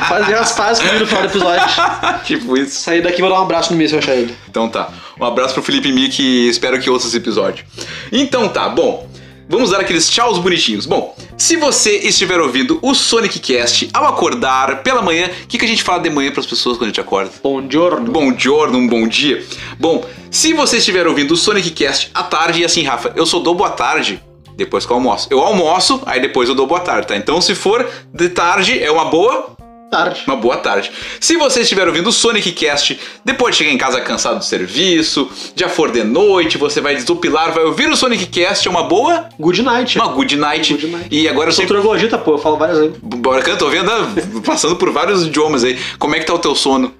Fazer 0.08 0.34
as 0.34 0.50
pazes 0.50 0.82
comigo 0.82 0.98
no 0.98 1.06
final 1.06 1.22
do 1.22 1.28
episódio. 1.28 1.64
tipo 2.26 2.56
isso. 2.56 2.80
Sair 2.80 3.00
daqui 3.00 3.18
e 3.18 3.20
vou 3.20 3.30
dar 3.30 3.38
um 3.38 3.44
abraço 3.44 3.72
no 3.72 3.78
Mi 3.78 3.88
se 3.88 3.94
eu 3.94 4.00
achar 4.00 4.16
ele. 4.16 4.34
Então 4.50 4.68
tá. 4.68 4.90
Um 5.20 5.24
abraço 5.24 5.54
pro 5.54 5.62
Felipe 5.62 5.92
Mick 5.92 6.20
e 6.20 6.48
espero 6.48 6.80
que 6.80 6.90
ouça 6.90 7.06
esse 7.06 7.16
episódio. 7.16 7.64
Então 8.10 8.48
tá, 8.48 8.68
bom. 8.68 9.08
Vamos 9.48 9.70
dar 9.70 9.80
aqueles 9.80 10.10
tchauz 10.10 10.36
bonitinhos. 10.36 10.84
Bom, 10.84 11.16
se 11.36 11.56
você 11.56 11.96
estiver 11.96 12.38
ouvindo 12.38 12.78
o 12.82 12.94
Sonic 12.94 13.38
Cast 13.38 13.88
ao 13.94 14.04
acordar 14.04 14.82
pela 14.82 15.00
manhã, 15.00 15.30
o 15.44 15.46
que, 15.46 15.56
que 15.56 15.64
a 15.64 15.68
gente 15.68 15.82
fala 15.82 16.02
de 16.02 16.10
manhã 16.10 16.30
pras 16.30 16.46
pessoas 16.46 16.76
quando 16.76 16.84
a 16.84 16.88
gente 16.88 17.00
acorda? 17.00 17.30
Bom 17.42 17.66
giorno. 17.68 18.12
Bom 18.12 18.36
giorno, 18.36 18.76
um 18.76 18.86
bom 18.86 19.08
dia. 19.08 19.42
Bom, 19.80 20.04
se 20.30 20.52
você 20.52 20.76
estiver 20.76 21.06
ouvindo 21.06 21.32
o 21.32 21.36
Sonic 21.36 21.70
Cast 21.70 22.10
à 22.12 22.22
tarde, 22.22 22.60
e 22.60 22.64
assim, 22.64 22.82
Rafa, 22.82 23.14
eu 23.16 23.24
só 23.24 23.38
dou 23.38 23.54
boa 23.54 23.70
tarde 23.70 24.22
depois 24.54 24.84
que 24.84 24.92
eu 24.92 24.96
almoço. 24.96 25.28
Eu 25.30 25.40
almoço, 25.40 26.02
aí 26.04 26.20
depois 26.20 26.48
eu 26.48 26.54
dou 26.54 26.66
boa 26.66 26.80
tarde, 26.80 27.06
tá? 27.06 27.16
Então 27.16 27.40
se 27.40 27.54
for 27.54 27.88
de 28.12 28.28
tarde, 28.28 28.82
é 28.82 28.90
uma 28.90 29.06
boa 29.06 29.56
Tarde. 29.90 30.22
uma 30.26 30.36
boa 30.36 30.56
tarde. 30.58 30.90
Se 31.18 31.36
você 31.36 31.62
estiver 31.62 31.86
ouvindo 31.86 32.08
o 32.08 32.12
Sonic 32.12 32.52
Cast 32.52 32.98
depois 33.24 33.54
de 33.54 33.58
chegar 33.58 33.72
em 33.72 33.78
casa 33.78 34.00
cansado 34.00 34.38
do 34.38 34.44
serviço, 34.44 35.30
já 35.56 35.68
for 35.68 35.90
de 35.90 36.04
noite, 36.04 36.58
você 36.58 36.80
vai 36.80 36.94
desopilar, 36.94 37.52
vai 37.52 37.64
ouvir 37.64 37.88
o 37.88 37.96
Sonic 37.96 38.26
Cast, 38.26 38.66
é 38.68 38.70
uma 38.70 38.82
boa, 38.82 39.28
Good 39.38 39.62
night. 39.62 39.98
uma 39.98 40.08
good 40.08 40.36
night. 40.36 40.74
Good 40.74 40.86
night. 40.88 41.08
E 41.10 41.28
agora 41.28 41.48
eu 41.48 41.52
sou 41.52 41.62
sempre. 41.62 41.76
troglodita, 41.78 42.18
pô, 42.18 42.32
eu 42.32 42.38
falo 42.38 42.56
várias 42.56 42.78
aí. 42.78 42.92
Bora, 43.02 43.48
eu 43.48 43.56
tô 43.56 43.68
vendo, 43.68 43.90
passando 44.44 44.76
por 44.76 44.90
vários 44.90 45.24
idiomas 45.26 45.64
aí. 45.64 45.78
Como 45.98 46.14
é 46.14 46.18
que 46.18 46.26
tá 46.26 46.34
o 46.34 46.38
teu 46.38 46.54
sono? 46.54 46.92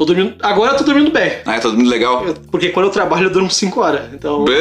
Tô 0.00 0.06
dormindo. 0.06 0.34
Agora 0.40 0.72
eu 0.72 0.78
tô 0.78 0.84
dormindo 0.84 1.10
bem. 1.10 1.30
Ah, 1.44 1.60
tá 1.60 1.68
dormindo 1.68 1.90
legal? 1.90 2.24
Eu- 2.26 2.34
Porque 2.50 2.70
quando 2.70 2.86
eu 2.86 2.90
trabalho 2.90 3.26
eu 3.26 3.30
durmo 3.30 3.50
5 3.50 3.82
horas. 3.82 4.00
Então. 4.14 4.46
Bê. 4.46 4.54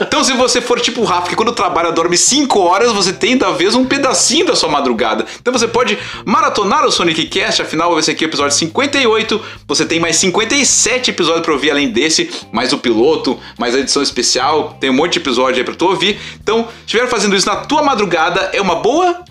Então, 0.00 0.24
se 0.24 0.32
você 0.32 0.58
for 0.62 0.80
tipo 0.80 1.02
o 1.02 1.04
Rafa, 1.04 1.28
que 1.28 1.36
quando 1.36 1.52
trabalha 1.52 1.92
dorme 1.92 2.16
5 2.16 2.58
horas, 2.60 2.90
você 2.90 3.12
tem 3.12 3.36
talvez 3.36 3.74
um 3.74 3.84
pedacinho 3.84 4.46
da 4.46 4.56
sua 4.56 4.70
madrugada. 4.70 5.26
Então 5.38 5.52
você 5.52 5.68
pode 5.68 5.98
maratonar 6.24 6.86
o 6.86 6.90
Sonic 6.90 7.26
Cast, 7.26 7.60
afinal 7.60 7.98
esse 7.98 8.10
aqui 8.10 8.24
é 8.24 8.26
o 8.26 8.30
episódio 8.30 8.56
58. 8.56 9.38
Você 9.68 9.84
tem 9.84 10.00
mais 10.00 10.16
57 10.16 11.10
episódios 11.10 11.44
pra 11.44 11.52
ouvir 11.52 11.70
além 11.72 11.90
desse, 11.90 12.30
mais 12.50 12.72
o 12.72 12.78
piloto, 12.78 13.38
mais 13.58 13.74
a 13.74 13.80
edição 13.80 14.02
especial. 14.02 14.78
Tem 14.80 14.88
um 14.88 14.94
monte 14.94 15.12
de 15.12 15.18
episódio 15.18 15.58
aí 15.58 15.64
pra 15.64 15.74
tu 15.74 15.84
ouvir. 15.88 16.18
Então, 16.42 16.62
se 16.86 16.86
estiver 16.86 17.06
fazendo 17.06 17.36
isso 17.36 17.46
na 17.46 17.56
tua 17.56 17.82
madrugada, 17.82 18.48
é 18.54 18.62
uma 18.62 18.76
boa, 18.76 19.24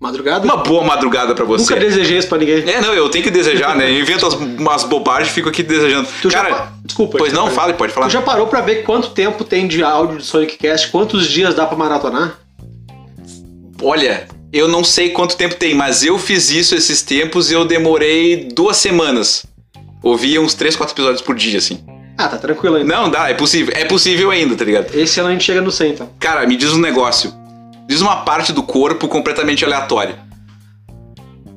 Madrugada? 0.00 0.44
uma 0.46 0.56
boa 0.56 0.82
madrugada 0.82 1.34
pra 1.34 1.44
você. 1.44 1.62
Nunca 1.74 1.76
desejei 1.76 2.16
isso 2.18 2.26
pra 2.28 2.38
ninguém. 2.38 2.66
É, 2.68 2.80
não, 2.80 2.94
eu 2.94 3.08
tenho 3.10 3.22
que 3.22 3.30
desejar, 3.30 3.76
né? 3.76 3.90
Eu 3.90 4.00
invento 4.00 4.26
as- 4.26 4.32
umas 4.34 4.82
bobagens 4.84 5.28
e 5.28 5.32
fico 5.32 5.48
aqui 5.50 5.62
desejando. 5.62 6.08
Tu 6.22 6.30
já 6.30 6.40
Cara, 6.42 6.54
pa- 6.54 6.72
Desculpa. 6.84 7.18
pois 7.18 7.32
não, 7.34 7.50
fale, 7.50 7.74
pode 7.74 7.92
falar. 7.92 8.06
Tu 8.06 8.12
já 8.12 8.22
parou 8.22 8.46
pra 8.46 8.62
ver 8.62 8.82
quanto 8.84 9.10
tempo 9.10 9.44
tem 9.44 9.68
de 9.68 9.82
áudio 9.84 10.16
de 10.18 10.24
Sonic 10.24 10.56
Cast? 10.56 10.88
Quantos 10.88 11.28
dias 11.28 11.54
dá 11.54 11.66
pra 11.66 11.76
maratonar? 11.76 12.38
Olha, 13.82 14.26
eu 14.52 14.68
não 14.68 14.82
sei 14.84 15.10
quanto 15.10 15.36
tempo 15.36 15.54
tem, 15.56 15.74
mas 15.74 16.02
eu 16.04 16.18
fiz 16.18 16.50
isso 16.50 16.74
esses 16.74 17.02
tempos 17.02 17.50
e 17.50 17.54
eu 17.54 17.64
demorei 17.64 18.48
duas 18.54 18.76
semanas. 18.78 19.44
Ouvia 20.02 20.40
uns 20.40 20.54
3, 20.54 20.76
4 20.76 20.94
episódios 20.94 21.20
por 21.22 21.34
dia, 21.34 21.58
assim. 21.58 21.84
Ah, 22.16 22.28
tá 22.28 22.36
tranquilo 22.36 22.76
ainda. 22.76 22.94
Não, 22.94 23.08
dá, 23.10 23.30
é 23.30 23.34
possível. 23.34 23.72
É 23.76 23.84
possível 23.84 24.30
ainda, 24.30 24.54
tá 24.54 24.64
ligado? 24.64 24.94
Esse 24.94 25.20
ano 25.20 25.28
a 25.30 25.32
gente 25.32 25.44
chega 25.44 25.60
no 25.62 25.70
100, 25.70 25.90
então. 25.92 26.10
Cara, 26.18 26.46
me 26.46 26.56
diz 26.56 26.72
um 26.72 26.78
negócio. 26.78 27.32
Diz 27.90 28.00
uma 28.00 28.18
parte 28.18 28.52
do 28.52 28.62
corpo 28.62 29.08
completamente 29.08 29.64
aleatória. 29.64 30.16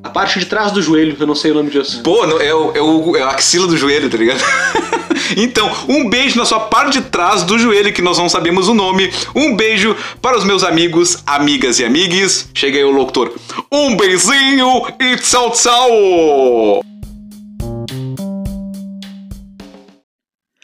A 0.04 0.10
parte 0.10 0.40
de 0.40 0.48
trás 0.48 0.72
do 0.72 0.82
joelho, 0.82 1.16
eu 1.20 1.28
não 1.28 1.36
sei 1.36 1.52
o 1.52 1.54
nome 1.54 1.70
disso. 1.70 2.02
Pô, 2.02 2.26
não- 2.26 2.42
é, 2.42 2.52
o, 2.52 2.72
é, 2.76 2.82
o, 2.82 3.16
é 3.16 3.22
a 3.22 3.28
axila 3.30 3.68
do 3.68 3.78
joelho, 3.78 4.10
tá 4.10 4.18
ligado? 4.18 4.42
então, 5.38 5.72
um 5.88 6.10
beijo 6.10 6.36
na 6.40 6.44
sua 6.44 6.62
parte 6.62 7.00
de 7.00 7.02
trás 7.08 7.44
do 7.44 7.60
joelho, 7.60 7.94
que 7.94 8.02
nós 8.02 8.18
não 8.18 8.28
sabemos 8.28 8.68
o 8.68 8.74
nome. 8.74 9.14
Um 9.36 9.56
beijo 9.56 9.96
para 10.24 10.36
os 10.36 10.44
meus 10.44 10.64
amigos, 10.64 11.22
amigas 11.28 11.78
e 11.78 11.86
amigues. 11.86 12.50
Chega 12.52 12.80
aí 12.80 12.84
o 12.84 12.90
locutor. 12.90 13.32
Um 13.72 13.96
beijinho 13.96 14.88
e 15.00 15.16
tchau, 15.18 15.52
tchau! 15.52 16.93